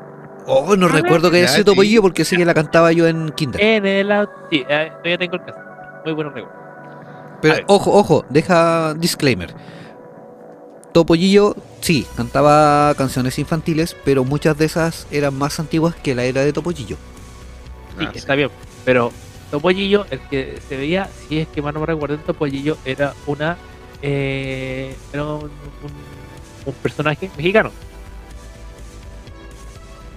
Oh, 0.45 0.75
no 0.75 0.87
recuerdo 0.87 1.31
que 1.31 1.37
haya 1.37 1.45
ya, 1.47 1.51
sido 1.53 1.63
sí. 1.63 1.65
Topollillo 1.65 2.01
porque 2.01 2.25
sé 2.25 2.35
que 2.37 2.45
la 2.45 2.53
cantaba 2.53 2.91
yo 2.91 3.07
en 3.07 3.29
Kinder. 3.31 3.61
En 3.61 3.85
el. 3.85 4.27
Sí, 4.51 4.65
eh, 4.67 4.89
todavía 4.91 5.17
tengo 5.17 5.35
el 5.35 5.43
caso. 5.45 5.59
Muy 6.05 6.13
buenos 6.13 6.33
recuerdos. 6.33 6.61
Pero 7.41 7.55
ojo, 7.67 7.91
ojo, 7.97 8.25
deja 8.29 8.93
disclaimer. 8.95 9.53
Topollillo, 10.93 11.55
sí, 11.87 12.05
cantaba 12.17 12.93
canciones 12.95 13.39
infantiles, 13.39 13.95
pero 14.03 14.25
muchas 14.25 14.57
de 14.57 14.65
esas 14.65 15.07
eran 15.09 15.33
más 15.37 15.57
antiguas 15.57 15.95
que 15.95 16.13
la 16.15 16.25
era 16.25 16.41
de 16.41 16.51
Topollillo. 16.51 16.97
Sí, 17.97 18.05
Ah, 18.05 18.09
sí. 18.11 18.17
está 18.19 18.35
bien. 18.35 18.49
Pero 18.83 19.13
Topollillo, 19.51 20.05
el 20.11 20.19
que 20.29 20.59
se 20.67 20.75
veía, 20.75 21.09
si 21.29 21.39
es 21.39 21.47
que 21.47 21.61
mal 21.61 21.73
no 21.73 21.79
me 21.79 21.85
recuerdo, 21.85 22.17
Topollillo 22.17 22.77
era 22.83 23.13
una. 23.25 23.55
Eh, 24.01 24.93
era 25.13 25.23
un, 25.23 25.43
un- 25.45 26.07
un 26.65 26.73
personaje 26.83 27.31
mexicano. 27.37 27.71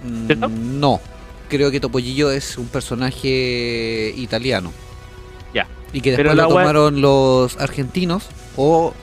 Mm, 0.03 0.25
¿Cierto? 0.27 0.49
No, 0.49 0.99
creo 1.47 1.71
que 1.71 1.79
Topollillo 1.79 2.31
es 2.31 2.57
un 2.57 2.67
personaje 2.67 4.13
italiano. 4.17 4.73
Ya. 5.53 5.67
Y 5.93 6.01
que 6.01 6.11
después 6.11 6.35
la 6.35 6.43
lo 6.43 6.49
tomaron 6.49 6.99
los 7.01 7.57
argentinos 7.57 8.27
o... 8.57 8.93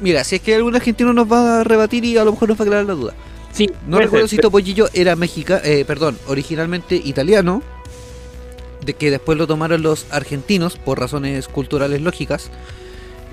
Mira, 0.00 0.24
si 0.24 0.36
es 0.36 0.42
que 0.42 0.54
algún 0.54 0.76
argentino 0.76 1.12
nos 1.12 1.30
va 1.30 1.60
a 1.60 1.64
rebatir 1.64 2.04
y 2.04 2.16
a 2.16 2.24
lo 2.24 2.32
mejor 2.32 2.48
nos 2.48 2.58
va 2.58 2.62
a 2.62 2.66
aclarar 2.66 2.86
la 2.86 2.94
duda. 2.94 3.14
Sí, 3.52 3.68
No 3.86 3.98
recuerdo 3.98 4.28
ser, 4.28 4.38
si 4.38 4.42
Topollillo 4.42 4.88
era 4.92 5.16
mexica, 5.16 5.60
eh, 5.64 5.84
perdón, 5.84 6.18
originalmente 6.26 6.94
italiano, 6.96 7.62
de 8.84 8.94
que 8.94 9.10
después 9.10 9.36
lo 9.36 9.46
tomaron 9.46 9.82
los 9.82 10.06
argentinos 10.10 10.76
por 10.76 11.00
razones 11.00 11.48
culturales 11.48 12.00
lógicas, 12.00 12.50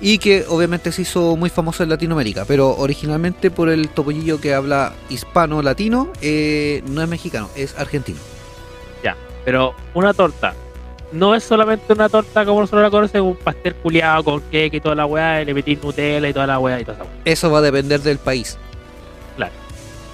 y 0.00 0.18
que 0.18 0.44
obviamente 0.48 0.92
se 0.92 1.02
hizo 1.02 1.36
muy 1.36 1.48
famoso 1.48 1.82
en 1.82 1.88
Latinoamérica, 1.88 2.44
pero 2.44 2.76
originalmente 2.76 3.50
por 3.50 3.68
el 3.68 3.88
Topollillo 3.88 4.40
que 4.40 4.52
habla 4.54 4.94
hispano-latino, 5.08 6.12
eh, 6.20 6.82
no 6.88 7.02
es 7.02 7.08
mexicano, 7.08 7.48
es 7.54 7.76
argentino. 7.78 8.18
Pero 9.46 9.76
una 9.94 10.12
torta. 10.12 10.56
No 11.16 11.34
es 11.34 11.44
solamente 11.44 11.92
una 11.92 12.08
torta 12.08 12.44
como 12.44 12.60
nosotros 12.60 12.82
la 12.82 12.90
conocemos, 12.90 13.30
un 13.32 13.36
pastel 13.36 13.74
culiado 13.76 14.22
con 14.24 14.40
cake 14.40 14.74
y 14.74 14.80
toda 14.80 14.94
la 14.94 15.06
weá, 15.06 15.42
y 15.42 15.44
le 15.46 15.54
metí 15.54 15.76
Nutella 15.76 16.28
y 16.28 16.32
toda 16.32 16.46
la 16.46 16.58
weá 16.58 16.80
y 16.80 16.84
toda 16.84 16.94
esa 16.98 17.04
weá. 17.04 17.12
Eso 17.24 17.50
va 17.50 17.58
a 17.58 17.62
depender 17.62 18.00
del 18.00 18.18
país. 18.18 18.58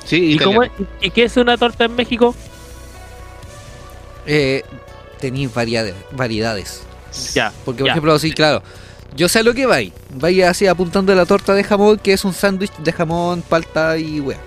Sí, 0.05 0.33
¿Y, 0.35 0.39
cómo 0.39 0.63
es- 0.63 0.71
¿Y 1.01 1.11
qué 1.11 1.25
es 1.25 1.37
una 1.37 1.57
torta 1.57 1.85
en 1.85 1.95
México? 1.95 2.35
Eh, 4.27 4.63
tenéis 5.21 5.53
variedades, 5.53 5.95
variedades. 6.13 6.83
Ya. 7.35 7.53
Porque, 7.65 7.81
por 7.81 7.87
ya. 7.87 7.93
ejemplo, 7.93 8.19
sí, 8.19 8.33
claro. 8.33 8.63
Yo 9.15 9.29
sé 9.29 9.41
a 9.41 9.43
lo 9.43 9.55
que 9.55 9.67
vais. 9.67 9.93
Vais 10.15 10.43
así 10.45 10.67
apuntando 10.67 11.13
a 11.13 11.17
la 11.17 11.27
torta 11.27 11.55
de 11.55 11.63
jamón, 11.65 11.99
que 11.99 12.13
es 12.13 12.25
un 12.25 12.33
sándwich 12.33 12.73
de 12.79 12.93
jamón, 12.93 13.43
palta 13.43 13.99
y 13.99 14.21
wea. 14.21 14.39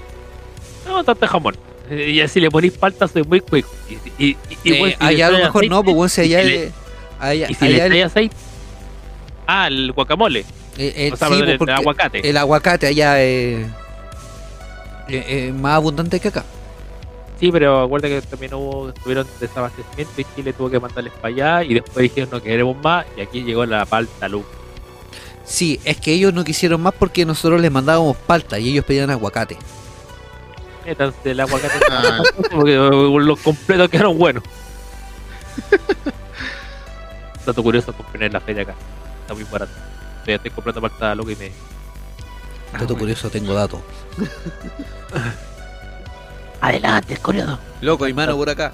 No, 0.88 1.04
torta 1.04 1.26
de 1.26 1.32
jamón. 1.32 1.56
Eh, 1.90 2.10
Y 2.12 2.22
así 2.22 2.40
le 2.40 2.50
ponís 2.50 2.74
palta, 2.74 3.08
soy 3.08 3.24
muy 3.24 3.42
quick. 3.42 3.66
Y, 3.90 3.94
y, 4.24 4.38
y, 4.64 4.74
Eh, 4.74 4.80
bueno, 4.80 4.96
si 4.98 5.04
le 5.04 5.10
allá 5.10 5.28
a 5.28 5.32
lo 5.32 5.38
mejor 5.40 5.68
no, 5.68 5.84
pues 5.84 5.96
bueno, 5.96 6.10
si 6.10 6.22
allá, 6.22 6.44
le- 6.44 6.64
eh, 6.66 6.72
allá, 7.20 7.48
Y 7.50 7.54
si 7.54 7.66
allá 7.66 7.76
le 7.78 7.86
el, 7.86 7.92
echáis 7.94 8.06
aceite. 8.06 8.36
Ah, 9.48 9.68
el 9.68 9.92
guacamole. 9.92 10.46
eh, 10.78 10.94
el- 11.08 11.14
o 11.14 11.18
sea, 11.18 11.28
sí, 11.28 11.34
perdón, 11.34 11.46
pues, 11.46 11.52
el 11.54 11.58
porque 11.60 11.72
aguacate. 11.74 12.30
el 12.30 12.38
aguacate 12.38 12.88
allá 12.88 13.22
es 13.22 13.68
eh, 15.08 15.26
eh, 15.48 15.54
más 15.56 15.74
abundante 15.76 16.20
que 16.20 16.28
acá. 16.30 16.44
Sí, 17.40 17.52
pero 17.52 17.82
acuerda 17.84 18.08
que 18.08 18.22
también 18.22 18.54
hubo, 18.54 18.94
tuvieron 18.94 19.28
desabastecimiento 19.40 20.14
y 20.22 20.26
Chile 20.36 20.54
tuvo 20.54 20.70
que 20.70 20.80
mandarles 20.80 21.14
para 21.14 21.28
allá 21.28 21.64
y 21.64 21.74
después 21.74 22.04
dijeron 22.04 22.30
no 22.32 22.42
queremos 22.42 22.78
más 22.78 23.06
y 23.18 23.22
aquí 23.22 23.44
llegó 23.44 23.66
la 23.66 23.86
palta 23.86 24.28
luz. 24.30 24.46
Sí, 25.44 25.80
es 25.84 25.98
que 25.98 26.14
ellos 26.14 26.34
no 26.34 26.44
quisieron 26.44 26.82
más 26.82 26.94
porque 26.98 27.26
nosotros 27.26 27.62
les 27.62 27.72
mandábamos 27.72 28.16
palta 28.18 28.58
y 28.58 28.70
ellos 28.70 28.84
pedían 28.86 29.12
aguacate. 29.12 29.58
Métanse 30.86 31.32
el 31.32 31.40
aguacate 31.40 31.80
Ah. 31.92 32.22
porque 32.52 32.76
los 32.76 33.40
completos 33.40 33.90
quedaron 33.90 34.18
buenos. 34.18 34.44
Dato 37.46 37.64
curioso, 37.64 37.94
compré 37.94 38.26
en 38.28 38.34
la 38.34 38.40
feria 38.40 38.64
acá. 38.64 38.76
Está 39.22 39.34
muy 39.34 39.44
barato. 39.46 39.72
Todavía 40.16 40.36
estoy 40.36 40.52
comprando 40.52 40.82
palta 40.82 41.16
loca 41.16 41.32
y 41.32 41.36
me. 41.36 41.52
Dato 42.78 42.98
curioso, 42.98 43.30
tengo 43.30 43.54
dato. 43.54 43.82
Adelante, 46.62 47.14
es 47.14 47.20
curioso. 47.20 47.60
Loco, 47.82 48.08
y 48.08 48.14
mano 48.14 48.36
por 48.36 48.50
acá. 48.50 48.72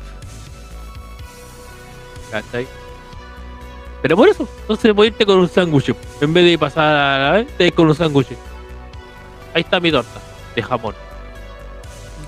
¿Cachai? 2.32 2.68
Pero 4.02 4.16
por 4.16 4.30
eso, 4.30 4.48
entonces 4.62 4.94
voy 4.94 5.08
a 5.08 5.10
irte 5.10 5.26
con 5.26 5.38
un 5.38 5.50
sándwich. 5.50 5.94
En 6.22 6.34
vez 6.34 6.46
de 6.46 6.58
pasar 6.58 6.96
a 6.96 7.20
la 7.20 7.32
vez, 7.32 7.58
te 7.58 7.72
con 7.72 7.88
un 7.88 7.96
sándwich. 7.96 8.30
Ahí 9.54 9.62
está 9.62 9.80
mi 9.80 9.92
torta 9.92 10.20
de 10.56 10.64
jamón. 10.64 10.96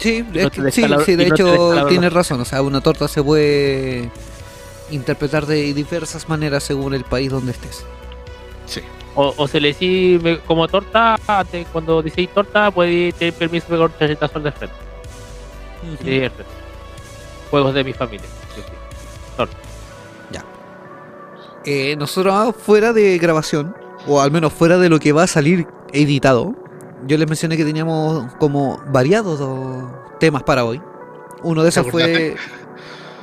Sí, 0.03 0.23
no 0.33 0.69
sí, 0.71 0.81
sí, 1.05 1.15
de 1.15 1.27
no 1.29 1.35
hecho 1.35 1.85
tienes 1.87 2.13
razón. 2.13 2.41
O 2.41 2.45
sea, 2.45 2.61
una 2.61 2.81
torta 2.81 3.07
se 3.07 3.23
puede 3.23 4.09
interpretar 4.91 5.45
de 5.45 5.73
diversas 5.73 6.27
maneras 6.29 6.63
según 6.63 6.93
el 6.93 7.03
país 7.03 7.31
donde 7.31 7.51
estés. 7.53 7.85
O, 9.15 9.33
o 9.37 9.47
se 9.47 9.59
le 9.61 9.67
dice 9.69 10.19
me- 10.23 10.39
como 10.39 10.67
torta, 10.67 11.17
te- 11.51 11.65
cuando 11.65 12.01
decís 12.01 12.29
torta, 12.33 12.71
puede 12.71 13.11
tener 13.13 13.33
permiso 13.33 13.67
de 13.71 13.77
cortar 13.77 14.09
el 14.09 14.17
tazo 14.17 14.39
de 14.39 14.51
frente. 14.51 14.75
Sí, 16.03 16.09
el 16.15 16.31
frente. 16.31 16.51
Juegos 17.51 17.73
de 17.75 17.83
mi 17.83 17.93
familia. 17.93 18.25
Sí, 18.55 18.61
sí. 18.65 18.73
Eh, 21.65 21.95
nosotros 21.95 22.33
ah, 22.35 22.51
fuera 22.51 22.91
de 22.91 23.17
grabación, 23.17 23.73
o 24.05 24.19
al 24.19 24.31
menos 24.31 24.51
fuera 24.51 24.77
de 24.77 24.89
lo 24.89 24.99
que 24.99 25.13
va 25.13 25.23
a 25.23 25.27
salir 25.27 25.65
editado, 25.93 26.53
yo 27.07 27.17
les 27.17 27.27
mencioné 27.27 27.57
que 27.57 27.65
teníamos 27.65 28.33
como 28.35 28.81
variados 28.87 29.39
temas 30.19 30.43
para 30.43 30.65
hoy. 30.65 30.81
Uno 31.43 31.63
de 31.63 31.69
esos 31.69 31.85
¿Te 31.85 31.91
fue... 31.91 32.35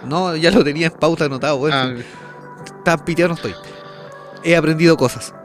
No, 0.05 0.35
ya 0.36 0.51
lo 0.51 0.65
tenía 0.65 0.86
en 0.86 0.93
pauta 0.93 1.27
anotado, 1.27 1.59
bueno, 1.59 1.77
Ah, 1.77 1.93
tan 2.85 3.05
piteado 3.05 3.28
no 3.28 3.35
estoy. 3.35 3.55
He 4.43 4.57
aprendido 4.57 4.97
cosas. 4.97 5.35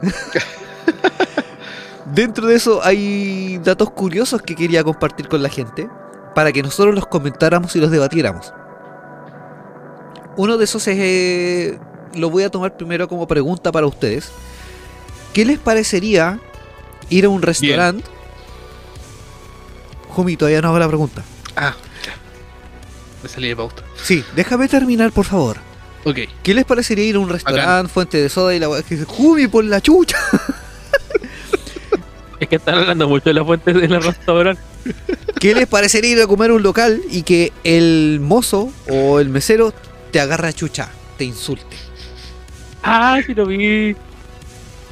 Dentro 2.06 2.46
de 2.46 2.54
eso 2.54 2.80
hay 2.82 3.58
datos 3.58 3.90
curiosos 3.90 4.40
que 4.40 4.54
quería 4.54 4.84
compartir 4.84 5.28
con 5.28 5.42
la 5.42 5.48
gente 5.48 5.88
para 6.34 6.52
que 6.52 6.62
nosotros 6.62 6.94
los 6.94 7.06
comentáramos 7.06 7.74
y 7.76 7.80
los 7.80 7.90
debatiéramos. 7.90 8.52
Uno 10.36 10.56
de 10.56 10.64
esos 10.64 10.86
es, 10.86 10.96
eh, 10.98 11.78
lo 12.14 12.30
voy 12.30 12.44
a 12.44 12.50
tomar 12.50 12.76
primero 12.76 13.08
como 13.08 13.26
pregunta 13.26 13.72
para 13.72 13.86
ustedes. 13.86 14.30
¿Qué 15.32 15.44
les 15.44 15.58
parecería 15.58 16.38
ir 17.08 17.24
a 17.24 17.28
un 17.28 17.42
restaurante? 17.42 18.15
Jumi, 20.16 20.34
todavía 20.38 20.62
no 20.62 20.68
hago 20.68 20.78
la 20.78 20.88
pregunta. 20.88 21.22
ah, 21.56 21.74
ya. 22.02 22.14
Me 23.22 23.28
salí 23.28 23.48
de 23.48 23.56
pauta. 23.56 23.82
Sí, 24.02 24.24
déjame 24.34 24.66
terminar, 24.66 25.12
por 25.12 25.26
favor. 25.26 25.58
Ok. 26.04 26.20
¿Qué 26.42 26.54
les 26.54 26.64
parecería 26.64 27.04
ir 27.04 27.16
a 27.16 27.18
un 27.18 27.28
restaurante, 27.28 27.92
fuente 27.92 28.16
de 28.16 28.30
soda 28.30 28.54
y 28.54 28.58
la 28.58 28.68
que 28.82 28.94
dice, 28.94 29.04
Jumi, 29.04 29.46
por 29.46 29.62
la 29.64 29.82
chucha? 29.82 30.16
Es 32.38 32.48
que 32.48 32.56
están 32.56 32.74
hablando 32.76 33.08
mucho 33.08 33.30
de 33.30 33.34
las 33.34 33.46
fuentes 33.46 33.74
del 33.74 34.02
restaurante. 34.02 34.60
¿Qué 35.40 35.54
les 35.54 35.66
parecería 35.66 36.12
ir 36.12 36.20
a 36.20 36.26
comer 36.26 36.50
a 36.50 36.54
un 36.54 36.62
local 36.62 37.00
y 37.10 37.22
que 37.22 37.50
el 37.64 38.18
mozo 38.20 38.70
o 38.90 39.20
el 39.20 39.30
mesero 39.30 39.72
te 40.10 40.20
agarra 40.20 40.52
chucha, 40.52 40.90
te 41.16 41.24
insulte? 41.24 41.76
Ah, 42.82 43.18
sí 43.26 43.34
lo 43.34 43.46
vi. 43.46 43.96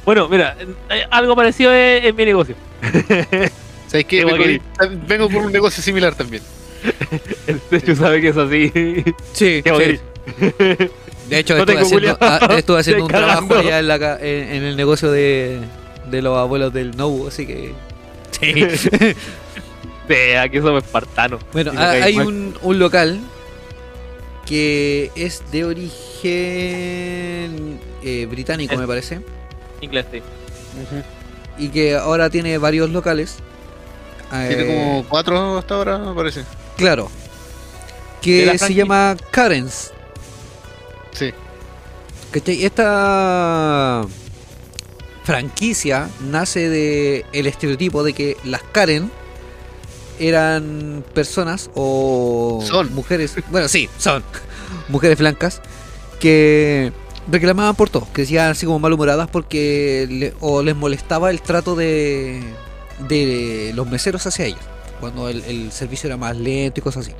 Bueno, 0.05 0.27
mira, 0.27 0.55
eh, 0.89 1.03
algo 1.11 1.35
parecido 1.35 1.71
es 1.71 2.05
en 2.05 2.15
mi 2.15 2.25
negocio. 2.25 2.55
¿Sabes 3.95 4.05
qué? 4.05 4.25
Vengo, 4.25 4.37
guay. 4.37 4.61
vengo 5.07 5.29
por 5.29 5.45
un 5.45 5.51
negocio 5.51 5.81
similar 5.83 6.15
también. 6.15 6.41
El 7.47 7.59
Techo 7.61 7.95
sabe 7.95 8.21
que 8.21 8.29
es 8.29 8.37
así. 8.37 8.71
Sí, 9.33 9.61
Qué 9.63 9.99
sí. 10.37 10.43
De 11.29 11.39
hecho, 11.39 11.55
No 11.55 11.61
estuve 11.63 11.79
haciendo, 11.79 12.17
ah, 12.21 12.55
estuve 12.57 12.79
haciendo 12.79 13.05
un 13.05 13.11
trabajo 13.11 13.55
allá 13.55 13.79
en, 13.79 13.87
la 13.87 13.97
ca- 13.99 14.17
en, 14.19 14.55
en 14.55 14.63
el 14.63 14.75
negocio 14.77 15.11
de, 15.11 15.59
de 16.11 16.21
los 16.21 16.37
abuelos 16.37 16.71
del 16.73 16.95
Nobu, 16.95 17.27
así 17.27 17.45
que. 17.47 17.73
Sí. 18.31 18.53
Vea 20.07 20.47
que 20.49 20.61
somos 20.61 20.83
espartanos. 20.83 21.41
bueno, 21.51 21.71
Si 21.71 21.77
hay 21.77 22.17
un, 22.19 22.55
un 22.61 22.77
local 22.79 23.19
que 24.45 25.09
es 25.15 25.41
de 25.51 25.65
origen 25.65 27.79
eh, 28.03 28.27
británico, 28.29 28.73
Es- 28.73 28.79
me 28.79 28.87
parece. 28.87 29.19
Inglés, 29.81 30.05
sí. 30.11 30.21
Y 31.57 31.69
que 31.69 31.95
ahora 31.95 32.29
tiene 32.29 32.57
varios 32.57 32.89
locales. 32.91 33.37
Tiene 34.47 34.63
Eh, 34.63 34.75
como 34.75 35.05
cuatro 35.09 35.57
hasta 35.57 35.75
ahora, 35.75 35.97
me 35.97 36.13
parece. 36.13 36.43
Claro. 36.77 37.09
Que 38.21 38.57
se 38.57 38.73
llama 38.73 39.15
Karen's. 39.31 39.91
Sí. 41.11 41.31
¿Cachai? 42.31 42.65
Esta 42.65 44.03
franquicia 45.23 46.09
nace 46.21 46.69
de 46.69 47.25
el 47.33 47.47
estereotipo 47.47 48.03
de 48.03 48.13
que 48.13 48.37
las 48.43 48.61
Karen 48.63 49.09
eran 50.19 51.03
personas 51.13 51.69
o 51.75 52.63
Son. 52.65 52.93
mujeres, 52.93 53.35
bueno, 53.51 53.67
sí, 53.67 53.89
son 53.97 54.23
mujeres 54.89 55.17
blancas 55.17 55.61
que 56.19 56.91
reclamaban 57.29 57.75
por 57.75 57.89
todo, 57.89 58.07
que 58.13 58.21
decían 58.21 58.51
así 58.51 58.65
como 58.65 58.79
malhumoradas 58.79 59.27
porque 59.29 60.07
le- 60.09 60.33
o 60.41 60.61
les 60.61 60.75
molestaba 60.75 61.31
el 61.31 61.41
trato 61.41 61.75
de, 61.75 62.41
de 62.99 63.71
los 63.75 63.87
meseros 63.87 64.25
hacia 64.25 64.45
ellas, 64.45 64.61
cuando 64.99 65.29
el, 65.29 65.43
el 65.45 65.71
servicio 65.71 66.07
era 66.07 66.17
más 66.17 66.35
lento 66.37 66.79
y 66.79 66.83
cosas 66.83 67.05
así. 67.07 67.15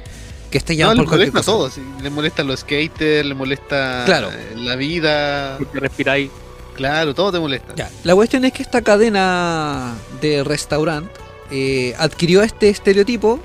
Que 0.51 0.57
No, 0.57 0.59
estallaban 0.59 0.97
le 0.97 1.03
por 1.03 1.09
cualquier 1.09 1.31
molesta 1.33 1.51
cosa. 1.51 1.57
todo. 1.57 1.69
sí. 1.69 1.81
Le 2.03 2.09
molestan 2.09 2.47
los 2.47 2.59
skaters, 2.61 3.25
le 3.25 3.33
molesta 3.33 4.03
Claro. 4.05 4.29
eh, 4.31 4.53
la 4.55 4.75
vida. 4.75 5.55
Porque 5.57 5.79
respiráis. 5.79 6.29
Claro, 6.75 7.13
todo 7.15 7.31
te 7.31 7.39
molesta. 7.39 7.73
Ya, 7.75 7.89
La 8.03 8.13
cuestión 8.15 8.43
es 8.45 8.51
que 8.53 8.61
esta 8.61 8.81
cadena 8.81 9.93
de 10.21 10.43
restaurante 10.43 11.09
eh, 11.51 11.93
adquirió 11.97 12.43
este 12.43 12.69
estereotipo 12.69 13.39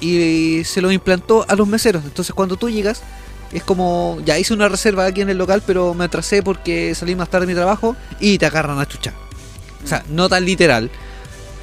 y 0.00 0.62
se 0.64 0.80
lo 0.80 0.90
implantó 0.92 1.44
a 1.48 1.54
los 1.56 1.66
meseros. 1.66 2.04
Entonces 2.04 2.34
cuando 2.34 2.56
tú 2.56 2.70
llegas, 2.70 3.02
es 3.52 3.64
como, 3.64 4.18
ya 4.24 4.38
hice 4.38 4.54
una 4.54 4.68
reserva 4.68 5.06
aquí 5.06 5.20
en 5.22 5.28
el 5.30 5.38
local, 5.38 5.62
pero 5.66 5.92
me 5.94 6.04
atrasé 6.04 6.42
porque 6.42 6.94
salí 6.94 7.16
más 7.16 7.28
tarde 7.30 7.46
de 7.46 7.52
mi 7.52 7.56
trabajo 7.56 7.96
y 8.20 8.38
te 8.38 8.46
agarran 8.46 8.78
a 8.78 8.86
chucha. 8.86 9.12
O 9.84 9.86
sea, 9.86 10.04
no 10.08 10.28
tan 10.28 10.44
literal. 10.44 10.88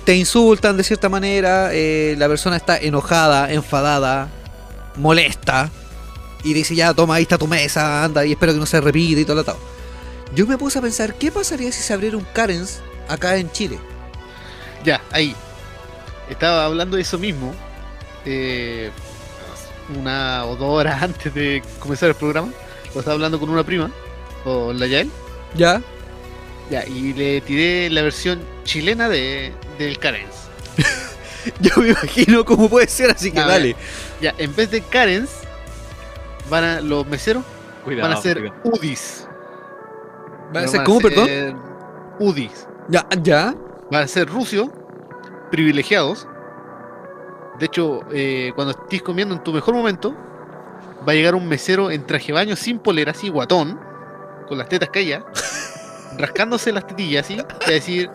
Te 0.06 0.16
insultan 0.16 0.78
de 0.78 0.84
cierta 0.84 1.10
manera, 1.10 1.70
eh, 1.74 2.16
la 2.20 2.28
persona 2.28 2.58
está 2.58 2.78
enojada, 2.78 3.52
enfadada, 3.52 4.30
molesta 4.98 5.72
y 6.44 6.54
dice 6.54 6.76
ya 6.76 6.94
toma 6.94 7.16
ahí 7.16 7.24
está 7.24 7.40
tu 7.40 7.48
mesa, 7.48 8.04
anda 8.04 8.24
y 8.24 8.34
espero 8.34 8.54
que 8.54 8.60
no 8.60 8.68
se 8.68 8.80
repita 8.80 9.20
y 9.22 9.26
todo 9.26 9.36
lo 9.36 9.42
atado. 9.42 9.58
Yo 10.36 10.46
me 10.46 10.58
puse 10.60 10.78
a 10.78 10.82
pensar, 10.84 11.16
¿qué 11.16 11.32
pasaría 11.32 11.72
si 11.72 11.82
se 11.82 11.92
abriera 11.92 12.18
un 12.18 12.28
Karens 12.34 12.82
acá 13.08 13.36
en 13.38 13.52
Chile? 13.52 13.80
Ya, 14.84 15.02
ahí. 15.12 15.36
Estaba 16.30 16.66
hablando 16.66 16.98
de 16.98 17.02
eso 17.02 17.18
mismo. 17.18 17.56
eh, 18.26 18.92
una 20.00 20.46
o 20.46 20.56
dos 20.56 20.70
horas 20.70 21.02
antes 21.02 21.34
de 21.34 21.62
comenzar 21.80 22.10
el 22.10 22.16
programa. 22.16 22.52
Lo 22.94 23.00
estaba 23.00 23.14
hablando 23.16 23.40
con 23.40 23.50
una 23.50 23.64
prima. 23.64 23.92
O 24.44 24.74
la 24.74 24.88
Yael. 24.88 25.10
¿Ya? 25.56 25.82
Ya, 26.70 26.86
y 26.86 27.14
le 27.14 27.42
tiré 27.42 27.90
la 27.92 28.02
versión 28.02 28.42
chilena 28.64 29.08
de, 29.10 29.54
del 29.78 29.98
Karens. 30.00 30.48
Yo 31.60 31.72
me 31.82 31.90
imagino 31.90 32.44
cómo 32.44 32.70
puede 32.70 32.88
ser, 32.88 33.12
así 33.12 33.32
que 33.32 33.40
A 33.40 33.48
dale. 33.48 33.74
ver. 33.74 33.76
Ya, 34.22 34.34
en 34.38 34.56
vez 34.56 34.72
de 34.72 34.82
Karens, 34.82 35.30
van 36.50 36.64
a, 36.64 36.82
los 36.82 37.06
meseros 37.08 37.44
Cuidado. 37.84 38.10
van 38.10 38.18
a 38.18 38.22
ser 38.22 38.40
cuidado. 38.40 38.62
UDIs. 38.64 39.28
¿Va 40.56 40.62
a 40.62 40.68
ser 40.68 40.78
van 40.80 40.86
cómo, 40.86 41.00
perdón? 41.02 41.62
UDIs. 42.20 42.68
Ya, 42.90 43.06
ya. 43.22 43.56
Van 43.92 44.04
a 44.04 44.08
ser 44.08 44.28
rusios, 44.28 44.70
privilegiados. 45.52 46.28
De 47.60 47.68
hecho, 47.68 48.02
eh, 48.12 48.52
cuando 48.56 48.72
estés 48.72 49.02
comiendo 49.02 49.36
en 49.36 49.44
tu 49.44 49.54
mejor 49.54 49.76
momento, 49.76 50.16
va 51.08 51.12
a 51.12 51.16
llegar 51.16 51.36
un 51.36 51.48
mesero 51.48 51.92
en 51.92 52.06
traje 52.06 52.34
baño 52.34 52.56
sin 52.56 52.80
polera, 52.80 53.12
así 53.12 53.30
guatón, 53.30 53.80
con 54.48 54.58
las 54.58 54.68
tetas 54.68 54.90
caídas, 54.90 55.24
rascándose 56.18 56.72
las 56.72 56.88
tetillas 56.88 57.26
así, 57.26 57.36
y 57.36 57.70
a 57.70 57.74
decir, 57.74 58.10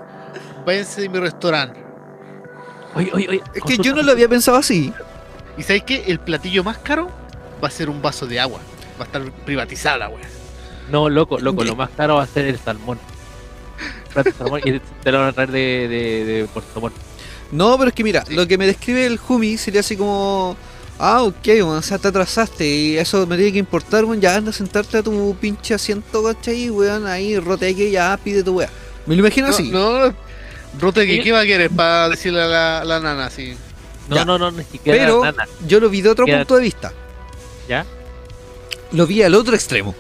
váyanse 0.65 1.01
de 1.03 1.09
mi 1.09 1.19
restaurante. 1.19 1.81
Oye, 2.95 3.11
oye, 3.13 3.29
oye. 3.29 3.43
Es 3.55 3.63
que 3.63 3.77
yo 3.79 3.95
no 3.95 4.03
lo 4.03 4.13
había 4.13 4.29
pensado 4.29 4.57
así. 4.59 4.93
¿Y 5.57 5.63
sabéis 5.63 5.85
qué? 5.85 6.05
El 6.07 6.19
platillo 6.21 6.65
más 6.65 6.79
caro 6.79 7.11
va 7.63 7.69
a 7.69 7.71
ser 7.71 7.89
un 7.91 8.01
vaso 8.03 8.27
de 8.27 8.41
agua. 8.41 8.61
Va 8.99 9.05
a 9.05 9.07
estar 9.07 9.23
privatizada 9.45 9.99
la 9.99 10.09
wea. 10.09 10.29
No, 10.91 11.09
loco, 11.09 11.39
loco. 11.39 11.63
Lo 11.65 11.77
más 11.77 11.91
caro 11.91 12.17
va 12.17 12.25
a 12.25 12.27
ser 12.27 12.47
el 12.47 12.59
salmón. 12.59 12.99
Salmón 14.37 14.61
y 14.65 14.81
te 15.03 15.13
lo 15.13 15.19
van 15.21 15.29
a 15.29 15.33
traer 15.33 15.51
de, 15.53 15.89
de, 15.89 16.25
de 16.25 16.45
Puerto 16.47 16.81
Montt. 16.81 16.95
No, 17.53 17.77
pero 17.79 17.89
es 17.89 17.95
que 17.95 18.05
mira, 18.05 18.25
Sí. 18.27 18.35
lo 18.35 18.47
que 18.47 18.59
me 18.59 18.67
describe 18.67 19.07
el 19.07 19.19
Jumi 19.19 19.57
sería 19.57 19.81
así 19.81 19.97
como. 19.97 20.57
Ah, 20.99 21.23
ok, 21.23 21.35
bueno, 21.47 21.71
o 21.79 21.83
sea, 21.83 21.97
te 21.99 22.09
atrasaste 22.09 22.67
y 22.69 22.99
eso 22.99 23.27
me 23.27 23.37
tiene 23.37 23.53
que 23.53 23.59
importar, 23.59 24.05
weón. 24.05 24.21
Ya 24.21 24.37
anda 24.37 24.51
a 24.51 24.53
sentarte 24.53 24.99
a 24.99 25.03
tu 25.03 25.35
pinche 25.41 25.73
asiento, 25.75 26.23
¿cachai? 26.23 26.69
Weón, 26.71 27.07
ahí, 27.07 27.39
roteque, 27.39 27.91
ya 27.91 28.19
pide 28.23 28.43
tu 28.43 28.59
weá. 28.59 28.69
Me 29.07 29.15
lo 29.17 29.21
imagino 29.21 29.47
No, 29.49 29.55
así. 29.55 29.71
no, 29.71 30.15
Rote, 30.79 31.07
¿qué, 31.07 31.21
qué 31.23 31.33
va 31.33 31.41
a 31.41 31.45
querer 31.47 31.71
para 31.71 32.09
decirle 32.09 32.43
a 32.43 32.47
la, 32.47 32.85
la 32.85 33.01
nana 33.01 33.27
así? 33.27 33.57
No, 34.09 34.17
Ya. 34.17 34.25
no, 34.25 34.39
no, 34.39 34.51
ni 34.51 34.65
siquiera 34.65 34.99
Pero 34.99 35.25
nada. 35.25 35.47
yo 35.67 35.81
lo 35.81 35.89
vi 35.91 36.01
de 36.03 36.09
otro 36.11 36.25
Queda- 36.27 36.39
punto 36.39 36.57
de 36.57 36.63
vista. 36.63 36.93
¿Ya? 37.69 37.85
Lo 38.93 39.07
vi 39.07 39.23
al 39.23 39.35
otro 39.35 39.55
extremo. 39.55 39.95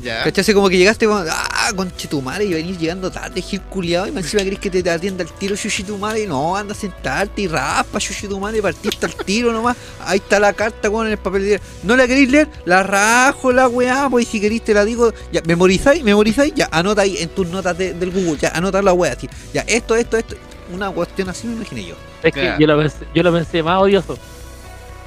Ya. 0.00 0.22
¿Cachai? 0.24 0.42
Así 0.42 0.52
como 0.54 0.68
que 0.68 0.76
llegaste, 0.76 1.06
weón, 1.06 1.26
ah, 1.66 1.72
conchetumare, 1.74 2.44
y 2.44 2.54
venís 2.54 2.78
llegando 2.78 3.10
tarde, 3.10 3.40
gil 3.42 3.60
culiado, 3.62 4.06
y 4.06 4.12
más 4.12 4.24
encima 4.24 4.42
crees 4.42 4.58
que 4.58 4.70
te, 4.70 4.88
atienda 4.90 5.22
el 5.24 5.30
tiro, 5.32 5.56
chuchitumare, 5.56 6.26
no, 6.26 6.56
anda 6.56 6.72
a 6.72 6.76
sentarte 6.76 7.42
y 7.42 7.48
raspa, 7.48 7.98
chuchitumare, 7.98 8.62
partiste 8.62 9.06
al 9.06 9.14
tiro 9.16 9.52
nomás, 9.52 9.76
ahí 10.04 10.18
está 10.18 10.38
la 10.38 10.52
carta, 10.52 10.88
weón, 10.90 11.06
en 11.06 11.12
el 11.12 11.18
papel 11.18 11.44
de 11.44 11.60
¿No 11.82 11.96
la 11.96 12.06
queréis 12.06 12.30
leer? 12.30 12.48
La 12.64 12.82
rajo, 12.82 13.52
la 13.52 13.68
weá, 13.68 14.08
pues 14.10 14.26
y 14.26 14.30
si 14.30 14.40
queréis 14.40 14.62
te 14.62 14.74
la 14.74 14.84
digo, 14.84 15.12
ya, 15.32 15.42
memorizáis, 15.46 16.02
memorizáis, 16.02 16.54
ya, 16.54 16.68
anota 16.70 17.02
ahí 17.02 17.16
en 17.18 17.28
tus 17.30 17.48
notas 17.48 17.76
de- 17.76 17.94
del 17.94 18.10
Google, 18.10 18.38
ya, 18.38 18.50
anota 18.50 18.82
la 18.82 18.92
weá, 18.92 19.12
así, 19.12 19.28
ya, 19.52 19.62
esto, 19.62 19.96
esto, 19.96 20.16
esto, 20.16 20.36
una 20.72 20.90
cuestión 20.90 21.28
así 21.28 21.46
me 21.46 21.54
imaginé 21.54 21.84
yo. 21.86 21.94
Es 22.22 22.32
que 22.32 22.54
yo 22.58 22.66
lo, 22.66 22.78
pensé, 22.78 22.98
yo 23.14 23.22
lo 23.22 23.32
pensé 23.32 23.62
más 23.62 23.80
odioso. 23.80 24.18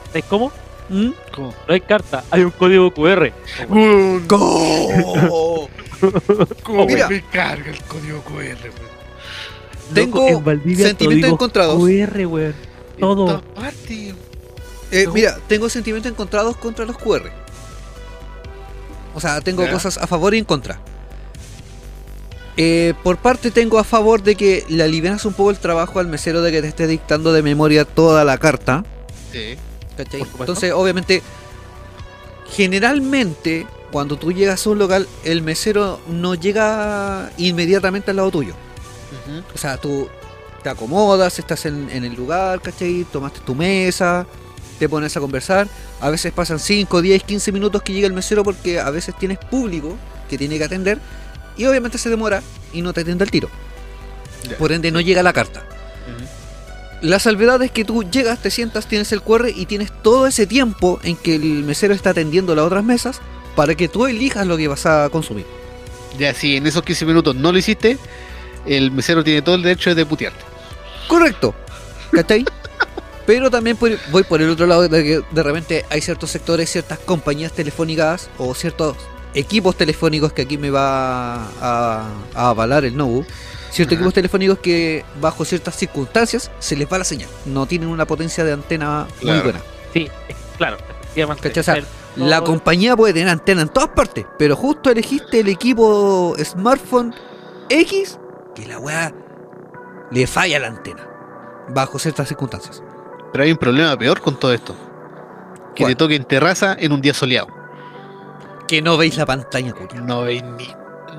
¿Sabes 0.07 0.23
cómo? 0.29 0.51
¿Mm? 0.89 1.09
¿Cómo? 1.35 1.53
No 1.67 1.73
hay 1.73 1.81
carta, 1.81 2.23
hay 2.31 2.43
un 2.43 2.51
código 2.51 2.91
QR. 2.93 3.31
¡Go! 4.27 5.69
¿Cómo 6.63 6.85
Mira. 6.85 7.07
me 7.09 7.21
carga 7.25 7.71
el 7.71 7.81
código 7.83 8.21
QR, 8.23 8.35
weón? 8.37 8.89
Tengo 9.93 10.27
en 10.27 10.75
sentimientos 10.77 11.31
encontrados. 11.31 11.77
QR, 11.77 12.25
weón. 12.25 12.55
Todo. 12.99 13.43
Eh, 14.91 15.03
No. 15.05 15.13
Mira, 15.13 15.37
tengo 15.47 15.69
sentimientos 15.69 16.11
encontrados 16.11 16.57
contra 16.57 16.85
los 16.85 16.97
QR. 16.97 17.31
O 19.15 19.19
sea, 19.19 19.41
tengo 19.41 19.65
Ya. 19.65 19.71
cosas 19.71 19.97
a 19.97 20.07
favor 20.07 20.33
y 20.33 20.37
en 20.39 20.45
contra. 20.45 20.79
Eh, 22.57 22.93
por 23.03 23.17
parte 23.17 23.51
tengo 23.51 23.79
a 23.79 23.83
favor 23.83 24.21
de 24.21 24.35
que 24.35 24.65
le 24.67 24.83
alivianas 24.83 25.23
un 25.25 25.33
poco 25.33 25.49
el 25.51 25.59
trabajo 25.59 25.99
al 25.99 26.07
mesero 26.07 26.41
de 26.41 26.51
que 26.51 26.61
te 26.61 26.67
esté 26.67 26.87
dictando 26.87 27.31
de 27.31 27.41
memoria 27.41 27.85
toda 27.85 28.23
la 28.25 28.37
carta. 28.37 28.83
Sí. 29.31 29.55
¿cachai? 29.95 30.25
Entonces, 30.39 30.71
obviamente, 30.73 31.21
generalmente, 32.51 33.65
cuando 33.91 34.17
tú 34.17 34.31
llegas 34.31 34.65
a 34.65 34.69
un 34.69 34.79
local, 34.79 35.07
el 35.23 35.41
mesero 35.41 35.99
no 36.07 36.35
llega 36.35 37.31
inmediatamente 37.37 38.11
al 38.11 38.17
lado 38.17 38.31
tuyo. 38.31 38.53
O 39.53 39.57
sea, 39.57 39.77
tú 39.77 40.07
te 40.63 40.69
acomodas, 40.69 41.39
estás 41.39 41.65
en, 41.65 41.89
en 41.89 42.03
el 42.03 42.13
lugar, 42.13 42.61
¿cachai? 42.61 43.05
Tomaste 43.11 43.39
tu 43.41 43.55
mesa, 43.55 44.25
te 44.77 44.87
pones 44.89 45.15
a 45.15 45.19
conversar. 45.19 45.67
A 46.01 46.09
veces 46.09 46.31
pasan 46.31 46.59
5, 46.59 47.01
10, 47.01 47.23
15 47.23 47.51
minutos 47.51 47.81
que 47.81 47.93
llega 47.93 48.07
el 48.07 48.13
mesero 48.13 48.43
porque 48.43 48.79
a 48.79 48.89
veces 48.89 49.15
tienes 49.17 49.37
público 49.37 49.95
que 50.29 50.37
tiene 50.37 50.57
que 50.57 50.63
atender 50.63 50.99
y 51.57 51.65
obviamente 51.65 51.97
se 51.97 52.09
demora 52.09 52.41
y 52.73 52.81
no 52.81 52.93
te 52.93 53.01
atiende 53.01 53.23
el 53.23 53.31
tiro. 53.31 53.49
Por 54.57 54.71
ende 54.71 54.91
no 54.91 55.01
llega 55.01 55.23
la 55.23 55.33
carta. 55.33 55.63
La 57.01 57.19
salvedad 57.19 57.61
es 57.61 57.71
que 57.71 57.85
tú 57.85 58.03
llegas, 58.03 58.41
te 58.41 58.51
sientas, 58.51 58.87
tienes 58.87 59.11
el 59.13 59.21
QR 59.21 59.47
y 59.55 59.65
tienes 59.65 59.91
todo 60.01 60.27
ese 60.27 60.45
tiempo 60.45 60.99
en 61.03 61.15
que 61.15 61.35
el 61.35 61.63
mesero 61.63 61.93
está 61.93 62.09
atendiendo 62.09 62.55
las 62.55 62.65
otras 62.65 62.83
mesas 62.83 63.21
para 63.59 63.75
que 63.75 63.89
tú 63.89 64.05
elijas 64.07 64.47
lo 64.47 64.55
que 64.55 64.69
vas 64.69 64.85
a 64.85 65.09
consumir. 65.11 65.45
Ya, 66.17 66.33
si 66.33 66.55
en 66.55 66.65
esos 66.65 66.81
15 66.81 67.05
minutos 67.05 67.35
no 67.35 67.51
lo 67.51 67.57
hiciste, 67.57 67.97
el 68.65 68.89
mesero 68.89 69.21
tiene 69.21 69.41
todo 69.41 69.55
el 69.55 69.63
derecho 69.63 69.93
de 69.93 70.05
putearte. 70.05 70.39
Correcto. 71.09 71.53
¿Cachai? 72.13 72.45
Pero 73.25 73.51
también 73.51 73.75
por- 73.75 73.99
voy 74.11 74.23
por 74.23 74.41
el 74.41 74.49
otro 74.49 74.65
lado 74.65 74.87
de 74.87 75.03
que 75.03 75.21
de 75.29 75.43
repente 75.43 75.85
hay 75.89 75.99
ciertos 75.99 76.31
sectores, 76.31 76.69
ciertas 76.71 76.99
compañías 76.99 77.51
telefónicas 77.51 78.29
o 78.37 78.55
ciertos 78.55 78.95
equipos 79.33 79.75
telefónicos 79.75 80.31
que 80.31 80.43
aquí 80.43 80.57
me 80.57 80.69
va 80.69 81.35
a, 81.59 82.07
a 82.33 82.49
avalar 82.51 82.85
el 82.85 82.95
Nobu. 82.95 83.25
Ciertos 83.71 83.95
Ajá. 83.95 83.99
equipos 83.99 84.13
telefónicos 84.13 84.59
que 84.59 85.03
bajo 85.19 85.43
ciertas 85.43 85.75
circunstancias 85.75 86.49
se 86.59 86.77
les 86.77 86.87
va 86.87 86.97
la 86.97 87.03
señal. 87.03 87.27
No 87.45 87.65
tienen 87.65 87.89
una 87.89 88.05
potencia 88.05 88.45
de 88.45 88.53
antena 88.53 89.05
muy 89.21 89.37
buena. 89.39 89.59
Sí, 89.93 90.07
claro. 90.57 90.77
O 91.11 91.63
sea, 91.63 91.75
La 92.19 92.41
compañía 92.41 92.95
puede 92.95 93.13
tener 93.13 93.29
antena 93.29 93.61
en 93.61 93.69
todas 93.69 93.89
partes, 93.89 94.25
pero 94.37 94.55
justo 94.55 94.89
elegiste 94.89 95.39
el 95.39 95.47
equipo 95.47 96.35
smartphone 96.43 97.13
X 97.69 98.19
que 98.55 98.67
la 98.67 98.79
weá 98.79 99.13
le 100.11 100.27
falla 100.27 100.59
la 100.59 100.67
antena. 100.67 101.07
Bajo 101.69 101.99
ciertas 101.99 102.27
circunstancias. 102.27 102.83
Pero 103.31 103.43
hay 103.43 103.51
un 103.51 103.57
problema 103.57 103.95
peor 103.97 104.21
con 104.21 104.39
todo 104.39 104.53
esto. 104.53 104.75
Que 105.75 105.83
¿Cuál? 105.83 105.93
te 105.93 105.95
toque 105.95 106.15
en 106.15 106.23
terraza 106.25 106.75
en 106.77 106.91
un 106.91 107.01
día 107.01 107.13
soleado. 107.13 107.47
Que 108.67 108.81
no 108.81 108.97
veis 108.97 109.17
la 109.17 109.25
pantalla. 109.25 109.73
No 110.03 110.23
veis 110.23 110.43
ni 110.43 110.67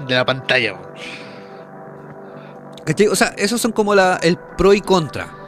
de 0.07 0.15
la 0.15 0.25
pantalla. 0.25 0.75
weón. 0.75 0.89
¿Cachai? 2.85 3.07
O 3.07 3.15
sea, 3.15 3.29
esos 3.39 3.61
son 3.61 3.73
como 3.73 3.95
la, 3.95 4.19
el 4.23 4.37
pro 4.37 4.73
y 4.73 4.81
contra. 4.81 5.40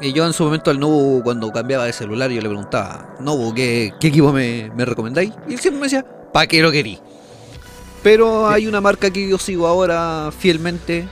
Y 0.00 0.12
yo 0.12 0.26
en 0.26 0.32
su 0.32 0.44
momento 0.44 0.70
al 0.70 0.78
Nobu, 0.80 1.22
cuando 1.22 1.50
cambiaba 1.52 1.84
de 1.84 1.92
celular, 1.92 2.30
yo 2.30 2.40
le 2.42 2.48
preguntaba, 2.48 3.14
Nobu, 3.20 3.54
¿qué, 3.54 3.92
qué 4.00 4.08
equipo 4.08 4.32
me, 4.32 4.70
me 4.74 4.84
recomendáis? 4.84 5.32
Y 5.48 5.54
él 5.54 5.58
siempre 5.60 5.80
me 5.80 5.86
decía, 5.86 6.04
¿para 6.32 6.46
qué 6.46 6.60
lo 6.62 6.70
querí? 6.72 6.98
Pero 8.02 8.48
hay 8.48 8.66
una 8.66 8.80
marca 8.80 9.10
que 9.10 9.26
yo 9.28 9.38
sigo 9.38 9.66
ahora 9.66 10.30
fielmente 10.36 11.08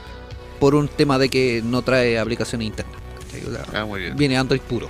por 0.59 0.75
un 0.75 0.87
tema 0.87 1.17
de 1.17 1.29
que 1.29 1.61
no 1.65 1.81
trae 1.81 2.19
aplicaciones 2.19 2.67
internas. 2.67 2.95
¿cachai? 3.25 3.45
O 3.47 3.51
sea, 3.51 3.81
Ah, 3.81 3.85
muy 3.85 4.01
bien. 4.01 4.15
viene 4.15 4.37
Android 4.37 4.61
puro. 4.61 4.89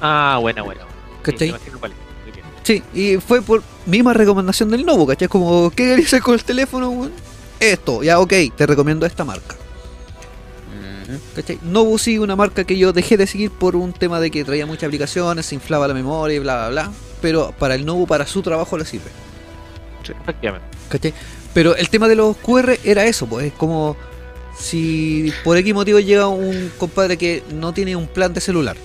Ah, 0.00 0.38
buena, 0.40 0.62
buena. 0.62 0.80
¿Cachai? 1.22 1.54
Sí, 2.64 2.82
y 2.94 3.16
fue 3.18 3.42
por 3.42 3.62
misma 3.86 4.14
recomendación 4.14 4.70
del 4.70 4.84
Nobu, 4.86 5.06
¿cachai? 5.06 5.28
Como, 5.28 5.70
¿qué 5.70 5.84
querías 5.84 6.06
hacer 6.08 6.22
con 6.22 6.34
el 6.34 6.42
teléfono? 6.44 6.90
weón? 6.90 7.12
Esto, 7.60 8.02
ya 8.02 8.18
ok, 8.18 8.32
te 8.56 8.66
recomiendo 8.66 9.06
esta 9.06 9.24
marca. 9.24 9.54
¿Cachai? 11.34 11.58
Nobu 11.62 11.98
sí, 11.98 12.18
una 12.18 12.36
marca 12.36 12.64
que 12.64 12.76
yo 12.76 12.92
dejé 12.92 13.16
de 13.16 13.26
seguir 13.26 13.50
por 13.50 13.76
un 13.76 13.92
tema 13.92 14.20
de 14.20 14.30
que 14.30 14.44
traía 14.44 14.66
muchas 14.66 14.84
aplicaciones, 14.84 15.46
se 15.46 15.54
inflaba 15.54 15.88
la 15.88 15.94
memoria 15.94 16.36
y 16.36 16.38
bla 16.38 16.56
bla 16.56 16.68
bla. 16.68 16.92
Pero 17.20 17.54
para 17.58 17.74
el 17.74 17.84
Nobu, 17.84 18.06
para 18.06 18.26
su 18.26 18.42
trabajo 18.42 18.76
le 18.76 18.84
sirve. 18.84 19.10
Efectivamente. 20.22 20.66
¿Cachai? 20.88 21.14
Pero 21.54 21.76
el 21.76 21.88
tema 21.88 22.08
de 22.08 22.16
los 22.16 22.36
QR 22.38 22.78
era 22.84 23.04
eso, 23.04 23.26
pues 23.26 23.46
es 23.46 23.52
como 23.52 23.96
si 24.58 25.32
por 25.44 25.56
X 25.56 25.74
motivo 25.74 25.98
llega 26.00 26.26
un 26.28 26.72
compadre 26.78 27.16
que 27.16 27.42
no 27.52 27.72
tiene 27.72 27.96
un 27.96 28.06
plan 28.06 28.32
de 28.32 28.40
celular. 28.40 28.76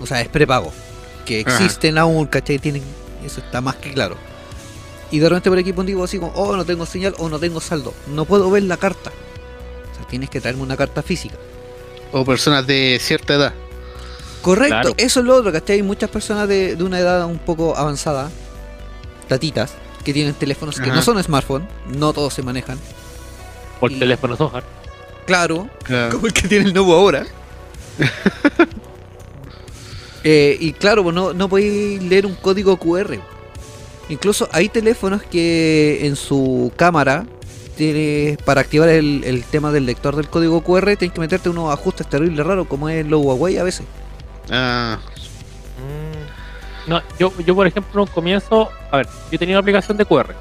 O 0.00 0.06
sea, 0.06 0.20
es 0.20 0.28
prepago. 0.28 0.72
Que 1.24 1.44
Ajá. 1.46 1.64
existen 1.64 1.98
aún, 1.98 2.26
¿cachai? 2.26 2.58
Tienen, 2.58 2.82
eso 3.24 3.40
está 3.40 3.60
más 3.60 3.76
que 3.76 3.92
claro. 3.92 4.16
Y 5.10 5.18
de 5.18 5.28
repente 5.28 5.50
por 5.50 5.58
X 5.58 5.74
motivo 5.74 6.04
así 6.04 6.18
como, 6.18 6.32
oh, 6.32 6.56
no 6.56 6.64
tengo 6.64 6.86
señal 6.86 7.14
o 7.18 7.28
no 7.28 7.38
tengo 7.38 7.60
saldo. 7.60 7.94
No 8.08 8.24
puedo 8.24 8.50
ver 8.50 8.64
la 8.64 8.76
carta. 8.76 9.12
Tienes 10.10 10.30
que 10.30 10.40
traerme 10.40 10.62
una 10.62 10.76
carta 10.76 11.02
física. 11.02 11.36
O 12.12 12.24
personas 12.24 12.66
de 12.66 12.98
cierta 13.00 13.34
edad. 13.34 13.54
Correcto, 14.42 14.68
Claro. 14.80 14.94
eso 14.96 15.20
es 15.20 15.26
lo 15.26 15.34
otro, 15.34 15.52
¿cachai? 15.52 15.76
Hay 15.76 15.82
muchas 15.82 16.08
personas 16.10 16.48
de, 16.48 16.76
de 16.76 16.84
una 16.84 16.98
edad 17.00 17.26
un 17.26 17.38
poco 17.38 17.76
avanzada, 17.76 18.30
tatitas, 19.28 19.74
que 20.04 20.12
tienen 20.12 20.34
teléfonos 20.34 20.78
que 20.78 20.86
no 20.88 21.02
son 21.02 21.20
smartphone, 21.22 21.66
no 21.98 22.12
todos 22.12 22.32
se 22.32 22.42
manejan. 22.42 22.78
Por 23.80 23.90
Y- 23.90 23.98
teléfono 23.98 24.36
Sohar. 24.36 24.62
Claro, 25.26 25.68
Claro. 25.82 26.12
como 26.14 26.28
el 26.28 26.32
que 26.32 26.46
tiene 26.46 26.66
el 26.66 26.72
nuevo 26.74 26.94
ahora. 26.94 27.26
Eh, 30.28 30.56
y 30.58 30.72
claro, 30.72 31.04
pues 31.04 31.14
no, 31.14 31.32
no 31.32 31.48
podéis 31.48 32.02
leer 32.02 32.26
un 32.26 32.34
código 32.34 32.76
QR. 32.78 33.18
Incluso 34.08 34.48
hay 34.50 34.68
teléfonos 34.68 35.22
que 35.22 36.00
en 36.04 36.16
su 36.16 36.72
cámara, 36.76 37.24
para 38.44 38.60
activar 38.62 38.88
el, 38.88 39.22
el 39.24 39.44
tema 39.44 39.70
del 39.72 39.86
lector 39.86 40.16
del 40.16 40.28
código 40.28 40.62
QR, 40.62 40.96
tienes 40.96 41.12
que 41.12 41.20
meterte 41.20 41.48
unos 41.48 41.72
ajustes 41.72 42.06
terribles 42.08 42.46
raros, 42.46 42.66
como 42.66 42.88
es 42.88 43.06
los 43.06 43.20
Huawei 43.24 43.58
a 43.58 43.64
veces. 43.64 43.86
Ah, 44.50 44.98
Mm. 45.78 46.88
No, 46.90 47.02
yo, 47.18 47.32
yo 47.44 47.54
por 47.54 47.66
ejemplo, 47.66 48.02
en 48.02 48.08
un 48.08 48.14
comienzo, 48.14 48.70
a 48.90 48.96
ver, 48.98 49.08
yo 49.30 49.38
tenía 49.38 49.56
una 49.56 49.60
aplicación 49.60 49.96
de 49.98 50.04
QR, 50.06 50.30
¿eh? 50.30 50.34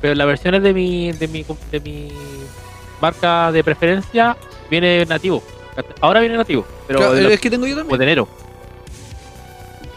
pero 0.00 0.14
las 0.14 0.26
versiones 0.26 0.62
de 0.62 0.72
mi, 0.72 1.10
de 1.12 1.26
mi, 1.26 1.44
de 1.72 1.80
mi 1.80 2.12
marca 3.00 3.50
de 3.50 3.64
preferencia 3.64 4.36
viene 4.70 5.04
nativo. 5.06 5.42
Ahora 6.00 6.20
viene 6.20 6.36
nativo, 6.36 6.64
pero 6.86 6.98
Claro, 7.00 7.14
es 7.16 7.40
que 7.40 7.50
tengo 7.50 7.66
yo 7.66 7.74
también. 7.76 7.98
de 7.98 8.04
enero. 8.04 8.28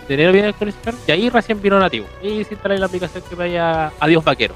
De 0.08 0.14
enero 0.16 0.32
viene 0.32 0.48
a 0.48 0.52
actualizar 0.52 0.94
y 1.08 1.12
ahí 1.12 1.30
recién 1.30 1.62
vino 1.62 1.78
nativo. 1.80 2.08
Y 2.24 2.44
se 2.44 2.54
instala 2.56 2.76
la 2.78 2.86
aplicación 2.88 3.24
que 3.30 3.36
vaya 3.36 3.92
Adiós 4.00 4.24
Vaquero. 4.24 4.56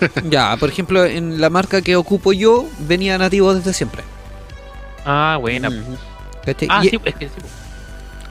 Ya, 0.30 0.56
por 0.58 0.68
ejemplo, 0.68 1.04
en 1.04 1.40
la 1.40 1.50
marca 1.50 1.82
que 1.82 1.96
ocupo 1.96 2.32
yo, 2.32 2.66
venía 2.80 3.16
nativo 3.18 3.54
desde 3.54 3.72
siempre. 3.72 4.02
Ah, 5.04 5.38
buena. 5.40 5.68
Ah, 6.68 6.84
Y- 6.84 6.88
sí, 6.90 7.00
es 7.04 7.14
que 7.14 7.26
sí. 7.28 7.34
pues. 7.40 7.52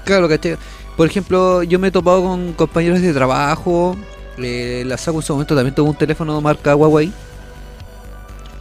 Claro, 0.03 0.27
¿cachai? 0.29 0.57
Por 0.95 1.07
ejemplo, 1.07 1.63
yo 1.63 1.79
me 1.79 1.87
he 1.87 1.91
topado 1.91 2.21
con 2.23 2.53
compañeros 2.53 3.01
de 3.01 3.13
trabajo. 3.13 3.95
eh, 4.37 4.83
la 4.85 4.97
saco 4.97 5.19
en 5.19 5.23
su 5.23 5.33
momento 5.33 5.55
también 5.55 5.73
tuvo 5.73 5.89
un 5.89 5.95
teléfono 5.97 6.39
marca 6.41 6.75
Huawei. 6.75 7.11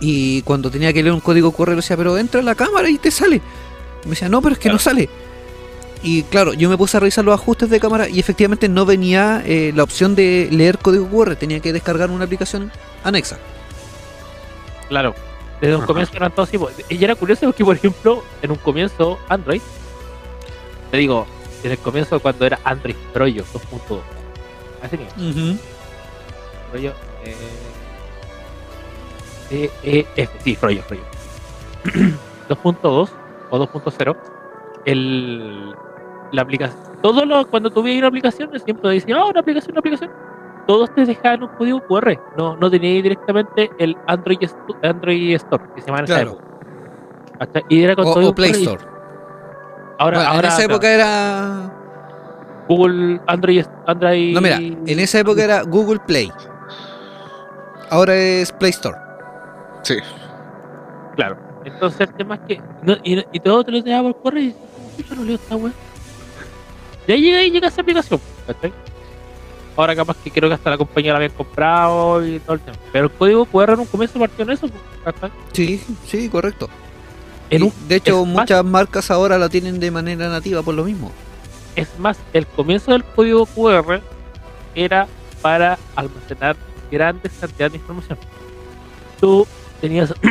Y 0.01 0.43
cuando 0.43 0.71
tenía 0.71 0.93
que 0.93 1.03
leer 1.03 1.13
un 1.15 1.21
código 1.21 1.53
QR, 1.53 1.71
le 1.71 1.77
decía, 1.77 1.97
pero 1.97 2.17
entra 2.19 2.41
en 2.41 2.47
la 2.47 2.55
cámara 2.55 2.89
y 2.91 2.99
te 2.99 3.11
sale. 3.11 3.41
Me 4.05 4.11
decía, 4.11 4.29
no, 4.29 4.43
pero 4.43 4.55
es 4.55 4.59
que 4.59 4.69
no 4.69 4.79
sale. 4.79 5.09
Y 6.05 6.23
claro, 6.25 6.53
yo 6.53 6.69
me 6.69 6.77
puse 6.77 6.99
a 6.99 7.01
revisar 7.01 7.25
los 7.25 7.35
ajustes 7.35 7.71
de 7.71 7.81
cámara 7.81 8.11
y 8.11 8.21
efectivamente 8.21 8.69
no 8.69 8.85
venía 8.85 9.43
eh, 9.47 9.73
la 9.75 9.83
opción 9.83 10.15
de 10.15 10.49
leer 10.53 10.77
código 10.77 11.09
QR. 11.09 11.35
Tenía 11.35 11.61
que 11.61 11.73
descargar 11.73 12.11
una 12.11 12.27
aplicación 12.27 12.71
anexa. 13.03 13.39
Claro. 14.91 15.15
Desde 15.63 15.77
un 15.77 15.81
Ajá. 15.81 15.87
comienzo 15.87 16.15
eran 16.15 16.31
todos 16.31 16.51
así. 16.51 16.59
Y 16.91 17.03
era 17.03 17.15
curioso 17.15 17.47
porque, 17.47 17.65
por 17.65 17.77
ejemplo, 17.77 18.23
en 18.43 18.51
un 18.51 18.59
comienzo 18.59 19.19
Android, 19.31 19.63
te 20.91 20.99
digo, 20.99 21.27
en 21.63 21.71
el 21.71 21.79
comienzo 21.79 22.21
cuando 22.21 22.45
era 22.45 22.61
Android 22.65 22.97
Froyo 23.15 23.43
2.2. 23.43 24.01
Así 24.83 24.99
que, 24.99 25.07
Froyo. 26.71 26.93
Eh, 27.25 27.35
eh, 29.51 29.71
eh, 29.83 30.07
F, 30.17 30.39
sí, 30.45 30.55
Froyo, 30.55 30.83
Froyo. 30.83 31.03
2.2 32.51 33.09
o 33.49 33.59
2.0. 33.59 34.17
El, 34.85 35.75
la 36.35 36.43
aplicación. 36.43 36.79
Todo 37.03 37.25
lo, 37.25 37.47
cuando 37.49 37.71
tuve 37.71 37.97
una 37.99 38.09
aplicación, 38.09 38.51
siempre 38.65 38.91
decía, 38.91 39.17
ah, 39.19 39.27
una 39.27 39.41
aplicación, 39.41 39.73
una 39.73 39.81
aplicación. 39.81 40.11
Todos 40.67 40.95
te 40.95 41.05
dejaban 41.05 41.43
un 41.43 41.49
código 41.51 41.81
QR. 41.87 42.19
No, 42.39 42.57
no 42.57 42.71
tenía 42.71 42.91
directamente 43.03 43.71
el 43.79 43.97
Android, 44.07 44.39
Android 44.83 45.35
Store, 45.35 45.63
que 45.75 45.81
se 45.83 45.87
llama 45.89 45.99
en 46.01 46.05
esa 46.07 46.15
Claro. 46.15 46.31
época. 46.33 46.45
Hasta- 47.41 47.61
y 47.69 47.83
era 47.83 47.95
con 47.97 48.07
O, 48.07 48.29
o 48.29 48.35
Play 48.35 48.53
QR 48.53 48.59
y 48.59 48.63
Store. 48.65 48.85
Ahora, 49.99 50.17
Bueno, 50.19 50.31
ahora 50.31 50.39
en 50.39 50.45
esa 50.47 50.57
claro, 50.57 50.73
época 50.75 50.91
era. 50.91 51.71
Google, 52.69 53.21
Android, 53.27 53.65
Android. 53.87 54.35
No, 54.35 54.41
mira, 54.41 54.57
en 54.57 54.99
esa 54.99 55.19
época 55.19 55.45
era 55.45 55.63
Google 55.63 56.01
Play. 56.07 56.33
Ahora 57.91 58.15
es 58.15 58.51
Play 58.53 58.71
Store. 58.71 58.97
Sí. 59.83 59.97
Claro. 61.17 61.37
Entonces 61.65 62.01
el 62.01 62.15
tema 62.15 62.37
es 62.37 62.41
que. 62.49 62.63
No, 62.83 62.95
y, 63.05 63.23
y 63.33 63.41
todo 63.41 63.63
te 63.65 63.73
lo 63.73 63.83
dejaba 63.83 64.13
por 64.13 64.23
correo 64.23 64.43
y 64.43 64.47
dices, 64.47 64.63
"¿Cómo 64.97 65.05
yo 65.11 65.17
no 65.17 65.25
leo 65.25 65.35
esta 65.37 65.57
wea. 65.57 65.73
Y 67.07 67.13
ahí 67.13 67.21
llega, 67.21 67.43
y 67.43 67.51
llega 67.51 67.69
esa 67.69 67.81
aplicación. 67.83 68.21
¿cachai? 68.47 68.73
Ahora 69.77 69.97
capaz 69.97 70.17
que 70.23 70.31
creo 70.31 70.49
que 70.49 70.55
hasta 70.55 70.71
la 70.71 70.79
compañía 70.79 71.13
la 71.13 71.17
habían 71.17 71.33
comprado 71.33 72.25
y 72.27 72.39
todo 72.41 72.55
el 72.55 72.61
tema. 72.61 72.77
Pero 72.93 73.05
el 73.07 73.11
código 73.11 73.45
QR 73.47 73.73
en 73.75 73.81
un 73.81 73.87
comienzo 73.87 74.19
partió 74.19 74.45
en 74.45 74.51
eso. 74.51 74.69
pues, 74.69 74.83
¿cachai? 75.15 75.31
Sí, 75.53 75.83
sí, 76.07 76.29
correcto. 76.29 76.69
En 77.51 77.63
Y, 77.63 77.65
un- 77.65 77.73
de 77.89 77.97
hecho, 77.97 78.25
muchas 78.25 78.65
marcas 78.65 79.11
ahora 79.11 79.37
la 79.39 79.49
tienen 79.49 79.81
de 79.81 79.91
manera 79.91 80.29
nativa 80.29 80.63
por 80.63 80.75
lo 80.75 80.85
mismo. 80.85 81.11
Es 81.77 81.89
más, 81.99 82.17
el 82.33 82.47
comienzo 82.47 82.93
del 82.93 83.03
código 83.05 83.47
QR 83.47 84.01
era 84.77 85.07
para 85.43 85.77
almacenar 85.97 86.57
grandes 86.91 87.33
cantidades 87.41 87.73
de 87.73 87.79
información. 87.79 88.19
Tú 89.21 89.47
tenías. 89.81 90.15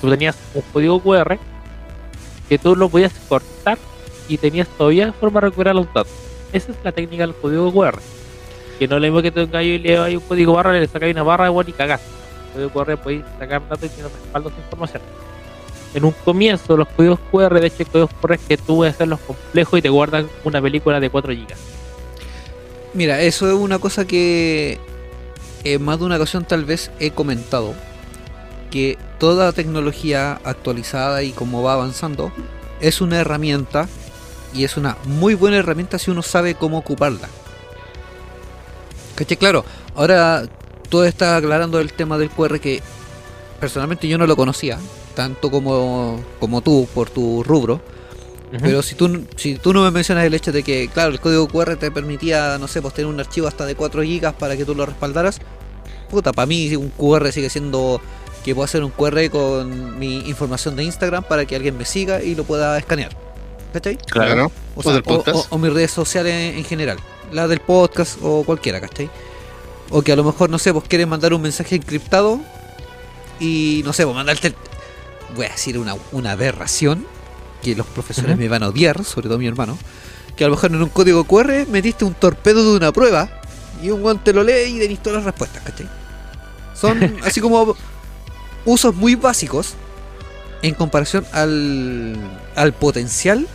Tú 0.00 0.10
tenías 0.10 0.36
un 0.54 0.62
código 0.72 1.00
QR 1.00 1.38
que 2.48 2.58
tú 2.58 2.74
lo 2.76 2.88
podías 2.88 3.12
cortar 3.28 3.78
y 4.28 4.38
tenías 4.38 4.68
todavía 4.68 5.12
forma 5.12 5.40
de 5.40 5.46
recuperar 5.46 5.74
los 5.74 5.86
datos. 5.86 6.12
Esa 6.52 6.72
es 6.72 6.78
la 6.84 6.92
técnica 6.92 7.26
del 7.26 7.34
código 7.34 7.72
QR. 7.72 7.98
Que 8.78 8.86
no 8.86 8.96
es 8.96 9.12
lo 9.12 9.22
que 9.22 9.30
tú 9.30 9.46
tengas 9.46 9.64
y 9.64 9.78
le 9.78 9.98
hay 9.98 10.16
un 10.16 10.22
código 10.22 10.52
barra, 10.52 10.72
le 10.72 10.86
sacáis 10.86 11.14
una 11.14 11.22
barra 11.22 11.46
igual 11.46 11.68
y 11.68 11.72
cagás. 11.72 12.00
El 12.56 12.70
código 12.70 12.84
QR 12.84 12.96
podéis 13.02 13.24
sacar 13.38 13.68
datos 13.68 13.84
y 13.84 13.88
tiene 13.88 14.08
respaldos 14.08 14.54
de 14.54 14.62
información. 14.62 15.02
En 15.94 16.04
un 16.04 16.12
comienzo, 16.12 16.76
los 16.76 16.88
códigos 16.88 17.18
QR, 17.30 17.60
de 17.60 17.66
hecho, 17.66 17.84
códigos 17.90 18.10
QR 18.20 18.38
que 18.38 18.56
tú 18.56 18.76
puedes 18.76 18.94
hacerlos 18.94 19.20
complejos 19.20 19.78
y 19.78 19.82
te 19.82 19.88
guardan 19.88 20.28
una 20.44 20.60
película 20.60 21.00
de 21.00 21.10
4 21.10 21.32
GB. 21.32 21.54
Mira, 22.94 23.20
eso 23.22 23.48
es 23.48 23.54
una 23.54 23.78
cosa 23.78 24.06
que 24.06 24.78
en 25.64 25.82
más 25.82 25.98
de 25.98 26.04
una 26.04 26.16
ocasión 26.16 26.44
tal 26.44 26.64
vez 26.64 26.90
he 27.00 27.10
comentado. 27.10 27.74
Que 28.70 28.98
toda 29.18 29.52
tecnología 29.52 30.40
actualizada 30.44 31.22
y 31.22 31.32
como 31.32 31.62
va 31.62 31.72
avanzando 31.72 32.32
es 32.80 33.00
una 33.00 33.20
herramienta 33.20 33.88
y 34.54 34.64
es 34.64 34.76
una 34.76 34.96
muy 35.04 35.34
buena 35.34 35.58
herramienta 35.58 35.98
si 35.98 36.10
uno 36.10 36.22
sabe 36.22 36.54
cómo 36.54 36.78
ocuparla. 36.78 37.28
¿Caché? 39.14 39.36
Claro, 39.36 39.64
ahora 39.94 40.44
tú 40.88 41.02
estás 41.02 41.38
aclarando 41.38 41.80
el 41.80 41.92
tema 41.92 42.18
del 42.18 42.30
QR 42.30 42.60
que 42.60 42.82
personalmente 43.60 44.08
yo 44.08 44.18
no 44.18 44.26
lo 44.26 44.36
conocía, 44.36 44.78
tanto 45.14 45.50
como, 45.50 46.22
como 46.40 46.60
tú 46.60 46.88
por 46.94 47.10
tu 47.10 47.42
rubro. 47.42 47.80
Pero 48.62 48.80
si 48.80 48.94
tú, 48.94 49.26
si 49.36 49.56
tú 49.56 49.74
no 49.74 49.82
me 49.84 49.90
mencionas 49.90 50.24
el 50.24 50.32
hecho 50.32 50.52
de 50.52 50.62
que, 50.62 50.88
claro, 50.88 51.10
el 51.10 51.20
código 51.20 51.48
QR 51.48 51.76
te 51.76 51.90
permitía, 51.90 52.56
no 52.58 52.66
sé, 52.66 52.80
pues 52.80 52.94
tener 52.94 53.10
un 53.10 53.20
archivo 53.20 53.46
hasta 53.46 53.66
de 53.66 53.74
4 53.74 54.00
GB 54.02 54.32
para 54.38 54.56
que 54.56 54.64
tú 54.64 54.74
lo 54.74 54.86
respaldaras, 54.86 55.38
puta, 56.08 56.32
para 56.32 56.46
mí 56.46 56.74
un 56.74 56.88
QR 56.88 57.30
sigue 57.30 57.50
siendo 57.50 58.00
que 58.44 58.54
puedo 58.54 58.64
hacer 58.64 58.82
un 58.82 58.90
QR 58.90 59.28
con 59.30 59.98
mi 59.98 60.28
información 60.28 60.76
de 60.76 60.84
Instagram 60.84 61.24
para 61.24 61.44
que 61.44 61.56
alguien 61.56 61.76
me 61.76 61.84
siga 61.84 62.22
y 62.22 62.34
lo 62.34 62.44
pueda 62.44 62.78
escanear. 62.78 63.27
¿Cachai? 63.72 63.96
Claro. 63.96 64.50
O, 64.74 64.80
O 64.80 64.82
sea, 64.82 64.92
del 64.92 65.02
o- 65.02 65.04
podcast. 65.04 65.36
o- 65.36 65.46
o 65.54 65.58
mis 65.58 65.72
redes 65.72 65.90
sociales 65.90 66.32
en, 66.32 66.58
en 66.58 66.64
general. 66.64 66.98
La 67.32 67.46
del 67.48 67.60
podcast 67.60 68.18
o 68.22 68.42
cualquiera, 68.44 68.80
¿cachai? 68.80 69.10
O 69.90 70.02
que 70.02 70.12
a 70.12 70.16
lo 70.16 70.24
mejor, 70.24 70.50
no 70.50 70.58
sé, 70.58 70.70
vos 70.70 70.84
quieres 70.88 71.06
mandar 71.06 71.32
un 71.34 71.42
mensaje 71.42 71.76
encriptado 71.76 72.40
y, 73.40 73.82
no 73.84 73.92
sé, 73.92 74.04
vos 74.04 74.14
mandarte... 74.14 74.48
el- 74.48 74.54
Voy 75.36 75.44
a 75.44 75.50
decir 75.50 75.78
una, 75.78 75.94
una 76.12 76.32
aberración 76.32 77.06
que 77.62 77.76
los 77.76 77.86
profesores 77.86 78.38
me 78.38 78.48
van 78.48 78.62
a 78.62 78.68
odiar, 78.68 79.04
sobre 79.04 79.28
todo 79.28 79.36
mi 79.38 79.46
hermano. 79.46 79.76
Que 80.36 80.44
a 80.44 80.48
lo 80.48 80.54
mejor 80.54 80.70
en 80.70 80.82
un 80.82 80.88
código 80.88 81.24
QR 81.24 81.66
metiste 81.68 82.06
un 82.06 82.14
torpedo 82.14 82.70
de 82.70 82.76
una 82.78 82.92
prueba 82.92 83.28
y 83.82 83.90
un 83.90 84.00
guante 84.00 84.32
lo 84.32 84.42
lee 84.42 84.76
y 84.76 84.78
tenés 84.78 85.02
todas 85.02 85.16
las 85.18 85.24
respuestas, 85.26 85.62
¿cachai? 85.64 85.86
Son 86.74 87.16
así 87.26 87.42
como 87.42 87.76
usos 88.64 88.94
muy 88.94 89.16
básicos 89.16 89.74
en 90.62 90.72
comparación 90.74 91.26
al, 91.32 92.16
al 92.56 92.72
potencial 92.72 93.46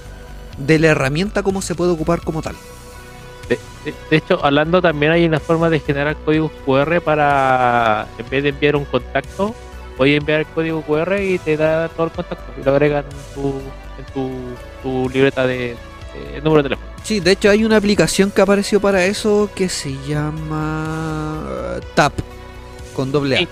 de 0.57 0.79
la 0.79 0.87
herramienta 0.87 1.43
como 1.43 1.61
se 1.61 1.75
puede 1.75 1.91
ocupar 1.91 2.21
como 2.21 2.41
tal. 2.41 2.55
De, 3.49 3.59
de- 3.85 3.93
de 4.09 4.17
hecho, 4.17 4.43
hablando 4.43 4.81
también 4.81 5.11
hay 5.11 5.25
una 5.25 5.39
forma 5.39 5.69
de 5.69 5.79
generar 5.79 6.15
códigos 6.23 6.51
QR 6.65 7.01
para, 7.01 8.07
en 8.17 8.29
vez 8.29 8.43
de 8.43 8.49
enviar 8.49 8.75
un 8.75 8.85
contacto, 8.85 9.53
voy 9.97 10.13
a 10.13 10.17
enviar 10.17 10.39
el 10.41 10.45
código 10.47 10.81
QR 10.83 11.21
y 11.21 11.37
te 11.39 11.57
da 11.57 11.89
todo 11.89 12.07
el 12.07 12.11
contacto 12.13 12.51
y 12.59 12.63
lo 12.63 12.71
agregan 12.71 13.03
en 13.05 13.33
tu, 13.41 13.49
en 13.99 14.05
tu, 14.13 14.29
tu 14.81 15.09
libreta 15.09 15.45
de, 15.45 15.75
de 16.33 16.41
número 16.41 16.63
de 16.63 16.69
teléfono. 16.69 16.89
Sí, 17.03 17.19
de 17.19 17.31
hecho 17.31 17.49
hay 17.49 17.65
una 17.65 17.75
aplicación 17.77 18.31
que 18.31 18.41
apareció 18.41 18.79
para 18.79 19.03
eso 19.05 19.49
que 19.53 19.67
se 19.67 19.91
llama 20.07 21.43
TAP 21.95 22.13
con 22.95 23.11
doble 23.11 23.35
A. 23.35 23.39
Sí. 23.39 23.47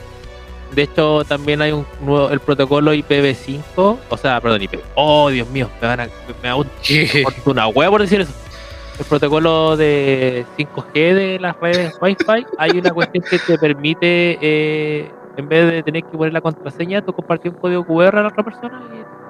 De 0.74 0.84
hecho, 0.84 1.24
también 1.26 1.62
hay 1.62 1.72
un 1.74 1.86
nuevo, 2.02 2.30
el 2.30 2.40
protocolo 2.40 2.94
IPv5, 2.94 3.98
o 4.10 4.18
sea, 4.18 4.40
perdón, 4.40 4.62
IP. 4.62 4.80
Oh, 4.96 5.30
Dios 5.30 5.50
mío, 5.50 5.70
me 5.82 5.88
van 5.88 6.00
a, 6.02 6.06
me 6.42 6.48
da 6.48 6.56
un- 6.56 6.70
una 7.46 7.68
hueá 7.68 7.90
por 7.90 8.02
decir 8.02 8.22
eso. 8.22 8.32
El 9.00 9.06
protocolo 9.06 9.76
de 9.78 10.46
5G 10.58 10.94
de 10.94 11.40
las 11.40 11.60
redes 11.60 11.94
Wi-Fi, 12.00 12.46
hay 12.58 12.72
una 12.78 12.92
cuestión 12.92 13.24
que 13.30 13.40
te 13.40 13.58
permite, 13.58 14.38
eh, 14.42 15.12
en 15.38 15.50
vez 15.50 15.72
de 15.72 15.84
tener 15.84 16.04
que 16.04 16.18
poner 16.18 16.34
la 16.34 16.42
contraseña, 16.42 17.02
tú 17.02 17.12
compartir 17.14 17.52
un 17.52 17.58
código 17.58 17.84
QR 17.84 18.20
a 18.20 18.22
la 18.22 18.28
otra 18.28 18.44
persona 18.44 18.82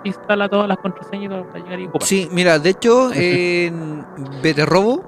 y 0.03 0.07
instala 0.09 0.49
todas 0.49 0.67
las 0.67 0.77
contraseñas 0.77 1.31
para 1.45 1.63
llegar 1.63 1.79
y 1.79 1.85
ocupar. 1.85 2.07
Sí, 2.07 2.27
mira, 2.31 2.59
de 2.59 2.69
hecho 2.71 3.11
en 3.15 4.05
Robo 4.65 5.03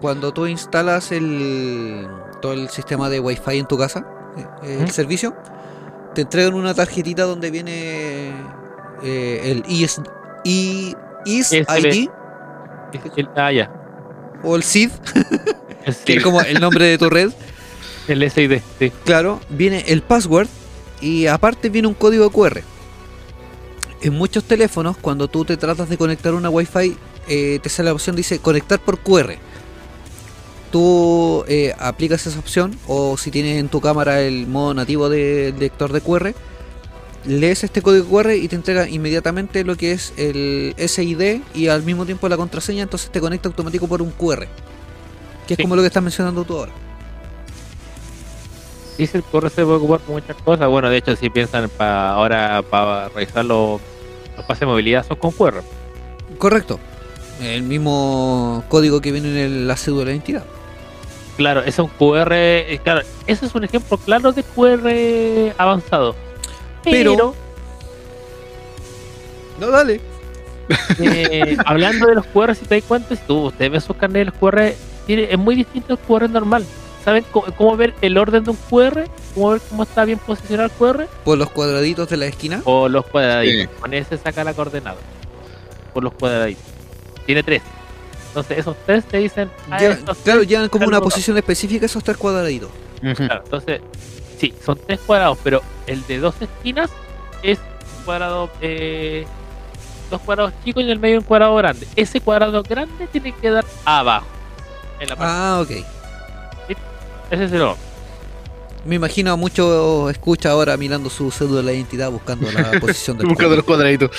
cuando 0.00 0.32
tú 0.32 0.46
instalas 0.46 1.12
el 1.12 2.08
todo 2.40 2.52
el 2.52 2.68
sistema 2.68 3.08
de 3.10 3.20
Wi-Fi 3.20 3.58
en 3.58 3.66
tu 3.66 3.76
casa, 3.76 4.06
eh, 4.62 4.78
el 4.80 4.90
servicio, 4.90 5.34
te 6.14 6.22
entregan 6.22 6.54
una 6.54 6.74
tarjetita 6.74 7.24
donde 7.24 7.50
viene 7.50 8.32
eh, 9.02 9.40
el 9.44 9.64
ES 9.68 10.00
ESB. 11.24 11.78
ID 11.78 12.08
El- 12.92 13.12
el- 13.16 13.28
ah, 13.36 13.52
ya. 13.52 13.70
o 14.42 14.56
el 14.56 14.62
SID, 14.62 14.90
El, 15.84 15.96
que 15.96 16.14
es 16.14 16.22
como 16.22 16.40
el 16.40 16.60
nombre 16.60 16.86
de 16.86 16.98
tu 16.98 17.08
red. 17.10 17.30
el 18.08 18.30
SID, 18.30 18.60
sí. 18.78 18.92
Claro, 19.04 19.40
viene 19.50 19.84
el 19.88 20.02
password 20.02 20.48
y 21.00 21.26
aparte 21.26 21.68
viene 21.68 21.88
un 21.88 21.94
código 21.94 22.30
QR. 22.30 22.62
En 24.00 24.14
muchos 24.14 24.44
teléfonos, 24.44 24.96
cuando 24.96 25.28
tú 25.28 25.44
te 25.44 25.56
tratas 25.56 25.88
de 25.88 25.98
conectar 25.98 26.32
una 26.34 26.48
Wi-Fi, 26.50 26.96
eh, 27.28 27.58
te 27.62 27.68
sale 27.68 27.88
la 27.88 27.92
opción 27.92 28.14
dice 28.16 28.38
conectar 28.38 28.78
por 28.78 28.98
QR. 29.00 29.34
Tú 30.70 31.44
eh, 31.48 31.74
aplicas 31.78 32.26
esa 32.26 32.38
opción 32.38 32.78
o 32.86 33.16
si 33.16 33.30
tienes 33.30 33.58
en 33.58 33.68
tu 33.68 33.80
cámara 33.80 34.20
el 34.20 34.46
modo 34.46 34.74
nativo 34.74 35.08
de 35.08 35.54
lector 35.58 35.92
de 35.92 36.00
QR, 36.02 36.34
lees 37.24 37.64
este 37.64 37.80
código 37.82 38.06
QR 38.08 38.32
y 38.34 38.48
te 38.48 38.56
entrega 38.56 38.88
inmediatamente 38.88 39.64
lo 39.64 39.76
que 39.76 39.92
es 39.92 40.12
el 40.18 40.74
SID 40.76 41.40
y 41.54 41.68
al 41.68 41.82
mismo 41.84 42.04
tiempo 42.04 42.28
la 42.28 42.36
contraseña, 42.36 42.82
entonces 42.82 43.10
te 43.10 43.20
conecta 43.20 43.48
automático 43.48 43.86
por 43.88 44.02
un 44.02 44.10
QR. 44.10 44.46
Que 45.46 45.54
es 45.54 45.56
Sí. 45.56 45.62
como 45.62 45.74
lo 45.76 45.82
que 45.82 45.86
estás 45.88 46.02
mencionando 46.02 46.44
tú 46.44 46.58
ahora. 46.58 46.72
Sí, 48.98 49.06
sí, 49.06 49.16
el 49.16 49.22
QR 49.22 49.48
se 49.48 49.64
puede 49.64 49.76
ocupar 49.78 50.00
con 50.00 50.16
muchas 50.16 50.36
cosas. 50.42 50.68
Bueno, 50.68 50.90
de 50.90 50.96
hecho, 50.98 51.14
si 51.16 51.30
piensan 51.30 51.70
para 51.70 52.10
ahora 52.10 52.62
para 52.68 53.08
revisar 53.08 53.44
los, 53.44 53.80
los 54.36 54.44
pases 54.44 54.60
de 54.60 54.66
movilidad 54.66 55.06
son 55.06 55.16
con 55.16 55.30
QR. 55.30 55.62
Correcto. 56.36 56.78
El 57.40 57.62
mismo 57.62 58.64
código 58.68 59.00
que 59.00 59.12
viene 59.12 59.44
en 59.44 59.68
la 59.68 59.76
cédula 59.76 60.06
de 60.06 60.12
identidad. 60.12 60.44
Claro, 61.38 61.60
ese 61.60 61.70
es 61.70 61.78
un 61.78 61.88
QR. 61.88 62.32
eh, 62.34 62.80
Claro, 62.84 63.00
ese 63.26 63.46
es 63.46 63.54
un 63.54 63.64
ejemplo 63.64 63.96
claro 63.96 64.32
de 64.32 64.42
QR 64.42 65.54
avanzado. 65.56 66.14
Pero- 66.84 67.12
Pero, 67.12 67.34
No, 69.60 69.70
dale. 69.70 70.00
eh, 71.00 71.56
hablando 71.64 72.06
de 72.06 72.16
los 72.16 72.26
QR, 72.26 72.54
si 72.54 72.66
te 72.66 72.74
das 72.76 72.84
cuenta, 72.84 73.16
si 73.16 73.22
tú 73.26 73.46
ustedes 73.46 73.70
ven 73.70 73.80
sus 73.80 73.96
carnet 73.96 74.20
de 74.20 74.24
los 74.26 74.34
QR, 74.34 74.74
tiene, 75.06 75.28
es 75.30 75.38
muy 75.38 75.54
distinto 75.54 75.94
al 75.94 75.98
QR 76.00 76.28
normal. 76.28 76.64
¿Saben 77.04 77.24
cómo, 77.30 77.46
cómo 77.56 77.76
ver 77.76 77.94
el 78.02 78.18
orden 78.18 78.44
de 78.44 78.50
un 78.50 78.56
QR? 78.68 79.04
¿Cómo 79.34 79.50
ver 79.52 79.60
cómo 79.70 79.84
está 79.84 80.04
bien 80.04 80.18
posicionado 80.18 80.68
el 80.68 80.72
QR? 80.76 81.06
Por 81.24 81.38
los 81.38 81.48
cuadraditos 81.50 82.08
de 82.08 82.16
la 82.18 82.26
esquina. 82.26 82.60
O 82.64 82.88
los 82.88 83.06
cuadraditos. 83.06 83.74
Con 83.80 83.94
ese 83.94 84.18
saca 84.18 84.44
la 84.44 84.52
coordenada. 84.52 84.98
Por 85.94 86.02
los 86.04 86.12
cuadraditos. 86.14 86.64
Tiene 87.24 87.42
tres. 87.42 87.62
Entonces, 88.40 88.58
esos 88.58 88.76
tres 88.86 89.04
te 89.04 89.18
dicen. 89.18 89.50
ah, 89.70 89.78
Ya- 89.80 89.96
claro, 89.96 90.16
tres 90.22 90.48
llevan 90.48 90.68
como 90.68 90.86
una 90.86 91.00
posición 91.00 91.36
específica 91.36 91.86
esos 91.86 92.02
tres 92.04 92.16
cuadraditos. 92.16 92.70
Claro, 93.00 93.42
entonces, 93.44 93.80
sí, 94.38 94.54
son 94.64 94.78
tres 94.86 95.00
cuadrados, 95.06 95.38
pero 95.44 95.62
el 95.86 96.06
de 96.06 96.18
dos 96.18 96.34
esquinas 96.40 96.90
es 97.42 97.58
un 97.98 98.04
cuadrado, 98.04 98.50
eh, 98.60 99.26
dos 100.10 100.20
cuadrados 100.22 100.52
chicos 100.64 100.82
y 100.82 100.86
en 100.86 100.90
el 100.92 100.98
medio 100.98 101.18
un 101.18 101.24
cuadrado 101.24 101.54
grande. 101.56 101.86
Ese 101.96 102.20
cuadrado 102.20 102.62
grande 102.62 103.06
tiene 103.08 103.32
que 103.32 103.40
quedar 103.40 103.64
abajo. 103.84 104.26
En 105.00 105.08
la 105.08 105.16
parte. 105.16 105.32
Ah, 105.34 105.60
ok. 105.62 105.70
Ese 107.30 107.44
es 107.44 107.52
el 107.52 107.60
orden. 107.62 107.88
Me 108.84 108.94
imagino 108.94 109.32
a 109.32 109.36
muchos 109.36 110.10
escucha 110.10 110.50
ahora 110.50 110.76
mirando 110.76 111.10
su 111.10 111.30
cédula 111.30 111.62
de 111.70 111.76
identidad 111.76 112.10
buscando 112.10 112.50
la 112.50 112.70
posición 112.80 113.18
del 113.18 113.26
Buscando 113.26 113.56
los 113.56 113.64
cuadraditos. 113.64 114.10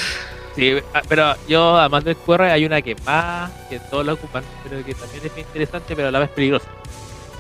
Sí, 0.60 0.76
ah, 0.94 1.02
pero 1.07 1.36
yo, 1.48 1.77
además 1.77 2.03
del 2.03 2.18
QR, 2.18 2.41
hay 2.41 2.65
una 2.65 2.81
que 2.81 2.94
más, 3.06 3.49
que 3.69 3.80
todos 3.80 4.06
la 4.06 4.14
ocupan, 4.14 4.44
pero 4.64 4.84
que 4.84 4.94
también 4.94 5.26
es 5.26 5.31
muy 5.31 5.41
interesante, 5.41 5.95
pero 5.95 6.10
a 6.10 6.11
la 6.11 6.19
vez 6.19 6.30
peligrosa. 6.31 6.68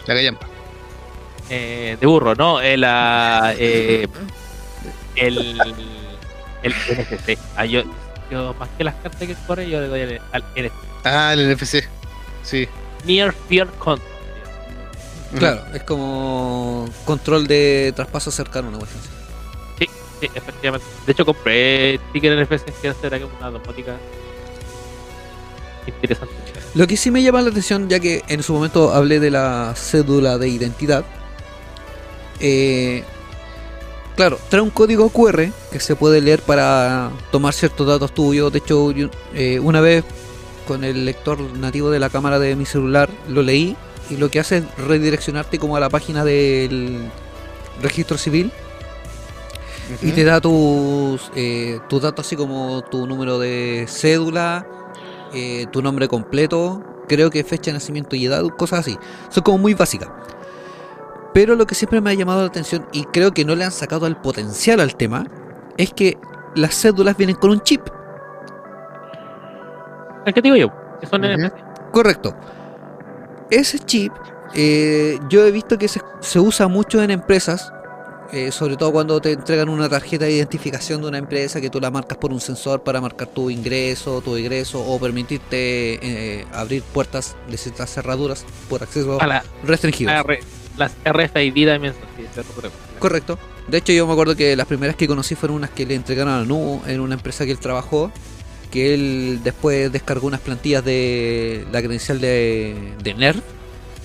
La 0.05 0.15
callampa. 0.15 0.47
Eh, 1.49 1.97
de 1.99 2.07
burro, 2.07 2.33
¿no? 2.35 2.61
El, 2.61 2.83
ah, 2.85 3.53
eh, 3.57 4.07
el, 5.17 5.37
el 6.63 6.73
NFC. 6.73 7.37
Ah, 7.57 7.65
yo, 7.65 7.83
yo, 8.31 8.53
más 8.57 8.69
que 8.77 8.85
las 8.85 8.95
cartas 8.95 9.19
que 9.19 9.31
el 9.31 9.37
QR, 9.37 9.61
yo 9.63 9.81
le 9.81 9.87
doy 9.87 10.01
al, 10.01 10.21
al 10.31 10.43
NFC. 10.55 10.73
Ah, 11.03 11.33
el 11.33 11.53
NFC. 11.53 11.89
Sí. 12.43 12.69
Near 13.03 13.33
Fear 13.33 13.67
Control. 13.79 14.07
Claro, 15.37 15.65
es 15.73 15.83
como 15.83 16.89
control 17.03 17.47
de 17.47 17.91
traspaso 17.95 18.31
cercano, 18.31 18.69
una 18.69 18.79
cuestión 18.79 19.03
así. 19.03 19.18
Sí, 20.19 20.29
efectivamente. 20.33 20.85
De 21.05 21.11
hecho, 21.11 21.25
compré 21.25 21.99
ticket 22.11 22.39
NFC 22.39 22.65
que 22.81 22.89
hacer 22.89 23.13
aquí 23.13 23.25
una 23.39 23.51
domótica 23.51 23.97
interesante. 25.87 26.33
Lo 26.75 26.87
que 26.87 26.97
sí 26.97 27.09
me 27.09 27.23
llama 27.23 27.41
la 27.41 27.49
atención, 27.49 27.89
ya 27.89 27.99
que 27.99 28.23
en 28.27 28.43
su 28.43 28.53
momento 28.53 28.93
hablé 28.93 29.19
de 29.19 29.31
la 29.31 29.73
cédula 29.75 30.37
de 30.37 30.49
identidad, 30.49 31.03
eh, 32.39 33.03
claro, 34.15 34.39
trae 34.49 34.61
un 34.61 34.69
código 34.69 35.09
QR 35.09 35.49
que 35.71 35.79
se 35.79 35.95
puede 35.95 36.21
leer 36.21 36.41
para 36.41 37.09
tomar 37.31 37.53
ciertos 37.53 37.87
datos 37.87 38.13
tuyos. 38.13 38.51
De 38.51 38.59
hecho, 38.59 38.93
eh, 39.33 39.59
una 39.59 39.81
vez 39.81 40.03
con 40.67 40.83
el 40.83 41.05
lector 41.05 41.39
nativo 41.39 41.89
de 41.89 41.99
la 41.99 42.09
cámara 42.09 42.37
de 42.37 42.55
mi 42.55 42.65
celular 42.65 43.09
lo 43.27 43.41
leí 43.41 43.75
y 44.09 44.17
lo 44.17 44.29
que 44.29 44.39
hace 44.39 44.57
es 44.57 44.63
redireccionarte 44.77 45.57
como 45.57 45.75
a 45.75 45.79
la 45.79 45.89
página 45.89 46.23
del 46.23 47.09
registro 47.81 48.17
civil 48.17 48.51
y 50.01 50.11
te 50.11 50.23
da 50.23 50.39
tus, 50.39 51.31
eh, 51.35 51.79
tus 51.87 52.01
datos 52.01 52.25
así 52.25 52.35
como 52.35 52.81
tu 52.83 53.07
número 53.07 53.39
de 53.39 53.85
cédula, 53.87 54.67
eh, 55.33 55.65
tu 55.71 55.81
nombre 55.81 56.07
completo, 56.07 56.83
creo 57.07 57.29
que 57.29 57.43
fecha 57.43 57.71
de 57.71 57.73
nacimiento 57.73 58.15
y 58.15 58.25
edad, 58.25 58.43
cosas 58.57 58.79
así. 58.79 58.97
Son 59.29 59.43
como 59.43 59.57
muy 59.57 59.73
básicas. 59.73 60.09
Pero 61.33 61.55
lo 61.55 61.65
que 61.67 61.75
siempre 61.75 62.01
me 62.01 62.09
ha 62.09 62.13
llamado 62.13 62.41
la 62.41 62.47
atención 62.47 62.87
y 62.91 63.03
creo 63.05 63.31
que 63.31 63.45
no 63.45 63.55
le 63.55 63.63
han 63.63 63.71
sacado 63.71 64.07
el 64.07 64.15
potencial 64.15 64.79
al 64.79 64.95
tema 64.95 65.25
es 65.77 65.93
que 65.93 66.17
las 66.55 66.75
cédulas 66.75 67.17
vienen 67.17 67.35
con 67.35 67.51
un 67.51 67.61
chip. 67.61 67.81
¿El 70.25 70.33
que 70.33 70.41
digo 70.41 70.55
yo? 70.55 70.71
Que 70.99 71.07
son. 71.07 71.23
Correcto. 71.91 72.35
Ese 73.49 73.79
chip, 73.79 74.11
eh, 74.53 75.19
yo 75.29 75.45
he 75.45 75.51
visto 75.51 75.77
que 75.77 75.87
se, 75.87 76.01
se 76.19 76.39
usa 76.39 76.67
mucho 76.67 77.01
en 77.01 77.11
empresas 77.11 77.71
Eh, 78.31 78.51
sobre 78.51 78.77
todo 78.77 78.91
cuando 78.91 79.19
te 79.19 79.31
entregan 79.31 79.69
una 79.69 79.89
tarjeta 79.89 80.25
de 80.25 80.33
identificación 80.33 81.01
de 81.01 81.07
una 81.07 81.17
empresa 81.17 81.59
que 81.59 81.69
tú 81.71 81.79
la 81.79 81.89
marcas 81.89 82.17
por 82.19 82.31
un 82.31 82.39
sensor 82.39 82.83
para 82.83 83.01
marcar 83.01 83.27
tu 83.27 83.49
ingreso, 83.49 84.21
tu 84.21 84.35
egreso 84.35 84.83
o 84.85 84.99
permitirte 84.99 86.37
eh, 86.39 86.45
abrir 86.53 86.83
puertas 86.83 87.35
de 87.49 87.57
ciertas 87.57 87.91
cerraduras 87.91 88.45
por 88.69 88.83
acceso 88.83 89.19
A 89.19 89.25
la, 89.25 89.43
restringido. 89.63 90.11
R- 90.11 90.41
las 90.77 90.91
RFID 91.03 91.67
también 91.67 91.93
son, 91.93 92.03
sí. 92.17 92.41
Correcto. 92.99 93.39
De 93.67 93.79
hecho, 93.79 93.93
yo 93.93 94.05
me 94.05 94.13
acuerdo 94.13 94.35
que 94.35 94.55
las 94.55 94.67
primeras 94.67 94.95
que 94.95 95.07
conocí 95.07 95.33
fueron 95.35 95.57
unas 95.57 95.71
que 95.71 95.85
le 95.85 95.95
entregaron 95.95 96.31
a 96.33 96.43
Nu 96.45 96.81
en 96.85 96.99
una 96.99 97.15
empresa 97.15 97.45
que 97.45 97.51
él 97.51 97.59
trabajó. 97.59 98.11
Que 98.71 98.93
él 98.93 99.39
después 99.43 99.91
descargó 99.91 100.27
unas 100.27 100.41
plantillas 100.41 100.85
de 100.85 101.65
la 101.71 101.79
credencial 101.81 102.21
de, 102.21 102.93
de 103.01 103.13
NERD 103.15 103.39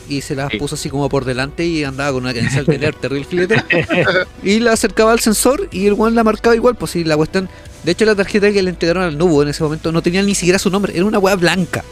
y 0.08 0.20
se 0.20 0.34
las 0.34 0.50
Sí. 0.50 0.58
puso 0.58 0.74
así 0.74 0.90
como 0.90 1.08
por 1.08 1.24
delante 1.24 1.64
y 1.64 1.84
andaba 1.84 2.12
con 2.12 2.22
una 2.24 2.32
credencial 2.32 2.66
de 2.66 2.78
NERD 2.78 2.96
terrible 2.96 3.24
filete. 3.26 3.64
y 4.42 4.60
la 4.60 4.72
acercaba 4.72 5.12
al 5.12 5.20
sensor 5.20 5.68
y 5.72 5.86
el 5.86 5.94
one 5.98 6.14
la 6.14 6.24
marcaba 6.24 6.54
igual. 6.56 6.74
Pues 6.76 6.90
sí, 6.92 7.04
la 7.04 7.16
cuestión. 7.16 7.48
De 7.82 7.92
hecho, 7.92 8.04
la 8.04 8.14
tarjeta 8.14 8.50
que 8.52 8.62
le 8.62 8.70
entregaron 8.70 9.02
al 9.02 9.18
Nubo 9.18 9.42
en 9.42 9.48
ese 9.48 9.62
momento 9.62 9.92
no 9.92 10.00
tenía 10.02 10.22
ni 10.22 10.34
siquiera 10.34 10.58
su 10.58 10.70
nombre, 10.70 10.94
era 10.96 11.04
una 11.04 11.18
weá 11.18 11.34
blanca. 11.36 11.84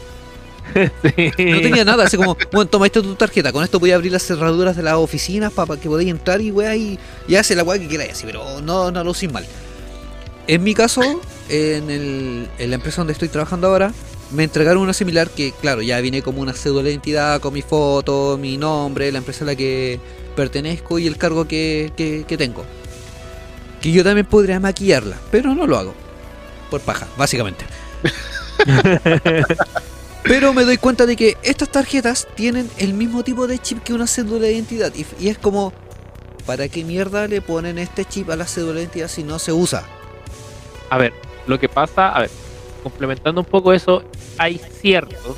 Sí. 0.73 1.31
No 1.45 1.61
tenía 1.61 1.85
nada, 1.85 2.05
así 2.05 2.17
como, 2.17 2.35
bueno, 2.51 2.67
toma 2.67 2.87
esta 2.87 2.97
es 2.99 3.05
tu 3.05 3.13
tarjeta, 3.15 3.51
con 3.51 3.63
esto 3.63 3.79
voy 3.79 3.91
a 3.91 3.95
abrir 3.95 4.11
las 4.11 4.23
cerraduras 4.25 4.75
de 4.75 4.81
las 4.81 4.95
oficinas 4.95 5.51
para 5.53 5.79
que 5.79 5.87
podáis 5.87 6.09
entrar 6.09 6.41
y 6.41 6.49
weá 6.49 6.75
y, 6.75 6.97
y 7.27 7.35
hace 7.35 7.55
la 7.55 7.63
weá 7.63 7.77
que 7.77 7.87
queráis 7.87 8.13
así, 8.13 8.23
pero 8.25 8.59
no, 8.61 8.89
no 8.89 9.03
lo 9.03 9.11
uséis 9.11 9.31
mal. 9.31 9.45
En 10.47 10.63
mi 10.63 10.73
caso, 10.73 11.01
en, 11.49 11.89
el- 11.91 12.47
en 12.57 12.69
la 12.71 12.75
empresa 12.75 12.97
donde 13.01 13.13
estoy 13.13 13.27
trabajando 13.29 13.67
ahora, 13.67 13.93
me 14.31 14.43
entregaron 14.43 14.81
una 14.81 14.93
similar 14.93 15.29
que, 15.29 15.51
claro, 15.51 15.81
ya 15.81 15.99
viene 16.01 16.21
como 16.21 16.41
una 16.41 16.53
cédula 16.53 16.83
de 16.83 16.91
identidad 16.91 17.39
con 17.41 17.53
mi 17.53 17.61
foto, 17.61 18.37
mi 18.39 18.57
nombre, 18.57 19.11
la 19.11 19.19
empresa 19.19 19.43
a 19.43 19.47
la 19.47 19.55
que 19.55 19.99
pertenezco 20.35 20.97
y 20.99 21.07
el 21.07 21.17
cargo 21.17 21.47
que, 21.47 21.91
que- 21.95 22.25
que 22.27 22.37
tengo. 22.37 22.65
Que 23.81 23.91
yo 23.91 24.03
también 24.03 24.25
podría 24.25 24.59
maquillarla, 24.59 25.17
pero 25.31 25.53
no 25.53 25.67
lo 25.67 25.77
hago. 25.77 25.93
Por 26.71 26.81
paja, 26.81 27.07
básicamente. 27.17 27.65
Pero 30.23 30.53
me 30.53 30.63
doy 30.63 30.77
cuenta 30.77 31.05
de 31.05 31.15
que 31.17 31.37
estas 31.43 31.69
tarjetas 31.69 32.27
tienen 32.35 32.69
el 32.77 32.93
mismo 32.93 33.23
tipo 33.23 33.45
de 33.45 33.59
chip 33.59 33.83
que 33.83 33.93
una 33.93 34.07
cédula 34.07 34.45
de 34.45 34.53
identidad. 34.53 34.93
Y, 34.95 35.05
y 35.19 35.27
es 35.27 35.37
como, 35.37 35.73
¿para 36.45 36.69
qué 36.69 36.83
mierda 36.85 37.27
le 37.27 37.41
ponen 37.41 37.77
este 37.77 38.05
chip 38.05 38.29
a 38.29 38.37
la 38.37 38.47
cédula 38.47 38.75
de 38.75 38.81
identidad 38.83 39.09
si 39.09 39.23
no 39.23 39.37
se 39.37 39.51
usa? 39.51 39.83
A 40.89 40.97
ver, 40.97 41.13
lo 41.45 41.59
que 41.59 41.67
pasa, 41.67 42.09
a 42.09 42.21
ver, 42.21 42.29
complementando 42.83 43.41
un 43.41 43.47
poco 43.47 43.73
eso, 43.73 44.03
hay 44.37 44.57
ciertos, 44.57 45.37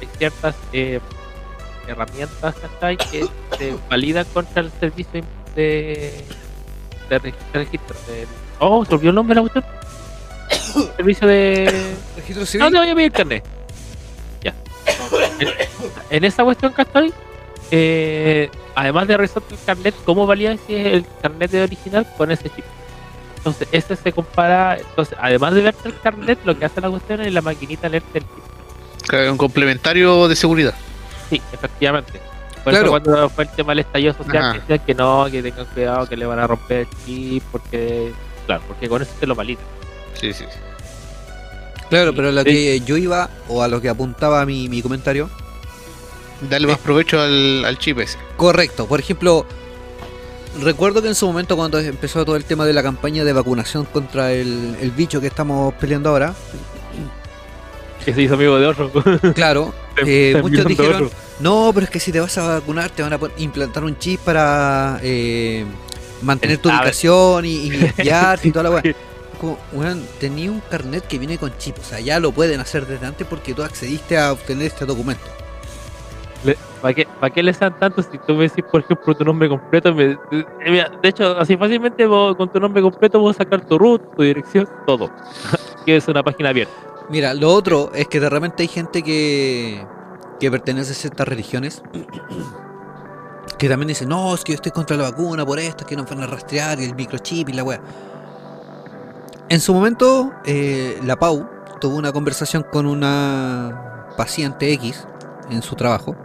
hay 0.00 0.08
ciertas 0.18 0.56
eh, 0.72 1.00
herramientas 1.86 2.54
¿cachai? 2.56 2.96
que 2.96 3.26
se 3.56 3.74
validan 3.88 4.26
contra 4.34 4.62
el 4.62 4.70
servicio 4.78 5.22
de, 5.54 6.24
de 7.08 7.20
reg- 7.20 7.34
de 7.52 7.58
registro. 7.58 7.96
del- 8.08 8.28
oh, 8.58 8.84
se 8.84 8.94
olvidó 8.94 9.10
el 9.10 9.14
nombre 9.16 9.34
de 9.34 9.42
la 9.42 9.48
cuestión. 9.48 10.90
servicio 10.96 11.26
de. 11.28 11.94
¿Registro 12.16 12.40
No 12.42 12.46
civil? 12.46 12.70
te 12.72 12.78
voy 12.78 12.88
a 12.90 12.94
pedir 12.94 13.12
carnet. 13.12 13.44
Ya. 14.42 14.54
En, 15.38 15.48
en 16.10 16.24
esa 16.24 16.44
cuestión 16.44 16.72
que 16.72 16.82
estoy, 16.82 17.12
eh, 17.70 18.50
además 18.74 19.06
de 19.08 19.16
revisar 19.16 19.42
el 19.50 19.58
carnet, 19.64 19.94
¿cómo 20.04 20.26
valía 20.26 20.56
si 20.66 20.74
es 20.74 20.86
el 20.86 21.04
carnet 21.22 21.50
de 21.50 21.62
original 21.62 22.06
con 22.16 22.30
ese 22.30 22.50
chip? 22.50 22.64
Entonces, 23.40 23.68
ese 23.72 23.96
se 23.96 24.12
compara. 24.12 24.76
Entonces, 24.78 25.16
además 25.20 25.54
de 25.54 25.62
verte 25.62 25.88
el 25.88 25.98
carnet, 26.00 26.38
lo 26.44 26.58
que 26.58 26.64
hace 26.66 26.80
la 26.80 26.90
cuestión 26.90 27.20
es 27.22 27.32
la 27.32 27.40
maquinita 27.40 27.88
leerte 27.88 28.18
el 28.18 28.24
chip. 28.24 29.08
Claro, 29.08 29.32
Un 29.32 29.38
complementario 29.38 30.28
de 30.28 30.36
seguridad. 30.36 30.74
Sí, 31.30 31.40
efectivamente. 31.52 32.20
Por 32.62 32.72
Claro. 32.74 32.78
eso 32.78 32.90
cuando 33.02 33.30
fue 33.30 33.44
el 33.44 33.50
tema 33.50 33.72
del 33.72 33.78
estallido 33.80 34.12
social, 34.12 34.52
decían 34.60 34.84
que 34.86 34.94
no, 34.94 35.26
que 35.30 35.42
tengan 35.42 35.64
cuidado, 35.66 36.06
que 36.06 36.16
le 36.16 36.26
van 36.26 36.38
a 36.38 36.46
romper 36.46 36.80
el 36.80 36.88
chip, 37.06 37.42
porque. 37.50 38.12
Claro, 38.46 38.62
porque 38.68 38.88
con 38.88 39.00
eso 39.00 39.12
te 39.18 39.26
lo 39.26 39.34
validan. 39.34 39.64
Sí, 40.12 40.32
sí. 40.34 40.44
sí. 40.44 40.58
Claro, 41.88 42.14
pero 42.14 42.28
a 42.28 42.32
lo 42.32 42.44
que 42.44 42.80
yo 42.80 42.96
iba, 42.98 43.30
o 43.48 43.62
a 43.62 43.68
lo 43.68 43.80
que 43.80 43.88
apuntaba 43.88 44.44
mi, 44.46 44.68
mi 44.68 44.82
comentario, 44.82 45.30
Darle 46.48 46.68
más 46.68 46.78
provecho 46.78 47.20
al, 47.20 47.64
al 47.66 47.76
chip 47.78 47.98
ese. 47.98 48.16
correcto. 48.36 48.86
Por 48.86 48.98
ejemplo, 49.00 49.44
recuerdo 50.60 51.02
que 51.02 51.08
en 51.08 51.14
su 51.14 51.26
momento 51.26 51.56
cuando 51.56 51.78
empezó 51.78 52.24
todo 52.24 52.36
el 52.36 52.44
tema 52.44 52.64
de 52.66 52.72
la 52.72 52.82
campaña 52.82 53.24
de 53.24 53.32
vacunación 53.32 53.84
contra 53.84 54.32
el, 54.32 54.76
el 54.80 54.90
bicho 54.90 55.20
que 55.20 55.26
estamos 55.26 55.74
peleando 55.74 56.10
ahora, 56.10 56.34
Que 58.04 58.14
se 58.14 58.22
hizo 58.22 58.34
amigo 58.34 58.58
de 58.58 58.66
otro. 58.66 58.90
claro, 59.34 59.74
eh, 60.06 60.38
muchos 60.40 60.64
dijeron, 60.64 61.10
no, 61.40 61.70
pero 61.74 61.84
es 61.84 61.90
que 61.90 62.00
si 62.00 62.12
te 62.12 62.20
vas 62.20 62.36
a 62.38 62.46
vacunar 62.46 62.90
te 62.90 63.02
van 63.02 63.12
a 63.12 63.18
implantar 63.38 63.84
un 63.84 63.98
chip 63.98 64.20
para 64.20 64.98
eh, 65.02 65.64
mantener 66.22 66.58
tu 66.58 66.68
ubicación 66.68 67.44
y, 67.44 67.68
y 67.68 67.84
espiarte 67.84 68.48
y 68.48 68.52
toda 68.52 68.64
la 68.64 68.70
weá. 68.70 68.82
Como, 69.40 69.58
weón, 69.72 70.04
tenía 70.18 70.50
un 70.50 70.60
carnet 70.60 71.06
que 71.06 71.18
viene 71.18 71.38
con 71.38 71.56
chip, 71.56 71.78
o 71.78 71.84
sea, 71.84 71.98
ya 71.98 72.20
lo 72.20 72.30
pueden 72.30 72.60
hacer 72.60 72.86
desde 72.86 73.06
antes 73.06 73.26
porque 73.26 73.54
tú 73.54 73.62
accediste 73.62 74.18
a 74.18 74.32
obtener 74.32 74.66
este 74.66 74.84
documento. 74.84 75.39
¿Para 76.80 76.94
qué, 76.94 77.06
¿Para 77.20 77.32
qué 77.32 77.42
le 77.42 77.52
sean 77.52 77.78
tanto 77.78 78.02
si 78.02 78.16
tú 78.18 78.34
me 78.34 78.44
decís, 78.44 78.64
por 78.70 78.80
ejemplo, 78.80 79.14
tu 79.14 79.24
nombre 79.24 79.48
completo? 79.48 79.94
eh, 79.98 80.16
de 81.02 81.08
hecho, 81.08 81.38
así 81.38 81.56
fácilmente 81.56 82.06
con 82.06 82.50
tu 82.50 82.58
nombre 82.58 82.80
completo 82.80 83.20
puedo 83.20 83.34
sacar 83.34 83.60
tu 83.66 83.78
root, 83.78 84.16
tu 84.16 84.22
dirección, 84.22 84.68
todo. 84.86 85.10
que 85.84 85.96
es 85.96 86.08
una 86.08 86.22
página 86.22 86.50
abierta. 86.50 86.72
Mira, 87.10 87.34
lo 87.34 87.52
otro 87.52 87.90
es 87.94 88.08
que 88.08 88.20
de 88.20 88.30
repente 88.30 88.62
hay 88.62 88.68
gente 88.68 89.02
que, 89.02 89.84
que 90.38 90.50
pertenece 90.50 90.92
a 90.92 90.94
ciertas 90.94 91.28
religiones 91.28 91.82
que 93.58 93.68
también 93.68 93.88
dice, 93.88 94.06
no, 94.06 94.34
es 94.34 94.42
que 94.42 94.52
yo 94.52 94.56
estoy 94.56 94.72
contra 94.72 94.96
la 94.96 95.10
vacuna 95.10 95.44
por 95.44 95.58
esto, 95.58 95.84
es 95.84 95.86
que 95.86 95.96
nos 95.96 96.08
van 96.08 96.22
a 96.22 96.26
rastrear 96.26 96.80
y 96.80 96.84
el 96.84 96.94
microchip 96.94 97.50
y 97.50 97.52
la 97.52 97.62
weá. 97.62 97.80
En 99.50 99.60
su 99.60 99.74
momento, 99.74 100.32
eh, 100.46 100.98
la 101.04 101.16
Pau 101.16 101.46
tuvo 101.80 101.96
una 101.96 102.12
conversación 102.12 102.64
con 102.70 102.86
una 102.86 104.06
paciente 104.16 104.72
X 104.72 105.06
en 105.50 105.60
su 105.60 105.74
trabajo. 105.74 106.16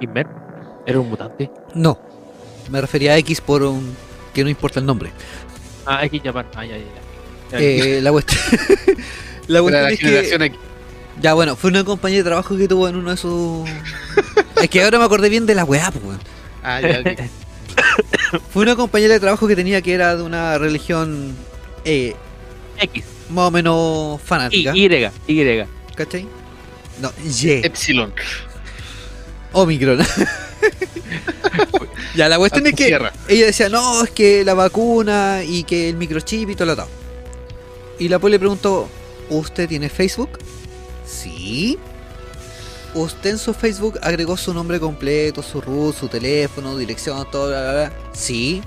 Inmer, 0.00 0.26
era 0.86 1.00
un 1.00 1.08
mutante. 1.08 1.50
No, 1.74 1.98
me 2.70 2.80
refería 2.80 3.12
a 3.12 3.18
X 3.18 3.40
por 3.40 3.62
un... 3.62 3.96
que 4.34 4.44
no 4.44 4.50
importa 4.50 4.80
el 4.80 4.86
nombre. 4.86 5.10
Ah, 5.84 6.08
que 6.08 6.20
llamar. 6.20 6.46
Ah, 6.54 6.64
ya, 6.64 6.76
ya, 6.76 6.84
ya. 7.52 7.58
Eh, 7.58 8.00
la 8.02 8.10
cuestión... 8.10 8.40
la 9.46 9.60
cuestión 9.60 9.82
la 9.82 9.90
es 9.90 9.98
que... 9.98 10.06
generación 10.06 10.42
X. 10.42 10.58
Ya, 11.20 11.34
bueno, 11.34 11.56
fue 11.56 11.70
una 11.70 11.84
compañía 11.84 12.18
de 12.18 12.24
trabajo 12.24 12.56
que 12.56 12.68
tuvo 12.68 12.88
en 12.88 12.96
uno 12.96 13.10
de 13.10 13.16
sus. 13.16 13.68
es 14.62 14.68
que 14.68 14.82
ahora 14.82 14.98
me 14.98 15.04
acordé 15.04 15.28
bien 15.28 15.46
de 15.46 15.54
la 15.54 15.64
weá, 15.64 15.90
pues, 15.90 16.04
weón. 16.04 16.20
Ah, 16.62 16.80
ya, 16.80 17.00
ok. 17.00 18.40
Fue 18.50 18.62
una 18.62 18.76
compañera 18.76 19.14
de 19.14 19.20
trabajo 19.20 19.46
que 19.46 19.56
tenía 19.56 19.80
que 19.80 19.94
era 19.94 20.16
de 20.16 20.22
una 20.22 20.58
religión 20.58 21.34
eh, 21.84 22.14
X, 22.78 23.04
más 23.30 23.48
o 23.48 23.50
menos 23.50 24.20
Y, 24.20 24.26
fanática. 24.26 24.72
Y, 24.74 24.86
Y. 25.28 25.64
¿Cachai? 25.94 26.26
No, 27.00 27.12
Y. 27.24 27.64
Epsilon. 27.64 28.12
Omicron. 29.52 29.98
ya, 32.14 32.28
la 32.28 32.38
cuestión 32.38 32.66
es 32.66 32.74
que 32.74 32.98
ella 33.28 33.46
decía, 33.46 33.68
no, 33.68 34.04
es 34.04 34.10
que 34.10 34.44
la 34.44 34.54
vacuna 34.54 35.42
y 35.44 35.64
que 35.64 35.88
el 35.88 35.96
microchip 35.96 36.50
y 36.50 36.54
todo 36.54 36.66
lo 36.66 36.76
tal. 36.76 36.88
Y 37.98 38.08
la 38.08 38.18
poli 38.18 38.32
le 38.32 38.38
preguntó, 38.38 38.88
¿usted 39.30 39.68
tiene 39.68 39.88
Facebook? 39.88 40.38
Sí. 41.06 41.78
¿Usted 42.94 43.30
en 43.30 43.38
su 43.38 43.52
Facebook 43.52 43.98
agregó 44.02 44.36
su 44.36 44.54
nombre 44.54 44.80
completo, 44.80 45.42
su 45.42 45.60
root, 45.60 45.94
su 45.94 46.08
teléfono, 46.08 46.76
dirección, 46.76 47.26
todo, 47.30 47.48
bla, 47.48 47.60
bla, 47.60 47.72
bla? 47.72 47.92
Sí. 48.12 48.62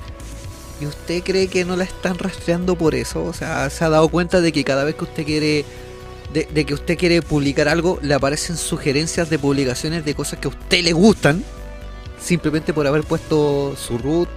¿Y 0.79 0.85
usted 0.85 1.23
cree 1.23 1.47
que 1.47 1.65
no 1.65 1.75
la 1.75 1.83
están 1.83 2.17
rastreando 2.17 2.75
por 2.75 2.95
eso? 2.95 3.23
O 3.23 3.33
sea, 3.33 3.69
¿se 3.69 3.83
ha 3.83 3.89
dado 3.89 4.07
cuenta 4.09 4.39
de 4.39 4.51
que 4.51 4.63
cada 4.63 4.83
vez 4.83 4.95
que 4.95 5.03
usted 5.03 5.25
quiere... 5.25 5.65
De, 6.33 6.47
de 6.51 6.65
que 6.65 6.75
usted 6.75 6.97
quiere 6.97 7.21
publicar 7.21 7.67
algo, 7.67 7.99
le 8.03 8.13
aparecen 8.13 8.55
sugerencias 8.55 9.29
de 9.29 9.39
publicaciones 9.39 10.05
de 10.05 10.13
cosas 10.13 10.37
que 10.39 10.47
a 10.47 10.51
usted 10.51 10.83
le 10.83 10.93
gustan, 10.93 11.43
simplemente 12.19 12.71
por 12.71 12.85
haber 12.85 13.03
puesto 13.03 13.75
su 13.75 13.97
root 13.97 14.29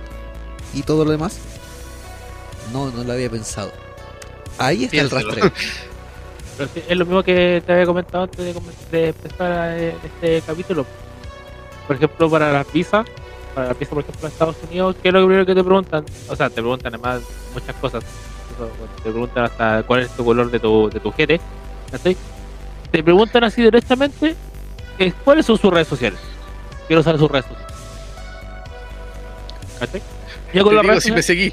y 0.72 0.82
todo 0.82 1.04
lo 1.04 1.10
demás. 1.10 1.38
No, 2.72 2.90
no 2.90 3.04
lo 3.04 3.12
había 3.12 3.28
pensado. 3.28 3.72
Ahí 4.58 4.84
está 4.84 5.00
el 5.00 5.10
rastreo. 5.10 5.52
Pero 6.56 6.70
es 6.88 6.96
lo 6.96 7.06
mismo 7.06 7.22
que 7.22 7.62
te 7.64 7.72
había 7.72 7.86
comentado 7.86 8.24
antes 8.24 8.38
de, 8.38 8.54
de 8.90 9.08
empezar 9.08 9.78
eh, 9.78 9.94
este 10.04 10.42
capítulo. 10.42 10.86
Por 11.86 11.96
ejemplo, 11.96 12.30
para 12.30 12.52
las 12.52 12.72
visas, 12.72 13.06
para 13.54 13.68
las 13.68 13.78
visas, 13.78 13.94
por 13.94 14.02
ejemplo, 14.02 14.26
en 14.28 14.32
Estados 14.32 14.56
Unidos, 14.68 14.96
¿qué 15.02 15.08
es 15.08 15.14
lo 15.14 15.20
primero 15.20 15.46
que 15.46 15.54
te 15.54 15.64
preguntan? 15.64 16.04
O 16.28 16.36
sea, 16.36 16.48
te 16.48 16.56
preguntan 16.56 16.94
además 16.94 17.22
muchas 17.54 17.74
cosas. 17.76 18.04
Te 19.02 19.10
preguntan 19.10 19.44
hasta 19.44 19.82
cuál 19.84 20.02
es 20.02 20.10
tu 20.10 20.24
color 20.24 20.50
de 20.50 20.60
tu, 20.60 20.90
de 20.90 21.00
tu 21.00 21.10
jete. 21.12 21.40
Te 22.90 23.02
preguntan 23.02 23.44
así 23.44 23.62
directamente 23.62 24.34
eh, 24.98 25.12
cuáles 25.24 25.46
son 25.46 25.58
sus 25.58 25.72
redes 25.72 25.88
sociales. 25.88 26.18
Quiero 26.86 27.02
saber 27.02 27.18
sus 27.20 27.30
redes 27.30 27.46
sociales. 27.46 27.72
¿Cachai? 29.78 30.02
Ya 30.52 30.62
con 30.62 30.74
las 30.74 30.84
redes 30.86 31.04
si 31.04 31.12
me 31.12 31.22
seguí. 31.22 31.52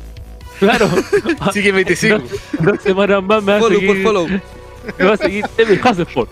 claro. 0.58 0.88
Sígueme 1.52 1.82
y 1.82 1.84
te 1.84 1.96
sigo. 1.96 2.18
Dos 2.60 2.80
semanas 2.82 3.22
más 3.22 3.42
me 3.42 3.52
va 3.52 3.58
a 3.58 3.60
follow 3.60 3.80
por 3.80 3.88
seguir- 3.96 4.02
follow. 4.04 4.28
me 4.98 5.04
va 5.04 5.14
a 5.14 5.16
seguir 5.16 5.44
David 5.56 5.80
Hasselhoff. 5.84 6.28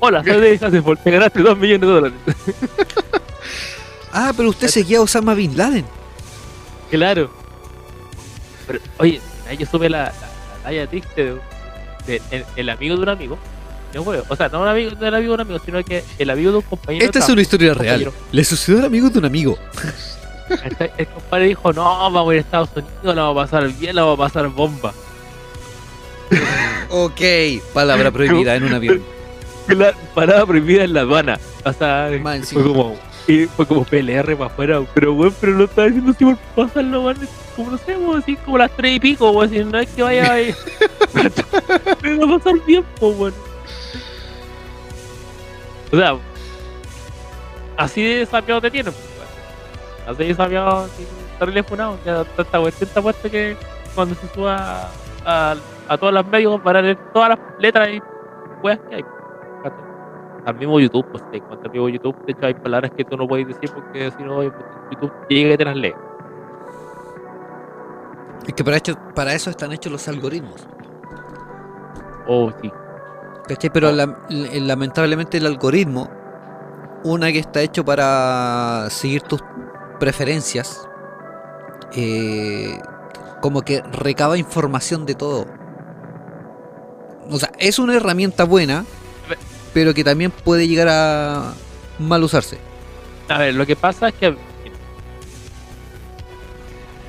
Hola, 0.00 0.22
soy 0.24 0.32
David 0.32 0.62
Hasselhoff. 0.64 1.02
Te 1.04 1.10
ganaste 1.10 1.40
2 1.42 1.58
millones 1.58 1.80
de 1.80 1.86
dólares. 1.86 2.18
Ah, 4.12 4.32
pero 4.36 4.48
usted 4.48 4.66
seguía 4.66 4.98
a 4.98 5.02
Osama 5.02 5.34
Bin 5.34 5.56
Laden. 5.56 5.84
Claro. 6.90 7.30
Pero, 8.66 8.80
oye, 8.98 9.20
ahí 9.48 9.56
yo 9.56 9.66
supe 9.66 9.88
la, 9.88 9.98
la, 9.98 10.12
la 10.12 10.62
talla 10.64 10.86
triste 10.88 11.34
de, 12.06 12.20
el, 12.30 12.44
el 12.56 12.68
amigo 12.68 12.96
de 12.96 13.02
un 13.02 13.08
amigo. 13.08 13.38
No, 13.94 14.04
güey, 14.04 14.20
o 14.28 14.36
sea, 14.36 14.48
no 14.48 14.60
un 14.62 14.68
amigo 14.68 14.90
del 14.90 15.14
amigo 15.14 15.30
de 15.30 15.34
un 15.34 15.40
amigo, 15.40 15.60
sino 15.64 15.82
que 15.84 16.04
el 16.18 16.30
amigo 16.30 16.52
de 16.52 16.56
un 16.58 16.62
compañero. 16.62 17.04
Esta 17.04 17.18
es 17.18 17.28
una 17.28 17.42
historia 17.42 17.74
real. 17.74 18.12
Le 18.30 18.44
sucedió 18.44 18.78
al 18.78 18.86
amigo 18.86 19.10
de 19.10 19.18
un 19.18 19.24
amigo. 19.24 19.58
El, 20.50 20.90
el 20.96 21.06
compadre 21.06 21.46
dijo, 21.46 21.72
no, 21.72 21.84
vamos 21.84 22.30
a 22.30 22.34
ir 22.34 22.38
a 22.38 22.40
Estados 22.40 22.70
Unidos, 22.74 23.16
la 23.16 23.22
vamos 23.22 23.36
a 23.36 23.50
pasar 23.50 23.68
bien, 23.72 23.94
la 23.96 24.02
vamos 24.02 24.18
a 24.20 24.22
pasar 24.28 24.48
bomba. 24.48 24.92
Ok, 26.92 27.20
palabra 27.72 28.10
prohibida 28.10 28.56
en 28.56 28.64
un 28.64 28.74
avión. 28.74 29.02
La 29.68 29.94
parada 30.14 30.44
prohibida 30.44 30.82
en 30.82 30.92
la 30.92 31.02
aduana. 31.02 31.38
O 31.64 31.72
sea, 31.72 32.10
fue 32.42 32.62
como, 32.64 32.96
y 33.26 33.46
fue 33.46 33.66
como 33.66 33.84
PLR 33.84 34.36
para 34.36 34.46
afuera, 34.46 34.82
pero 34.94 35.14
bueno, 35.14 35.32
pero 35.40 35.52
lo 35.52 35.64
estaba 35.64 35.86
diciendo 35.86 36.12
así 36.12 36.24
por 36.24 36.36
pasarlo, 36.66 37.02
weón, 37.02 37.28
como 37.54 37.70
no 37.70 37.78
sé, 37.78 37.96
weón, 37.96 38.18
así 38.18 38.36
como 38.36 38.58
las 38.58 38.70
tres 38.72 38.96
y 38.96 39.00
pico, 39.00 39.30
weón, 39.30 39.46
así, 39.46 39.64
no 39.64 39.78
es 39.78 39.88
que 39.90 40.02
vaya 40.02 40.32
ahí. 40.32 40.54
Me 42.02 42.16
va 42.16 42.34
a 42.34 42.38
pasar 42.38 42.54
bien, 42.66 42.84
po, 42.98 43.08
weón. 43.10 43.34
O 45.92 45.96
sea, 45.96 46.16
así 47.76 48.02
de 48.02 48.26
sabiado 48.26 48.60
te 48.60 48.70
tienen, 48.70 48.92
pues, 48.92 49.06
weón. 49.16 50.16
Así 50.16 50.28
de 50.28 50.34
sabiado, 50.34 50.78
así, 50.84 51.06
terrible 51.38 51.62
funado, 51.62 51.98
ya 52.04 52.24
tanta 52.24 52.60
cuestión 52.60 52.88
está 52.88 53.02
puesto 53.02 53.30
que 53.30 53.56
cuando 53.94 54.14
se 54.14 54.28
suba 54.34 54.90
a, 55.24 55.54
a 55.88 55.98
todas 55.98 56.14
las 56.14 56.26
medios 56.26 56.62
van 56.62 56.76
a 56.76 56.82
leer 56.82 56.98
todas 57.12 57.30
las 57.30 57.38
letras 57.58 57.88
y 57.90 58.00
weas 58.62 58.78
que 58.88 58.96
hay. 58.96 59.04
Al 60.46 60.54
mismo 60.56 60.80
YouTube, 60.80 61.06
pues 61.12 61.22
te 61.30 61.40
cuenta 61.40 61.66
al 61.66 61.72
mismo 61.72 61.88
YouTube, 61.88 62.16
de 62.26 62.32
hecho 62.32 62.46
hay 62.46 62.54
palabras 62.54 62.92
que 62.96 63.04
tú 63.04 63.16
no 63.16 63.28
puedes 63.28 63.46
decir 63.46 63.70
porque 63.74 64.10
si 64.16 64.22
no 64.22 64.42
YouTube 64.42 65.12
llega 65.28 65.54
y 65.54 65.56
te 65.56 65.64
las 65.64 65.76
lee. 65.76 65.94
Es 68.46 68.54
que 68.54 68.64
para, 68.64 68.78
hecho, 68.78 68.94
para 69.14 69.34
eso 69.34 69.50
están 69.50 69.72
hechos 69.72 69.92
los 69.92 70.08
algoritmos. 70.08 70.66
Oh, 72.26 72.50
sí. 72.62 72.72
¿Cachai? 73.46 73.70
Pero 73.70 73.92
la- 73.92 74.16
l- 74.30 74.60
lamentablemente 74.60 75.36
el 75.36 75.46
algoritmo, 75.46 76.08
una 77.04 77.30
que 77.32 77.38
está 77.38 77.60
hecho 77.60 77.84
para 77.84 78.86
seguir 78.90 79.22
tus 79.22 79.42
preferencias, 79.98 80.88
eh, 81.94 82.78
como 83.42 83.62
que 83.62 83.82
recaba 83.82 84.38
información 84.38 85.04
de 85.06 85.14
todo. 85.14 85.46
O 87.30 87.36
sea, 87.38 87.50
es 87.58 87.78
una 87.78 87.94
herramienta 87.94 88.44
buena, 88.44 88.84
pero 89.72 89.94
que 89.94 90.04
también 90.04 90.30
puede 90.30 90.66
llegar 90.66 90.88
a 90.88 91.54
mal 91.98 92.22
usarse. 92.22 92.58
A 93.28 93.38
ver, 93.38 93.54
lo 93.54 93.66
que 93.66 93.76
pasa 93.76 94.08
es 94.08 94.14
que 94.14 94.36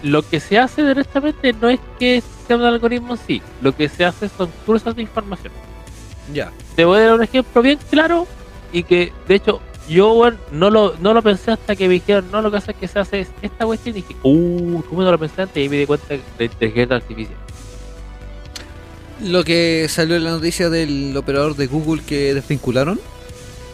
lo 0.04 0.28
que 0.28 0.40
se 0.40 0.58
hace 0.58 0.86
directamente 0.86 1.54
no 1.54 1.70
es 1.70 1.80
que 2.00 2.24
sea 2.48 2.58
un 2.58 2.64
algoritmo 2.64 3.16
sí, 3.18 3.42
lo 3.62 3.76
que 3.76 3.88
se 3.88 4.06
hace 4.06 4.30
son 4.30 4.50
cursos 4.66 4.96
de 4.96 5.02
información. 5.04 5.54
Ya. 6.34 6.52
Te 6.76 6.86
voy 6.86 7.00
a 7.00 7.06
dar 7.06 7.14
un 7.16 7.24
ejemplo 7.24 7.62
bien 7.62 7.80
claro 7.90 8.28
y 8.72 8.84
que 8.84 9.12
de 9.28 9.36
hecho 9.36 9.62
yo 9.90 10.14
bueno, 10.14 10.38
no 10.52 10.70
lo 10.70 10.96
no 11.00 11.14
lo 11.14 11.22
pensé 11.22 11.52
hasta 11.52 11.76
que 11.76 11.88
me 11.88 11.96
dijeron 11.96 12.32
no 12.32 12.42
lo 12.42 12.52
que 12.52 12.58
hace 12.58 12.72
es 12.72 12.78
que 12.78 12.88
se 12.88 13.00
hace 13.00 13.20
es 13.22 13.30
esta 13.42 13.66
cuestión 13.66 13.98
y 13.98 14.02
dije 14.02 14.16
uh 14.24 14.82
cómo 14.90 15.02
no 15.02 15.12
lo 15.12 15.18
pensé 15.18 15.42
antes 15.42 15.66
y 15.66 15.68
me 15.68 15.78
di 15.78 15.86
cuenta 15.86 16.08
de 16.10 16.22
la 16.38 16.46
inteligencia 16.46 16.96
artificial 16.96 17.38
Lo 19.24 19.44
que 19.44 19.88
salió 19.90 20.16
en 20.16 20.24
la 20.24 20.32
noticia 20.32 20.70
del 20.70 21.16
operador 21.16 21.56
de 21.56 21.68
Google 21.68 22.02
que 22.04 22.34
desvincularon. 22.34 23.00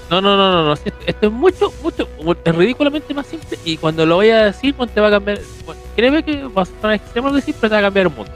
no 0.09 0.21
no 0.21 0.35
no 0.37 0.51
no 0.51 0.65
no 0.65 0.73
esto 0.73 1.25
es 1.27 1.31
mucho 1.31 1.71
mucho 1.83 2.07
es 2.45 2.55
ridículamente 2.55 3.13
más 3.13 3.27
simple 3.27 3.57
y 3.65 3.75
cuando 3.77 4.05
lo 4.05 4.15
voy 4.15 4.29
a 4.29 4.45
decir 4.45 4.73
pues, 4.73 4.89
te 4.93 5.01
va 5.01 5.07
a 5.07 5.11
cambiar 5.11 5.39
bueno, 5.65 5.81
créeme 5.97 6.23
que 6.23 6.43
va 6.43 6.63
a 6.83 6.95
extremo 6.95 7.31
decir 7.33 7.53
pero 7.59 7.69
te 7.69 7.75
va 7.75 7.79
a 7.79 7.83
cambiar 7.83 8.07
el 8.07 8.13
mundo 8.13 8.31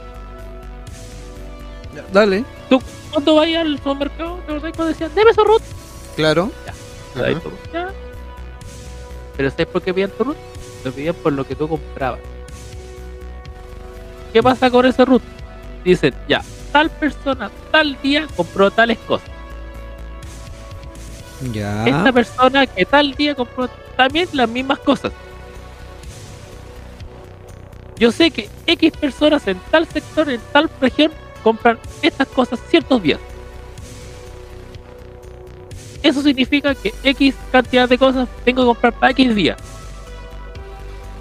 Dale. 2.11 2.43
tú 2.69 2.81
cuando 3.11 3.35
vayas 3.35 3.61
al 3.65 3.77
supermercado 3.77 4.35
te 4.45 4.51
acordás 4.53 4.73
cuando 4.75 4.85
decían 4.93 5.11
deme 5.15 5.33
su 5.33 5.43
root 5.43 5.61
Claro. 6.17 6.51
Root, 7.15 7.73
ya. 7.73 7.89
pero 9.37 9.49
¿sabes 9.49 9.67
por 9.67 9.81
qué 9.81 9.93
pedían 9.93 10.11
tu 10.11 10.23
root? 10.25 10.37
lo 10.83 10.91
pedían 10.91 11.15
por 11.15 11.31
lo 11.33 11.45
que 11.47 11.55
tú 11.55 11.67
comprabas 11.69 12.19
¿qué 14.33 14.43
pasa 14.43 14.69
con 14.69 14.85
ese 14.85 15.05
root? 15.05 15.21
dicen 15.85 16.13
ya 16.27 16.41
tal 16.71 16.89
persona 16.89 17.51
tal 17.71 17.97
día 18.01 18.27
compró 18.35 18.71
tales 18.71 18.97
cosas 18.99 19.29
Ya. 21.51 21.85
esta 21.87 22.11
persona 22.11 22.65
que 22.67 22.85
tal 22.85 23.13
día 23.13 23.35
compró 23.35 23.69
también 23.97 24.27
las 24.33 24.49
mismas 24.49 24.79
cosas. 24.79 25.11
Yo 27.97 28.11
sé 28.11 28.31
que 28.31 28.49
X 28.65 28.93
personas 28.93 29.47
en 29.47 29.59
tal 29.69 29.87
sector, 29.87 30.27
en 30.29 30.41
tal 30.51 30.69
región, 30.79 31.11
compran 31.43 31.77
estas 32.01 32.27
cosas 32.27 32.59
ciertos 32.69 33.01
días. 33.03 33.19
Eso 36.01 36.23
significa 36.23 36.73
que 36.73 36.93
X 37.03 37.35
cantidad 37.51 37.87
de 37.87 37.97
cosas 37.97 38.27
tengo 38.43 38.63
que 38.63 38.67
comprar 38.67 38.93
para 38.93 39.11
X 39.11 39.35
días. 39.35 39.57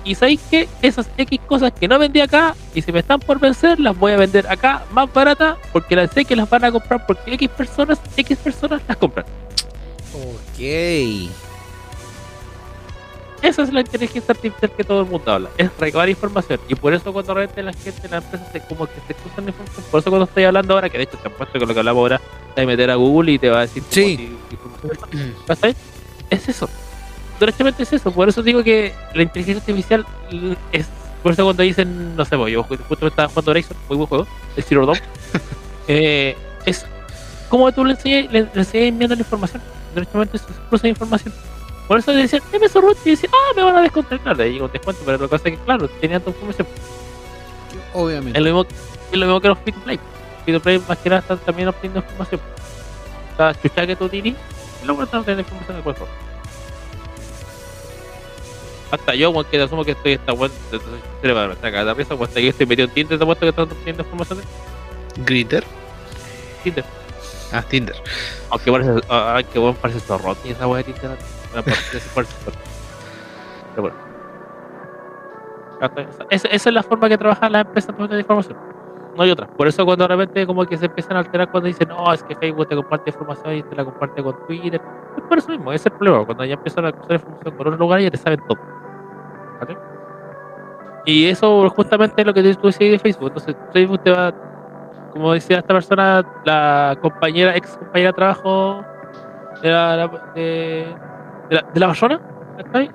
Y 0.05 0.15
sabéis 0.15 0.41
que 0.51 0.69
esas 0.83 1.09
X 1.17 1.41
cosas 1.47 1.73
que 1.79 1.87
no 1.87 1.99
vendí 1.99 2.21
acá 2.21 2.55
y 2.75 2.83
si 2.83 2.91
me 2.91 3.01
están 3.01 3.21
por 3.21 3.39
vencer, 3.39 3.79
las 3.81 3.97
voy 3.99 4.13
a 4.13 4.17
vender 4.17 4.47
acá 4.49 4.85
más 4.93 5.13
barata 5.13 5.57
porque 5.73 5.95
las 5.95 6.11
sé 6.11 6.25
que 6.25 6.35
las 6.37 6.49
van 6.49 6.65
a 6.65 6.73
comprar 6.73 7.05
porque 7.07 7.35
X 7.35 7.49
personas, 7.51 8.01
X 8.17 8.39
personas 8.39 8.81
las 8.89 8.97
compran. 8.97 9.27
Ok. 10.15 11.31
Esa 13.43 13.63
es 13.63 13.73
la 13.73 13.81
inteligencia 13.81 14.33
artificial 14.33 14.71
que 14.77 14.85
todo 14.85 15.01
el 15.01 15.07
mundo 15.07 15.33
habla, 15.33 15.49
es 15.57 15.71
recabar 15.79 16.09
información. 16.11 16.61
Y 16.69 16.75
por 16.75 16.93
eso 16.93 17.11
cuando 17.13 17.33
realmente 17.33 17.63
la 17.63 17.73
gente, 17.73 18.07
las 18.11 18.23
empresas 18.25 18.49
se, 18.53 18.61
como 18.61 18.87
que 18.87 19.01
se 19.09 19.15
cruzan 19.15 19.47
información, 19.49 19.85
por 19.91 20.01
eso 20.01 20.11
cuando 20.11 20.25
estoy 20.27 20.45
hablando 20.45 20.75
ahora, 20.75 20.91
que 20.91 20.99
de 20.99 21.05
hecho 21.05 21.17
te 21.17 21.29
han 21.29 21.35
puesto 21.35 21.59
con 21.59 21.67
lo 21.69 21.73
que 21.75 21.81
hablamos 21.81 22.01
ahora, 22.01 22.21
te 22.55 22.67
meter 22.67 22.91
a 22.91 22.97
Google 22.97 23.33
y 23.33 23.39
te 23.39 23.49
va 23.49 23.59
a 23.59 23.61
decir 23.63 23.83
como 23.83 23.93
Sí. 23.95 24.37
si-. 24.51 25.75
Es 26.31 26.49
eso. 26.49 26.69
Directamente 27.41 27.83
es 27.83 27.93
eso. 27.95 28.13
Por 28.13 28.29
eso 28.29 28.43
digo 28.43 28.63
que 28.63 28.95
la 29.15 29.23
inteligencia 29.23 29.61
artificial 29.61 30.07
es. 30.73 30.87
Por 31.23 31.33
eso 31.33 31.45
cuando 31.45 31.63
dicen, 31.63 32.15
no 32.17 32.25
sé, 32.25 32.37
pues, 32.37 32.53
yo 32.53 32.63
justo 32.63 32.99
me 33.01 33.09
estaba 33.09 33.29
jugando 33.29 33.51
Horizon, 33.51 33.77
muy 33.89 33.97
buen 33.97 34.09
juego, 34.09 34.27
el 34.57 34.63
Zero 34.63 34.87
Dawn, 34.87 34.99
eh, 35.89 36.37
es 36.65 36.87
como 37.51 37.71
tú 37.73 37.85
le 37.85 37.93
enseñas, 37.93 38.33
le, 38.33 38.43
le 38.43 38.51
enseñas 38.55 38.89
enviando 38.89 39.17
la 39.17 39.23
información. 39.23 39.63
Directamente 39.95 40.37
es 40.37 40.83
de 40.83 40.89
información. 40.89 41.35
Por 41.89 41.99
eso 41.99 42.13
le 42.13 42.23
decían, 42.23 42.43
deme 42.53 42.69
su 42.69 42.81
root 42.81 42.97
y 43.05 43.11
decían, 43.11 43.33
ah, 43.35 43.53
me 43.57 43.63
van 43.65 43.77
a 43.77 43.81
descontar. 43.83 44.21
Claro, 44.21 44.43
ahí 44.43 44.53
llega 44.53 44.65
un 44.67 44.73
descuento, 44.73 45.03
pero 45.05 45.19
lo 45.19 45.25
que 45.25 45.31
pasa 45.31 45.49
es 45.49 45.59
que, 45.59 45.65
claro, 45.65 45.89
tenían 45.89 46.23
tu 46.23 46.31
información. 46.31 46.69
Obviamente. 47.93 48.39
Es 48.39 48.45
lo 48.45 48.51
mismo, 48.51 48.77
es 49.11 49.19
lo 49.19 49.27
mismo 49.27 49.41
que 49.41 49.49
los 49.49 49.59
free 49.59 49.73
to 49.73 49.81
play. 49.81 50.01
Free 50.45 50.55
to 50.55 50.61
play 50.61 50.83
más 50.89 50.99
que 50.99 51.09
nada 51.11 51.21
están 51.21 51.39
también 51.39 51.69
obteniendo 51.69 52.01
información. 52.01 52.41
Cada 53.37 53.61
chucha 53.61 53.87
que 53.87 53.97
tú 53.97 54.09
tienes, 54.09 54.37
luego 54.85 55.03
están 55.03 55.21
obteniendo 55.21 55.43
información 55.43 55.77
del 55.77 55.83
juego. 55.83 56.30
Hasta 58.91 59.15
yo, 59.15 59.31
weón, 59.31 59.45
que 59.47 59.57
te 59.57 59.63
asumo 59.63 59.85
que 59.85 59.93
estoy 59.93 60.13
esta 60.13 60.33
weón, 60.33 60.51
se 60.71 61.27
le 61.27 61.33
va 61.33 61.45
a 61.45 61.55
cada 61.57 61.93
weón, 61.95 62.23
hasta 62.23 62.41
que 62.41 62.49
estoy 62.49 62.67
metido 62.67 62.89
en 62.89 62.95
Tinder, 62.95 63.19
te 63.19 63.23
apuesto 63.25 63.41
que 63.47 63.51
están 63.51 63.65
obteniendo 63.65 64.03
información 64.03 64.39
de 64.41 64.45
Grinder. 65.25 65.65
Tinder. 66.65 66.85
Ah, 67.53 67.63
Tinder. 67.63 67.97
Aunque 68.51 68.71
parece, 68.73 68.91
ah, 69.09 69.41
que 69.53 69.59
weón 69.59 69.75
parece 69.77 70.01
zorrón 70.01 70.37
y 70.45 70.51
esa 70.51 70.67
weá 70.67 70.83
de 70.83 70.93
Tinder. 70.93 71.11
De 71.11 71.73
ese 71.99 72.09
parece 72.15 72.33
zorrón. 72.45 72.61
Pero 73.75 73.83
bueno. 73.83 73.97
Esa, 76.29 76.49
esa- 76.49 76.69
es 76.69 76.75
la 76.75 76.83
forma 76.83 77.09
que 77.09 77.17
trabajan 77.17 77.53
las 77.53 77.65
empresas 77.67 77.93
para 77.93 78.05
obtener 78.05 78.21
información. 78.21 78.59
No 79.17 79.23
hay 79.23 79.31
otra. 79.31 79.47
Por 79.47 79.67
eso 79.67 79.85
cuando 79.85 80.05
de 80.07 80.09
repente 80.09 80.47
como 80.47 80.65
que 80.65 80.77
se 80.77 80.87
empiezan 80.87 81.17
a 81.17 81.21
alterar 81.21 81.51
cuando 81.51 81.67
dicen, 81.67 81.89
no, 81.89 82.13
es 82.13 82.23
que 82.23 82.35
Facebook 82.37 82.69
te 82.69 82.77
comparte 82.77 83.11
información 83.11 83.55
y 83.55 83.63
te 83.63 83.75
la 83.75 83.85
comparte 83.85 84.23
con 84.23 84.47
Twitter. 84.47 84.81
Es 85.17 85.23
por 85.25 85.39
eso 85.39 85.51
mismo, 85.51 85.73
ese 85.73 85.89
es 85.89 85.93
el 85.93 85.99
problema. 85.99 86.25
Cuando 86.25 86.45
ya 86.45 86.55
empiezan 86.55 86.87
a 86.87 86.93
cruzar 86.93 87.15
información 87.15 87.57
con 87.57 87.67
otro 87.67 87.79
lugar 87.79 88.01
ya 88.01 88.11
te 88.11 88.17
saben 88.17 88.41
todo. 88.47 88.59
Y 91.07 91.27
eso 91.27 91.69
justamente 91.71 92.21
es 92.21 92.27
lo 92.27 92.35
que 92.35 92.43
tú 92.55 92.67
decías 92.69 92.91
de 92.93 92.99
Facebook. 92.99 93.29
Entonces 93.29 93.57
Facebook 93.73 94.03
te 94.03 94.11
va, 94.11 94.33
como 95.13 95.33
decía 95.33 95.59
esta 95.59 95.75
persona, 95.75 96.25
la 96.45 96.97
compañera, 97.01 97.57
ex 97.57 97.77
compañera 97.77 98.11
de 98.11 98.17
trabajo 98.17 98.85
de 99.63 99.71
la, 99.71 100.11
de, 100.35 100.97
la, 101.51 101.63
de 101.63 101.81
la 101.81 101.87
persona. 101.87 102.21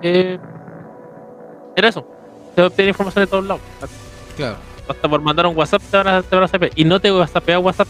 Eh, 0.01 0.39
era 1.75 1.87
eso. 1.87 2.05
Te 2.55 2.61
obtiene 2.61 2.89
información 2.89 3.25
de 3.25 3.27
todos 3.27 3.45
lados. 3.45 3.61
Claro. 4.37 4.55
Hasta 4.87 5.09
por 5.09 5.21
mandar 5.21 5.45
un 5.47 5.55
WhatsApp 5.57 5.81
te 5.89 5.97
van 5.97 6.07
a, 6.07 6.21
te 6.23 6.35
van 6.35 6.43
a 6.45 6.47
sapear. 6.47 6.71
Y 6.75 6.83
no 6.85 6.99
te 6.99 7.11
WhatsAppea 7.11 7.59
WhatsApp. 7.59 7.87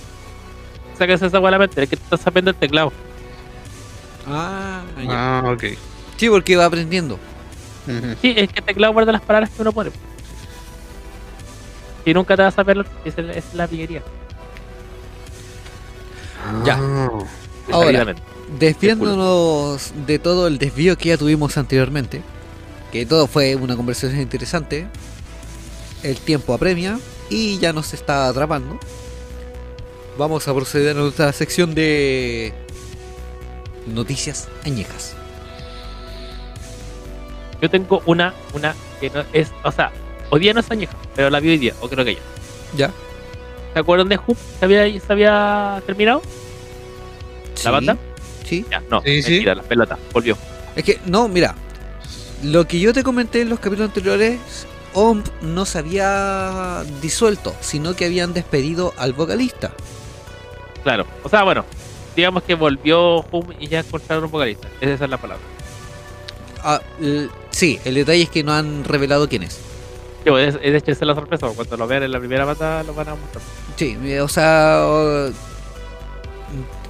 Sáquese 0.98 1.26
esa 1.28 1.40
hueá 1.40 1.52
la 1.52 1.60
mente, 1.60 1.84
es 1.84 1.90
que 1.90 1.98
te 1.98 2.04
estás 2.04 2.22
sapeando 2.22 2.52
el 2.52 2.58
teclado. 2.58 2.92
Ah, 4.28 4.82
ya. 5.04 5.40
Ah, 5.40 5.52
ok. 5.54 5.64
Sí, 6.18 6.30
porque 6.30 6.56
va 6.56 6.66
aprendiendo. 6.66 7.20
Sí, 8.22 8.34
es 8.36 8.50
que 8.52 8.60
el 8.60 8.66
teclado 8.66 8.94
guarda 8.94 9.12
las 9.12 9.22
palabras 9.22 9.50
que 9.52 9.62
uno 9.62 9.72
pone. 9.72 9.92
Y 12.06 12.14
nunca 12.14 12.36
te 12.36 12.44
vas 12.44 12.54
a 12.54 12.56
saber, 12.56 12.86
esa 13.04 13.22
es 13.22 13.28
la- 13.28 13.34
esa 13.34 13.48
es 13.50 13.54
la 13.56 13.68
pillería. 13.68 14.02
Ya. 16.64 16.78
Ah. 16.80 17.10
Ahora, 17.72 18.16
desviándonos 18.60 19.92
de 20.06 20.20
todo 20.20 20.48
el 20.48 20.58
desvío 20.60 20.98
que 20.98 21.10
ya 21.10 21.18
tuvimos 21.18 21.58
anteriormente, 21.58 22.22
que 22.92 23.06
todo 23.06 23.28
fue 23.28 23.56
una 23.56 23.76
conversación 23.76 24.22
interesante, 24.22 24.88
el 26.10 26.18
tiempo 26.18 26.54
apremia, 26.54 27.00
y 27.30 27.58
ya 27.60 27.74
nos 27.74 27.94
está 27.94 28.28
atrapando, 28.28 28.80
vamos 30.18 30.48
a 30.48 30.54
proceder 30.54 30.96
a 30.96 31.00
nuestra 31.00 31.32
sección 31.34 31.74
de 31.76 32.54
noticias 33.88 34.48
añejas. 34.64 35.16
Yo 37.62 37.70
tengo 37.70 38.02
una, 38.06 38.34
una 38.54 38.76
que 39.00 39.10
no 39.10 39.24
es, 39.34 39.52
o 39.64 39.72
sea, 39.72 39.92
hoy 40.30 40.42
día 40.42 40.54
no 40.54 40.60
es 40.60 40.70
añeja, 40.70 40.96
pero 41.16 41.30
la 41.30 41.40
vi 41.40 41.50
hoy 41.50 41.58
día, 41.58 41.74
o 41.82 41.90
creo 41.90 42.06
que 42.06 42.16
ya. 42.16 42.22
¿Ya? 42.78 42.92
¿Se 43.74 43.80
acuerdan 43.80 44.10
de 44.10 44.18
Hoop? 44.18 44.38
¿Se 44.60 44.66
había, 44.66 45.00
se 45.00 45.12
había 45.14 45.82
terminado? 45.86 46.22
¿La 47.64 47.72
banda? 47.72 47.98
Sí. 48.46 48.66
Ya, 48.70 48.82
no, 48.90 49.02
Sí, 49.02 49.24
sí. 49.24 49.32
mentira, 49.32 49.56
la 49.56 49.64
pelota, 49.64 49.98
volvió. 50.14 50.38
Es 50.76 50.84
que, 50.84 51.00
no, 51.06 51.28
mira. 51.28 51.56
Lo 52.44 52.68
que 52.68 52.80
yo 52.80 52.94
te 52.94 53.02
comenté 53.02 53.42
en 53.42 53.50
los 53.50 53.60
capítulos 53.60 53.88
anteriores, 53.90 54.40
OMP 54.96 55.28
no 55.42 55.66
se 55.66 55.78
había 55.80 56.84
disuelto, 57.02 57.54
sino 57.62 57.96
que 57.96 58.06
habían 58.06 58.34
despedido 58.34 58.94
al 58.98 59.14
vocalista. 59.14 59.72
Claro, 60.84 61.06
o 61.24 61.30
sea, 61.30 61.44
bueno, 61.44 61.66
digamos 62.16 62.44
que 62.44 62.56
volvió 62.56 63.18
Hoop 63.32 63.54
y 63.60 63.68
ya 63.68 63.80
encontraron 63.80 64.24
un 64.26 64.32
vocalista. 64.32 64.68
Esa 64.82 65.04
es 65.06 65.10
la 65.10 65.18
palabra. 65.18 65.44
Ah, 66.64 66.82
sí, 67.52 67.80
el 67.86 67.96
detalle 67.96 68.24
es 68.24 68.30
que 68.30 68.44
no 68.44 68.54
han 68.54 68.84
revelado 68.84 69.28
quién 69.30 69.44
es. 69.44 69.60
Sí, 70.24 70.32
es, 70.40 70.56
es 70.62 70.84
es 70.88 71.02
la 71.02 71.14
sorpresa, 71.14 71.48
cuando 71.56 71.78
lo 71.78 71.86
vean 71.88 72.02
en 72.04 72.12
la 72.12 72.18
primera 72.20 72.46
banda 72.46 72.82
lo 72.84 72.94
van 72.96 73.10
a 73.10 73.16
mostrar. 73.16 73.44
Sí, 73.76 73.96
eh, 74.04 74.22
o 74.22 74.28
sea, 74.28 74.80
o- 74.84 75.30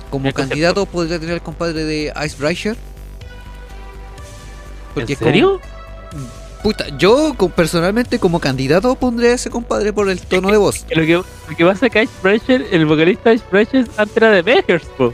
como 0.09 0.27
El 0.27 0.33
concepto. 0.33 0.49
candidato 0.49 0.85
podría 0.85 1.19
tener 1.19 1.35
el 1.35 1.41
compadre 1.41 1.83
de 1.83 2.13
Icebreaker. 2.25 2.77
¿En 4.95 5.01
es 5.09 5.17
como- 5.17 5.29
serio? 5.31 5.61
Puta, 6.65 6.87
yo 6.97 7.35
personalmente 7.55 8.17
como 8.17 8.39
candidato 8.39 8.95
pondré 8.95 9.29
a 9.29 9.33
ese 9.33 9.51
compadre 9.51 9.93
por 9.93 10.09
el 10.09 10.19
tono 10.19 10.49
de 10.49 10.57
voz. 10.57 10.83
Lo 10.95 11.03
que, 11.03 11.13
lo 11.13 11.23
que 11.55 11.63
pasa 11.63 11.85
es 11.85 11.91
que 11.91 12.01
Icebreaker, 12.01 12.65
el 12.71 12.87
vocalista 12.87 13.29
de 13.29 13.35
Icebreaker 13.35 13.87
antes 13.97 14.17
era 14.17 14.31
de 14.31 14.41
Megahertz, 14.41 14.87
po. 14.97 15.13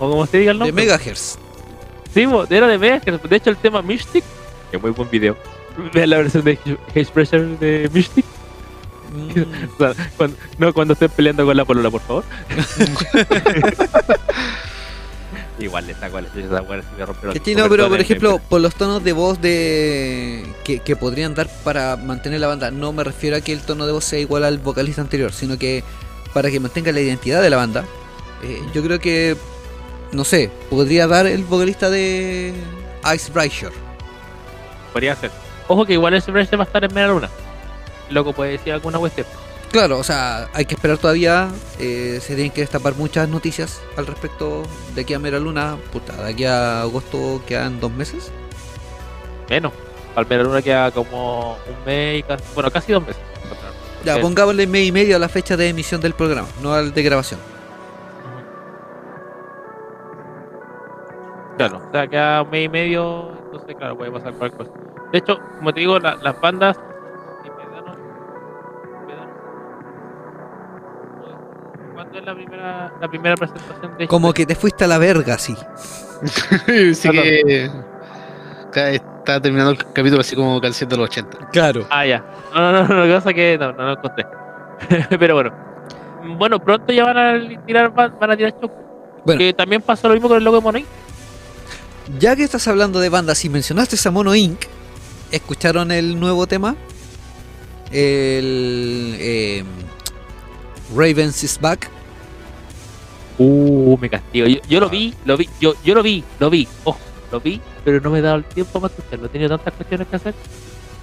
o 0.00 0.10
como 0.10 0.26
se 0.26 0.38
diga 0.38 0.50
el 0.50 0.58
De 0.58 0.64
nombre. 0.64 0.84
Megahertz. 0.84 1.38
Sí, 2.12 2.26
po, 2.26 2.44
era 2.50 2.66
de 2.66 2.78
Megahertz. 2.78 3.30
De 3.30 3.36
hecho, 3.36 3.50
el 3.50 3.56
tema 3.58 3.80
Mystic, 3.80 4.24
que 4.72 4.76
es 4.76 4.82
muy 4.82 4.90
buen 4.90 5.08
video. 5.08 5.36
Vean 5.94 6.10
la 6.10 6.16
versión 6.16 6.42
de 6.42 6.58
Icebreaker 6.96 7.46
de 7.60 7.88
Mystic. 7.92 8.24
Mm, 9.12 9.40
O 9.74 9.78
sea, 9.78 9.94
cuando, 10.16 10.36
no 10.58 10.74
cuando 10.74 10.94
estén 10.94 11.10
peleando 11.10 11.46
con 11.46 11.56
la 11.56 11.64
polola, 11.64 11.92
por 11.92 12.00
favor. 12.00 12.24
Igual 15.58 15.86
le 15.86 15.94
saco 15.94 16.20
me 16.20 17.32
Que 17.32 17.40
sí, 17.44 17.52
el 17.52 17.58
no, 17.58 17.68
pero 17.68 17.88
por 17.88 18.00
ejemplo, 18.00 18.40
por 18.48 18.60
los 18.60 18.74
tonos 18.76 19.02
de 19.02 19.12
voz 19.12 19.40
de 19.40 20.46
que, 20.64 20.78
que 20.80 20.94
podrían 20.94 21.34
dar 21.34 21.48
para 21.64 21.96
mantener 21.96 22.40
la 22.40 22.46
banda, 22.46 22.70
no 22.70 22.92
me 22.92 23.02
refiero 23.02 23.36
a 23.36 23.40
que 23.40 23.52
el 23.52 23.60
tono 23.60 23.86
de 23.86 23.92
voz 23.92 24.04
sea 24.04 24.20
igual 24.20 24.44
al 24.44 24.58
vocalista 24.58 25.00
anterior, 25.02 25.32
sino 25.32 25.58
que 25.58 25.82
para 26.32 26.50
que 26.50 26.60
mantenga 26.60 26.92
la 26.92 27.00
identidad 27.00 27.42
de 27.42 27.50
la 27.50 27.56
banda. 27.56 27.84
eh, 28.42 28.62
yo 28.72 28.82
creo 28.84 29.00
que, 29.00 29.36
no 30.12 30.24
sé, 30.24 30.50
podría 30.70 31.08
dar 31.08 31.26
el 31.26 31.42
vocalista 31.42 31.90
de 31.90 32.54
Icebreaker. 33.12 33.72
Podría 34.92 35.16
ser. 35.16 35.32
Ojo 35.66 35.84
que 35.84 35.94
igual 35.94 36.14
Icebreaker 36.14 36.58
va 36.58 36.64
a 36.64 36.66
estar 36.66 36.84
en 36.84 36.94
Mera 36.94 37.08
Luna. 37.08 37.28
Loco 38.10 38.32
puede 38.32 38.52
decir 38.52 38.72
alguna 38.72 38.98
cuestión. 38.98 39.26
Claro, 39.70 39.98
o 39.98 40.02
sea, 40.04 40.48
hay 40.54 40.64
que 40.64 40.74
esperar 40.74 40.98
todavía. 40.98 41.48
eh, 41.78 42.18
se 42.22 42.34
tienen 42.34 42.50
que 42.52 42.62
destapar 42.62 42.94
muchas 42.96 43.28
noticias 43.28 43.80
al 43.96 44.06
respecto 44.06 44.62
de 44.94 45.02
aquí 45.02 45.14
a 45.14 45.18
Mera 45.18 45.38
Luna. 45.38 45.76
Puta, 45.92 46.14
de 46.24 46.32
aquí 46.32 46.44
a 46.44 46.80
agosto 46.82 47.42
quedan 47.46 47.78
dos 47.78 47.92
meses. 47.92 48.32
Menos. 49.50 49.72
Al 50.16 50.26
Mera 50.26 50.42
Luna 50.42 50.62
queda 50.62 50.90
como 50.90 51.52
un 51.52 51.84
mes 51.86 52.20
y 52.20 52.22
casi, 52.22 52.44
bueno, 52.54 52.70
casi 52.70 52.92
dos 52.92 53.02
meses. 53.06 53.22
Ya, 54.04 54.14
Porque- 54.14 54.22
pongámosle 54.22 54.66
mes 54.66 54.86
y 54.86 54.92
medio 54.92 55.16
a 55.16 55.18
la 55.18 55.28
fecha 55.28 55.56
de 55.56 55.68
emisión 55.68 56.00
del 56.00 56.14
programa, 56.14 56.48
no 56.62 56.72
al 56.72 56.92
de 56.94 57.02
grabación. 57.02 57.40
Claro, 61.56 61.82
o 61.88 61.90
sea, 61.92 62.06
queda 62.06 62.42
un 62.42 62.50
mes 62.50 62.64
y 62.66 62.68
medio, 62.68 63.32
entonces, 63.44 63.74
claro, 63.76 63.96
puede 63.96 64.10
pasar 64.12 64.32
cualquier 64.34 64.66
cosa. 64.66 64.80
De 65.12 65.18
hecho, 65.18 65.38
como 65.58 65.72
te 65.74 65.80
digo, 65.80 65.98
la- 65.98 66.16
las 66.16 66.40
bandas. 66.40 66.78
¿Cuándo 72.10 72.18
es 72.18 72.24
la 72.24 72.34
primera, 72.34 72.92
la 73.00 73.08
primera 73.08 73.36
presentación 73.36 73.98
de 73.98 74.08
Como 74.08 74.32
que 74.32 74.46
te 74.46 74.54
fuiste 74.54 74.84
a 74.84 74.86
la 74.86 74.98
verga, 74.98 75.38
sí. 75.38 75.54
sí 76.94 77.10
que 77.10 77.70
está 78.94 79.40
terminando 79.40 79.72
el 79.72 79.78
capítulo 79.78 80.20
así 80.20 80.36
como 80.36 80.60
canción 80.60 80.88
de 80.88 80.96
los 80.96 81.08
80. 81.08 81.50
Claro. 81.52 81.86
Ah, 81.90 82.06
ya. 82.06 82.24
No, 82.54 82.72
no, 82.72 82.86
no, 82.86 82.94
lo 82.94 83.04
que 83.04 83.12
pasa 83.14 83.30
es 83.30 83.36
que 83.36 83.58
no, 83.58 83.72
no 83.72 83.82
lo 83.82 83.92
encontré. 83.92 84.26
Pero 85.18 85.34
bueno. 85.34 85.52
Bueno, 86.36 86.58
pronto 86.58 86.92
ya 86.92 87.04
van 87.04 87.16
a 87.18 87.64
tirar, 87.66 87.92
van 87.94 88.18
van 88.18 88.30
a 88.30 88.36
tirar 88.36 88.54
show. 88.60 88.70
Bueno. 89.24 89.38
Que 89.38 89.52
también 89.52 89.82
pasó 89.82 90.08
lo 90.08 90.14
mismo 90.14 90.28
con 90.28 90.38
el 90.38 90.44
logo 90.44 90.58
de 90.58 90.62
Money. 90.62 90.86
Ya 92.18 92.36
que 92.36 92.42
estás 92.42 92.66
hablando 92.68 93.00
de 93.00 93.08
bandas 93.08 93.44
y 93.44 93.48
mencionaste 93.48 93.96
a 94.06 94.10
Mono 94.10 94.34
Inc., 94.34 94.60
¿escucharon 95.30 95.92
el 95.92 96.18
nuevo 96.18 96.46
tema? 96.46 96.74
El. 97.90 99.14
eh, 99.18 99.64
Ravens 100.94 101.44
is 101.44 101.58
Back. 101.60 101.90
Uh, 103.38 103.96
me 104.00 104.10
castigo. 104.10 104.46
Yo, 104.46 104.58
yo 104.68 104.80
lo 104.80 104.88
vi, 104.88 105.14
lo 105.24 105.36
vi, 105.36 105.48
yo, 105.60 105.74
yo 105.84 105.94
lo 105.94 106.02
vi, 106.02 106.24
lo 106.40 106.50
vi, 106.50 106.66
ojo, 106.84 106.98
lo 107.30 107.40
vi, 107.40 107.60
pero 107.84 108.00
no 108.00 108.10
me 108.10 108.18
he 108.18 108.22
dado 108.22 108.36
el 108.36 108.44
tiempo 108.44 108.80
para 108.80 108.92
escucharlo. 108.94 109.26
He 109.26 109.28
tenido 109.28 109.50
tantas 109.56 109.74
cuestiones 109.74 110.08
que 110.08 110.16
hacer 110.16 110.34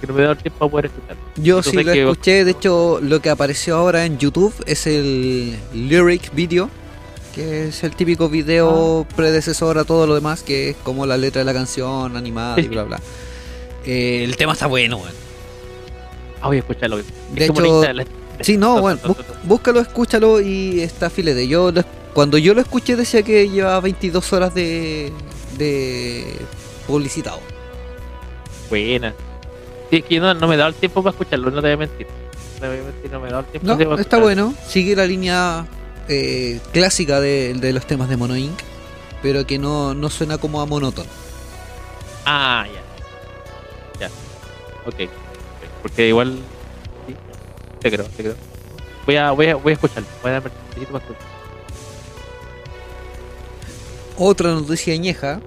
que 0.00 0.06
no 0.06 0.12
me 0.12 0.20
he 0.20 0.22
dado 0.24 0.32
el 0.34 0.38
tiempo 0.42 0.58
para 0.58 0.70
poder 0.70 0.86
escucharlo. 0.86 1.22
Yo 1.36 1.56
Entonces 1.58 1.70
sí 1.72 1.84
lo 1.84 1.92
que- 1.92 2.02
escuché, 2.02 2.44
de 2.44 2.50
hecho 2.50 2.98
lo 3.02 3.20
que 3.22 3.30
apareció 3.30 3.76
ahora 3.76 4.04
en 4.04 4.18
YouTube 4.18 4.54
es 4.66 4.86
el 4.86 5.56
lyric 5.72 6.34
video, 6.34 6.68
que 7.34 7.68
es 7.68 7.82
el 7.84 7.96
típico 7.96 8.28
video 8.28 9.06
predecesor 9.16 9.78
a 9.78 9.84
todo 9.84 10.06
lo 10.06 10.14
demás, 10.14 10.42
que 10.42 10.70
es 10.70 10.76
como 10.76 11.06
la 11.06 11.16
letra 11.16 11.40
de 11.40 11.44
la 11.46 11.54
canción 11.54 12.16
animada 12.16 12.60
y 12.60 12.68
bla 12.68 12.82
bla. 12.84 13.00
Eh, 13.86 14.24
el 14.24 14.36
tema 14.36 14.52
está 14.52 14.66
bueno, 14.66 14.96
weón. 14.98 15.14
Ah, 16.42 16.48
voy 16.48 16.56
a 16.56 16.60
escucharlo. 16.60 16.98
Es 16.98 17.06
De 17.34 17.46
hecho, 17.46 17.82
Sí, 18.40 18.58
no, 18.58 18.82
bueno, 18.82 19.00
búscalo, 19.44 19.80
escúchalo 19.80 20.42
y 20.42 20.80
está 20.80 21.08
filete. 21.08 21.48
Yo 21.48 21.72
lo- 21.72 21.82
cuando 22.16 22.38
yo 22.38 22.54
lo 22.54 22.62
escuché 22.62 22.96
decía 22.96 23.22
que 23.22 23.46
llevaba 23.46 23.78
22 23.80 24.32
horas 24.32 24.54
de, 24.54 25.12
de 25.58 26.34
publicitado. 26.86 27.40
Buena. 28.70 29.12
Sí, 29.90 29.96
es 29.98 30.04
que 30.06 30.18
no, 30.18 30.32
no 30.32 30.48
me 30.48 30.54
he 30.54 30.56
dado 30.56 30.70
el 30.70 30.76
tiempo 30.76 31.02
para 31.02 31.10
escucharlo, 31.10 31.50
no 31.50 31.56
te 31.60 31.66
voy 31.66 31.72
a 31.72 31.76
mentir. 31.76 32.06
No 32.54 32.60
te 32.62 32.68
voy 32.68 32.78
a 32.78 32.82
mentir, 32.84 33.12
no 33.12 33.20
me 33.20 33.28
he 33.28 33.30
dado 33.30 33.40
el 33.40 33.46
tiempo 33.48 33.66
No, 33.68 33.74
para 33.76 33.84
está 33.90 34.00
escucharlo. 34.00 34.24
bueno. 34.24 34.54
Sigue 34.66 34.96
la 34.96 35.04
línea 35.04 35.66
eh, 36.08 36.58
clásica 36.72 37.20
de, 37.20 37.52
de 37.52 37.72
los 37.74 37.86
temas 37.86 38.08
de 38.08 38.16
Mono 38.16 38.34
Inc., 38.34 38.58
pero 39.20 39.46
que 39.46 39.58
no, 39.58 39.92
no 39.92 40.08
suena 40.08 40.38
como 40.38 40.62
a 40.62 40.66
monótono. 40.66 41.10
Ah, 42.24 42.64
ya. 44.00 44.06
Ya. 44.06 44.10
Ok. 44.86 45.10
Porque 45.82 46.08
igual. 46.08 46.38
Sí. 47.06 47.14
Te 47.80 47.90
creo, 47.90 48.06
te 48.06 48.22
creo. 48.22 48.36
Voy 49.04 49.16
a, 49.16 49.32
voy 49.32 49.48
a, 49.48 49.56
voy 49.56 49.72
a 49.72 49.74
escucharlo. 49.74 50.08
Voy 50.22 50.30
a 50.30 50.32
darme 50.40 50.48
un 50.48 50.72
poquito 50.72 50.92
para 50.92 51.04
escuchar. 51.04 51.35
Otra 54.18 54.50
noticia 54.52 54.94
añeja. 54.94 55.40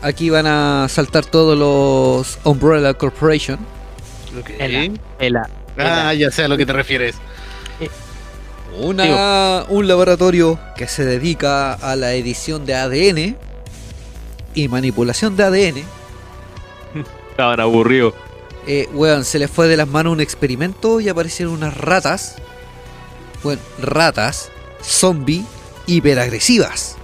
Aquí 0.00 0.30
van 0.30 0.46
a 0.46 0.86
saltar 0.88 1.26
todos 1.26 1.58
los 1.58 2.38
Umbrella 2.44 2.94
Corporation. 2.94 3.58
Ela, 4.58 4.92
ela. 5.18 5.50
Ah, 5.76 6.14
ya 6.14 6.30
sé 6.30 6.44
a 6.44 6.48
lo 6.48 6.56
que 6.56 6.66
te 6.66 6.72
refieres. 6.72 7.16
Una, 8.78 9.64
un 9.68 9.88
laboratorio 9.88 10.58
que 10.76 10.86
se 10.86 11.04
dedica 11.04 11.72
a 11.72 11.96
la 11.96 12.12
edición 12.14 12.64
de 12.64 12.74
ADN 12.74 13.36
y 14.54 14.68
manipulación 14.68 15.36
de 15.36 15.44
ADN. 15.44 15.82
Estaban 17.30 17.58
aburridos. 17.60 18.14
Eh, 18.66 18.88
weón, 18.92 19.24
se 19.24 19.38
les 19.38 19.50
fue 19.50 19.66
de 19.66 19.76
las 19.76 19.88
manos 19.88 20.12
un 20.12 20.20
experimento 20.20 21.00
y 21.00 21.08
aparecieron 21.08 21.54
unas 21.54 21.76
ratas. 21.76 22.36
Bueno, 23.42 23.62
ratas, 23.80 24.50
zombie, 24.82 25.44
hiperagresivas. 25.88 26.96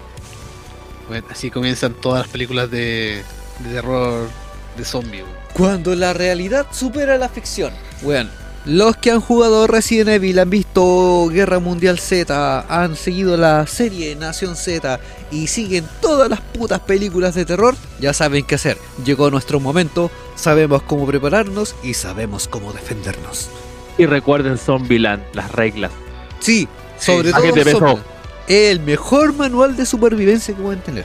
Bueno, 1.09 1.27
así 1.31 1.51
comienzan 1.51 1.95
todas 1.95 2.21
las 2.21 2.29
películas 2.29 2.71
de, 2.71 3.25
de 3.61 3.75
terror 3.75 4.29
de 4.77 4.85
zombie. 4.85 5.25
Cuando 5.53 5.95
la 5.95 6.13
realidad 6.13 6.67
supera 6.71 7.17
la 7.19 7.29
ficción. 7.29 7.73
Weón, 8.03 8.31
los 8.65 8.97
que 8.97 9.11
han 9.11 9.21
jugado 9.21 9.67
Resident 9.67 10.09
Evil, 10.09 10.39
han 10.39 10.49
visto 10.49 11.29
Guerra 11.29 11.59
Mundial 11.59 11.99
Z, 11.99 12.65
han 12.69 12.97
seguido 12.97 13.37
la 13.37 13.67
serie 13.67 14.17
Nación 14.17 14.57
Z 14.57 15.01
y 15.31 15.49
siguen 15.49 15.85
todas 16.01 16.31
las 16.31 16.41
putas 16.41 16.81
películas 16.81 17.35
de 17.35 17.45
terror, 17.45 17.77
ya 18.01 18.15
saben 18.15 18.45
qué 18.45 18.55
hacer. 18.55 18.79
Llegó 19.05 19.31
nuestro 19.31 19.61
momento, 19.61 20.11
sabemos 20.35 20.83
cómo 20.83 21.07
prepararnos 21.07 21.75
y 21.83 21.93
sabemos 21.93 22.49
cómo 22.49 22.73
defendernos. 22.73 23.51
Y 23.99 24.07
recuerden 24.07 24.57
Zombieland, 24.57 25.23
las 25.35 25.53
reglas. 25.53 25.93
Sí, 26.41 26.67
sobre 26.99 27.29
Sí, 27.29 27.73
todo 27.73 28.14
El 28.49 28.81
mejor 28.81 29.33
manual 29.33 29.77
de 29.77 29.87
supervivencia 29.87 30.55
que 30.55 30.63
pueden 30.63 30.81
tener. 30.81 31.05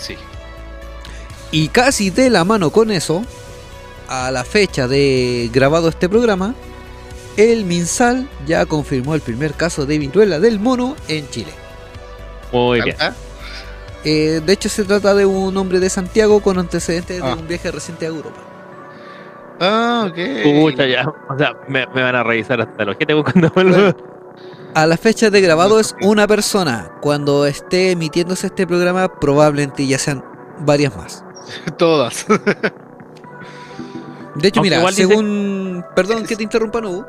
Sí. 0.00 0.16
Y 1.52 1.68
casi 1.68 2.10
de 2.10 2.28
la 2.30 2.44
mano 2.44 2.70
con 2.70 2.90
eso, 2.90 3.24
a 4.08 4.30
la 4.30 4.44
fecha 4.44 4.88
de 4.88 5.48
grabado 5.52 5.88
este 5.88 6.08
programa, 6.08 6.54
el 7.36 7.64
MinSal 7.64 8.28
ya 8.46 8.66
confirmó 8.66 9.14
el 9.14 9.20
primer 9.20 9.54
caso 9.54 9.86
de 9.86 9.98
viruela 9.98 10.40
del 10.40 10.58
mono 10.58 10.96
en 11.08 11.28
Chile. 11.30 11.52
Muy 12.52 12.80
bien. 12.82 12.96
Eh, 14.04 14.40
de 14.44 14.52
hecho, 14.52 14.68
se 14.68 14.84
trata 14.84 15.14
de 15.14 15.26
un 15.26 15.56
hombre 15.56 15.80
de 15.80 15.90
Santiago 15.90 16.40
con 16.40 16.58
antecedentes 16.58 17.22
de 17.22 17.28
Ah. 17.28 17.34
un 17.34 17.46
viaje 17.48 17.70
reciente 17.70 18.06
a 18.06 18.08
Europa. 18.08 18.40
Ah, 19.60 20.06
ok. 20.08 20.18
Pucha, 20.44 20.86
ya. 20.86 21.06
O 21.28 21.36
sea, 21.38 21.54
me, 21.68 21.86
me 21.94 22.02
van 22.02 22.14
a 22.14 22.22
revisar 22.22 22.60
hasta 22.60 22.84
los 22.84 22.96
que 22.96 23.06
tengo 23.06 23.22
cuando 23.24 23.50
vuelvo. 23.50 24.15
A 24.76 24.84
la 24.86 24.98
fecha 24.98 25.30
de 25.30 25.40
grabado 25.40 25.80
es 25.80 25.96
una 26.02 26.26
persona. 26.26 26.92
Cuando 27.00 27.46
esté 27.46 27.92
emitiéndose 27.92 28.48
este 28.48 28.66
programa, 28.66 29.08
probablemente 29.18 29.86
ya 29.86 29.98
sean 29.98 30.22
varias 30.58 30.94
más. 30.94 31.24
Todas. 31.78 32.26
De 34.34 34.48
hecho, 34.48 34.60
Aunque 34.60 34.76
mira, 34.76 34.80
dice- 34.80 35.06
según. 35.06 35.82
Perdón 35.94 36.26
que 36.26 36.36
te 36.36 36.42
interrumpa, 36.42 36.82
Nubu. 36.82 37.06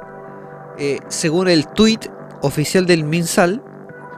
Eh, 0.78 1.00
según 1.10 1.50
el 1.50 1.68
tweet 1.68 2.00
oficial 2.42 2.86
del 2.86 3.04
MinSal, 3.04 3.62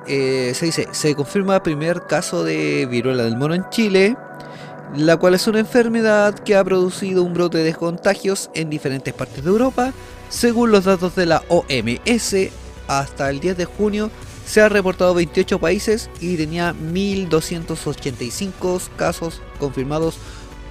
eh, 0.06 0.52
se 0.54 0.66
dice: 0.68 0.88
se 0.92 1.16
confirma 1.16 1.64
primer 1.64 2.04
caso 2.06 2.44
de 2.44 2.86
viruela 2.86 3.24
del 3.24 3.36
mono 3.36 3.56
en 3.56 3.68
Chile, 3.72 4.16
la 4.96 5.18
cual 5.18 5.34
es 5.34 5.48
una 5.48 5.58
enfermedad 5.58 6.36
que 6.38 6.56
ha 6.56 6.64
producido 6.64 7.24
un 7.24 7.34
brote 7.34 7.58
de 7.58 7.74
contagios 7.74 8.52
en 8.54 8.70
diferentes 8.70 9.12
partes 9.12 9.44
de 9.44 9.50
Europa. 9.50 9.92
Según 10.30 10.72
los 10.72 10.84
datos 10.86 11.16
de 11.16 11.26
la 11.26 11.42
OMS, 11.48 12.36
hasta 12.90 13.30
el 13.30 13.40
10 13.40 13.56
de 13.56 13.64
junio 13.66 14.10
se 14.46 14.62
han 14.62 14.72
reportado 14.72 15.14
28 15.14 15.60
países 15.60 16.10
y 16.20 16.36
tenía 16.38 16.74
1.285 16.74 18.82
casos 18.98 19.42
confirmados 19.60 20.18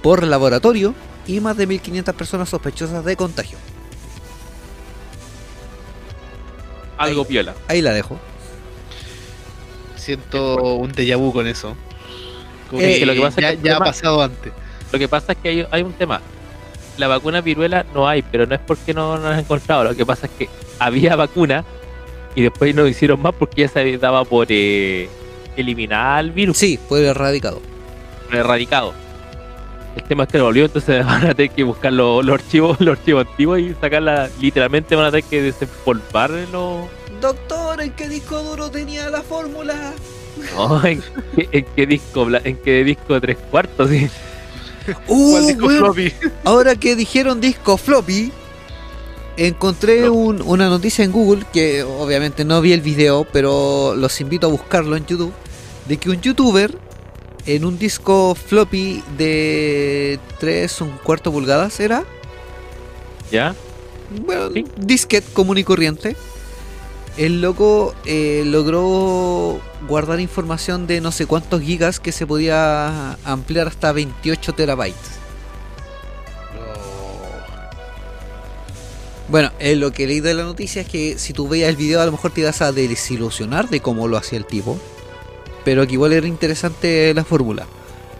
por 0.03 0.21
laboratorio 0.23 0.93
y 1.25 1.39
más 1.39 1.55
de 1.55 1.65
1.500 1.67 2.13
personas 2.13 2.49
sospechosas 2.49 3.05
de 3.05 3.15
contagio. 3.15 3.57
Algo 6.97 7.21
Ahí. 7.21 7.27
piola. 7.27 7.53
Ahí 7.67 7.81
la 7.81 7.93
dejo. 7.93 8.19
Siento 9.95 10.73
un 10.75 10.91
déjà 10.91 11.15
vu 11.17 11.31
con 11.31 11.47
eso. 11.47 11.75
Como 12.69 12.81
Eh, 12.81 12.99
que 12.99 13.05
lo 13.05 13.13
que 13.13 13.21
pasa 13.21 13.39
es 13.41 13.55
que 13.57 13.63
ya 13.63 13.77
ha 13.77 13.79
pasado 13.79 14.21
antes. 14.21 14.51
Lo 14.91 14.99
que 14.99 15.07
pasa 15.07 15.31
es 15.33 15.37
que 15.37 15.49
hay, 15.49 15.65
hay 15.71 15.83
un 15.83 15.93
tema. 15.93 16.19
La 16.97 17.07
vacuna 17.07 17.39
viruela 17.41 17.85
no 17.93 18.07
hay, 18.09 18.21
pero 18.23 18.45
no 18.45 18.55
es 18.55 18.61
porque 18.61 18.93
no 18.93 19.17
no 19.17 19.23
la 19.29 19.35
han 19.35 19.39
encontrado. 19.39 19.85
Lo 19.85 19.95
que 19.95 20.05
pasa 20.05 20.25
es 20.27 20.33
que 20.37 20.49
había 20.79 21.15
vacuna 21.15 21.63
y 22.35 22.41
después 22.43 22.73
no 22.75 22.87
hicieron 22.87 23.21
más 23.21 23.33
porque 23.37 23.61
ya 23.61 23.67
se 23.67 23.97
daba 23.97 24.23
por 24.25 24.47
eh, 24.49 25.09
eliminar 25.57 26.23
el 26.23 26.31
virus, 26.31 26.57
Sí, 26.57 26.79
fue 26.87 27.05
erradicado. 27.05 27.61
erradicado. 28.31 28.93
El 29.95 30.03
tema 30.03 30.23
es 30.23 30.29
que 30.29 30.37
lo 30.37 30.45
volvió, 30.45 30.65
entonces 30.65 31.05
van 31.05 31.25
a 31.27 31.33
tener 31.33 31.51
que 31.51 31.63
buscar 31.63 31.91
los, 31.91 32.23
los 32.23 32.35
archivos, 32.35 32.79
los 32.79 32.97
archivos 32.97 33.27
antiguos 33.27 33.59
y 33.59 33.73
sacarla. 33.81 34.29
Literalmente 34.39 34.95
van 34.95 35.05
a 35.05 35.11
tener 35.11 35.23
que 35.25 35.41
desempolvar 35.41 36.29
los. 36.51 36.87
Doctor, 37.19 37.81
¿en 37.81 37.91
qué 37.91 38.07
disco 38.07 38.41
duro 38.43 38.69
tenía 38.71 39.09
la 39.09 39.21
fórmula? 39.21 39.93
No, 40.55 40.85
¿en, 40.85 41.01
qué, 41.35 41.49
en 41.51 41.65
qué 41.75 41.85
disco, 41.85 42.27
en 42.43 42.57
qué 42.57 42.83
disco 42.83 43.19
tres 43.19 43.37
cuartos, 43.51 43.89
sí. 43.89 44.07
Uh, 45.07 45.31
¿Cuál 45.31 45.47
disco 45.47 45.69
floppy? 45.69 46.13
ahora 46.45 46.75
que 46.75 46.95
dijeron 46.95 47.39
disco 47.41 47.77
floppy, 47.77 48.31
encontré 49.47 50.09
un- 50.09 50.41
una 50.41 50.67
noticia 50.69 51.03
en 51.05 51.11
Google 51.11 51.45
que 51.53 51.83
obviamente 51.83 52.43
no 52.45 52.61
vi 52.61 52.73
el 52.73 52.81
video, 52.81 53.25
pero 53.31 53.95
los 53.95 54.19
invito 54.21 54.47
a 54.47 54.49
buscarlo 54.49 54.95
en 54.95 55.05
YouTube, 55.05 55.33
de 55.87 55.97
que 55.97 56.09
un 56.09 56.21
youtuber 56.21 56.77
en 57.45 57.65
un 57.65 57.79
disco 57.79 58.35
floppy 58.35 59.01
de 59.17 60.19
3 60.39 60.81
un 60.81 60.91
cuarto 61.03 61.31
pulgadas 61.31 61.79
era, 61.79 62.03
¿Ya? 63.31 63.55
bueno, 64.25 64.49
Sí. 64.53 64.65
disquete 64.77 65.31
común 65.33 65.57
y 65.57 65.63
corriente. 65.63 66.15
El 67.17 67.41
loco 67.41 67.95
eh, 68.05 68.43
logró 68.45 69.59
guardar 69.87 70.19
información 70.19 70.87
de 70.87 71.01
no 71.01 71.11
sé 71.11 71.25
cuántos 71.25 71.61
gigas 71.61 71.99
que 71.99 72.11
se 72.11 72.25
podía 72.27 73.13
ampliar 73.25 73.67
hasta 73.67 73.91
28 73.91 74.53
terabytes. 74.53 75.18
Bueno, 79.29 79.51
eh, 79.59 79.75
lo 79.75 79.91
que 79.91 80.07
leí 80.07 80.21
de 80.21 80.33
la 80.33 80.43
noticia 80.43 80.81
es 80.81 80.87
que 80.87 81.19
si 81.19 81.33
tú 81.33 81.47
veías 81.47 81.69
el 81.69 81.75
video 81.75 82.01
a 82.01 82.05
lo 82.05 82.11
mejor 82.11 82.31
te 82.31 82.41
ibas 82.41 82.61
a 82.61 82.71
desilusionar 82.71 83.69
de 83.69 83.79
cómo 83.79 84.07
lo 84.07 84.17
hacía 84.17 84.39
el 84.39 84.45
tipo. 84.45 84.79
Pero 85.63 85.85
que 85.85 85.93
igual 85.93 86.13
era 86.13 86.25
interesante 86.27 87.13
la 87.13 87.23
fórmula. 87.23 87.67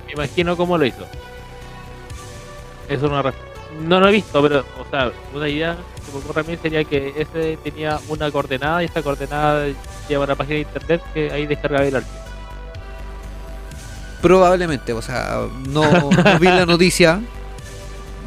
Me 0.05 0.13
imagino 0.13 0.55
cómo 0.55 0.77
lo 0.77 0.85
hizo. 0.85 1.05
Eso 2.87 3.07
no, 3.07 3.23
no 3.87 3.99
lo 3.99 4.07
he 4.07 4.11
visto, 4.11 4.41
pero, 4.41 4.59
o 4.77 4.85
sea, 4.89 5.11
una 5.33 5.47
idea 5.49 5.77
que 6.05 6.11
me 6.11 6.19
ocurre 6.19 6.41
a 6.41 6.43
mí 6.43 6.57
sería 6.57 6.83
que 6.83 7.13
ese 7.17 7.57
tenía 7.63 7.99
una 8.07 8.31
coordenada 8.31 8.81
y 8.83 8.85
esa 8.87 9.01
coordenada 9.01 9.67
lleva 10.07 10.23
a 10.23 10.25
una 10.25 10.35
página 10.35 10.55
de 10.55 10.61
internet 10.61 11.01
que 11.13 11.31
ahí 11.31 11.47
descarga 11.47 11.85
el 11.85 11.95
archivo. 11.95 12.23
Probablemente, 14.21 14.93
o 14.93 15.01
sea, 15.01 15.47
no, 15.67 16.11
no 16.11 16.39
vi 16.39 16.47
la 16.47 16.65
noticia. 16.65 17.21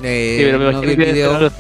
eh, 0.03 0.37
sí, 0.39 0.45
pero 0.45 0.59
me 0.59 0.65
no 0.65 0.71
imagino 0.71 0.87
vi 0.89 0.93
el 0.93 0.97
video. 1.13 1.51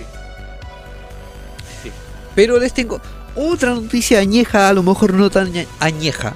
Pero 2.34 2.58
les 2.58 2.72
tengo 2.72 3.00
otra 3.34 3.70
noticia 3.74 4.18
añeja, 4.20 4.68
a 4.68 4.72
lo 4.72 4.82
mejor 4.82 5.14
no 5.14 5.30
tan 5.30 5.52
añe- 5.52 5.66
añeja. 5.80 6.34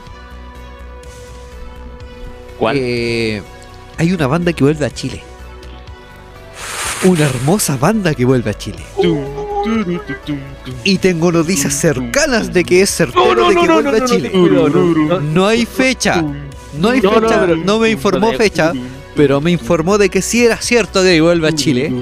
¿Cuál? 2.58 2.76
Eh, 2.78 3.42
hay 3.98 4.12
una 4.12 4.26
banda 4.26 4.52
que 4.52 4.64
vuelve 4.64 4.86
a 4.86 4.90
Chile. 4.90 5.22
Una 7.04 7.26
hermosa 7.26 7.76
banda 7.76 8.14
que 8.14 8.24
vuelve 8.24 8.50
a 8.50 8.54
Chile. 8.54 8.82
Y 10.84 10.98
tengo 10.98 11.30
noticias 11.32 11.74
cercanas 11.74 12.52
de 12.52 12.64
que 12.64 12.80
es 12.82 12.90
certero 12.90 13.48
de 13.48 13.54
que 13.54 13.68
vuelve 13.68 13.98
a 13.98 14.04
Chile. 14.04 14.30
No, 14.34 14.68
no, 14.68 14.84
no. 14.94 15.20
No 15.20 15.46
hay 15.46 15.66
fecha. 15.66 16.22
No 16.78 16.88
hay 16.90 17.00
No, 17.00 17.20
no, 17.20 17.28
fecha. 17.28 17.46
No 17.64 17.78
me 17.78 17.90
informó 17.90 18.32
fecha. 18.32 18.72
Pero 19.14 19.40
me 19.40 19.50
informó 19.50 19.98
de 19.98 20.08
que 20.10 20.20
sí 20.22 20.44
era 20.44 20.56
cierto 20.58 21.02
que 21.02 21.20
vuelve 21.20 21.48
a 21.48 21.52
Chile. 21.52 21.92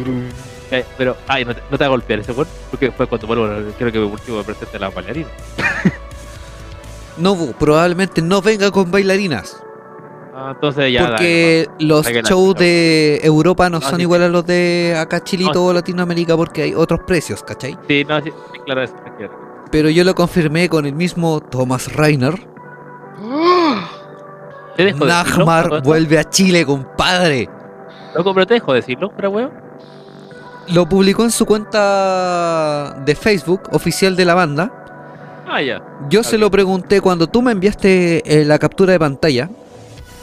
Eh, 0.74 0.84
pero, 0.98 1.16
ay, 1.28 1.44
no 1.44 1.54
te, 1.54 1.62
no 1.70 1.78
te 1.78 1.84
va 1.84 1.86
a 1.86 1.90
golpear 1.90 2.20
ese 2.20 2.32
weón, 2.32 2.48
porque 2.70 2.86
después 2.86 3.08
cuando 3.08 3.26
vuelvo, 3.26 3.48
creo 3.78 3.92
que 3.92 3.98
último 4.00 4.38
me 4.38 4.44
presente 4.44 4.78
la 4.78 4.90
bailarina. 4.90 5.28
No, 7.16 7.36
probablemente 7.58 8.20
no 8.20 8.42
venga 8.42 8.72
con 8.72 8.90
bailarinas. 8.90 9.62
Ah, 10.34 10.50
entonces 10.52 10.92
ya. 10.92 11.06
Porque 11.06 11.68
los 11.78 12.04
shows 12.06 12.56
de 12.56 13.20
Europa 13.22 13.70
no 13.70 13.78
No, 13.78 13.86
son 13.86 13.96
sí. 13.96 14.02
iguales 14.02 14.28
a 14.28 14.32
los 14.32 14.44
de 14.44 14.96
acá 14.98 15.22
Chilito 15.22 15.52
No, 15.54 15.66
o 15.66 15.72
Latinoamérica 15.72 16.36
porque 16.36 16.62
hay 16.62 16.74
otros 16.74 17.00
precios, 17.06 17.44
¿cachai? 17.44 17.78
Sí, 17.86 18.04
no, 18.04 18.20
sí, 18.20 18.32
claro, 18.64 18.82
eso 18.82 18.94
Pero 19.70 19.90
yo 19.90 20.02
lo 20.02 20.12
confirmé 20.16 20.68
con 20.68 20.86
el 20.86 20.94
mismo 20.94 21.40
Thomas 21.40 21.92
Reiner. 21.94 22.34
Dejo 24.76 25.06
decirlo, 25.06 25.80
vuelve 25.84 26.18
a 26.18 26.28
Chile, 26.28 26.66
compadre. 26.66 27.48
Loco, 28.16 28.34
pero 28.34 28.46
te 28.46 28.54
dejo 28.54 28.72
decirlo, 28.72 29.12
pero 29.14 29.30
weón. 29.30 29.52
Lo 30.68 30.88
publicó 30.88 31.24
en 31.24 31.30
su 31.30 31.44
cuenta 31.46 33.02
de 33.04 33.14
Facebook 33.14 33.62
oficial 33.72 34.16
de 34.16 34.24
la 34.24 34.34
banda. 34.34 35.44
Ah, 35.46 35.60
ya. 35.62 35.82
Yo 36.08 36.22
se 36.22 36.38
lo 36.38 36.50
pregunté 36.50 37.00
cuando 37.00 37.26
tú 37.26 37.42
me 37.42 37.52
enviaste 37.52 38.22
eh, 38.24 38.44
la 38.44 38.58
captura 38.58 38.92
de 38.92 38.98
pantalla. 38.98 39.50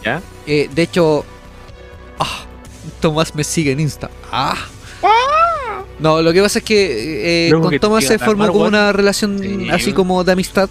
¿Ya? 0.04 0.22
Eh, 0.48 0.70
de 0.74 0.82
hecho, 0.82 1.24
ah, 2.20 2.46
Tomás 3.00 3.36
me 3.36 3.44
sigue 3.44 3.72
en 3.72 3.80
Insta. 3.80 4.10
Ah. 4.32 4.56
No, 6.00 6.22
lo 6.24 6.34
que 6.34 6.42
pasa 6.42 6.60
es 6.60 6.66
que 6.66 7.48
eh, 7.48 7.52
con 7.52 7.70
que 7.70 7.80
Tomás 7.80 8.06
se 8.06 8.18
formó 8.18 8.48
como 8.48 8.66
una 8.66 8.92
relación 8.92 9.38
Sí, 9.38 9.70
así 9.70 9.94
como 9.94 10.24
de 10.24 10.32
amistad. 10.32 10.68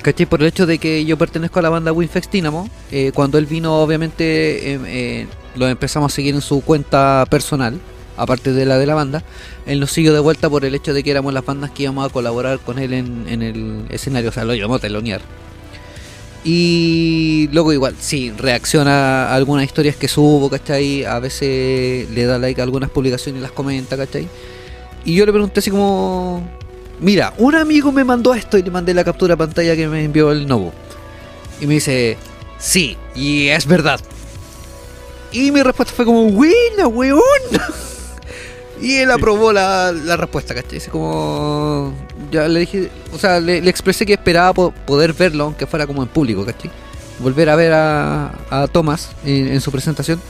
¿Cachai? 0.00 0.24
Por 0.24 0.40
el 0.40 0.46
hecho 0.46 0.66
de 0.66 0.78
que 0.78 1.04
yo 1.04 1.18
pertenezco 1.18 1.58
a 1.58 1.62
la 1.62 1.68
banda 1.68 1.92
Winfex 1.92 2.30
Dynamo. 2.30 2.68
eh, 2.90 3.10
cuando 3.14 3.38
él 3.38 3.46
vino, 3.46 3.74
obviamente, 3.82 4.72
eh, 4.72 4.80
eh, 4.86 5.26
lo 5.56 5.68
empezamos 5.68 6.12
a 6.12 6.14
seguir 6.14 6.34
en 6.34 6.40
su 6.40 6.62
cuenta 6.62 7.26
personal, 7.28 7.78
aparte 8.16 8.52
de 8.52 8.66
la 8.66 8.78
de 8.78 8.86
la 8.86 8.94
banda. 8.94 9.22
Él 9.66 9.80
nos 9.80 9.92
siguió 9.92 10.12
de 10.12 10.20
vuelta 10.20 10.48
por 10.48 10.64
el 10.64 10.74
hecho 10.74 10.94
de 10.94 11.02
que 11.02 11.10
éramos 11.10 11.32
las 11.32 11.44
bandas 11.44 11.70
que 11.70 11.84
íbamos 11.84 12.06
a 12.06 12.12
colaborar 12.12 12.58
con 12.60 12.78
él 12.78 12.92
en, 12.92 13.42
el 13.42 13.84
escenario. 13.90 14.30
O 14.30 14.32
sea, 14.32 14.44
lo 14.44 14.54
llamó 14.54 14.78
telonear. 14.78 15.20
Y 16.44 17.48
luego 17.52 17.72
igual, 17.72 17.96
sí, 17.98 18.32
reacciona 18.36 19.26
a 19.26 19.34
algunas 19.34 19.64
historias 19.64 19.96
que 19.96 20.06
subo, 20.06 20.48
¿cachai? 20.48 21.04
A 21.04 21.18
veces 21.18 22.08
le 22.10 22.24
da 22.24 22.38
like 22.38 22.60
a 22.60 22.64
algunas 22.64 22.88
publicaciones 22.90 23.40
y 23.40 23.42
las 23.42 23.50
comenta, 23.50 23.96
¿cachai? 23.96 24.28
Y 25.04 25.14
yo 25.14 25.26
le 25.26 25.32
pregunté 25.32 25.60
así 25.60 25.70
como... 25.70 26.48
Mira, 27.00 27.34
un 27.36 27.54
amigo 27.54 27.92
me 27.92 28.04
mandó 28.04 28.32
esto 28.32 28.56
y 28.56 28.62
le 28.62 28.70
mandé 28.70 28.94
la 28.94 29.04
captura 29.04 29.34
de 29.34 29.38
pantalla 29.38 29.76
que 29.76 29.86
me 29.86 30.04
envió 30.04 30.32
el 30.32 30.46
Novo. 30.46 30.72
Y 31.60 31.66
me 31.66 31.74
dice, 31.74 32.16
sí, 32.58 32.96
y 33.14 33.48
es 33.48 33.66
verdad. 33.66 34.00
Y 35.32 35.50
mi 35.50 35.62
respuesta 35.62 35.92
fue 35.94 36.04
como, 36.04 36.30
buena, 36.30 36.86
weón. 36.86 37.20
y 38.80 38.96
él 38.96 39.10
aprobó 39.10 39.52
la, 39.52 39.92
la 39.92 40.16
respuesta, 40.16 40.54
¿cachai? 40.54 40.78
Así 40.78 40.90
como... 40.90 41.92
Ya 42.30 42.48
le 42.48 42.60
dije, 42.60 42.90
o 43.12 43.18
sea, 43.18 43.40
le, 43.40 43.60
le 43.60 43.70
expresé 43.70 44.04
que 44.04 44.14
esperaba 44.14 44.52
po- 44.52 44.72
poder 44.86 45.12
verlo, 45.12 45.44
aunque 45.44 45.66
fuera 45.66 45.86
como 45.86 46.02
en 46.02 46.08
público, 46.08 46.44
¿cachai? 46.44 46.70
Volver 47.20 47.48
a 47.48 47.56
ver 47.56 47.72
a, 47.72 48.32
a 48.50 48.66
Thomas 48.68 49.10
en, 49.24 49.48
en 49.48 49.60
su 49.60 49.70
presentación. 49.70 50.20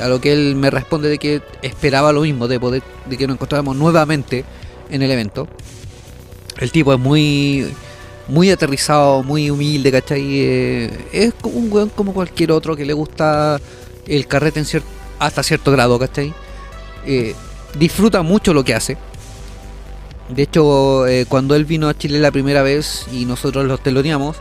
A 0.00 0.08
lo 0.08 0.20
que 0.20 0.32
él 0.32 0.56
me 0.56 0.70
responde 0.70 1.08
de 1.08 1.18
que 1.18 1.40
esperaba 1.62 2.12
lo 2.12 2.22
mismo, 2.22 2.46
de 2.48 2.60
poder, 2.60 2.82
de 3.06 3.16
que 3.16 3.26
nos 3.26 3.34
encontráramos 3.34 3.76
nuevamente 3.76 4.44
en 4.90 5.02
el 5.02 5.10
evento. 5.10 5.48
El 6.58 6.70
tipo 6.70 6.92
es 6.92 7.00
muy 7.00 7.72
muy 8.26 8.50
aterrizado, 8.50 9.22
muy 9.22 9.50
humilde, 9.50 9.92
¿cachai? 9.92 10.22
Eh, 10.40 10.90
es 11.12 11.34
como 11.40 11.58
un 11.58 11.72
weón 11.72 11.88
como 11.90 12.14
cualquier 12.14 12.52
otro 12.52 12.74
que 12.74 12.84
le 12.84 12.92
gusta 12.92 13.60
el 14.06 14.26
carrete 14.26 14.60
en 14.60 14.66
cier- 14.66 14.82
hasta 15.18 15.42
cierto 15.42 15.70
grado, 15.72 15.98
¿cachai? 15.98 16.32
Eh, 17.06 17.34
disfruta 17.74 18.22
mucho 18.22 18.52
lo 18.54 18.64
que 18.64 18.74
hace. 18.74 18.96
De 20.28 20.42
hecho, 20.42 21.06
eh, 21.06 21.26
cuando 21.28 21.54
él 21.54 21.64
vino 21.64 21.88
a 21.88 21.96
Chile 21.96 22.18
la 22.18 22.30
primera 22.30 22.62
vez 22.62 23.06
y 23.12 23.24
nosotros 23.26 23.66
los 23.66 23.82
teloneamos, 23.82 24.36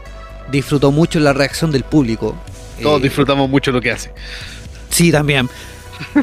disfrutó 0.52 0.92
mucho 0.92 1.20
la 1.20 1.34
reacción 1.34 1.72
del 1.72 1.84
público. 1.84 2.36
Todos 2.82 3.02
Eh, 3.02 3.04
disfrutamos 3.04 3.50
mucho 3.50 3.72
lo 3.72 3.82
que 3.82 3.92
hace. 3.92 4.14
Sí, 4.90 5.12
también. 5.12 5.50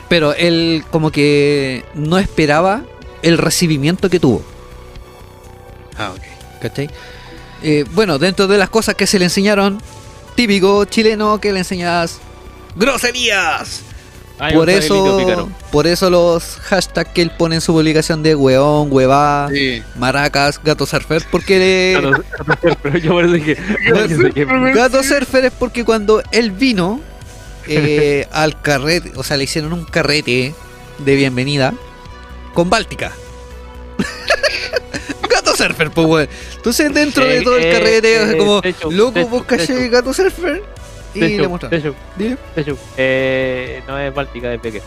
Pero 0.09 0.35
él 0.35 0.85
como 0.91 1.11
que 1.11 1.85
no 1.95 2.19
esperaba 2.19 2.83
el 3.23 3.39
recibimiento 3.39 4.09
que 4.09 4.19
tuvo. 4.19 4.43
Ah, 5.97 6.13
ok. 6.17 6.61
¿Cachai? 6.63 6.91
Eh, 7.63 7.85
bueno, 7.93 8.19
dentro 8.19 8.47
de 8.47 8.57
las 8.57 8.71
cosas 8.71 8.95
que 8.95 9.07
se 9.07 9.19
le 9.19 9.27
enseñaron, 9.27 9.81
típico 10.35 10.85
chileno 10.87 11.41
que 11.41 11.53
le 11.53 11.59
enseñas 11.61 12.19
groserías. 12.77 13.83
Ay, 14.43 14.55
por 14.55 14.71
eso, 14.71 15.49
por 15.71 15.87
eso 15.87 16.09
los 16.09 16.57
hashtags 16.63 17.11
que 17.13 17.21
él 17.23 17.31
pone 17.37 17.57
en 17.57 17.61
su 17.61 17.73
publicación 17.75 18.23
de 18.23 18.35
weón, 18.35 18.89
huevá, 18.91 19.49
Sí. 19.53 19.83
maracas, 19.97 20.61
gato 20.65 20.87
surfer, 20.87 21.23
porque 21.31 21.99
Gato- 22.01 22.11
gato 22.39 22.45
surfer, 22.63 22.79
pero 22.83 22.99
yo 22.99 23.11
por 23.13 23.25
eso 23.25 23.35
dije. 23.35 23.57
Gato 24.75 25.03
surfer 25.03 25.45
es 25.45 25.53
porque 25.53 25.85
cuando 25.85 26.23
él 26.33 26.51
vino 26.53 27.01
eh, 27.69 28.27
al 28.33 28.61
carrete, 28.61 29.13
o 29.17 29.23
sea, 29.23 29.37
le 29.37 29.45
hicieron 29.45 29.73
un 29.75 29.85
carrete 29.85 30.55
de 30.99 31.17
bienvenida 31.17 31.75
con 32.55 32.71
Báltica. 32.71 33.13
gato 35.29 35.55
surfer, 35.57 35.91
pues 35.91 36.07
weón. 36.07 36.29
Entonces 36.57 36.93
dentro 36.93 37.25
de 37.25 37.43
todo 37.43 37.57
el 37.59 37.65
eh, 37.65 37.73
carrete, 37.73 38.33
eh, 38.33 38.37
como, 38.37 38.61
loco, 38.91 39.27
vos 39.29 39.45
caché 39.45 39.89
gato 39.89 40.13
surfer 40.13 40.63
y 41.15 41.39
le 41.39 41.49
mostraron. 41.49 41.95
Dile. 42.17 42.37
eh, 42.97 43.83
no 43.87 43.99
es 43.99 44.15
Báltica 44.15 44.49
de 44.51 44.59
Peque. 44.59 44.83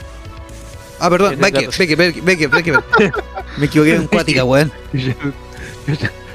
Ah, 1.00 1.10
perdón, 1.10 1.38
Becker. 1.40 1.70
Becker, 1.78 1.98
Becker, 1.98 2.24
Becker, 2.24 2.50
Becker. 2.50 3.14
Me 3.58 3.66
equivoqué 3.66 3.96
en 3.96 4.08
cuática, 4.08 4.44
weón. 4.46 4.72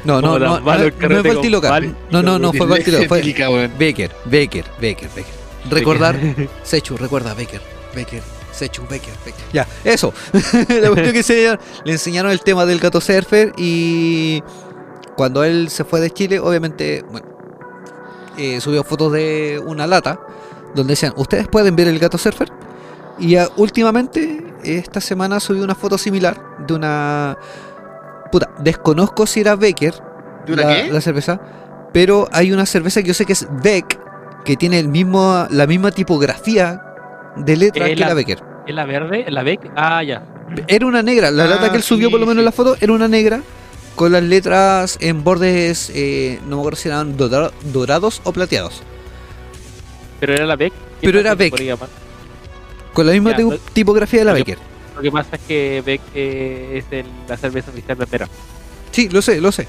No, 0.04 0.20
no, 0.20 0.38
no, 0.38 0.60
no, 0.60 0.74
es 0.74 0.94
Baltiloca. 1.24 1.70
Bal- 1.70 1.94
No, 2.10 2.22
no, 2.22 2.38
no, 2.38 2.52
fue 2.52 2.66
Baltiloca, 2.66 3.08
fue. 3.08 3.20
Becker, 3.22 4.10
Becker, 4.26 4.64
Becker, 4.80 5.08
Becker. 5.14 5.34
Recordar, 5.70 6.16
Sechu, 6.62 6.96
recuerda, 6.96 7.34
Becker, 7.34 7.60
Becker, 7.94 8.22
Sechu, 8.52 8.82
Becker, 8.88 9.12
Becker. 9.24 9.44
Ya, 9.52 9.66
eso. 9.84 10.12
La 10.32 10.88
cuestión 10.90 11.12
que 11.12 11.22
se- 11.22 11.58
le 11.84 11.92
enseñaron 11.92 12.30
el 12.30 12.40
tema 12.40 12.64
del 12.66 12.78
gato 12.78 13.00
surfer 13.00 13.52
y 13.56 14.42
cuando 15.16 15.44
él 15.44 15.68
se 15.70 15.84
fue 15.84 16.00
de 16.00 16.10
Chile, 16.10 16.38
obviamente, 16.40 17.04
bueno, 17.10 17.26
eh, 18.38 18.60
subió 18.60 18.82
fotos 18.84 19.12
de 19.12 19.60
una 19.66 19.86
lata 19.86 20.18
donde 20.74 20.92
decían, 20.92 21.12
¿ustedes 21.16 21.48
pueden 21.48 21.76
ver 21.76 21.88
el 21.88 21.98
gato 21.98 22.16
surfer? 22.18 22.48
Y 23.18 23.36
últimamente, 23.56 24.44
esta 24.64 25.00
semana 25.00 25.40
subió 25.40 25.64
una 25.64 25.74
foto 25.74 25.98
similar 25.98 26.40
de 26.66 26.74
una... 26.74 27.36
Puta, 28.30 28.50
desconozco 28.60 29.26
si 29.26 29.40
era 29.40 29.56
Becker, 29.56 29.94
¿De 30.46 30.52
una 30.52 30.62
la, 30.64 30.68
qué? 30.84 30.92
la 30.92 31.00
cerveza, 31.00 31.40
pero 31.92 32.28
hay 32.32 32.52
una 32.52 32.66
cerveza 32.66 33.00
que 33.02 33.08
yo 33.08 33.14
sé 33.14 33.24
que 33.24 33.32
es 33.32 33.48
Beck, 33.62 33.98
que 34.44 34.56
tiene 34.56 34.78
el 34.78 34.88
mismo, 34.88 35.46
la 35.50 35.66
misma 35.66 35.90
tipografía 35.90 36.82
de 37.36 37.56
letra 37.56 37.86
Eh, 37.86 37.90
que 37.94 37.96
la- 38.00 38.08
la 38.08 38.14
Becker. 38.14 38.42
¿Es 38.66 38.74
la 38.74 38.84
verde? 38.84 39.24
¿Es 39.26 39.32
la 39.32 39.42
Beck? 39.42 39.70
Ah, 39.74 40.02
ya. 40.02 40.22
Era 40.66 40.86
una 40.86 41.02
negra, 41.02 41.30
la 41.30 41.44
Ah, 41.44 41.48
lata 41.48 41.70
que 41.70 41.76
él 41.78 41.82
subió 41.82 42.08
sí, 42.08 42.10
por 42.12 42.20
lo 42.20 42.26
menos 42.26 42.36
sí. 42.36 42.40
en 42.40 42.44
la 42.44 42.52
foto 42.52 42.76
era 42.80 42.92
una 42.92 43.08
negra 43.08 43.40
con 43.98 44.12
las 44.12 44.22
letras 44.22 44.96
en 45.00 45.24
bordes, 45.24 45.90
eh, 45.92 46.38
no 46.46 46.54
me 46.56 46.62
acuerdo 46.62 46.76
si 46.78 46.88
eran 46.88 47.16
dora- 47.16 47.50
dorados 47.72 48.20
o 48.22 48.32
plateados. 48.32 48.82
Pero 50.20 50.34
era 50.34 50.46
la 50.46 50.54
Beck. 50.54 50.72
¿Qué 51.00 51.06
Pero 51.08 51.18
era 51.18 51.34
Beck. 51.34 51.52
Con 52.92 53.06
la 53.06 53.12
misma 53.12 53.32
Ya, 53.32 53.36
ti- 53.38 53.42
lo- 53.42 53.58
tipografía 53.58 54.20
de 54.20 54.24
la 54.24 54.30
lo 54.32 54.36
que- 54.36 54.52
Becker. 54.52 54.58
Lo 54.96 55.02
que 55.02 55.10
pasa 55.10 55.30
es 55.36 55.42
que 55.48 55.82
Beck 55.84 56.00
eh, 56.14 56.78
es 56.78 56.84
el- 56.92 57.06
la 57.28 57.36
cerveza 57.36 57.70
oficial 57.72 57.98
de 57.98 58.06
Pera. 58.06 58.28
Sí, 58.92 59.08
lo 59.08 59.20
sé, 59.20 59.40
lo 59.40 59.50
sé. 59.50 59.66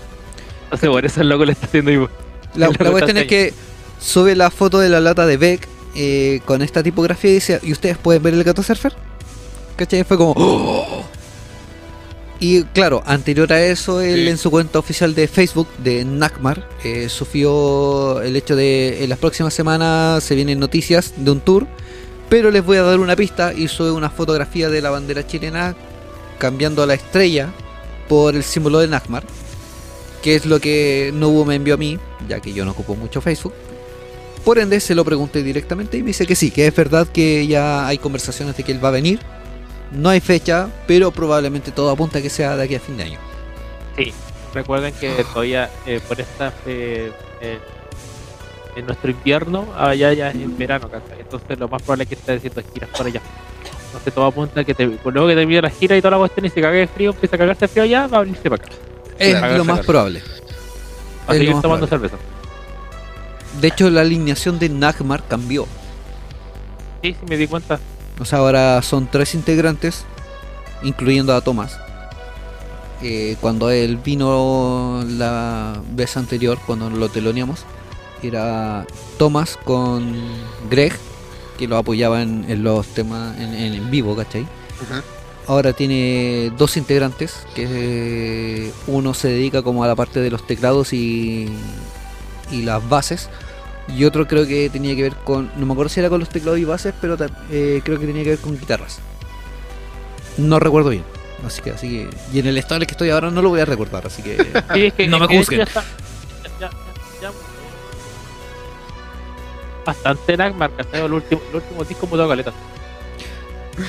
Entonces, 0.66 0.90
por 0.90 1.04
eso 1.06 1.22
el 1.22 1.30
loco 1.30 1.46
le 1.46 1.54
está 1.54 1.66
haciendo 1.66 1.90
igual. 1.92 2.12
La, 2.54 2.68
la 2.80 2.92
cuestión 2.92 3.18
es 3.18 3.26
que 3.26 3.52
sube 4.00 4.36
la 4.36 4.52
foto 4.52 4.78
de 4.80 4.90
la 4.90 5.00
lata 5.00 5.26
de 5.26 5.38
Beck 5.38 5.68
eh, 5.96 6.42
con 6.46 6.62
esta 6.62 6.84
tipografía 6.84 7.32
y 7.32 7.34
dice, 7.36 7.60
¿y 7.64 7.72
ustedes 7.72 7.98
pueden 7.98 8.22
ver 8.22 8.36
el 8.36 8.44
gato 8.44 8.62
surfer? 8.62 8.94
¿Cachai? 9.76 10.04
Fue 10.04 10.18
como... 10.18 10.34
"Oh". 10.38 10.99
Y 12.42 12.64
claro, 12.64 13.04
anterior 13.06 13.52
a 13.52 13.62
eso, 13.66 14.00
él 14.02 14.24
Sí. 14.24 14.28
en 14.30 14.38
su 14.38 14.50
cuenta 14.50 14.80
oficial 14.80 15.14
de 15.14 15.28
Facebook 15.28 15.68
de 15.80 16.06
Nakmar 16.06 16.68
eh, 16.86 17.10
sufrió 17.10 18.22
el 18.22 18.36
hecho 18.36 18.56
de 18.56 19.04
en 19.04 19.10
las 19.10 19.20
próximas 19.20 19.54
semanas 19.54 20.24
se 20.24 20.36
vienen 20.36 20.58
noticias 20.58 21.14
de 21.18 21.32
un 21.32 21.42
tour, 21.42 21.68
pero 22.30 22.50
les 22.50 22.64
voy 22.64 22.78
a 22.78 22.84
dar 22.84 23.00
una 23.00 23.16
pista 23.18 23.52
sube 23.68 23.92
una 23.92 24.10
fotografía 24.10 24.70
de 24.70 24.82
la 24.82 24.90
bandera 24.90 25.28
chilena 25.28 25.76
cambiando 26.38 26.82
a 26.82 26.86
la 26.86 26.94
estrella 26.94 27.50
por 28.08 28.36
el 28.36 28.44
símbolo 28.44 28.80
de 28.80 28.88
Nakmar, 28.88 29.24
que 30.24 30.36
es 30.36 30.46
lo 30.46 30.62
que 30.62 31.12
Nobu 31.14 31.44
me 31.44 31.56
envió 31.56 31.74
a 31.74 31.78
mí, 31.78 32.00
ya 32.30 32.40
que 32.40 32.54
yo 32.54 32.64
no 32.64 32.72
ocupo 32.72 32.96
mucho 32.96 33.20
Facebook. 33.20 33.54
Por 34.46 34.58
ende, 34.60 34.80
se 34.80 34.96
lo 34.96 35.04
pregunté 35.04 35.44
directamente 35.44 35.98
y 35.98 36.04
me 36.04 36.08
dice 36.08 36.26
que 36.26 36.36
sí, 36.36 36.50
que 36.52 36.66
es 36.66 36.74
verdad 36.74 37.06
que 37.06 37.46
ya 37.46 37.86
hay 37.86 37.98
conversaciones 37.98 38.56
de 38.56 38.64
que 38.64 38.72
él 38.72 38.84
va 38.84 38.88
a 38.88 38.92
venir. 38.92 39.20
No 39.92 40.10
hay 40.10 40.20
fecha, 40.20 40.70
pero 40.88 41.12
probablemente 41.12 41.72
todo 41.72 41.90
apunta 41.90 42.20
a 42.20 42.22
que 42.22 42.30
sea 42.30 42.56
de 42.56 42.64
aquí 42.64 42.76
a 42.76 42.80
fin 42.80 42.98
de 42.98 43.04
año. 43.04 43.20
Sí, 43.98 44.14
recuerden 44.54 44.94
que 44.94 45.24
todavía 45.34 45.70
eh, 45.86 46.00
por 46.08 46.20
esta 46.20 46.54
eh, 46.66 47.12
eh, 47.42 47.60
en 48.76 48.86
nuestro 48.86 49.12
invierno, 49.12 49.68
allá 49.76 50.14
ya 50.14 50.30
es 50.30 50.36
en 50.36 50.58
verano, 50.58 50.90
¿cachai? 50.90 51.22
Entonces 51.22 51.60
lo 51.60 51.68
más 51.68 51.82
probable 51.82 52.04
es 52.04 52.10
que 52.10 52.16
esté 52.16 52.34
haciendo 52.34 52.62
giras 52.74 52.90
por 52.96 53.08
allá. 53.08 53.22
Entonces 53.88 54.14
todo 54.14 54.26
apunta 54.26 54.62
a 54.62 54.64
que 54.64 54.76
te, 54.76 54.88
pues, 54.88 55.14
luego 55.14 55.28
que 55.28 55.36
termine 55.36 55.62
la 55.64 55.70
gira 55.72 55.98
y 55.98 56.02
toda 56.02 56.12
la 56.12 56.18
cuestión 56.18 56.46
y 56.46 56.50
se 56.50 56.62
cague 56.62 56.80
de 56.80 56.88
frío, 56.88 57.10
empieza 57.10 57.36
a 57.36 57.40
cagarse 57.40 57.62
de 57.62 57.68
frío 57.68 57.84
allá, 57.84 58.08
va 58.08 58.18
a 58.18 58.22
venirse 58.22 58.50
para 58.50 58.64
acá. 58.64 58.76
Es 59.18 59.58
lo 59.58 59.66
más 59.66 59.86
probable. 59.86 60.22
Va 61.28 61.34
a 61.34 61.38
seguir 61.38 61.60
tomando 61.62 61.88
probable. 61.88 62.10
cerveza. 62.10 62.18
De 63.60 63.68
hecho, 63.68 63.90
la 63.90 64.02
alineación 64.02 64.60
de 64.60 64.70
Nagmar 64.70 65.24
cambió. 65.28 65.66
Sí, 67.02 67.14
sí, 67.14 67.26
me 67.28 67.36
di 67.36 67.48
cuenta. 67.48 67.80
O 68.20 68.26
sea, 68.26 68.40
ahora 68.40 68.82
son 68.82 69.08
tres 69.10 69.34
integrantes, 69.36 70.04
incluyendo 70.84 71.34
a 71.36 71.42
Tomás. 71.42 71.78
Eh, 73.02 73.38
cuando 73.40 73.70
él 73.72 73.98
vino 73.98 75.04
la 75.08 75.82
vez 75.92 76.18
anterior, 76.18 76.58
cuando 76.66 76.90
lo 76.90 77.08
teloneamos, 77.10 77.62
era 78.22 78.86
Tomás 79.18 79.58
con 79.64 80.14
Greg, 80.70 80.94
que 81.58 81.68
lo 81.68 81.78
apoyaba 81.78 82.22
en, 82.22 82.46
en 82.50 82.64
los 82.64 82.88
temas 82.88 83.38
en, 83.38 83.54
en- 83.54 83.74
en 83.74 83.90
vivo, 83.92 84.16
¿cachai? 84.16 84.46
Ahora 85.48 85.74
tiene 85.74 86.52
dos 86.58 86.76
integrantes, 86.78 87.46
que 87.56 88.72
uno 88.88 89.14
se 89.14 89.30
dedica 89.30 89.62
como 89.62 89.84
a 89.84 89.88
la 89.88 89.96
parte 89.96 90.20
de 90.20 90.30
los 90.30 90.46
teclados 90.46 90.92
y, 90.94 91.50
y 92.52 92.62
las 92.64 92.88
bases. 92.88 93.30
Y 93.96 94.06
otro 94.06 94.28
creo 94.28 94.46
que 94.46 94.70
tenía 94.70 94.96
que 94.96 95.02
ver 95.04 95.16
con, 95.16 95.52
no 95.58 95.66
me 95.66 95.74
acuerdo 95.74 95.90
si 95.90 96.00
era 96.00 96.10
con 96.10 96.20
los 96.20 96.30
teclados 96.30 96.60
y 96.60 96.64
bases, 96.66 96.94
pero 97.02 97.18
eh, 97.52 97.82
creo 97.84 98.00
que 98.00 98.06
tenía 98.06 98.24
que 98.24 98.30
ver 98.32 98.40
con 98.40 98.58
guitarras. 98.60 99.00
No 100.38 100.60
recuerdo 100.60 100.90
bien. 100.90 101.04
Así 101.46 101.62
que, 101.62 101.72
así 101.72 101.88
que, 101.90 102.10
y 102.34 102.40
en 102.40 102.48
el 102.48 102.58
estado 102.58 102.76
en 102.76 102.82
el 102.84 102.88
que 102.88 102.92
estoy 102.94 103.10
ahora 103.10 103.32
no 103.32 103.42
lo 103.42 103.50
voy 103.50 103.62
a 103.62 103.66
recordar, 103.66 104.06
así 104.06 104.22
que 104.22 104.36
Sí, 104.74 104.86
es 104.88 104.94
que, 104.94 105.08
No 105.08 105.20
me 105.20 105.28
juzguen. 105.28 105.60
ya 105.60 105.66
ya- 105.66 105.82
ya- 106.60 106.70
ya- 107.22 107.32
Bastante 109.86 110.38
Nagmar. 110.38 110.72
El 110.92 111.14
último, 111.14 111.42
el 111.50 111.56
último 111.56 111.84
disco 111.84 112.08
mutó 112.08 112.28
caleta. 112.28 112.52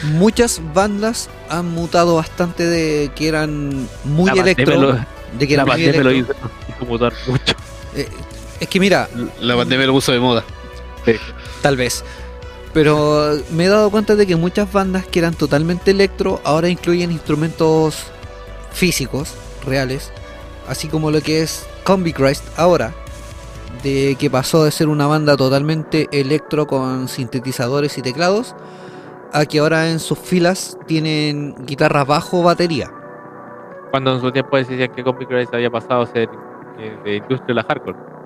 muchas 0.04 0.60
bandas 0.72 1.28
han 1.48 1.66
mutado 1.68 2.14
bastante 2.16 2.64
de 2.64 3.10
que 3.14 3.28
eran 3.28 3.88
muy 4.04 4.26
La 4.30 4.40
electro, 4.42 4.80
lo- 4.80 4.92
de 5.38 5.46
que 5.48 5.56
La 5.56 5.62
eran 5.62 5.66
muy 5.66 5.72
pandemia 5.72 6.02
lo 6.02 6.10
electro. 6.10 6.36
hizo, 6.36 6.50
hizo 6.76 6.84
mutar 6.86 7.12
mucho. 7.26 7.54
Eh, 7.96 8.08
es 8.60 8.68
que 8.68 8.78
mira, 8.78 9.08
La 9.40 9.56
pandemia 9.56 9.86
lo 9.86 9.92
puso 9.94 10.12
de 10.12 10.20
moda. 10.20 10.44
Tal 11.62 11.76
vez. 11.76 12.04
Pero 12.72 13.40
me 13.50 13.64
he 13.64 13.68
dado 13.68 13.90
cuenta 13.90 14.14
de 14.14 14.26
que 14.26 14.36
muchas 14.36 14.72
bandas 14.72 15.06
que 15.06 15.18
eran 15.18 15.34
totalmente 15.34 15.90
electro 15.90 16.40
ahora 16.44 16.68
incluyen 16.68 17.10
instrumentos 17.10 18.04
físicos, 18.70 19.34
reales, 19.66 20.12
así 20.68 20.86
como 20.86 21.10
lo 21.10 21.20
que 21.20 21.42
es 21.42 21.66
Combi 21.82 22.12
Christ 22.12 22.44
ahora, 22.56 22.94
de 23.82 24.16
que 24.18 24.30
pasó 24.30 24.64
de 24.64 24.70
ser 24.70 24.88
una 24.88 25.08
banda 25.08 25.36
totalmente 25.36 26.06
electro 26.12 26.68
con 26.68 27.08
sintetizadores 27.08 27.98
y 27.98 28.02
teclados, 28.02 28.54
a 29.32 29.46
que 29.46 29.58
ahora 29.58 29.90
en 29.90 29.98
sus 29.98 30.18
filas 30.18 30.78
tienen 30.86 31.56
guitarra 31.66 32.04
bajo 32.04 32.42
batería. 32.42 32.92
Cuando 33.90 34.14
en 34.14 34.20
su 34.20 34.30
tiempo 34.30 34.56
decían 34.56 34.92
que 34.94 35.02
Combi 35.02 35.26
Crazy 35.26 35.50
había 35.52 35.70
pasado 35.70 36.02
a 36.02 36.06
ser 36.06 36.28
eh, 36.78 36.96
de 37.04 37.16
industria 37.16 37.46
de 37.48 37.54
la 37.54 37.64
hardcore. 37.64 38.19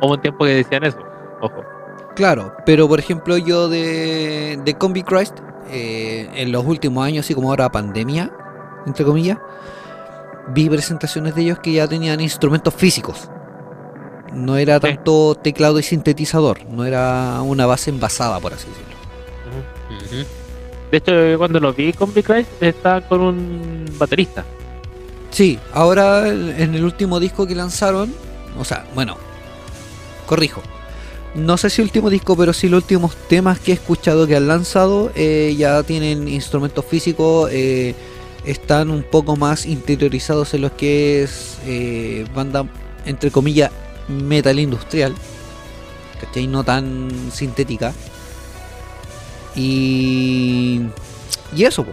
Hubo 0.00 0.14
un 0.14 0.20
tiempo 0.20 0.44
que 0.44 0.50
decían 0.54 0.84
eso. 0.84 0.98
Ojo. 1.40 1.62
Claro, 2.14 2.54
pero 2.64 2.88
por 2.88 2.98
ejemplo 2.98 3.36
yo 3.36 3.68
de, 3.68 4.58
de 4.64 4.74
Combi 4.74 5.02
Christ, 5.02 5.38
eh, 5.70 6.28
en 6.34 6.52
los 6.52 6.64
últimos 6.64 7.04
años, 7.04 7.24
así 7.26 7.34
como 7.34 7.50
ahora 7.50 7.70
pandemia, 7.70 8.30
entre 8.86 9.04
comillas, 9.04 9.38
vi 10.48 10.68
presentaciones 10.70 11.34
de 11.34 11.42
ellos 11.42 11.58
que 11.58 11.72
ya 11.72 11.86
tenían 11.88 12.20
instrumentos 12.20 12.72
físicos. 12.74 13.28
No 14.32 14.56
era 14.56 14.74
Sí. 14.76 14.80
tanto 14.80 15.34
teclado 15.34 15.78
y 15.78 15.82
sintetizador, 15.82 16.64
no 16.66 16.84
era 16.84 17.40
una 17.42 17.66
base 17.66 17.90
envasada, 17.90 18.38
por 18.40 18.52
así 18.54 18.66
decirlo. 18.68 20.26
De 20.90 20.98
hecho, 20.98 21.12
cuando 21.38 21.58
lo 21.60 21.72
vi 21.72 21.92
con 21.92 22.12
Big 22.14 22.24
Christ, 22.24 22.48
estaba 22.62 23.00
con 23.00 23.20
un 23.20 23.84
baterista. 23.98 24.44
Sí, 25.30 25.58
ahora 25.74 26.28
en 26.28 26.74
el 26.74 26.84
último 26.84 27.18
disco 27.20 27.46
que 27.46 27.54
lanzaron, 27.54 28.14
o 28.58 28.64
sea, 28.64 28.86
bueno, 28.94 29.16
corrijo. 30.26 30.62
No 31.36 31.58
sé 31.58 31.68
si 31.68 31.82
último 31.82 32.08
disco, 32.08 32.34
pero 32.34 32.54
sí 32.54 32.68
los 32.68 32.82
últimos 32.82 33.14
temas 33.28 33.60
que 33.60 33.72
he 33.72 33.74
escuchado 33.74 34.26
que 34.26 34.36
han 34.36 34.48
lanzado 34.48 35.12
eh, 35.14 35.54
ya 35.56 35.82
tienen 35.82 36.28
instrumentos 36.28 36.82
físicos, 36.84 37.50
eh, 37.52 37.94
están 38.46 38.90
un 38.90 39.02
poco 39.02 39.36
más 39.36 39.66
interiorizados 39.66 40.54
en 40.54 40.62
lo 40.62 40.74
que 40.74 41.22
es 41.22 41.58
eh, 41.66 42.24
banda, 42.34 42.64
entre 43.04 43.30
comillas, 43.30 43.70
metal 44.08 44.58
industrial, 44.58 45.14
¿cachai? 46.20 46.46
No 46.46 46.64
tan 46.64 47.10
sintética. 47.32 47.92
Y, 49.54 50.82
y 51.54 51.64
eso. 51.64 51.84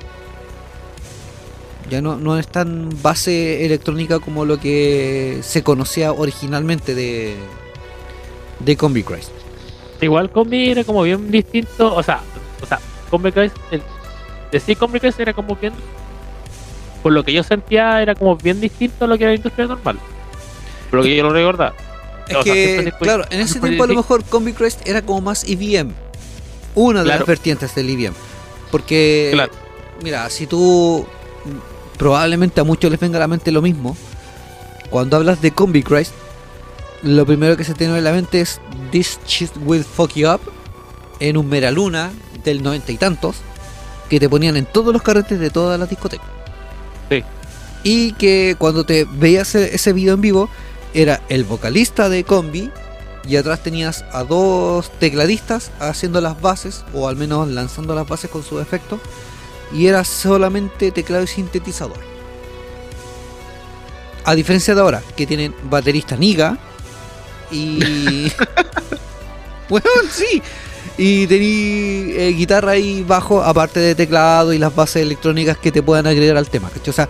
Ya 1.89 2.01
no, 2.01 2.15
no 2.15 2.37
es 2.37 2.47
tan 2.47 2.89
base 3.01 3.65
electrónica 3.65 4.19
como 4.19 4.45
lo 4.45 4.57
que 4.57 5.39
se 5.43 5.63
conocía 5.63 6.13
originalmente 6.13 6.95
de, 6.95 7.35
de 8.65 8.77
Combi 8.77 9.03
Christ. 9.03 9.31
Igual 10.01 10.29
Combi 10.31 10.69
era 10.71 10.83
como 10.83 11.03
bien 11.03 11.31
distinto. 11.31 11.95
O 11.95 12.03
sea, 12.03 12.21
o 12.61 12.65
sea 12.65 12.79
Combi 13.09 13.31
Christ, 13.31 13.55
el, 13.71 13.81
decir 14.51 14.77
Combi 14.77 14.99
Christ 14.99 15.19
era 15.19 15.33
como 15.33 15.55
bien. 15.55 15.73
Por 17.01 17.11
lo 17.11 17.23
que 17.23 17.33
yo 17.33 17.43
sentía, 17.43 18.01
era 18.01 18.15
como 18.15 18.35
bien 18.37 18.61
distinto 18.61 19.05
a 19.05 19.07
lo 19.07 19.17
que 19.17 19.23
era 19.25 19.31
la 19.31 19.37
industria 19.37 19.67
normal. 19.67 19.97
Por 20.89 20.99
lo 20.99 21.03
que 21.03 21.15
yo 21.15 21.23
lo 21.23 21.31
recordaba. 21.31 21.73
Es 22.27 22.37
O 22.37 22.43
sea, 22.43 22.53
que, 22.53 22.79
siempre 22.81 22.93
claro, 22.99 23.25
en 23.29 23.41
ese 23.41 23.59
tiempo 23.59 23.83
a 23.83 23.87
lo 23.87 23.95
mejor 23.95 24.23
Combi 24.23 24.53
Christ 24.53 24.87
era 24.87 25.01
como 25.01 25.19
más 25.21 25.43
IBM. 25.47 25.91
Una 26.75 26.99
de 26.99 27.05
Claro. 27.05 27.19
las 27.19 27.27
vertientes 27.27 27.75
del 27.75 27.89
IBM. 27.89 28.15
Porque, 28.71 29.29
Claro. 29.33 29.51
mira, 30.01 30.29
si 30.29 30.47
tú. 30.47 31.05
Probablemente 31.97 32.59
a 32.59 32.63
muchos 32.63 32.89
les 32.89 32.99
venga 32.99 33.17
a 33.17 33.19
la 33.19 33.27
mente 33.27 33.51
lo 33.51 33.61
mismo. 33.61 33.95
Cuando 34.89 35.17
hablas 35.17 35.41
de 35.41 35.51
Combi 35.51 35.83
Christ, 35.83 36.13
lo 37.03 37.25
primero 37.25 37.57
que 37.57 37.63
se 37.63 37.73
te 37.73 37.83
viene 37.85 37.99
a 37.99 38.01
la 38.01 38.13
mente 38.13 38.41
es 38.41 38.61
This 38.91 39.19
Shit 39.27 39.51
Will 39.65 39.83
Fuck 39.83 40.13
You 40.13 40.29
Up 40.29 40.41
en 41.19 41.37
un 41.37 41.47
Meraluna 41.49 42.11
del 42.43 42.63
noventa 42.63 42.91
y 42.91 42.97
tantos 42.97 43.37
que 44.09 44.19
te 44.19 44.29
ponían 44.29 44.57
en 44.57 44.65
todos 44.65 44.93
los 44.93 45.01
carretes 45.01 45.39
de 45.39 45.49
todas 45.49 45.79
las 45.79 45.89
discotecas. 45.89 46.27
Sí. 47.09 47.23
Y 47.83 48.13
que 48.13 48.55
cuando 48.57 48.85
te 48.85 49.05
veías 49.05 49.53
e- 49.55 49.75
ese 49.75 49.91
video 49.91 50.13
en 50.13 50.21
vivo, 50.21 50.49
era 50.93 51.21
el 51.29 51.43
vocalista 51.43 52.07
de 52.07 52.23
Combi 52.23 52.71
y 53.27 53.35
atrás 53.35 53.61
tenías 53.63 54.05
a 54.11 54.23
dos 54.23 54.91
tecladistas 54.99 55.71
haciendo 55.79 56.21
las 56.21 56.41
bases, 56.41 56.83
o 56.93 57.07
al 57.07 57.15
menos 57.15 57.47
lanzando 57.47 57.95
las 57.95 58.07
bases 58.07 58.29
con 58.29 58.43
sus 58.43 58.61
efectos, 58.61 58.99
y 59.73 59.87
era 59.87 60.03
solamente 60.03 60.91
teclado 60.91 61.23
y 61.23 61.27
sintetizador. 61.27 61.99
A 64.25 64.35
diferencia 64.35 64.75
de 64.75 64.81
ahora, 64.81 65.01
que 65.17 65.25
tienen 65.25 65.53
baterista 65.69 66.15
Niga 66.15 66.57
y. 67.51 68.31
bueno, 69.69 69.85
sí. 70.09 70.41
Y 70.97 71.25
tení 71.27 72.11
eh, 72.15 72.33
guitarra 72.37 72.77
y 72.77 73.01
bajo, 73.03 73.41
aparte 73.41 73.79
de 73.79 73.95
teclado 73.95 74.53
y 74.53 74.59
las 74.59 74.75
bases 74.75 75.01
electrónicas 75.01 75.57
que 75.57 75.71
te 75.71 75.81
puedan 75.81 76.05
agregar 76.05 76.37
al 76.37 76.49
tema. 76.49 76.69
¿cachai? 76.69 76.89
O 76.89 76.93
sea, 76.93 77.09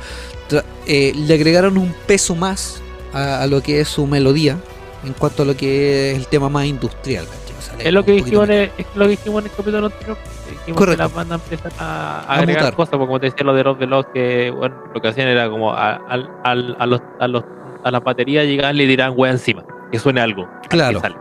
eh, 0.86 1.12
le 1.16 1.34
agregaron 1.34 1.78
un 1.78 1.94
peso 2.08 2.34
más 2.36 2.82
a, 3.14 3.42
a 3.42 3.48
lo 3.48 3.62
que 3.62 3.82
es 3.82 3.90
su 3.90 4.08
melodía 4.08 4.58
en 5.04 5.12
cuanto 5.14 5.44
a 5.44 5.46
lo 5.46 5.58
que 5.58 6.12
es 6.12 6.18
el 6.18 6.28
tema 6.28 6.48
más 6.48 6.66
industrial. 6.66 7.26
¿cachai? 7.26 7.58
O 7.58 7.62
sea, 7.62 7.88
Es 7.88 7.92
lo 7.94 8.06
que 8.06 8.14
dijimos 8.14 8.48
en 8.50 8.72
es 8.78 8.86
lo 8.96 9.04
que 9.06 9.12
dijimos 9.12 9.42
en 9.44 9.50
el 9.52 9.56
capítulo 9.58 9.86
anterior. 9.88 10.18
Dijimos 10.50 10.78
Correcto. 10.78 10.98
que 10.98 11.04
las 11.04 11.14
bandas 11.14 11.42
empiezan 11.44 11.72
a, 11.80 12.20
a 12.20 12.22
A 12.22 12.36
agregar 12.38 12.62
mutar. 12.64 12.76
cosas, 12.76 12.92
porque 12.92 13.06
como 13.08 13.20
te 13.20 13.26
decía 13.26 13.44
lo 13.44 13.54
de 13.54 13.64
los 13.66 13.80
de 13.80 13.88
los 13.88 14.06
que 14.14 14.50
bueno, 14.52 14.76
lo 14.94 15.02
que 15.02 15.08
hacían 15.10 15.28
era 15.28 15.50
como 15.50 15.74
a, 15.74 15.96
a 15.96 16.16
los 16.56 17.02
a 17.20 17.28
los 17.28 17.44
a 17.84 17.92
las 17.92 18.02
baterías 18.04 18.46
llegaban 18.46 18.76
y 18.76 18.78
le 18.80 18.88
dirán 18.88 19.14
wea 19.18 19.32
encima, 19.32 19.66
que 19.94 20.00
suene 20.00 20.22
algo. 20.22 20.50
Claro. 20.70 20.96
que 20.96 21.02
sale. 21.02 21.16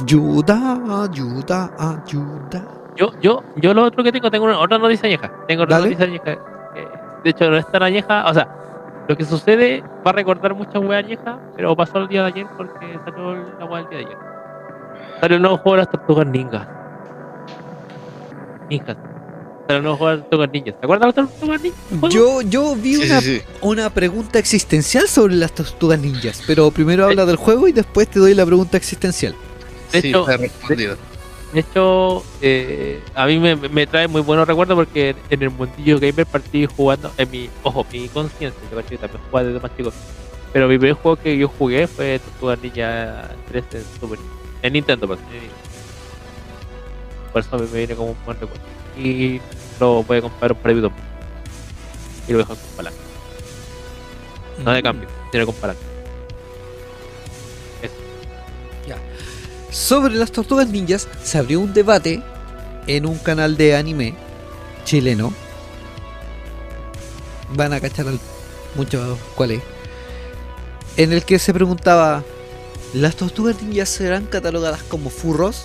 Ayuda, 0.00 1.02
ayuda, 1.02 1.70
ayuda. 1.76 2.64
Yo, 2.94 3.10
yo, 3.20 3.42
yo 3.56 3.74
lo 3.74 3.82
otro 3.82 4.04
que 4.04 4.12
tengo, 4.12 4.30
tengo 4.30 4.44
una, 4.44 4.60
otra 4.60 4.78
noticia 4.78 5.08
añeja. 5.08 5.32
Tengo 5.48 5.64
otra 5.64 5.78
Dale. 5.80 5.96
noticia 5.96 6.38
de 7.24 7.30
hecho, 7.30 7.50
no 7.50 7.56
es 7.56 7.66
tan 7.66 7.82
añeja. 7.82 8.24
O 8.28 8.34
sea, 8.34 8.46
lo 9.08 9.16
que 9.16 9.24
sucede 9.24 9.82
va 10.06 10.12
a 10.12 10.12
recordar 10.12 10.54
muchas 10.54 10.76
weas 10.76 11.04
añejas, 11.04 11.38
pero 11.56 11.74
pasó 11.74 11.98
el 11.98 12.06
día 12.06 12.20
de 12.22 12.28
ayer 12.28 12.46
porque 12.56 13.00
salió 13.04 13.34
la 13.58 13.64
wea 13.64 13.80
del 13.80 13.88
día 13.90 13.98
de 13.98 14.04
ayer. 14.04 14.18
Salió 15.20 15.36
el 15.36 15.42
nuevo 15.42 15.56
juego 15.56 15.72
de 15.72 15.78
las 15.78 15.90
tortugas 15.90 16.26
ninjas. 16.28 16.68
Ninjas. 18.70 18.96
De 19.68 19.80
las 19.80 19.98
tortugas 19.98 20.50
ninjas. 20.52 20.74
¿Te 20.78 20.84
acuerdas 20.86 21.14
de 21.14 21.22
las 21.22 21.30
tortugas 21.30 21.62
ninjas? 21.62 22.12
Yo, 22.12 22.42
yo 22.42 22.74
vi 22.76 22.96
Sí, 22.96 23.06
una, 23.06 23.20
sí, 23.20 23.38
sí. 23.38 23.42
una 23.62 23.90
pregunta 23.90 24.38
existencial 24.38 25.08
sobre 25.08 25.36
las 25.36 25.54
tortugas 25.54 25.98
ninjas, 25.98 26.42
pero 26.46 26.70
primero 26.70 27.06
habla 27.06 27.24
del 27.24 27.36
juego 27.36 27.66
y 27.68 27.72
después 27.72 28.08
te 28.08 28.18
doy 28.18 28.34
la 28.34 28.44
pregunta 28.44 28.76
existencial. 28.76 29.34
De 29.92 30.00
Sí, 30.02 30.08
hecho, 30.08 30.20
está 30.28 30.36
respondido. 30.36 30.96
De 31.54 31.60
hecho, 31.60 32.24
eh, 32.42 33.00
a 33.14 33.26
mí 33.26 33.38
me, 33.38 33.54
me 33.56 33.86
trae 33.86 34.08
muy 34.08 34.20
buenos 34.22 34.46
recuerdos 34.46 34.74
porque 34.74 35.14
en 35.30 35.42
el 35.42 35.50
mundillo 35.50 36.00
gamer 36.00 36.26
partí 36.26 36.66
jugando, 36.66 37.12
en 37.16 37.30
mi, 37.30 37.48
ojo, 37.62 37.86
mi 37.92 38.08
conciencia, 38.08 38.60
yo 38.70 38.76
que 38.84 38.98
también 38.98 39.22
jugaba 39.30 39.46
desde 39.48 39.60
más 39.60 39.76
chico. 39.76 39.92
Pero 40.52 40.68
mi 40.68 40.78
primer 40.78 40.94
juego 40.96 41.16
que 41.16 41.38
yo 41.38 41.48
jugué 41.48 41.86
fue 41.86 42.18
Tortuga 42.18 42.56
Ninja 42.60 43.30
3 43.48 43.64
en 43.72 43.84
Super 44.00 44.18
en 44.62 44.72
Nintendo, 44.72 45.04
en 45.06 45.10
Nintendo. 45.20 45.54
Por 47.32 47.40
eso 47.40 47.58
me 47.58 47.66
viene 47.78 47.94
como 47.94 48.10
un 48.10 48.16
buen 48.24 48.38
recuerdo. 48.38 48.73
Y 48.96 49.40
lo 49.80 50.02
voy 50.04 50.18
a 50.18 50.22
comprar 50.22 50.52
un 50.52 50.58
videos. 50.62 50.92
Y 52.28 52.32
lo 52.32 52.38
dejo 52.38 52.54
con 52.54 52.76
palanca. 52.76 52.98
No 54.64 54.70
de 54.72 54.82
cambio, 54.82 55.08
sino 55.32 55.46
con 55.46 55.54
palanca. 55.56 55.80
Sobre 59.70 60.14
las 60.14 60.30
tortugas 60.30 60.68
ninjas 60.68 61.08
se 61.24 61.36
abrió 61.36 61.58
un 61.58 61.74
debate 61.74 62.22
en 62.86 63.06
un 63.06 63.18
canal 63.18 63.56
de 63.56 63.74
anime 63.74 64.14
chileno. 64.84 65.32
Van 67.56 67.72
a 67.72 67.80
cachar 67.80 68.06
al- 68.06 68.20
mucho 68.76 69.18
cuál 69.34 69.50
es. 69.50 69.62
En 70.96 71.12
el 71.12 71.24
que 71.24 71.40
se 71.40 71.52
preguntaba, 71.52 72.22
¿las 72.92 73.16
tortugas 73.16 73.60
ninjas 73.64 73.88
serán 73.88 74.26
catalogadas 74.26 74.84
como 74.84 75.10
furros? 75.10 75.64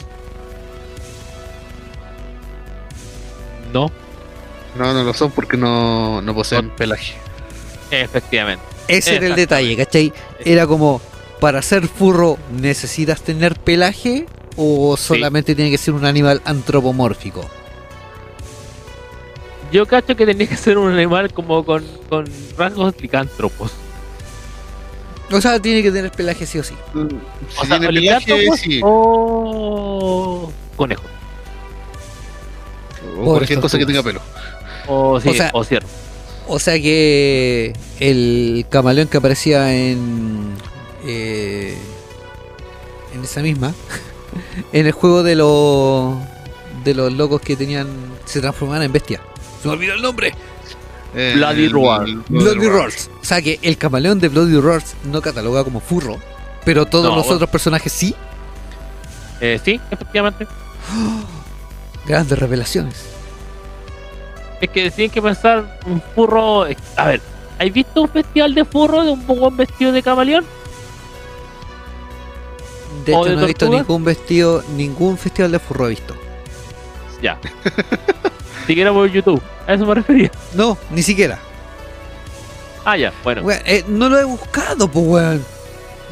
No, 3.73 3.91
No, 4.75 4.93
no 4.93 5.03
lo 5.03 5.13
son 5.13 5.31
porque 5.31 5.57
no, 5.57 6.21
no 6.21 6.33
poseen 6.35 6.69
pelaje. 6.71 7.13
efectivamente. 7.91 8.63
Ese 8.87 9.15
era 9.17 9.27
el 9.27 9.35
detalle, 9.35 9.77
¿cachai? 9.77 10.11
Era 10.43 10.65
como, 10.65 10.99
para 11.39 11.61
ser 11.61 11.87
furro, 11.87 12.37
¿necesitas 12.59 13.21
tener 13.21 13.55
pelaje? 13.59 14.25
¿O 14.57 14.97
solamente 14.97 15.55
tiene 15.55 15.71
que 15.71 15.77
ser 15.77 15.93
un 15.93 16.05
animal 16.05 16.41
antropomórfico? 16.45 17.47
Yo 19.71 19.85
cacho 19.85 20.15
que 20.15 20.25
tenía 20.25 20.47
que 20.47 20.57
ser 20.57 20.77
un 20.79 20.91
animal 20.91 21.31
como 21.31 21.63
con, 21.63 21.85
con 22.09 22.25
rasgos 22.57 22.99
licántropos. 22.99 23.71
O 25.31 25.39
sea, 25.39 25.59
tiene 25.61 25.83
que 25.83 25.91
tener 25.91 26.11
pelaje 26.11 26.47
sí 26.47 26.57
o 26.57 26.63
sí. 26.63 26.73
Si 26.93 27.59
O 27.59 27.65
sea, 27.65 27.77
tiene 27.79 27.87
pelaje, 27.93 28.47
sí. 28.57 28.81
o 28.83 30.51
conejo. 30.75 31.03
O 33.21 33.25
Pobres 33.25 33.39
cualquier 33.39 33.59
cosa 33.59 33.77
que 33.77 33.85
tenga 33.85 34.03
pelo. 34.03 34.21
O, 34.87 35.19
sí, 35.19 35.29
O 35.29 35.33
sea- 35.33 35.51
o 36.51 36.57
sea 36.59 36.73
que 36.81 37.73
el 37.99 38.65
camaleón 38.69 39.07
que 39.07 39.17
aparecía 39.17 39.71
en 39.75 40.53
eh, 41.05 41.77
en 43.13 43.23
esa 43.23 43.41
misma 43.41 43.73
en 44.73 44.85
el 44.87 44.91
juego 44.91 45.21
de 45.23 45.35
los 45.35 46.15
de 46.83 46.93
los 46.95 47.13
locos 47.13 47.41
que 47.41 47.55
tenían 47.55 47.87
se 48.25 48.41
transformaban 48.41 48.83
en 48.83 48.91
bestia. 48.91 49.21
Se 49.61 49.67
me 49.67 49.73
olvidó 49.75 49.93
el 49.93 50.01
nombre. 50.01 50.33
Eh, 51.15 51.33
Bloody 51.35 51.65
el- 51.65 51.71
Roar. 51.71 52.07
el 52.07 52.15
Bloody 52.29 52.65
Roar. 52.67 52.71
Roars. 52.83 53.09
O 53.21 53.25
sea 53.25 53.41
que 53.41 53.59
el 53.61 53.77
camaleón 53.77 54.19
de 54.19 54.29
Bloody 54.29 54.59
Roars 54.59 54.95
no 55.03 55.21
cataloga 55.21 55.63
como 55.63 55.79
furro, 55.81 56.17
pero 56.65 56.85
todos 56.87 57.05
No, 57.09 57.15
los 57.15 57.25
bueno. 57.25 57.35
otros 57.35 57.49
personajes 57.51 57.91
sí. 57.91 58.15
Eh, 59.41 59.59
sí, 59.63 59.79
efectivamente. 59.91 60.47
Grandes 62.09 62.39
revelaciones. 62.39 63.05
Es 64.59 64.69
que 64.71 64.89
tienen 64.89 65.11
que 65.11 65.21
pensar 65.21 65.79
un 65.85 66.01
furro. 66.15 66.63
A 66.95 67.05
ver, 67.05 67.21
¿has 67.59 67.71
visto 67.71 68.01
un 68.01 68.09
festival 68.09 68.55
de 68.55 68.65
furro 68.65 69.03
de 69.03 69.11
un 69.11 69.27
buen 69.27 69.55
vestido 69.55 69.91
de 69.91 70.01
camaleón? 70.01 70.43
De 73.05 73.13
¿O 73.13 73.21
hecho, 73.21 73.29
de 73.29 73.35
no 73.35 73.43
he 73.43 73.45
visto 73.45 73.69
ningún 73.69 74.03
vestido, 74.03 74.63
ningún 74.75 75.19
festival 75.19 75.51
de 75.51 75.59
furro 75.59 75.85
he 75.85 75.89
visto. 75.91 76.15
Ya. 77.21 77.37
siquiera 78.65 78.91
por 78.91 79.07
YouTube. 79.07 79.41
A 79.67 79.75
eso 79.75 79.85
me 79.85 79.93
refería. 79.93 80.31
No, 80.55 80.79
ni 80.89 81.03
siquiera. 81.03 81.37
Ah, 82.85 82.97
ya, 82.97 83.13
bueno. 83.23 83.43
Eh, 83.51 83.85
no 83.87 84.09
lo 84.09 84.17
he 84.17 84.23
buscado, 84.23 84.89
pues, 84.89 85.05
weón. 85.05 85.45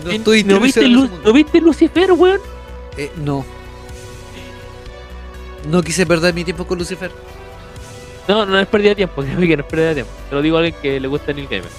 No 0.06 0.12
estoy 0.12 0.44
¿No 0.44 0.60
viste, 0.60 0.88
Lu-. 0.88 1.10
¿No 1.26 1.34
viste 1.34 1.60
Lucifer, 1.60 2.12
weón? 2.12 2.40
Eh, 2.98 3.12
no. 3.18 3.57
No 5.68 5.82
quise 5.84 6.06
perder 6.06 6.34
mi 6.34 6.44
tiempo 6.44 6.66
con 6.66 6.78
Lucifer. 6.78 7.12
No, 8.28 8.46
no 8.46 8.60
es 8.60 8.68
pérdida 8.68 8.90
de 8.90 8.96
tiempo, 8.96 9.22
que 9.40 9.58
no 9.58 9.62
es 9.64 9.68
pérdida 9.70 9.90
de 9.90 9.94
tiempo. 9.96 10.12
Te 10.30 10.36
lo 10.36 10.42
digo 10.42 10.58
a 10.58 10.60
alguien 10.62 10.76
que 10.82 11.00
le 11.00 11.08
gusta 11.08 11.34
Neil 11.34 11.48
Gaiman. 11.48 11.72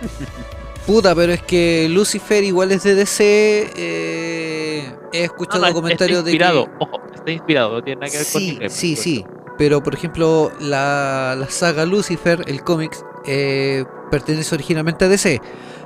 Puta, 0.86 1.14
pero 1.14 1.32
es 1.32 1.42
que 1.42 1.88
Lucifer 1.88 2.44
igual 2.44 2.70
es 2.72 2.84
de 2.84 2.94
DC. 2.94 3.72
eh, 3.76 4.94
he 5.12 5.24
escuchado 5.24 5.66
No, 5.66 5.72
no, 5.72 5.74
comentarios 5.74 6.18
está 6.18 6.24
de 6.24 6.36
que. 6.38 6.44
inspirado, 6.44 6.68
ojo, 6.78 7.00
está 7.14 7.30
inspirado, 7.30 7.72
no 7.72 7.82
tiene 7.82 8.00
nada 8.00 8.10
que 8.12 8.18
ver 8.18 8.28
con 8.30 8.46
Neil 8.46 8.58
Gaiman. 8.60 8.78
sí, 8.78 8.96
sí. 8.96 9.26
Pero 9.58 9.82
por 9.82 9.94
ejemplo, 9.94 10.52
la, 10.60 11.34
la 11.38 11.48
saga 11.50 11.86
Lucifer, 11.86 12.44
el 12.46 12.62
cómics, 12.62 13.04
eh, 13.24 13.84
pertenece 14.10 14.54
originalmente 14.54 15.06
a 15.06 15.08
DC. 15.08 15.40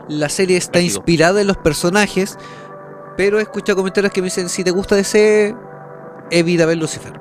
La 0.09 0.28
serie 0.28 0.56
está 0.56 0.81
inspirada 0.81 1.40
en 1.40 1.47
los 1.47 1.56
personajes, 1.56 2.36
pero 3.16 3.39
he 3.39 3.43
escuchado 3.43 3.77
comentarios 3.77 4.12
que 4.12 4.20
me 4.22 4.27
dicen: 4.27 4.48
si 4.48 4.64
te 4.64 4.72
gusta 4.72 4.97
DC, 4.97 5.55
evita 6.31 6.66
ver 6.66 6.78
Lucifer. 6.78 7.12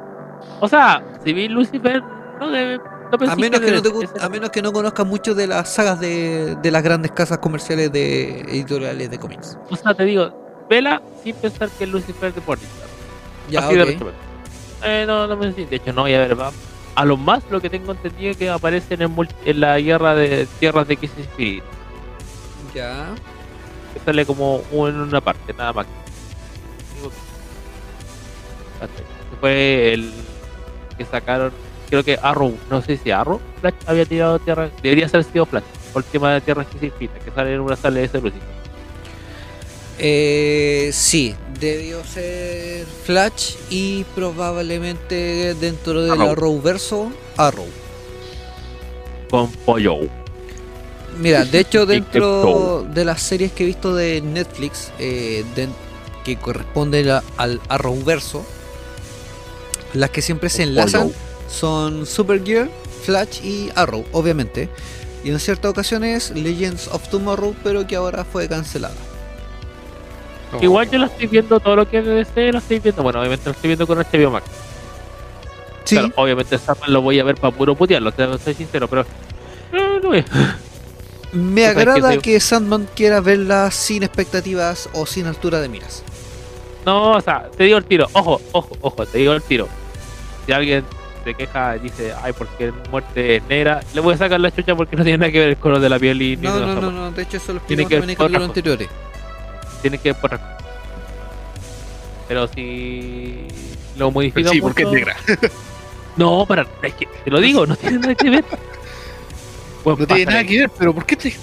O 0.61 0.67
sea, 0.67 1.03
si 1.23 1.33
vi 1.33 1.47
Lucifer, 1.47 2.01
no 2.39 2.49
debe. 2.49 2.77
No 3.11 3.31
A 3.31 3.35
menos 3.35 3.59
que 3.59 3.71
no, 3.71 3.81
te 3.81 3.89
a 4.21 4.29
menos 4.29 4.49
que 4.51 4.61
no 4.61 4.71
conozcas 4.71 5.05
mucho 5.05 5.33
de 5.33 5.47
las 5.47 5.73
sagas 5.73 5.99
de, 5.99 6.55
de 6.61 6.71
las 6.71 6.83
grandes 6.83 7.11
casas 7.11 7.39
comerciales 7.39 7.91
de 7.91 8.41
editoriales 8.41 9.09
de 9.09 9.17
cómics. 9.17 9.57
O 9.71 9.75
sea, 9.75 9.95
te 9.95 10.03
digo, 10.05 10.31
vela 10.69 11.01
sin 11.23 11.35
pensar 11.35 11.69
que 11.69 11.85
es 11.85 11.89
Lucifer 11.89 12.31
de 12.31 12.41
Morningstar. 12.45 12.87
Ya, 13.49 13.65
Así 13.65 13.75
de 13.75 13.81
ok. 13.81 13.87
resumen. 13.89 14.13
Eh, 14.83 15.05
no, 15.07 15.25
no 15.25 15.35
me 15.37 15.51
De 15.51 15.75
hecho, 15.75 15.91
no 15.91 16.03
voy 16.03 16.13
a 16.13 16.19
ver. 16.19 16.39
Va. 16.39 16.51
A 16.93 17.05
lo 17.05 17.17
más, 17.17 17.41
lo 17.49 17.59
que 17.59 17.69
tengo 17.71 17.93
entendido 17.93 18.29
es 18.31 18.37
que 18.37 18.47
aparece 18.49 18.93
en, 18.93 19.01
el 19.01 19.09
multi- 19.09 19.33
en 19.45 19.59
la 19.59 19.79
guerra 19.79 20.13
de 20.13 20.47
tierras 20.59 20.87
de 20.87 20.97
Kiss 20.97 21.11
Spirit. 21.17 21.63
Ya. 22.75 23.07
Que 23.93 23.99
sale 24.01 24.23
como 24.25 24.61
en 24.71 24.99
una 25.01 25.19
parte, 25.19 25.51
nada 25.53 25.73
más. 25.73 25.87
Fue 29.39 29.93
el 29.93 30.11
que 30.97 31.05
sacaron. 31.05 31.51
Creo 31.89 32.03
que 32.03 32.19
Arrow, 32.21 32.55
no 32.69 32.81
sé 32.83 32.97
si 32.97 33.09
Arrow 33.09 33.39
Flash 33.61 33.73
había 33.87 34.05
tirado 34.05 34.37
tierra. 34.39 34.69
Debería 34.83 35.09
ser 35.09 35.23
sido 35.23 35.45
Flash. 35.45 35.63
Por 35.93 36.03
el 36.03 36.09
tema 36.09 36.33
de 36.33 36.41
tierras 36.41 36.67
que 36.67 36.77
se 36.79 36.85
inspiran, 36.87 37.17
que 37.23 37.31
sale 37.31 37.53
en 37.55 37.61
una 37.61 37.75
sala 37.75 37.99
de 37.99 38.05
ese 38.05 38.21
Lucifer. 38.21 38.59
Eh, 39.97 40.91
sí, 40.93 41.35
debió 41.59 42.03
ser 42.05 42.85
Flash 43.05 43.55
y 43.69 44.03
probablemente 44.15 45.55
dentro 45.55 46.01
del 46.03 46.11
Arrow. 46.11 46.29
Arrowverso, 46.31 47.11
Arrow. 47.37 47.65
Con 49.29 49.51
Pollo. 49.51 49.97
Mira, 51.19 51.43
de 51.43 51.59
hecho 51.59 51.85
dentro 51.87 52.83
de 52.93 53.03
las 53.03 53.21
series 53.21 53.51
que 53.51 53.63
he 53.63 53.67
visto 53.67 53.93
de 53.95 54.21
Netflix 54.21 54.91
eh, 54.99 55.43
que 56.23 56.37
corresponden 56.37 57.09
a- 57.09 57.23
al 57.37 57.59
Arrowverso, 57.67 58.45
las 59.93 60.09
que 60.11 60.21
siempre 60.21 60.49
se 60.49 60.63
enlazan 60.63 61.11
son 61.49 62.05
Supergirl, 62.05 62.69
Flash 63.03 63.43
y 63.43 63.69
Arrow, 63.75 64.05
obviamente. 64.11 64.69
Y 65.23 65.29
en 65.31 65.39
ciertas 65.39 65.71
ocasiones 65.71 66.31
Legends 66.31 66.87
of 66.89 67.07
Tomorrow, 67.09 67.55
pero 67.63 67.85
que 67.87 67.95
ahora 67.95 68.23
fue 68.23 68.47
cancelada. 68.47 68.95
Igual 70.61 70.89
yo 70.89 70.97
la 70.97 71.05
estoy 71.07 71.27
viendo, 71.27 71.59
todo 71.59 71.75
lo 71.75 71.89
que 71.89 71.99
es 71.99 72.05
de 72.05 72.11
DC 72.15 72.51
lo 72.51 72.57
estoy 72.57 72.79
viendo. 72.79 73.03
Bueno, 73.03 73.19
obviamente 73.19 73.45
lo 73.45 73.51
estoy 73.51 73.67
viendo 73.67 73.85
con 73.85 73.97
HBO 73.99 74.31
Max. 74.31 74.45
Sí, 75.83 75.95
Claro, 75.95 76.13
obviamente 76.17 76.57
Sandman 76.57 76.93
lo 76.93 77.01
voy 77.01 77.19
a 77.19 77.23
ver 77.23 77.35
para 77.35 77.55
puro 77.55 77.75
putearlo, 77.75 78.11
te 78.11 78.25
soy 78.39 78.53
sincero, 78.53 78.87
pero. 78.87 79.05
No, 79.71 79.99
no 79.99 80.07
voy 80.09 80.19
a- 80.19 80.57
me 81.31 81.61
que 81.61 81.67
agrada 81.67 82.09
soy- 82.13 82.19
que 82.19 82.39
Sandman 82.39 82.87
quiera 82.95 83.21
verla 83.21 83.69
sin 83.71 84.01
expectativas 84.03 84.89
o 84.93 85.05
sin 85.05 85.27
altura 85.27 85.59
de 85.61 85.69
miras. 85.69 86.03
No, 86.85 87.11
o 87.13 87.21
sea, 87.21 87.49
te 87.55 87.65
digo 87.65 87.77
el 87.77 87.85
tiro, 87.85 88.07
ojo, 88.13 88.41
ojo, 88.51 88.77
ojo, 88.81 89.05
te 89.05 89.17
digo 89.17 89.33
el 89.33 89.41
tiro. 89.41 89.67
Si 90.45 90.51
alguien 90.51 90.83
se 91.23 91.33
queja 91.33 91.75
y 91.75 91.79
dice, 91.79 92.13
ay, 92.21 92.33
porque 92.33 92.71
muerte 92.89 93.37
es 93.37 93.43
negra, 93.43 93.81
le 93.93 94.01
voy 94.01 94.13
a 94.13 94.17
sacar 94.17 94.39
la 94.39 94.51
chucha 94.51 94.75
porque 94.75 94.95
no 94.95 95.03
tiene 95.03 95.17
nada 95.17 95.31
que 95.31 95.39
ver 95.39 95.49
el 95.49 95.57
color 95.57 95.79
de 95.79 95.89
la 95.89 95.99
piel 95.99 96.21
y 96.21 96.37
ni 96.37 96.47
No, 96.47 96.59
de 96.59 96.65
no, 96.65 96.81
no, 96.81 96.91
no, 96.91 97.11
de 97.11 97.21
hecho 97.21 97.37
eso 97.37 97.53
lo 97.53 97.59
Tiene 97.61 97.85
que 97.85 97.99
ver 97.99 98.17
con 98.17 98.27
otra 98.27 98.45
anteriores. 98.45 98.89
Tiene 99.81 99.97
que 99.97 100.13
ver 100.13 100.21
por. 100.21 100.39
Pero 102.27 102.47
si 102.47 103.47
lo 103.97 104.11
modifica 104.11 104.49
Pero 104.49 104.51
sí, 104.51 104.61
porque 104.61 104.83
es 104.83 104.91
negra. 104.91 105.15
No, 106.17 106.45
para, 106.45 106.67
es 106.83 106.93
que 106.95 107.05
te 107.23 107.31
lo 107.31 107.39
digo, 107.39 107.65
no 107.65 107.77
tiene 107.77 107.99
nada 107.99 108.15
que 108.15 108.29
ver. 108.29 108.43
Bueno, 109.85 109.99
No 110.07 110.07
tiene 110.07 110.25
nada 110.25 110.43
que 110.43 110.59
ver, 110.59 110.71
pero 110.77 110.93
¿por 110.93 111.05
qué 111.05 111.15
te.? 111.15 111.33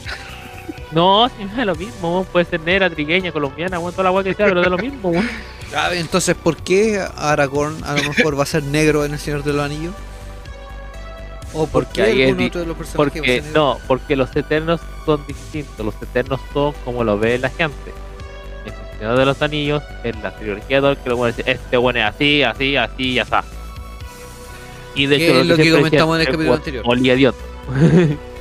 No, 0.96 1.28
si 1.28 1.44
me 1.44 1.54
da 1.54 1.64
lo 1.66 1.74
mismo, 1.76 2.10
weón. 2.12 2.24
puede 2.24 2.46
ser 2.46 2.60
negra, 2.60 2.88
trigueña, 2.90 3.30
colombiana, 3.30 3.78
weón, 3.78 3.92
toda 3.92 4.04
la 4.04 4.10
weá 4.10 4.24
que 4.24 4.34
sea, 4.34 4.46
pero 4.46 4.62
da 4.62 4.68
lo 4.70 4.78
mismo, 4.78 5.10
weón. 5.10 5.28
Ah, 5.74 5.90
entonces, 5.92 6.36
¿por 6.36 6.56
qué 6.56 7.04
Aragorn 7.16 7.82
a 7.84 7.94
lo 7.94 8.02
mejor 8.12 8.38
va 8.38 8.44
a 8.44 8.46
ser 8.46 8.62
negro 8.62 9.04
en 9.04 9.12
El 9.14 9.18
Señor 9.18 9.42
de 9.42 9.52
los 9.52 9.64
Anillos? 9.64 9.94
¿O 11.52 11.66
por 11.66 11.84
Porque 11.84 12.04
qué 12.04 12.28
es 12.28 12.34
otro 12.48 12.60
de 12.60 12.66
los 12.66 12.76
personajes 12.76 12.88
va 12.88 12.92
a 12.92 12.96
Porque 12.96 13.18
ser 13.20 13.42
negro? 13.44 13.52
no, 13.54 13.78
porque 13.88 14.14
los 14.16 14.34
eternos 14.36 14.80
son 15.04 15.26
distintos. 15.26 15.84
Los 15.84 15.94
eternos 16.00 16.40
son 16.54 16.72
como 16.84 17.02
lo 17.02 17.18
ve 17.18 17.38
la 17.38 17.48
gente. 17.50 17.92
En 18.64 18.72
el 18.72 18.98
Señor 18.98 19.18
de 19.18 19.26
los 19.26 19.42
Anillos, 19.42 19.82
en 20.04 20.22
la 20.22 20.36
trilogía 20.36 20.80
de 20.80 20.96
que 20.96 21.10
lo 21.10 21.16
bueno 21.16 21.34
dice, 21.36 21.50
este 21.50 21.76
bueno 21.76 21.98
es 21.98 22.04
así, 22.06 22.42
así, 22.44 22.76
así 22.76 23.02
y 23.10 23.18
así. 23.18 23.32
Y 24.94 25.06
de 25.06 25.16
hecho, 25.16 25.40
es 25.40 25.46
lo 25.46 25.56
que 25.56 25.70
comentamos 25.72 26.14
en 26.16 26.20
el 26.20 26.26
capítulo 26.26 26.52
"Eh, 26.52 26.56
anterior". 26.56 26.84
Olía 26.86 27.14
idiota. 27.14 27.38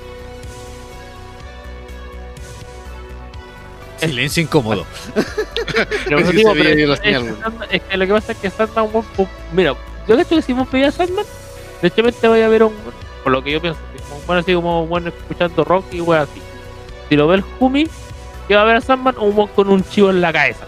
Silencio 4.07 4.44
incómodo. 4.44 4.86
Pero 6.06 6.19
no 6.19 6.32
digo, 6.32 6.53
pero 6.53 6.94
es, 6.94 6.99
que 6.99 7.98
lo 7.98 8.07
que 8.07 8.14
pasa 8.14 8.32
es 8.32 8.38
que 8.38 8.49
Sandman, 8.49 8.88
mira, 9.52 9.76
yo 10.07 10.19
hecho 10.19 10.36
que 10.36 10.41
si 10.41 10.53
vos 10.53 10.69
veías 10.72 10.95
Sandman, 10.95 11.26
de 11.82 11.88
hecho 11.88 12.03
te 12.14 12.27
voy 12.27 12.41
a 12.41 12.48
ver 12.48 12.64
un, 12.64 12.73
por 13.23 13.32
lo 13.32 13.44
que 13.44 13.52
yo 13.52 13.61
pienso, 13.61 13.80
como, 14.07 14.22
bueno, 14.26 14.40
así 14.41 14.53
como 14.53 14.88
bueno 14.88 15.10
escuchando 15.10 15.64
rock 15.64 15.86
y 15.91 16.02
weón 16.02 16.22
así. 16.22 16.41
Si 17.10 17.15
lo 17.15 17.27
ve 17.27 17.38
el 17.38 17.41
Jumi, 17.41 17.88
que 18.48 18.56
va 18.56 18.61
a 18.61 18.65
ver 18.65 18.77
a 18.77 18.82
Sandman, 18.82 19.18
un 19.18 19.36
weón 19.36 19.49
con 19.49 19.69
un 19.69 19.84
chivo 19.84 20.10
en 20.10 20.22
la 20.22 20.32
cabeza. 20.32 20.65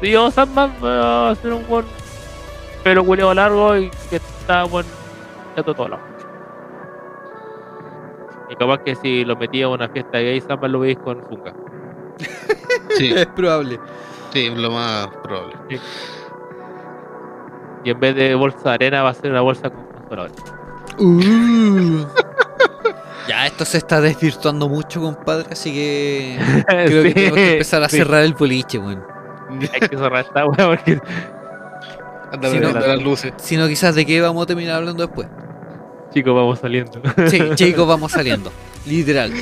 Si 0.00 0.10
yo 0.10 0.30
Sandman, 0.30 0.74
va 0.82 1.30
a 1.30 1.34
ser 1.34 1.52
un 1.52 1.64
weón 1.68 1.84
pelo 2.82 3.04
culeado 3.04 3.34
largo 3.34 3.76
y 3.76 3.90
que 4.08 4.16
está 4.16 4.64
weón 4.64 4.86
chato 5.56 5.74
todo 5.74 5.88
lado. 5.88 6.02
Y 8.50 8.56
capaz 8.56 8.78
que 8.78 8.94
si 8.94 9.24
lo 9.24 9.36
metía 9.36 9.66
a 9.66 9.68
una 9.68 9.88
fiesta 9.88 10.18
gay, 10.18 10.40
Sandman 10.40 10.72
lo 10.72 10.80
veis 10.80 10.98
con 10.98 11.22
Zunga. 11.28 11.52
Sí, 12.96 13.12
Es 13.14 13.26
probable. 13.26 13.78
sí, 14.32 14.46
es 14.46 14.56
lo 14.56 14.70
más 14.70 15.08
probable. 15.22 15.54
Y 17.84 17.90
en 17.90 18.00
vez 18.00 18.14
de 18.16 18.34
bolsa 18.34 18.60
de 18.64 18.70
arena 18.70 19.02
va 19.02 19.10
a 19.10 19.14
ser 19.14 19.30
una 19.30 19.40
bolsa 19.40 19.70
con 19.70 19.84
consoladores. 19.86 20.36
Uh. 20.98 22.04
ya, 23.28 23.46
esto 23.46 23.64
se 23.64 23.78
está 23.78 24.00
desvirtuando 24.00 24.68
mucho, 24.68 25.00
compadre, 25.00 25.46
así 25.52 25.72
que 25.72 26.38
creo 26.66 27.02
que 27.04 27.14
tenemos 27.14 27.36
que 27.36 27.52
empezar 27.52 27.82
a 27.82 27.88
sí. 27.88 27.98
cerrar 27.98 28.22
el 28.22 28.34
boliche, 28.34 28.78
weón. 28.78 29.04
Hay 29.72 29.88
que 29.88 29.96
cerrar 29.96 30.24
esta 30.24 30.46
weá 30.46 30.66
porque 30.68 31.00
Anda 32.32 32.48
a 32.48 32.54
no, 32.54 32.72
ver 32.74 32.88
las 32.88 33.02
luces. 33.02 33.32
Si 33.38 33.56
no, 33.56 33.66
quizás 33.68 33.94
de 33.94 34.04
qué 34.04 34.20
vamos 34.20 34.42
a 34.42 34.46
terminar 34.46 34.76
hablando 34.76 35.06
después. 35.06 35.28
chicos 36.12 36.34
vamos 36.34 36.58
saliendo. 36.58 37.00
Sí, 37.28 37.40
chicos, 37.54 37.86
vamos 37.86 38.12
saliendo. 38.12 38.52
Literal. 38.86 39.32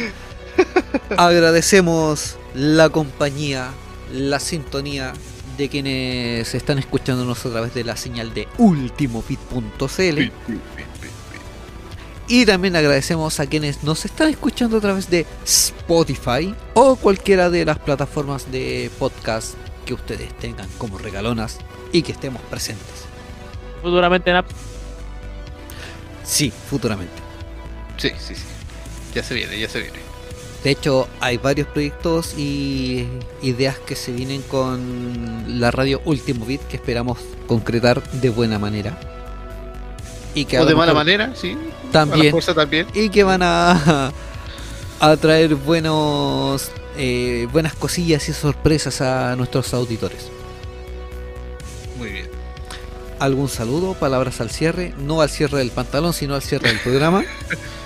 Agradecemos 1.17 2.37
la 2.57 2.89
compañía, 2.89 3.71
la 4.13 4.41
sintonía 4.41 5.13
de 5.57 5.69
quienes 5.69 6.55
están 6.55 6.79
escuchándonos 6.79 7.45
a 7.47 7.51
través 7.51 7.75
de 7.75 7.85
la 7.85 7.97
señal 7.97 8.35
de 8.35 8.49
ultimobit.cl. 8.59 10.31
Y 12.29 12.45
también 12.45 12.75
agradecemos 12.75 13.39
a 13.39 13.47
quienes 13.47 13.85
nos 13.85 14.05
están 14.05 14.29
escuchando 14.29 14.79
a 14.79 14.81
través 14.81 15.09
de 15.09 15.27
Spotify 15.45 16.55
o 16.75 16.97
cualquiera 16.97 17.51
de 17.51 17.65
las 17.65 17.79
plataformas 17.79 18.51
de 18.51 18.91
podcast 18.99 19.55
que 19.85 19.95
ustedes 19.95 20.37
tengan 20.39 20.69
como 20.79 20.99
regalonas 20.99 21.59
y 21.93 22.03
que 22.03 22.13
estemos 22.13 22.43
presentes. 22.43 23.05
Futuramente 23.81 24.31
en. 24.31 24.45
Sí, 26.25 26.53
futuramente. 26.69 27.15
Sí, 27.97 28.11
sí, 28.19 28.35
sí. 28.35 28.43
Ya 29.15 29.23
se 29.23 29.35
viene, 29.35 29.59
ya 29.59 29.69
se 29.69 29.81
viene. 29.81 30.06
De 30.67 30.73
hecho, 30.73 31.07
hay 31.21 31.37
varios 31.37 31.69
proyectos 31.69 32.35
y 32.37 33.07
ideas 33.41 33.79
que 33.79 33.95
se 33.95 34.11
vienen 34.11 34.43
con 34.43 35.61
la 35.61 35.71
radio 35.71 36.03
Último 36.05 36.45
Bit 36.45 36.61
que 36.63 36.75
esperamos 36.75 37.19
concretar 37.47 38.03
de 38.11 38.31
buena 38.31 38.59
manera. 38.59 38.99
Y 40.35 40.45
que 40.45 40.59
O 40.59 40.67
de 40.67 40.75
mala 40.75 40.93
manera, 40.93 41.37
sí. 41.37 41.53
A 41.53 41.55
la 41.55 41.93
también. 41.93 42.35
también. 42.57 42.89
Y 42.95 43.11
que 43.11 43.23
van 43.23 43.43
a, 43.45 44.11
a 44.99 45.17
traer 45.19 45.55
buenos 45.55 46.73
eh, 46.97 47.47
buenas 47.53 47.75
cosillas 47.77 48.29
y 48.29 48.33
sorpresas 48.33 49.01
a 49.01 49.37
nuestros 49.37 49.73
auditores. 49.73 50.33
Muy 51.97 52.11
bien. 52.11 52.29
¿Algún 53.21 53.49
saludo? 53.49 53.95
¿Palabras 53.95 54.41
al 54.41 54.51
cierre? 54.51 54.95
No 54.99 55.21
al 55.21 55.31
cierre 55.31 55.59
del 55.59 55.71
pantalón, 55.71 56.13
sino 56.13 56.35
al 56.35 56.43
cierre 56.43 56.71
del 56.71 56.81
programa. 56.81 57.23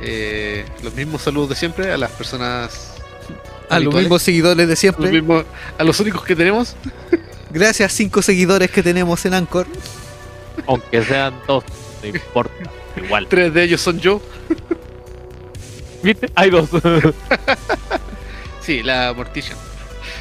Eh, 0.00 0.64
los 0.82 0.94
mismos 0.94 1.22
saludos 1.22 1.50
de 1.50 1.54
siempre 1.56 1.92
a 1.92 1.96
las 1.96 2.10
personas. 2.12 2.94
A 3.68 3.78
los 3.80 3.94
mismos 3.94 4.22
seguidores 4.22 4.66
de 4.66 4.72
los 4.72 4.78
siempre. 4.78 5.10
mismos- 5.10 5.44
a 5.76 5.84
los 5.84 5.98
únicos 6.00 6.24
que 6.24 6.34
tenemos. 6.36 6.74
Gracias, 7.50 7.92
cinco 7.92 8.22
seguidores 8.22 8.70
que 8.70 8.82
tenemos 8.82 9.24
en 9.26 9.34
Anchor. 9.34 9.66
Aunque 10.66 11.02
sean 11.04 11.34
dos, 11.46 11.64
no 12.02 12.08
importa. 12.08 12.52
Igual. 12.96 13.26
Tres 13.28 13.52
de 13.54 13.62
ellos 13.64 13.80
son 13.80 13.98
yo. 14.00 14.20
¿Viste? 16.02 16.30
Hay 16.34 16.50
dos. 16.50 16.68
Sí, 18.60 18.82
la 18.82 19.14
Mortician. 19.16 19.56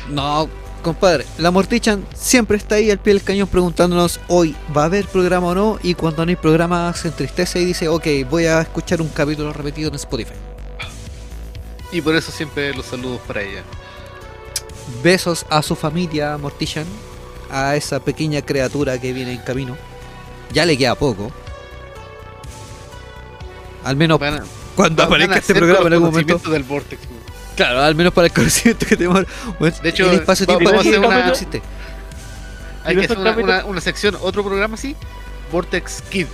No, 0.10 0.48
compadre, 0.88 1.26
la 1.38 1.52
Mortichan 1.52 2.06
siempre 2.16 2.56
está 2.58 2.76
ahí 2.76 2.90
al 2.92 2.98
pie 3.00 3.14
del 3.14 3.24
cañón 3.24 3.48
preguntándonos 3.48 4.20
hoy 4.28 4.56
va 4.76 4.84
a 4.84 4.86
haber 4.86 5.06
programa 5.06 5.48
o 5.48 5.56
no 5.56 5.80
y 5.84 5.94
cuando 5.96 6.26
no 6.26 6.30
hay 6.30 6.36
programa 6.36 6.94
se 6.94 7.10
entristece 7.10 7.60
y 7.62 7.66
dice 7.66 7.88
ok, 7.90 8.06
voy 8.30 8.46
a 8.46 8.62
escuchar 8.62 9.02
un 9.02 9.10
capítulo 9.10 9.52
repetido 9.54 9.90
en 9.90 9.96
Spotify. 9.96 10.34
Y 11.92 12.02
por 12.02 12.16
eso 12.16 12.32
siempre 12.32 12.74
los 12.74 12.86
saludos 12.86 13.20
para 13.28 13.42
ella. 13.44 13.64
Besos 15.04 15.46
a 15.50 15.62
su 15.62 15.76
familia 15.76 16.38
Mortichan, 16.38 16.86
a 17.52 17.76
esa 17.76 18.00
pequeña 18.00 18.42
criatura 18.42 19.00
que 19.00 19.12
viene 19.14 19.34
en 19.34 19.40
camino. 19.40 19.76
Ya 20.54 20.66
le 20.66 20.78
queda 20.78 20.96
poco. 20.96 21.32
Al 23.84 23.96
menos 23.96 24.22
a- 24.22 24.44
cuando 24.76 25.04
aparezca 25.04 25.38
este 25.40 25.54
programa 25.56 25.88
en 25.88 25.94
algún 25.94 26.12
momento. 26.12 26.50
del 26.50 26.64
Vortex. 26.64 27.02
Claro, 27.58 27.82
al 27.84 27.96
menos 27.96 28.14
para 28.14 28.28
el 28.28 28.34
conocimiento 28.40 28.86
que 28.86 28.96
tenemos. 28.96 29.26
Bueno, 29.60 29.76
De 29.84 29.90
hecho, 29.90 30.10
el 30.10 30.20
espacio 30.20 30.46
vamos 30.46 30.60
tiempo 30.62 30.78
a 30.78 30.80
hacer 30.82 30.96
aquí 30.96 31.06
una- 31.06 31.26
no 31.26 31.32
existe. 31.32 31.62
Hay 32.86 32.96
¿Y 32.96 33.00
que 33.00 33.06
hacer 33.06 33.18
una, 33.18 33.32
una- 33.32 33.66
una 33.66 33.82
sección, 33.82 34.16
otro 34.22 34.44
programa 34.46 34.76
así. 34.76 34.96
Vortex 35.52 36.02
Kid. 36.10 36.28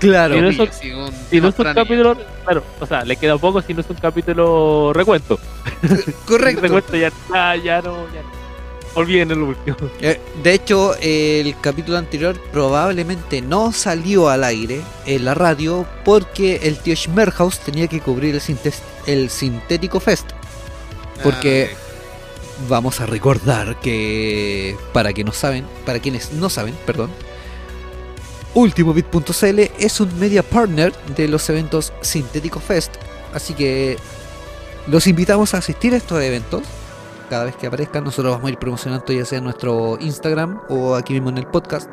Claro. 0.00 0.34
No 0.40 0.50
Si 0.50 1.40
no 1.40 1.48
es 1.48 1.58
un 1.58 1.64
capítulo, 1.74 2.16
claro, 2.44 2.64
o 2.80 2.86
sea, 2.86 3.04
le 3.04 3.14
queda 3.14 3.38
poco 3.38 3.62
si 3.62 3.72
no 3.72 3.82
es 3.82 3.90
un 3.90 3.96
capítulo 3.96 4.92
recuento. 4.92 5.38
Correcto. 6.26 6.60
Recuento 6.62 6.96
ya, 6.96 7.12
ya, 7.32 7.54
ya 7.56 7.82
no, 7.82 8.06
ya 8.12 8.22
no. 8.22 8.42
Olviden 8.94 9.30
el 9.30 9.38
último. 9.38 9.76
Eh, 10.00 10.20
De 10.42 10.54
hecho, 10.54 10.94
el 11.00 11.54
capítulo 11.60 11.98
anterior 11.98 12.36
probablemente 12.52 13.40
no 13.40 13.70
salió 13.72 14.28
al 14.28 14.42
aire 14.44 14.80
en 15.06 15.24
la 15.24 15.34
radio 15.34 15.86
porque 16.04 16.56
el 16.64 16.78
tío 16.78 16.96
Schmerhaus 16.96 17.60
tenía 17.60 17.86
que 17.86 18.00
cubrir 18.00 18.34
el, 18.34 18.42
el 19.06 19.30
Sintético 19.30 20.00
Fest. 20.00 20.30
Porque 21.22 21.70
vamos 22.68 23.00
a 23.00 23.06
recordar 23.06 23.80
que, 23.80 24.76
para 24.92 25.12
que 25.12 25.24
no 25.24 25.32
saben, 25.32 25.66
para 25.84 26.00
quienes 26.00 26.32
no 26.32 26.50
saben, 26.50 26.74
perdón, 26.86 27.10
UltimoBit.cl 28.54 29.60
es 29.78 30.00
un 30.00 30.18
media 30.18 30.42
partner 30.42 30.92
de 31.16 31.26
los 31.28 31.48
eventos 31.48 31.92
Sintético 32.02 32.60
Fest. 32.60 32.96
Así 33.32 33.54
que 33.54 33.96
los 34.88 35.06
invitamos 35.06 35.54
a 35.54 35.58
asistir 35.58 35.94
a 35.94 35.96
estos 35.96 36.22
eventos. 36.22 36.62
Cada 37.30 37.44
vez 37.44 37.56
que 37.56 37.66
aparezcan, 37.66 38.04
nosotros 38.04 38.34
vamos 38.34 38.48
a 38.48 38.52
ir 38.52 38.58
promocionando 38.58 39.10
ya 39.10 39.24
sea 39.24 39.38
en 39.38 39.44
nuestro 39.44 39.96
Instagram 40.00 40.60
o 40.68 40.94
aquí 40.94 41.14
mismo 41.14 41.30
en 41.30 41.38
el 41.38 41.46
podcast. 41.46 41.90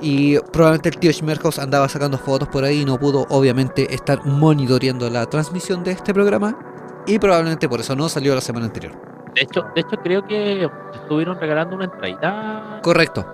Y 0.00 0.38
probablemente 0.38 0.90
el 0.90 0.98
tío 0.98 1.12
Schmerhaus 1.12 1.58
andaba 1.58 1.88
sacando 1.88 2.18
fotos 2.18 2.48
por 2.48 2.62
ahí 2.62 2.82
y 2.82 2.84
no 2.84 3.00
pudo, 3.00 3.26
obviamente, 3.30 3.92
estar 3.92 4.24
monitoreando 4.24 5.10
la 5.10 5.26
transmisión 5.26 5.82
de 5.82 5.92
este 5.92 6.14
programa. 6.14 6.75
Y 7.06 7.18
probablemente 7.18 7.68
por 7.68 7.80
eso 7.80 7.94
no 7.94 8.08
salió 8.08 8.34
la 8.34 8.40
semana 8.40 8.66
anterior. 8.66 8.92
De 9.34 9.42
hecho, 9.42 9.64
de 9.74 9.80
hecho 9.82 9.96
creo 10.02 10.26
que 10.26 10.68
estuvieron 10.94 11.38
regalando 11.38 11.76
una 11.76 11.84
entradita. 11.84 12.80
Correcto. 12.82 13.26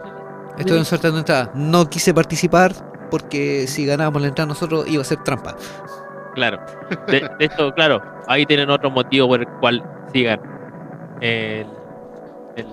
Suerte 0.84 1.10
de 1.10 1.18
entrada. 1.18 1.50
No 1.54 1.88
quise 1.88 2.12
participar 2.12 2.72
porque 3.10 3.66
si 3.66 3.86
ganábamos 3.86 4.22
la 4.22 4.28
entrada 4.28 4.48
nosotros 4.48 4.86
iba 4.88 5.02
a 5.02 5.04
ser 5.04 5.22
trampa. 5.22 5.56
Claro. 6.34 6.58
De, 7.06 7.20
de 7.38 7.44
hecho, 7.44 7.72
claro, 7.72 8.02
ahí 8.26 8.46
tienen 8.46 8.70
otro 8.70 8.90
motivo 8.90 9.28
por 9.28 9.40
el 9.40 9.48
cual 9.60 9.82
sigan 10.12 10.40
el, 11.20 11.66
el 12.56 12.66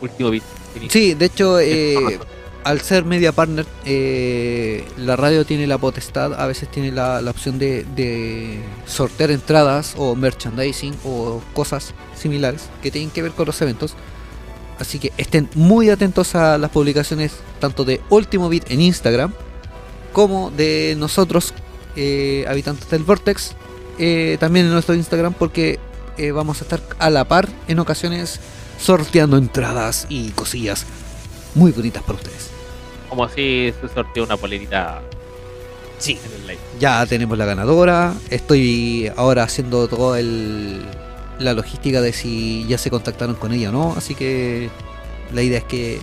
último 0.00 0.30
bit. 0.30 0.42
Sí, 0.88 1.14
de 1.14 1.26
hecho, 1.26 1.60
eh, 1.60 2.18
al 2.64 2.80
ser 2.80 3.04
media 3.04 3.32
partner, 3.32 3.66
eh, 3.84 4.84
la 4.96 5.16
radio 5.16 5.44
tiene 5.44 5.66
la 5.66 5.78
potestad, 5.78 6.34
a 6.34 6.46
veces 6.46 6.70
tiene 6.70 6.92
la, 6.92 7.20
opción 7.28 7.58
de, 7.58 8.60
sortear 8.86 9.30
entradas 9.30 9.94
o 9.96 10.14
merchandising 10.14 10.94
o 11.04 11.42
cosas 11.54 11.94
similares 12.14 12.68
que 12.82 12.90
tienen 12.90 13.10
que 13.10 13.22
ver 13.22 13.32
con 13.32 13.46
los 13.46 13.60
eventos. 13.62 13.94
Así 14.78 14.98
que 14.98 15.12
estén 15.16 15.48
muy 15.54 15.90
atentos 15.90 16.34
a 16.34 16.58
las 16.58 16.70
publicaciones 16.70 17.32
tanto 17.60 17.84
de 17.84 18.00
Último 18.10 18.48
Bit 18.48 18.70
en 18.70 18.80
Instagram 18.80 19.32
como 20.12 20.50
de 20.50 20.94
nosotros, 20.98 21.54
eh, 21.96 22.44
habitantes 22.48 22.88
del 22.90 23.02
Vortex, 23.02 23.52
eh, 23.98 24.36
también 24.40 24.66
en 24.66 24.72
nuestro 24.72 24.94
Instagram 24.94 25.34
porque 25.34 25.78
vamos 26.34 26.60
a 26.60 26.64
estar 26.64 26.80
a 26.98 27.10
la 27.10 27.26
par 27.26 27.48
en 27.66 27.78
ocasiones 27.80 28.38
sorteando 28.78 29.36
entradas 29.38 30.06
y 30.08 30.30
cosillas 30.30 30.86
muy 31.54 31.72
bonitas 31.72 32.02
para 32.02 32.18
ustedes. 32.18 32.51
Como 33.12 33.24
así 33.24 33.74
se 33.78 33.88
sorteó 33.92 34.24
una 34.24 34.38
polerita 34.38 35.02
Sí. 35.98 36.18
en 36.24 36.32
el 36.40 36.46
live. 36.46 36.58
Ya 36.80 37.04
tenemos 37.04 37.36
la 37.36 37.44
ganadora. 37.44 38.14
Estoy 38.30 39.12
ahora 39.18 39.42
haciendo 39.42 39.86
todo 39.86 40.16
el 40.16 40.80
la 41.38 41.52
logística 41.52 42.00
de 42.00 42.14
si 42.14 42.64
ya 42.68 42.78
se 42.78 42.88
contactaron 42.88 43.34
con 43.34 43.52
ella 43.52 43.68
o 43.68 43.72
no. 43.72 43.94
Así 43.94 44.14
que 44.14 44.70
la 45.30 45.42
idea 45.42 45.58
es 45.58 45.64
que 45.64 46.00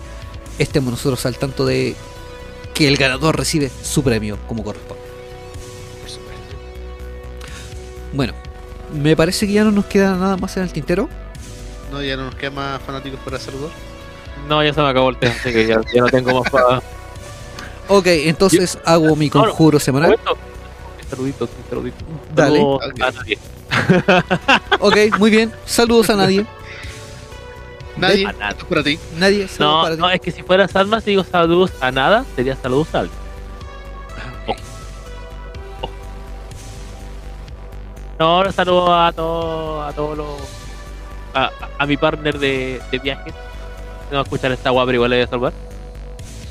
estemos 0.59 0.91
nosotros 0.91 1.25
al 1.25 1.35
tanto 1.39 1.65
de 1.65 1.95
que 2.75 2.87
el 2.87 2.95
ganador 2.97 3.35
recibe 3.35 3.71
su 3.81 4.03
premio 4.03 4.37
como 4.47 4.63
corresponde. 4.63 5.01
por 6.01 6.09
supuesto. 6.11 6.55
Bueno, 8.13 8.33
me 8.93 9.15
parece 9.15 9.47
que 9.47 9.53
ya 9.53 9.63
no 9.63 9.71
nos 9.71 9.85
queda 9.85 10.15
nada 10.15 10.37
más 10.37 10.55
en 10.57 10.61
el 10.63 10.71
tintero. 10.71 11.09
No, 11.91 12.03
ya 12.03 12.15
no 12.15 12.25
nos 12.25 12.35
queda 12.35 12.51
más 12.51 12.79
fanáticos 12.83 13.19
para 13.25 13.39
saludar. 13.39 13.71
No, 14.47 14.63
ya 14.63 14.71
se 14.75 14.79
me 14.79 14.87
acabó 14.89 15.09
el 15.09 15.17
tema, 15.17 15.33
así 15.39 15.51
que 15.51 15.65
ya, 15.65 15.81
ya 15.91 16.01
no 16.01 16.07
tengo 16.07 16.39
más 16.43 16.51
para. 16.51 16.83
Ok, 17.89 18.05
entonces 18.07 18.77
hago 18.85 19.15
mi 19.15 19.29
No, 19.29 19.39
no, 19.41 19.45
conjuro 19.47 19.79
semanal. 19.79 20.11
Momento. 20.11 20.37
Un 21.03 21.09
saludito, 21.09 21.45
un 21.45 21.69
saludito. 21.69 21.97
Dale. 22.33 22.61
A 22.61 23.11
nadie. 23.11 23.37
Ok, 24.79 24.97
muy 25.17 25.29
bien. 25.31 25.51
Saludos 25.65 26.09
a 26.09 26.15
nadie. 26.15 26.45
Nadie, 27.97 28.25
A 28.27 28.31
nada. 28.31 28.55
para 28.69 28.81
ti. 28.83 28.97
Nadie. 29.17 29.45
saludos 29.49 29.59
No, 29.59 29.81
para 29.83 29.95
ti. 29.95 30.01
no, 30.01 30.09
es 30.09 30.21
que 30.21 30.31
si 30.31 30.41
fuera 30.41 30.67
Salma, 30.69 31.01
si 31.01 31.09
digo 31.11 31.25
saludos 31.25 31.71
a 31.81 31.91
nada, 31.91 32.23
sería 32.35 32.55
saludos 32.55 32.87
a 32.95 32.99
alguien. 32.99 33.17
Ojo. 34.47 34.59
Ojo. 35.81 35.91
No, 38.17 38.43
no, 38.45 38.51
saludo 38.53 38.93
a 38.95 39.11
todos, 39.11 39.89
a 39.89 39.93
todos 39.95 40.17
los. 40.17 40.27
A, 41.33 41.49
a- 41.77 41.85
mi 41.85 41.97
partner 41.97 42.39
de, 42.39 42.81
de 42.91 42.99
viaje. 42.99 43.31
No 44.11 44.15
va 44.15 44.19
a 44.19 44.23
escuchar 44.23 44.51
esta 44.53 44.69
guapa, 44.69 44.85
pero 44.87 44.95
igual 44.95 45.09
le 45.11 45.17
voy 45.17 45.23
a 45.25 45.29
salvar. 45.29 45.53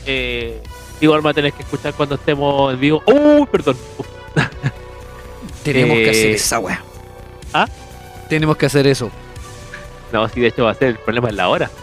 Eh, 0.07 0.63
igual 1.01 1.25
va 1.25 1.31
a 1.31 1.35
tener 1.35 1.53
que 1.53 1.63
escuchar 1.63 1.95
cuando 1.95 2.15
estemos 2.17 2.73
en 2.75 2.81
vivo. 2.81 3.03
¡Uh! 3.07 3.47
Perdón. 3.47 3.77
Tenemos 5.63 5.97
que 5.97 6.07
eh, 6.07 6.11
hacer 6.11 6.31
esa 6.31 6.59
weá. 6.59 6.83
¿Ah? 7.53 7.67
Tenemos 8.29 8.57
que 8.57 8.67
hacer 8.67 8.87
eso. 8.87 9.11
No, 10.13 10.29
sí, 10.29 10.41
de 10.41 10.49
hecho 10.49 10.65
va 10.65 10.71
a 10.71 10.75
ser 10.75 10.89
el 10.89 10.99
problema 10.99 11.29
es 11.29 11.35
la 11.35 11.49
hora. 11.49 11.71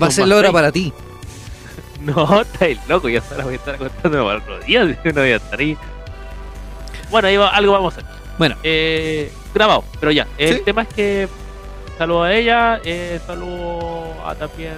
Va 0.00 0.08
a 0.08 0.10
ser 0.10 0.26
la 0.26 0.36
hora 0.36 0.50
para 0.52 0.72
ti. 0.72 0.92
No, 2.00 2.42
estáis 2.42 2.78
loco, 2.86 3.08
ya 3.08 3.22
ahora 3.30 3.44
voy 3.44 3.54
a 3.54 3.56
estar 3.56 3.78
contando 3.78 4.26
para 4.26 4.38
otro 4.38 4.58
día, 4.60 4.84
no 4.84 4.94
voy 5.14 5.30
a 5.30 5.36
estar 5.36 5.58
ahí. 5.58 5.74
Bueno, 7.10 7.28
ahí 7.28 7.36
va- 7.38 7.48
algo 7.48 7.72
vamos 7.72 7.94
a 7.94 8.00
hacer. 8.00 8.10
Bueno. 8.36 8.56
Eh, 8.62 9.32
grabado, 9.54 9.84
pero 10.00 10.12
ya. 10.12 10.26
El 10.36 10.56
Sí. 10.58 10.62
tema 10.66 10.82
es 10.82 10.88
que 10.88 11.28
saludo 11.96 12.24
a 12.24 12.34
ella, 12.34 12.78
eh, 12.84 13.18
saludo 13.26 14.12
a 14.26 14.34
también 14.34 14.74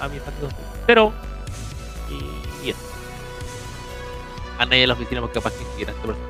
a 0.00 0.08
mis 0.08 0.22
amigos 0.22 0.54
pero 0.86 1.12
A 4.60 4.66
nadie 4.66 4.82
de 4.82 4.86
la 4.88 4.92
oficina 4.92 5.22
porque 5.22 5.40
capaz 5.40 5.54
que 5.54 5.64
quiera 5.74 5.92
esta 5.92 6.04
persona. 6.04 6.28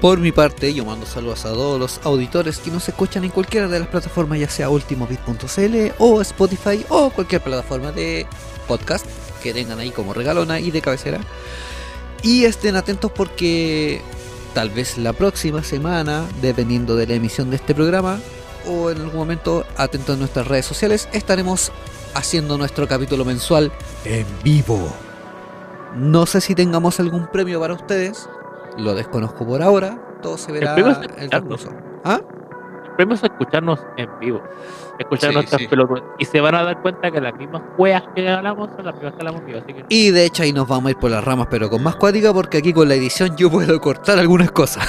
Por 0.00 0.20
mi 0.20 0.30
parte, 0.30 0.74
yo 0.74 0.84
mando 0.84 1.06
saludos 1.06 1.46
a 1.46 1.52
todos 1.52 1.80
los 1.80 2.00
auditores 2.04 2.58
que 2.58 2.70
nos 2.70 2.86
escuchan 2.86 3.24
en 3.24 3.30
cualquiera 3.30 3.66
de 3.66 3.78
las 3.78 3.88
plataformas, 3.88 4.38
ya 4.38 4.48
sea 4.50 4.68
ultimobit.cl 4.68 5.94
o 5.98 6.20
Spotify 6.20 6.84
o 6.90 7.08
cualquier 7.08 7.40
plataforma 7.40 7.92
de 7.92 8.26
podcast 8.68 9.06
que 9.42 9.54
tengan 9.54 9.78
ahí 9.78 9.90
como 9.90 10.12
regalona 10.12 10.60
y 10.60 10.70
de 10.70 10.82
cabecera. 10.82 11.20
Y 12.22 12.44
estén 12.44 12.76
atentos 12.76 13.10
porque 13.10 14.02
tal 14.52 14.68
vez 14.68 14.98
la 14.98 15.14
próxima 15.14 15.64
semana, 15.64 16.26
dependiendo 16.42 16.94
de 16.94 17.06
la 17.06 17.14
emisión 17.14 17.48
de 17.48 17.56
este 17.56 17.74
programa, 17.74 18.20
o 18.66 18.90
en 18.90 18.98
algún 18.98 19.16
momento 19.16 19.64
atentos 19.78 20.16
a 20.16 20.18
nuestras 20.18 20.46
redes 20.46 20.66
sociales, 20.66 21.08
estaremos 21.14 21.72
haciendo 22.12 22.58
nuestro 22.58 22.86
capítulo 22.86 23.24
mensual 23.24 23.72
en 24.04 24.26
vivo. 24.44 24.94
No 25.94 26.26
sé 26.26 26.40
si 26.40 26.54
tengamos 26.54 27.00
algún 27.00 27.26
premio 27.28 27.60
para 27.60 27.74
ustedes, 27.74 28.28
lo 28.78 28.94
desconozco 28.94 29.46
por 29.46 29.62
ahora, 29.62 29.98
todo 30.22 30.36
se 30.36 30.52
verá 30.52 30.74
premio 30.74 30.92
es 30.92 30.98
en 30.98 31.04
el 31.04 31.10
escucharnos. 31.10 31.60
transcurso. 31.62 32.00
¿Ah? 32.04 32.20
premio 32.96 33.14
es 33.14 33.22
escucharnos 33.24 33.80
en 33.98 34.08
vivo. 34.20 34.42
Escuchar 34.98 35.28
Sí, 35.30 35.34
nuestras 35.36 35.60
sí. 35.60 35.68
pelotas. 35.68 36.02
Y 36.18 36.24
se 36.24 36.40
van 36.40 36.54
a 36.54 36.62
dar 36.62 36.80
cuenta 36.80 37.10
que 37.10 37.20
las 37.20 37.34
mismas 37.34 37.60
weas 37.76 38.02
que 38.14 38.26
hablamos 38.26 38.70
son 38.74 38.86
las 38.86 38.94
mismas 38.94 39.12
que 39.12 39.18
hablamos 39.20 39.40
en 39.42 39.46
vivo. 39.46 39.58
Así 39.62 39.74
que 39.74 39.84
Y 39.90 40.10
de 40.12 40.24
hecho 40.24 40.42
ahí 40.42 40.52
nos 40.54 40.66
vamos 40.66 40.86
a 40.86 40.90
ir 40.92 40.96
por 40.96 41.10
las 41.10 41.22
ramas, 41.22 41.48
pero 41.50 41.68
con 41.68 41.82
más 41.82 41.96
cuática, 41.96 42.32
porque 42.32 42.56
aquí 42.56 42.72
con 42.72 42.88
la 42.88 42.94
edición 42.94 43.36
yo 43.36 43.50
puedo 43.50 43.78
cortar 43.82 44.18
algunas 44.18 44.50
cosas. 44.50 44.86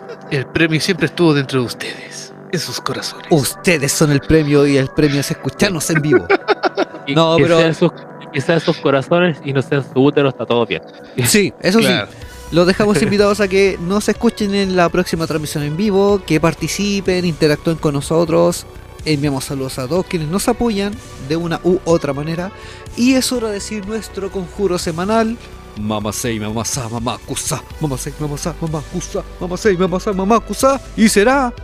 El 0.30 0.46
premio 0.46 0.80
siempre 0.80 1.06
estuvo 1.06 1.34
dentro 1.34 1.58
de 1.60 1.66
ustedes, 1.66 2.32
en 2.52 2.60
sus 2.60 2.80
corazones. 2.80 3.26
Ustedes 3.30 3.90
son 3.90 4.12
el 4.12 4.20
premio 4.20 4.64
y 4.64 4.76
el 4.76 4.86
premio 4.86 5.18
es 5.18 5.28
escucharnos 5.32 5.90
en 5.90 6.00
vivo. 6.02 6.24
y 7.08 7.16
No, 7.16 7.36
que 7.36 7.42
pero- 7.42 7.74
sus, 7.74 7.90
que 8.32 8.40
sean 8.40 8.60
sus 8.60 8.76
corazones 8.78 9.38
y 9.44 9.52
no 9.52 9.62
sean 9.62 9.84
su 9.84 10.00
útero, 10.02 10.28
está 10.28 10.46
todo 10.46 10.66
bien. 10.66 10.82
Sí, 11.24 11.52
eso 11.60 11.78
Claro. 11.80 12.06
sí. 12.10 12.16
Los 12.52 12.66
dejamos 12.66 13.00
invitados 13.02 13.40
a 13.40 13.48
que 13.48 13.78
nos 13.80 14.08
escuchen 14.08 14.54
en 14.54 14.74
la 14.76 14.88
próxima 14.88 15.26
transmisión 15.26 15.62
en 15.64 15.76
vivo, 15.76 16.20
que 16.26 16.40
participen, 16.40 17.24
interactúen 17.24 17.76
con 17.76 17.94
nosotros. 17.94 18.66
Enviamos 19.04 19.44
saludos 19.44 19.78
a 19.78 19.86
todos 19.88 20.04
quienes 20.06 20.28
nos 20.28 20.46
apoyan 20.48 20.92
de 21.28 21.36
una 21.36 21.60
u 21.64 21.78
otra 21.84 22.12
manera. 22.12 22.50
Y 22.96 23.14
es 23.14 23.32
hora 23.32 23.48
de 23.48 23.54
decir 23.54 23.86
nuestro 23.86 24.30
conjuro 24.30 24.78
semanal. 24.78 25.36
Mamasei, 25.78 26.38
mamasa, 26.40 26.88
mamakusa, 26.88 27.62
mamasei, 27.80 28.12
mamasa, 28.18 28.54
mamakusa, 28.60 29.22
mamasei, 29.40 29.76
mamasa, 29.76 30.12
mamakusa. 30.12 30.80
Y 30.96 31.08
será. 31.08 31.54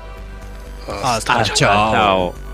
Hasta, 1.02 1.40
Hasta 1.40 1.54
chao. 1.54 2.45